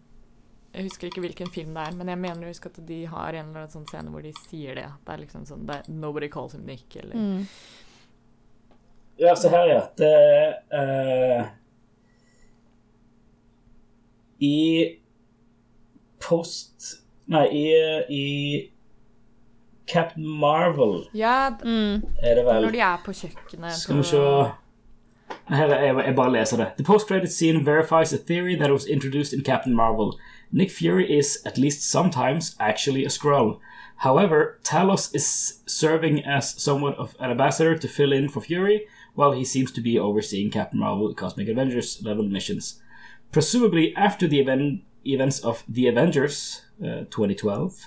Jeg 0.74 0.84
husker 0.84 1.06
ikke 1.08 1.20
hvilken 1.20 1.50
film 1.52 1.74
det 1.74 1.82
er, 1.88 1.92
men 1.96 2.08
jeg 2.08 2.18
mener 2.18 2.46
jeg 2.46 2.56
at 2.66 2.78
de 2.86 3.04
har 3.06 3.28
en 3.32 3.46
eller 3.48 3.60
annen 3.64 3.70
sånn 3.72 3.86
scene 3.88 4.10
hvor 4.10 4.22
de 4.22 4.32
sier 4.48 4.74
det. 4.74 4.86
Det 5.06 5.12
er 5.14 5.18
liksom 5.24 5.44
sånn 5.46 5.66
det 5.66 5.74
er, 5.76 5.90
Nobody 5.92 6.28
calls 6.28 6.52
him 6.54 6.64
Nick, 6.66 6.96
eller 6.96 7.14
Mm. 7.16 7.46
Ja, 9.18 9.34
se 9.36 9.48
her, 9.52 9.66
ja. 9.68 9.82
Det 9.96 10.12
uh, 10.72 11.46
I 14.40 14.98
post 16.28 16.94
Nei, 17.26 17.46
i, 17.46 18.02
i 18.10 18.70
Captain 19.86 20.26
Marvel 20.26 21.04
Ja, 21.14 21.50
d- 21.50 21.64
Mm. 21.64 22.02
er 22.22 22.34
det 22.34 22.44
vel 22.46 22.62
når 22.62 22.70
de 22.70 22.80
er 22.80 23.02
på 23.04 23.12
kjøkkenet 23.12 23.72
Skal 23.72 23.96
vi 23.96 24.00
på- 24.00 24.04
se 24.04 24.52
Her 25.48 25.66
er, 25.66 25.84
jeg, 25.84 26.04
jeg 26.06 26.14
bare 26.16 26.32
leser 26.32 26.56
det. 26.56 26.66
The 26.76 26.84
post-credit 26.84 27.32
scene 27.32 27.66
verifies 27.66 28.12
a 28.12 28.16
theory 28.26 28.54
that 28.56 28.70
was 28.72 28.86
introduced 28.86 29.32
in 29.32 29.44
Captain 29.44 29.74
Marvel. 29.74 30.12
Nick 30.52 30.70
Fury 30.70 31.18
is, 31.18 31.38
at 31.46 31.58
least 31.58 31.90
sometimes, 31.90 32.56
actually 32.60 33.04
a 33.04 33.08
Skrull. 33.08 33.58
However, 33.96 34.58
Talos 34.64 35.14
is 35.14 35.54
serving 35.66 36.24
as 36.26 36.44
somewhat 36.62 36.94
of 36.98 37.14
an 37.18 37.30
ambassador 37.30 37.76
to 37.78 37.88
fill 37.88 38.12
in 38.12 38.28
for 38.28 38.40
Fury, 38.40 38.80
while 39.14 39.32
he 39.32 39.44
seems 39.44 39.72
to 39.72 39.80
be 39.80 39.98
overseeing 39.98 40.50
Captain 40.50 40.78
Marvel 40.80 41.14
Cosmic 41.14 41.48
Avengers 41.48 42.02
level 42.04 42.24
missions. 42.28 42.80
Presumably 43.32 43.94
after 43.96 44.28
the 44.28 44.38
event, 44.40 44.82
events 45.04 45.40
of 45.40 45.64
The 45.68 45.86
Avengers 45.86 46.62
uh, 46.80 47.04
2012, 47.10 47.80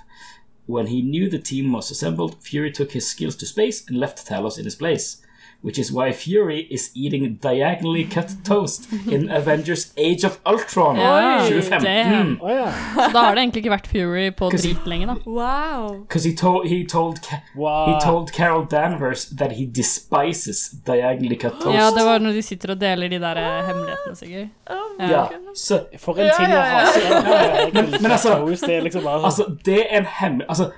when 0.66 0.88
he 0.88 1.02
knew 1.02 1.30
the 1.30 1.40
team 1.40 1.72
was 1.72 1.92
assembled, 1.92 2.42
Fury 2.44 2.72
took 2.72 2.92
his 2.92 3.08
skills 3.08 3.36
to 3.38 3.46
space 3.46 3.88
and 3.88 3.98
left 3.98 4.26
Talos 4.26 4.58
in 4.58 4.66
his 4.66 4.76
place. 4.76 5.22
Which 5.66 5.80
is 5.82 5.90
why 5.92 6.12
Fury 6.14 6.68
is 6.70 6.92
eating 6.94 7.24
diagonally 7.42 8.04
cut 8.06 8.30
toast 8.46 8.86
in 9.10 9.32
Avengers 9.40 9.92
Age 9.98 10.24
of 10.24 10.38
Ultron 10.46 11.00
Oi, 11.00 11.48
2015. 11.50 12.38
Oh, 12.40 12.50
yeah. 12.50 12.74
Så 12.96 13.08
da 13.14 13.24
har 13.26 13.34
det 13.36 13.42
egentlig 13.42 13.64
ikke 13.64 13.72
vært 13.74 13.88
Fury 13.90 14.28
på 14.38 14.50
drit 14.54 14.86
lenge, 14.86 15.08
da. 15.10 15.16
Wow! 15.26 16.04
Because 16.04 16.24
he 16.30 16.36
told 16.36 16.68
he 16.70 16.84
told 16.86 17.18
Wow. 17.56 17.88
he 17.90 17.96
told 18.06 18.32
Carol 18.32 18.66
Danvers 18.76 19.26
that 19.42 19.52
he 19.58 19.66
despises 19.66 20.70
diagonally 20.86 21.36
cut 21.36 21.58
toast. 21.62 21.74
Ja, 21.80 21.90
det 21.98 22.06
var 22.06 22.20
når 22.22 22.38
de 22.38 22.42
sitter 22.46 22.76
og 22.76 22.82
deler 22.82 23.10
de 23.10 23.20
der 23.26 23.42
What? 23.42 23.66
hemmelighetene, 23.72 24.16
sikkert. 24.16 24.48
Oh, 24.70 25.10
Ja, 25.10 25.26
så 25.56 25.82
For 26.00 26.14
en 26.22 26.32
ting 26.38 26.54
å 26.54 26.62
ha 26.62 27.70
Men- 27.74 27.92
men 28.02 28.12
altså- 28.12 28.38
Toast, 28.46 28.62
det 28.68 28.76
er 28.78 28.82
liksom 28.86 29.04
bare 29.04 29.20
sånn 29.20 29.26
altså 29.26 29.58
det 29.66 29.80
er 29.92 29.98
en 29.98 30.06
hemmelig 30.06 30.46
Altså, 30.50 30.70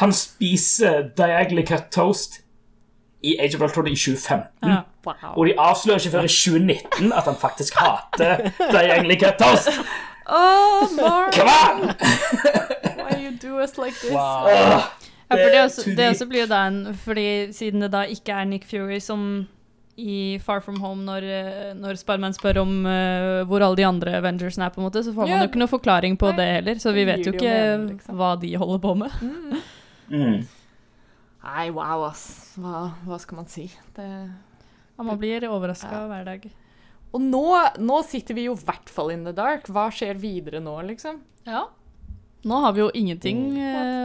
han 0.00 0.12
spiser 0.12 1.10
diagonally 1.16 1.62
cut 1.66 1.90
toast 1.92 2.40
i 3.22 3.36
Age 3.40 3.56
of 3.56 3.62
Ultron 3.62 3.86
i 3.86 3.96
2015. 3.96 4.68
Ja. 4.68 4.82
wow. 5.06 5.14
Og 5.36 5.46
de 5.46 5.54
avslører 5.58 5.98
ikke 5.98 6.10
før 6.10 6.28
i 6.28 6.28
2019 6.28 7.12
at 7.12 7.24
han 7.24 7.36
faktisk 7.40 7.74
hater 7.80 8.50
diagonally 8.72 9.18
cut 9.20 9.38
toast. 9.38 9.68
Oh, 10.26 10.86
Mark, 10.96 11.34
Come 11.34 11.50
on! 11.50 11.94
why 13.00 13.18
you 13.24 13.32
do 13.42 13.58
us 13.58 13.78
like 13.78 13.94
this? 14.00 14.12
Wow. 14.12 14.46
Ja, 15.30 15.36
for 15.36 15.50
det, 15.50 15.62
også, 15.62 15.90
det 15.96 16.08
også 16.08 16.26
blir 16.26 16.40
jo 16.40 16.50
da 16.50 16.66
en 16.66 16.94
Fordi 16.94 17.52
siden 17.54 17.84
det 17.84 17.92
da 17.92 18.02
ikke 18.02 18.34
er 18.34 18.44
Nick 18.50 18.66
Fury 18.66 18.98
som 18.98 19.46
i 20.00 20.38
Far 20.42 20.60
From 20.60 20.78
Home 20.80 21.04
når, 21.04 21.24
eh, 21.28 21.72
når 21.76 21.98
Spiderman 22.00 22.32
spør 22.32 22.62
om 22.62 22.86
uh, 22.86 23.42
hvor 23.48 23.60
alle 23.60 23.76
de 23.76 23.84
andre 23.86 24.14
Avengersene 24.16 24.64
er, 24.64 24.72
på 24.72 24.80
en 24.80 24.86
måte, 24.86 25.02
så 25.04 25.12
får 25.12 25.28
man 25.28 25.42
jo 25.42 25.48
ikke 25.50 25.60
noe 25.60 25.70
forklaring 25.70 26.16
på 26.18 26.30
Nei, 26.30 26.38
det 26.38 26.46
heller. 26.54 26.80
Så 26.80 26.94
vi 26.96 27.04
vet 27.04 27.26
jo 27.26 27.34
ikke 27.34 27.56
liksom. 27.84 28.16
hva 28.16 28.30
de 28.40 28.54
holder 28.56 28.80
på 28.86 28.94
med. 29.02 29.18
Mm. 30.08 30.40
Nei, 31.42 31.70
wow, 31.72 32.04
ass. 32.10 32.54
Hva, 32.60 32.90
hva 33.06 33.18
skal 33.22 33.36
man 33.40 33.46
si? 33.48 33.66
Det... 33.96 34.06
Ja, 34.96 35.02
man 35.06 35.16
blir 35.18 35.46
overraska 35.48 35.88
Ja. 35.94 36.06
hver 36.10 36.24
dag. 36.28 36.42
Og 37.16 37.20
nå, 37.24 37.44
nå 37.80 38.02
sitter 38.06 38.36
vi 38.36 38.44
jo 38.44 38.52
i 38.54 38.64
hvert 38.66 38.90
fall 38.92 39.10
in 39.14 39.24
the 39.24 39.32
dark. 39.32 39.64
Hva 39.72 39.86
skjer 39.90 40.18
videre 40.20 40.60
nå, 40.62 40.74
liksom? 40.86 41.22
Ja. 41.48 41.64
Nå 42.44 42.58
har 42.64 42.72
vi 42.76 42.80
jo 42.84 42.90
ingenting 42.94 43.40
Mm. 43.54 43.56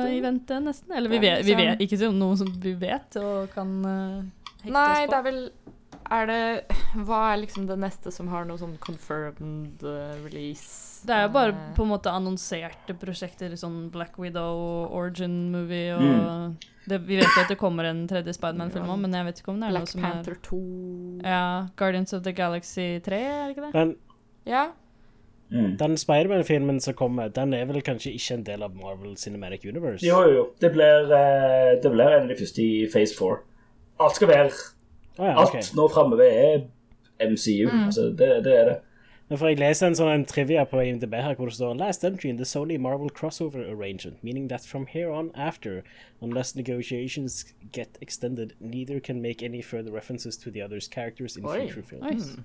eh, 0.08 0.16
i 0.16 0.22
vente, 0.24 0.58
nesten. 0.64 0.96
Eller 0.96 1.10
vi 1.10 1.20
Det 1.20 1.22
vet, 1.38 1.46
vi 1.46 1.56
vet 1.56 1.80
ikke 1.80 1.98
så- 2.00 2.14
noe 2.14 2.36
som 2.38 2.48
vi 2.48 2.74
vet 2.74 3.16
og 3.18 3.52
kan 3.54 3.86
uh, 3.86 4.24
hekte 4.64 4.72
Nei, 4.72 4.92
oss 4.92 5.00
det 5.00 5.10
på. 5.10 5.16
er 5.20 5.24
vel 5.24 5.52
er 6.12 6.26
det 6.28 6.78
Hva 7.06 7.34
er 7.34 7.38
liksom 7.44 7.68
det 7.68 7.78
neste 7.80 8.12
som 8.14 8.28
har 8.28 8.46
noe 8.46 8.58
sånn 8.58 8.78
confirmed 8.80 9.84
eh, 9.84 10.16
release? 10.24 10.95
Det 11.06 11.14
er 11.14 11.28
jo 11.28 11.34
bare 11.34 11.52
Eh, 11.54 11.74
på 11.76 11.84
en 11.86 11.90
måte 11.92 12.10
annonserte 12.12 12.96
prosjekter, 12.98 13.52
sånn 13.60 13.90
Black 13.92 14.18
Widow, 14.18 14.88
Origin 14.92 15.52
Movie 15.52 15.92
og 15.94 16.02
Mm. 16.02 16.56
det, 16.88 17.02
Vi 17.06 17.16
vet 17.18 17.26
jo 17.36 17.42
at 17.42 17.48
det 17.50 17.58
kommer 17.58 17.86
en 17.86 18.08
tredje 18.08 18.34
Spiderman-film 18.34 18.86
òg, 18.90 19.00
men 19.00 19.12
jeg 19.14 19.26
vet 19.26 19.40
ikke 19.42 19.50
om 19.54 19.60
det 19.60 19.68
er 19.68 19.72
Black 19.72 19.82
noe 19.82 19.92
som 19.92 20.02
Panther 20.02 20.32
er 20.32 20.42
2 20.42 21.22
Ja, 21.24 21.68
Guardians 21.78 22.14
of 22.14 22.24
the 22.24 22.32
Galaxy 22.34 23.00
3, 23.00 23.22
er 23.22 23.48
det 23.48 23.56
ikke 23.58 23.66
det? 23.68 23.74
Men 23.74 23.96
Ja. 24.46 24.72
Mm. 25.52 25.78
den 25.78 25.96
Spiderman-filmen 25.98 26.80
som 26.82 26.94
kommer, 26.96 27.30
den 27.32 27.54
er 27.54 27.66
vel 27.66 27.82
kanskje 27.82 28.14
ikke 28.16 28.34
en 28.34 28.44
del 28.44 28.64
av 28.64 28.74
Marvel 28.76 29.16
Cinematic 29.16 29.64
Universe? 29.66 30.04
Jo, 30.06 30.22
jo, 30.24 30.30
jo. 30.36 30.48
Det 30.60 30.72
blir, 30.74 31.06
eh, 31.14 31.80
det 31.82 31.92
blir 31.92 32.08
en 32.18 32.24
av 32.24 32.28
de 32.30 32.36
første 32.36 32.58
i 32.60 32.88
Phase 32.92 33.14
4. 33.16 33.38
Alt 34.00 34.16
skal 34.16 34.28
være 34.28 34.50
Å 35.20 35.24
ja, 35.24 35.36
Alt 35.40 35.50
ok. 35.56 35.62
nå 35.76 35.88
framover 35.92 36.26
er 36.26 36.64
MCU. 37.30 37.70
Altså, 37.70 38.10
det, 38.18 38.44
det 38.44 38.54
er 38.54 38.66
det. 38.66 38.82
Men 39.30 39.38
For 39.38 39.50
jeg 39.50 39.58
leser 39.58 39.88
en 39.88 39.96
sånn 39.98 40.12
en 40.14 40.26
trivia 40.30 40.66
på 40.70 40.78
IMDb 40.86 41.16
her 41.18 41.34
hvor 41.36 41.50
det 41.50 41.56
står 41.58 41.78
Last 41.80 42.04
entry 42.06 42.30
in 42.30 42.38
the 42.38 42.46
Sony 42.46 42.78
Marvel 42.78 43.10
crossover 43.10 43.64
arrangement, 43.72 44.24
meaning 44.24 44.50
that 44.50 44.62
from 44.62 44.86
here 44.86 45.10
on 45.10 45.32
after, 45.34 45.82
unless 46.22 46.56
negotiations 46.56 47.46
get 47.74 47.98
extended, 48.02 48.54
neither 48.60 49.00
can 49.00 49.22
make 49.22 49.42
any 49.42 49.64
further 49.64 49.92
references 49.92 50.38
to 50.38 50.52
the 50.52 50.62
other's 50.62 50.88
characters 50.88 51.38
in 51.38 51.46
Oi. 51.46 51.66
future 51.66 51.82
films. 51.82 52.06
Nice. 52.28 52.38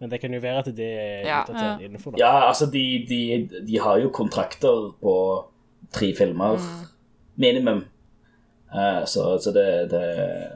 Men 0.00 0.10
det 0.10 0.20
kan 0.20 0.32
jo 0.34 0.40
være 0.40 0.58
at 0.58 0.76
det 0.76 0.86
er 0.92 1.26
Ja. 1.26 1.42
ja. 1.48 1.78
innenfor. 1.78 2.10
da. 2.10 2.16
Ja, 2.18 2.46
altså, 2.48 2.66
de, 2.66 3.04
de, 3.08 3.50
de 3.66 3.78
har 3.80 3.98
jo 3.98 4.08
kontrakter 4.10 4.94
på 5.02 5.44
tre 5.92 6.14
filmer 6.16 6.58
minimum. 7.36 7.84
Uh, 8.74 9.04
så, 9.06 9.38
så 9.42 9.50
det, 9.50 9.90
det 9.90 10.48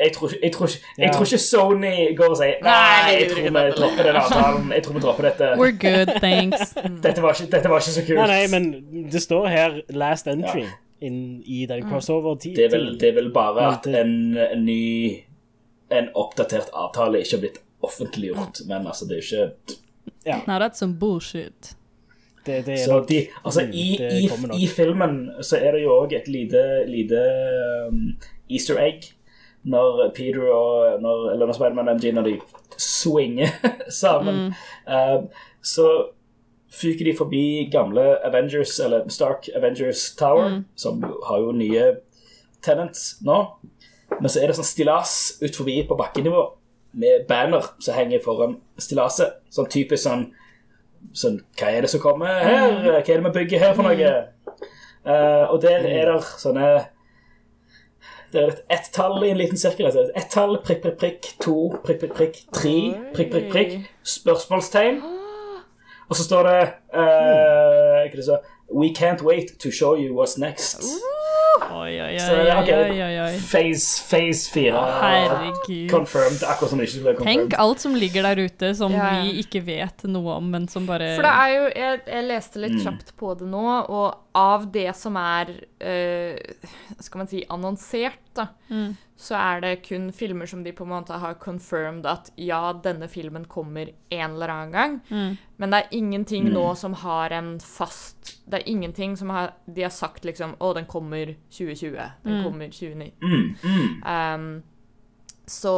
jeg 0.00 0.12
tror, 0.14 0.28
ikke- 0.28 0.40
jeg, 0.42 0.52
tror, 0.52 0.66
ikke- 0.66 0.84
jeg 0.98 1.12
tror 1.12 1.24
ikke 1.24 1.38
Sony 1.38 2.16
går 2.16 2.28
og 2.30 2.36
sier 2.36 2.54
Nei, 2.62 3.18
jeg 3.20 3.30
tror 3.30 3.42
vi 3.42 3.70
dropper 3.80 4.02
den 4.02 4.16
avtalen. 4.16 4.72
Jeg 4.72 4.82
tror 4.82 4.92
vi 4.94 5.00
dropper 5.00 5.22
dette. 5.28 5.44
We're 5.62 5.78
good, 5.86 6.20
thanks. 6.20 6.74
Dette 7.06 7.22
var 7.22 7.32
ikke, 7.34 7.50
dette 7.52 7.68
var 7.68 7.78
ikke 7.82 7.94
så 7.96 8.04
kult. 8.06 8.18
Nei, 8.18 8.26
nei, 8.26 8.60
men 8.60 9.08
det 9.12 9.22
står 9.22 9.46
her 9.48 9.80
'last 9.90 10.26
entry' 10.26 10.66
inn 11.00 11.42
i 11.46 11.66
den 11.66 11.68
det, 11.68 11.84
vel, 11.84 11.90
crossover-tiden. 11.92 12.98
det 13.00 13.08
er 13.08 13.14
vel 13.14 13.32
bare 13.32 13.72
at 13.72 13.86
en, 13.86 14.36
en 14.36 14.64
ny 14.64 15.16
En 15.90 16.08
oppdatert 16.14 16.68
avtale 16.74 17.18
ikke 17.20 17.30
har 17.36 17.40
blitt 17.40 17.58
offentliggjort. 17.82 18.58
Men 18.68 18.86
altså, 18.86 19.04
det 19.08 19.18
er 19.18 19.22
jo 19.32 19.46
ikke 20.26 20.46
Now 20.46 20.58
that's 20.58 20.76
some 20.78 20.94
bullshit. 20.98 21.74
Det, 22.46 22.66
det 22.66 22.74
er 22.80 22.84
Så 22.84 22.92
nok- 22.92 23.08
de, 23.08 23.26
altså 23.44 23.60
Mm, 23.62 23.70
i, 23.72 23.96
det 23.98 24.12
i. 24.12 24.64
I 24.64 24.66
filmen 24.66 25.30
så 25.42 25.56
er 25.56 25.72
det 25.72 25.82
jo 25.82 25.90
òg 26.04 26.12
et 26.12 26.28
lite, 26.28 26.84
lite 26.86 27.20
um, 27.88 28.16
easter 28.50 28.76
egg 28.78 29.00
når 29.68 30.10
Peter 30.16 30.46
og 30.52 31.02
når, 31.02 31.24
eller 31.32 31.48
når 31.48 31.56
Spiderman 31.58 31.90
og 31.90 31.98
MG 31.98 32.12
når 32.16 32.28
de 32.28 32.36
swinger 32.78 33.52
sammen. 34.02 34.54
Um, 34.88 35.28
så 35.62 35.88
fyker 36.72 37.08
de 37.08 37.16
forbi 37.16 37.68
gamle 37.72 38.04
Avengers, 38.26 38.78
eller 38.80 39.08
Stark 39.08 39.48
Avengers 39.56 40.14
Tower, 40.18 40.62
som 40.76 41.02
har 41.02 41.42
jo 41.42 41.52
nye 41.56 41.84
tenants 42.64 43.16
nå. 43.24 43.38
Men 44.18 44.30
så 44.30 44.40
er 44.40 44.50
det 44.50 44.58
sånn 44.58 44.68
stillas 44.68 45.14
ut 45.42 45.56
forbi 45.56 45.80
på 45.88 45.96
bakkenivå 45.98 46.44
med 46.98 47.26
banner 47.28 47.66
som 47.84 47.96
henger 47.96 48.22
foran 48.24 48.58
stillaset. 48.80 49.40
Sånn 49.52 49.68
typisk 49.70 50.06
sånn 50.06 50.28
sånn, 51.16 51.38
hva 51.58 51.70
er 51.72 51.84
det 51.84 51.92
som 51.92 52.02
kommer 52.02 52.40
her? 52.42 52.78
Hva 52.82 52.98
er 52.98 53.04
det 53.06 53.24
vi 53.26 53.34
bygger 53.36 53.62
her 53.62 53.76
for 53.76 53.86
noe? 53.86 54.14
Uh, 55.08 55.44
og 55.52 55.60
der 55.62 55.86
er 55.88 56.10
det 56.10 56.22
sånne 56.40 56.70
Det 58.32 58.42
er 58.42 58.50
et 58.52 58.62
ett-tall 58.76 59.22
i 59.24 59.30
en 59.32 59.38
liten 59.40 59.60
sirkel. 59.60 59.86
Altså. 59.88 60.10
Ett-tall, 60.16 60.58
prikk, 60.64 60.82
prikk, 60.82 60.98
prikk, 61.00 61.30
to, 61.40 61.56
prikk, 61.84 62.00
prikk, 62.02 62.16
prikk, 62.18 62.42
tre, 62.52 62.76
prikk, 63.16 63.30
prikk, 63.32 63.48
prikk, 63.52 63.78
spørsmålstegn. 64.04 65.00
Og 66.08 66.16
så 66.16 66.24
står 66.24 66.48
det 66.48 66.60
uh, 66.96 68.16
det 68.16 68.24
så, 68.24 68.40
We 68.68 68.92
can't 68.92 69.24
wait 69.24 69.58
to 69.60 69.70
show 69.70 69.96
you 69.96 70.12
what's 70.12 70.38
next. 70.38 70.84
Oi, 71.68 72.00
oi, 72.00 72.14
oi, 72.16 72.50
ok, 72.54 72.68
oi, 72.72 73.00
oi, 73.04 73.16
oi. 73.20 73.32
Phase, 73.44 74.02
phase 74.08 74.50
4. 74.54 74.72
Herregud. 75.02 75.90
Confirmed. 75.90 76.42
Akkurat 76.48 76.70
som 76.72 76.78
det 76.80 76.86
ikke 76.88 77.02
ble 77.04 77.14
confirmed. 77.18 77.28
Tenk 77.50 77.56
alt 77.60 77.82
som 77.84 77.94
ligger 77.98 78.22
der 78.28 78.40
ute 78.46 78.70
som 78.78 78.92
Ja. 78.96 79.08
vi 79.22 79.34
ikke 79.42 79.60
vet 79.66 80.04
noe 80.08 80.36
om, 80.38 80.50
men 80.50 80.68
som 80.68 80.86
bare 80.88 81.10
For 81.18 81.22
det 81.26 81.34
er 81.34 81.48
jo 81.54 81.64
Jeg, 81.76 82.00
jeg 82.06 82.24
leste 82.28 82.56
litt 82.62 82.72
Mm. 82.78 82.84
kjapt 82.86 83.12
på 83.16 83.34
det 83.38 83.48
nå, 83.48 83.64
og 83.88 84.14
av 84.34 84.70
det 84.72 84.94
som 84.96 85.16
er 85.16 85.50
uh, 85.82 86.38
Skal 87.00 87.18
man 87.18 87.28
si 87.28 87.44
annonsert, 87.50 88.18
da, 88.34 88.48
Mm. 88.70 88.96
Så 89.18 89.34
er 89.34 89.60
det 89.60 89.70
kun 89.82 90.12
filmer 90.14 90.46
som 90.46 90.62
de 90.62 90.70
på 90.72 90.84
en 90.86 90.92
måte 90.92 91.16
har 91.18 91.34
confirmed 91.42 92.06
at 92.06 92.30
ja, 92.38 92.70
denne 92.84 93.08
filmen 93.10 93.48
kommer 93.50 93.90
en 94.14 94.36
eller 94.36 94.52
annen 94.54 94.72
gang. 94.72 94.94
Mm. 95.10 95.36
Men 95.56 95.74
det 95.74 95.80
er 95.80 95.96
ingenting 95.98 96.46
nå 96.54 96.62
som 96.78 96.94
har 96.94 97.34
en 97.34 97.56
fast 97.58 98.36
Det 98.46 98.60
er 98.60 98.68
ingenting 98.70 99.16
som 99.16 99.30
har, 99.34 99.56
de 99.66 99.82
har 99.82 99.90
sagt 99.90 100.24
liksom 100.24 100.54
Å, 100.62 100.72
den 100.72 100.86
kommer 100.86 101.34
2020. 101.50 101.98
Den 102.22 102.44
kommer 102.44 102.70
2019. 102.70 103.18
Mm, 103.18 103.54
mm. 103.64 104.06
Um, 104.06 104.62
så 105.48 105.74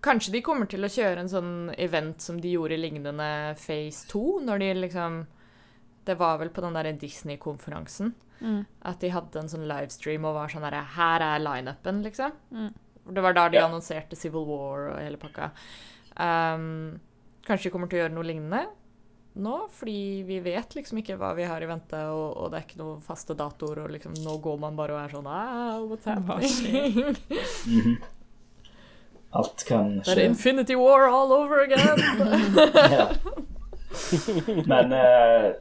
kanskje 0.00 0.32
de 0.32 0.42
kommer 0.46 0.70
til 0.70 0.84
å 0.84 0.92
kjøre 0.92 1.24
en 1.24 1.30
sånn 1.32 1.54
event 1.74 2.22
som 2.22 2.38
de 2.40 2.54
gjorde 2.54 2.76
i 2.76 2.82
lignende 2.84 3.28
Phase 3.58 4.06
2, 4.12 4.24
når 4.46 4.62
de 4.62 4.74
liksom 4.84 5.22
Det 6.04 6.16
var 6.18 6.38
vel 6.40 6.50
på 6.50 6.60
den 6.64 6.74
der 6.74 6.92
Disney-konferansen. 6.98 8.14
Mm. 8.42 8.64
At 8.90 9.00
de 9.00 9.10
hadde 9.14 9.38
en 9.38 9.48
sånn 9.52 9.68
livestream 9.70 10.24
og 10.26 10.34
var 10.34 10.50
sånn 10.50 10.64
der, 10.66 10.80
Her 10.96 11.22
er 11.22 11.38
lineupen, 11.42 12.02
liksom. 12.02 12.32
Mm. 12.50 12.72
Det 13.14 13.22
var 13.22 13.32
da 13.34 13.48
de 13.48 13.56
Ja. 13.58 13.66
annonserte 13.68 14.16
Civil 14.16 14.44
War 14.46 14.88
og 14.92 14.98
hele 14.98 15.16
pakka. 15.18 15.50
Um, 16.18 17.00
kanskje 17.46 17.64
de 17.68 17.70
kommer 17.70 17.88
til 17.90 17.98
å 17.98 18.02
gjøre 18.04 18.14
noe 18.14 18.26
lignende 18.26 18.66
nå, 19.34 19.68
fordi 19.72 20.22
vi 20.28 20.40
vet 20.44 20.74
liksom 20.76 20.98
ikke 21.00 21.16
hva 21.16 21.30
vi 21.34 21.46
har 21.48 21.62
i 21.64 21.66
vente, 21.66 21.96
og, 22.12 22.36
og 22.36 22.50
det 22.52 22.58
er 22.58 22.66
ikke 22.66 22.80
noen 22.82 23.00
faste 23.00 23.32
datoer, 23.34 23.78
og 23.86 23.90
liksom 23.94 24.12
nå 24.20 24.34
går 24.44 24.58
man 24.60 24.76
bare 24.76 24.92
og 24.92 25.00
er 25.00 25.14
sånn 25.14 25.26
ah, 25.26 25.78
What's 25.80 26.04
happening? 26.04 27.16
Mhm. 27.66 27.96
Alt 29.32 29.62
kan 29.64 29.94
skje. 30.02 30.12
Det 30.12 30.24
er. 30.26 30.28
Infinity 30.28 30.74
War 30.76 31.06
all 31.08 31.32
over 31.32 31.62
again! 31.64 31.96
Men 34.68 34.92
eh, 34.92 35.54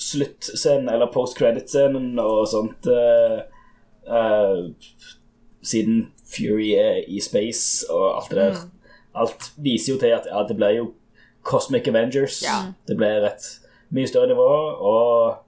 sluttscenen, 0.00 0.88
eller 0.88 1.10
post-credit-scenen 1.12 2.18
og 2.22 2.46
sånt 2.48 2.88
uh, 2.88 3.42
uh, 4.08 4.70
Siden 5.62 6.06
Fury 6.30 6.70
er 6.80 7.02
i 7.04 7.20
space 7.20 7.84
og 7.92 8.06
alt 8.16 8.30
det 8.32 8.38
der 8.40 8.60
Alt 9.20 9.50
viser 9.60 9.94
jo 9.94 9.98
til 10.00 10.14
at 10.14 10.28
ja, 10.30 10.40
det 10.46 10.56
blir 10.56 10.76
jo 10.76 10.84
Cosmic 11.42 11.88
Avengers. 11.88 12.42
Ja. 12.44 12.72
Det 12.86 12.94
blir 12.96 13.24
et 13.26 13.46
mye 13.90 14.06
større 14.06 14.28
nivå, 14.30 14.46
og 14.46 15.40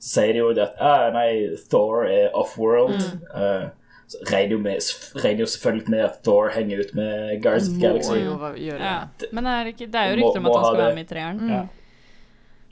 så 0.00 0.22
sier 0.22 0.32
de 0.32 0.40
jo 0.40 0.48
at 0.54 0.78
ah, 0.80 1.10
nei, 1.12 1.50
Thor 1.68 2.06
er 2.08 2.30
off-world. 2.38 2.96
Eh, 3.34 3.66
så 4.10 4.22
regner 4.30 4.56
jo, 4.56 4.60
med, 4.64 4.86
regner 5.20 5.44
jo 5.44 5.48
selvfølgelig 5.52 5.92
med 5.92 6.04
at 6.06 6.16
Thor 6.24 6.48
henger 6.54 6.80
ut 6.80 6.94
med 6.96 7.42
Guardians 7.42 7.68
of 7.68 7.74
the 7.74 7.80
Må 7.80 7.84
Galaxy. 7.84 8.16
jo 8.24 8.38
gjøre 8.70 8.80
ja. 8.80 8.96
Men 9.36 9.46
er 9.46 9.64
det, 9.68 9.74
ikke, 9.76 9.90
det 9.92 10.00
er 10.00 10.08
jo 10.10 10.16
Må- 10.16 10.30
rykter 10.30 10.40
om 10.40 10.48
at 10.48 10.56
han 10.56 10.64
skal 10.64 10.80
være 10.80 10.94
med 10.96 11.04
i 11.04 11.10
treeren. 11.12 11.52
Ja. 11.52 11.60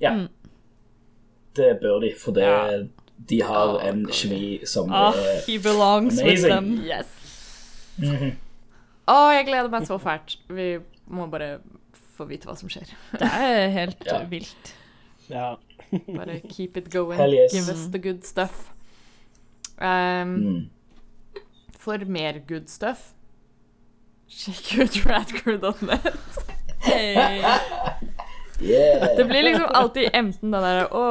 Ja. 0.01 0.15
Mm. 1.49 1.55
Det 1.57 1.79
bør 1.83 2.01
de, 2.01 2.13
for 2.21 2.33
det, 2.33 2.43
Ja. 2.43 2.83
de 3.29 3.43
har 3.43 3.75
oh, 3.75 3.89
en 3.89 4.05
kjemi 4.07 4.61
som 4.67 4.91
oh, 4.93 5.17
er 5.17 5.41
he 5.47 5.59
belongs 5.59 6.21
with 6.23 6.43
them. 6.47 6.73
Yes. 6.85 7.07
Mhm. 7.99 8.37
oh, 9.09 9.31
jeg 9.35 9.45
gleder 9.47 9.69
meg 9.71 9.87
så 9.87 9.99
fælt. 9.99 10.39
Vi 10.49 10.79
må 11.07 11.27
bare 11.27 11.59
få 12.17 12.25
vite 12.29 12.47
hva 12.47 12.55
som 12.57 12.69
skjer. 12.71 12.87
Det 13.13 13.27
er 13.33 13.69
helt 13.69 14.07
Ja. 14.07 14.23
vilt. 14.31 14.75
Ja. 15.31 15.55
Bare 16.17 16.41
keep 16.49 16.77
it 16.77 16.91
going. 16.93 17.19
Hell 17.19 17.35
yes. 17.35 17.53
Give 17.53 17.69
us 17.75 17.87
the 17.93 17.99
good 17.99 18.23
stuff. 18.25 18.71
Um, 19.81 20.35
Mm. 20.35 20.69
For 21.79 21.99
mer 22.07 22.41
good 22.49 22.69
stuff 22.69 23.13
Sjekk 24.29 24.79
ut 24.83 24.97
radcrew.net. 25.07 26.39
Hey. 26.81 27.43
Yeah. 28.61 29.05
Det 29.17 29.25
blir 29.29 29.43
liksom 29.47 29.69
alltid 29.71 30.09
enten 30.13 30.51
den 30.51 30.65
der 30.65 30.89
å, 30.95 31.03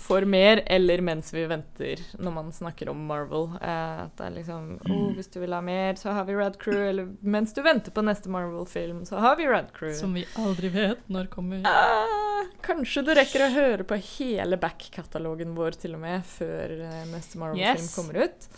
for 0.00 0.24
mer, 0.24 0.62
eller 0.66 1.02
mens 1.04 1.28
vi 1.34 1.42
venter, 1.50 2.00
når 2.16 2.32
man 2.32 2.48
snakker 2.56 2.88
om 2.88 3.02
Marvel. 3.08 3.50
Eh, 3.60 3.98
at 4.06 4.14
det 4.16 4.28
er 4.30 4.34
liksom 4.38 4.70
Å, 4.80 4.96
hvis 5.18 5.28
du 5.34 5.36
vil 5.42 5.52
ha 5.52 5.60
mer, 5.60 5.98
så 6.00 6.14
har 6.16 6.24
vi 6.24 6.36
Radcrew. 6.38 6.78
Eller 6.88 7.10
mens 7.20 7.52
du 7.52 7.60
venter 7.66 7.92
på 7.92 8.04
neste 8.06 8.32
Marvel-film, 8.32 9.02
så 9.08 9.20
har 9.20 9.36
vi 9.36 9.44
Radcrew. 9.50 9.92
Som 9.98 10.16
vi 10.16 10.24
aldri 10.40 10.70
vet 10.72 11.04
når 11.12 11.28
kommer. 11.32 11.60
Ah, 11.68 12.46
kanskje 12.64 13.04
du 13.04 13.12
rekker 13.18 13.44
å 13.44 13.52
høre 13.52 13.84
på 13.88 13.98
hele 14.16 14.56
back-katalogen 14.62 15.52
vår 15.58 15.76
til 15.82 15.98
og 15.98 16.04
med 16.06 16.24
før 16.28 16.78
eh, 16.80 17.02
neste 17.12 17.36
Marvel-film 17.42 17.84
Yes. 17.84 17.94
kommer 17.96 18.24
ut. 18.24 18.48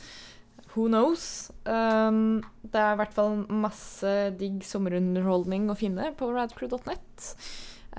Who 0.76 0.84
knows? 0.86 1.48
Um, 1.64 2.44
det 2.62 2.78
er 2.78 2.92
i 2.94 2.98
hvert 3.00 3.14
fall 3.16 3.40
masse 3.50 4.12
digg 4.38 4.60
sommerunderholdning 4.68 5.66
å 5.72 5.76
finne 5.78 6.12
på 6.14 6.28
radcrew.net. 6.30 7.32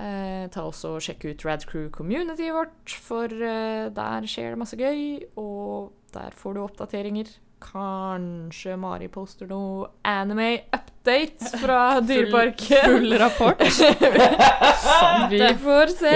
Eh, 0.00 0.48
ta 0.54 0.64
også 0.64 0.94
og 0.96 1.04
Sjekk 1.04 1.26
ut 1.28 1.44
Radcrew-communityet 1.44 2.54
vårt, 2.56 2.96
for 3.04 3.28
eh, 3.28 3.90
der 3.92 4.28
skjer 4.30 4.54
det 4.54 4.60
masse 4.62 4.78
gøy. 4.80 5.26
Og 5.40 5.92
der 6.14 6.36
får 6.36 6.56
du 6.56 6.64
oppdateringer 6.64 7.32
kanskje 7.60 8.76
Mari 8.80 9.08
poster 9.12 9.48
noe 9.50 9.90
anime-updates 10.08 11.52
fra 11.60 11.80
Dyreparken. 12.08 12.96
Full 12.96 13.16
rapport. 13.20 13.60
Vi 15.34 15.42
får 15.60 15.92
se. 15.98 16.14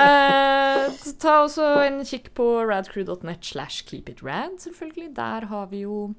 Eh, 0.00 0.88
ta 1.20 1.36
også 1.44 1.68
en 1.84 2.00
kikk 2.08 2.32
på 2.38 2.48
radcrew.net 2.64 3.44
slash 3.44 3.84
keepitrad, 3.90 4.58
selvfølgelig. 4.64 5.12
Der 5.16 5.48
har 5.52 5.68
vi 5.70 5.84
jo 5.84 6.14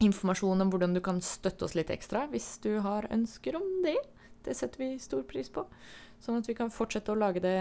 informasjon 0.00 0.60
om 0.60 0.72
hvordan 0.72 0.96
du 0.96 1.00
kan 1.00 1.22
støtte 1.24 1.64
oss 1.64 1.76
litt 1.76 1.92
ekstra 1.92 2.26
hvis 2.32 2.58
du 2.64 2.78
har 2.84 3.08
ønsker 3.12 3.56
om 3.56 3.68
det. 3.84 3.98
Det 4.46 4.54
setter 4.54 4.78
vi 4.78 4.90
stor 5.02 5.24
pris 5.26 5.48
på. 5.50 5.64
Sånn 6.24 6.40
at 6.40 6.48
vi 6.48 6.56
kan 6.58 6.72
fortsette 6.72 7.12
å 7.12 7.18
lage 7.18 7.42
det 7.44 7.58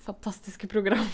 fantastiske 0.00 0.68
program. 0.70 1.06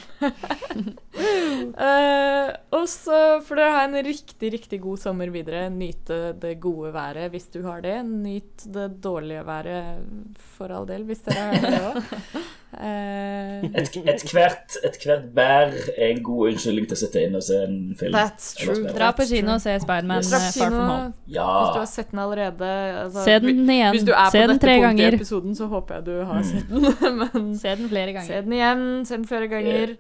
uh, 1.75 2.51
og 2.77 2.85
så 2.91 3.41
får 3.45 3.59
dere 3.59 3.75
ha 3.75 3.85
en 3.87 3.99
riktig, 4.07 4.53
riktig 4.55 4.81
god 4.85 5.03
sommer 5.03 5.33
videre. 5.35 5.67
Nyte 5.73 6.33
det 6.41 6.55
gode 6.63 6.93
været 6.95 7.33
hvis 7.35 7.49
du 7.55 7.63
har 7.67 7.83
det. 7.85 7.97
Nyt 8.07 8.67
det 8.77 8.89
dårlige 9.05 9.47
været 9.47 10.37
for 10.57 10.73
all 10.73 10.87
del, 10.89 11.07
hvis 11.09 11.25
dere 11.27 11.49
har 11.51 11.67
det 11.67 11.83
òg. 11.91 11.97
Et, 12.77 13.97
et, 14.05 14.23
hvert, 14.33 14.75
et 14.85 14.97
hvert 15.05 15.23
vær 15.37 15.71
er 15.97 16.11
en 16.11 16.19
god 16.27 16.51
unnskyldning 16.51 16.85
til 16.91 16.97
å 16.97 17.01
sitte 17.01 17.23
inn 17.25 17.35
og 17.39 17.43
se 17.47 17.57
en 17.65 17.79
film. 17.97 18.13
that's 18.13 18.51
true. 18.59 18.83
Dra 18.93 19.09
på 19.17 19.25
kino 19.31 19.55
og 19.55 19.63
se 19.65 19.79
Spiderman 19.81 20.21
yes. 20.21 20.33
eh, 20.33 20.45
Far 20.61 20.69
From 20.69 20.77
Home. 20.91 21.13
Ja. 21.33 21.47
hvis 21.63 21.73
du 21.73 21.81
har 21.81 21.89
sett 21.95 22.11
den 22.13 22.21
allerede. 22.27 22.69
Altså, 23.07 23.25
Se 23.25 23.39
den 23.47 23.65
igjen. 23.71 23.91
Hvis 23.97 24.05
du 24.05 24.13
er 24.13 24.31
Se 24.31 24.39
på 24.39 24.47
den 24.47 24.55
dette 24.57 24.67
tre 24.67 24.77
punktet 24.77 24.93
i 25.01 25.03
ganger. 25.03 25.19
episoden, 25.23 25.57
så 25.57 25.67
håper 25.73 25.95
jeg 25.95 26.05
du 26.07 26.15
har 26.29 26.43
sett 26.53 26.69
den. 26.71 26.87
Men 27.25 27.59
Se 27.59 27.75
den 27.81 27.89
flere 27.89 28.13
ganger. 28.13 28.27
se 28.29 28.41
den 28.47 28.53
igjen, 28.61 28.87
se 29.09 29.17
den 29.17 29.27
flere 29.33 29.49
ganger. 29.49 29.97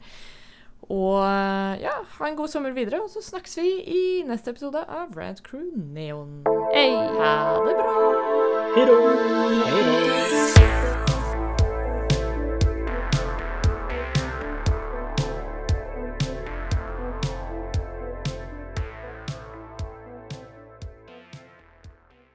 Og 0.87 1.19
ja, 1.83 1.97
ha 2.19 2.29
en 2.29 2.37
god 2.39 2.49
sommer 2.53 2.71
videre, 2.77 3.01
og 3.03 3.11
så 3.11 3.19
snakkes 3.25 3.57
vi 3.59 3.71
i 3.91 4.03
neste 4.29 4.53
episode 4.55 4.85
av 4.87 5.17
Rad 5.19 5.41
Crew 5.43 5.65
Neon. 5.75 6.45
Hey. 6.77 6.93
Ha 6.93 7.57
det 7.67 7.75
bra! 7.81 7.95
Hei. 8.77 8.85
Hei. 9.73 10.86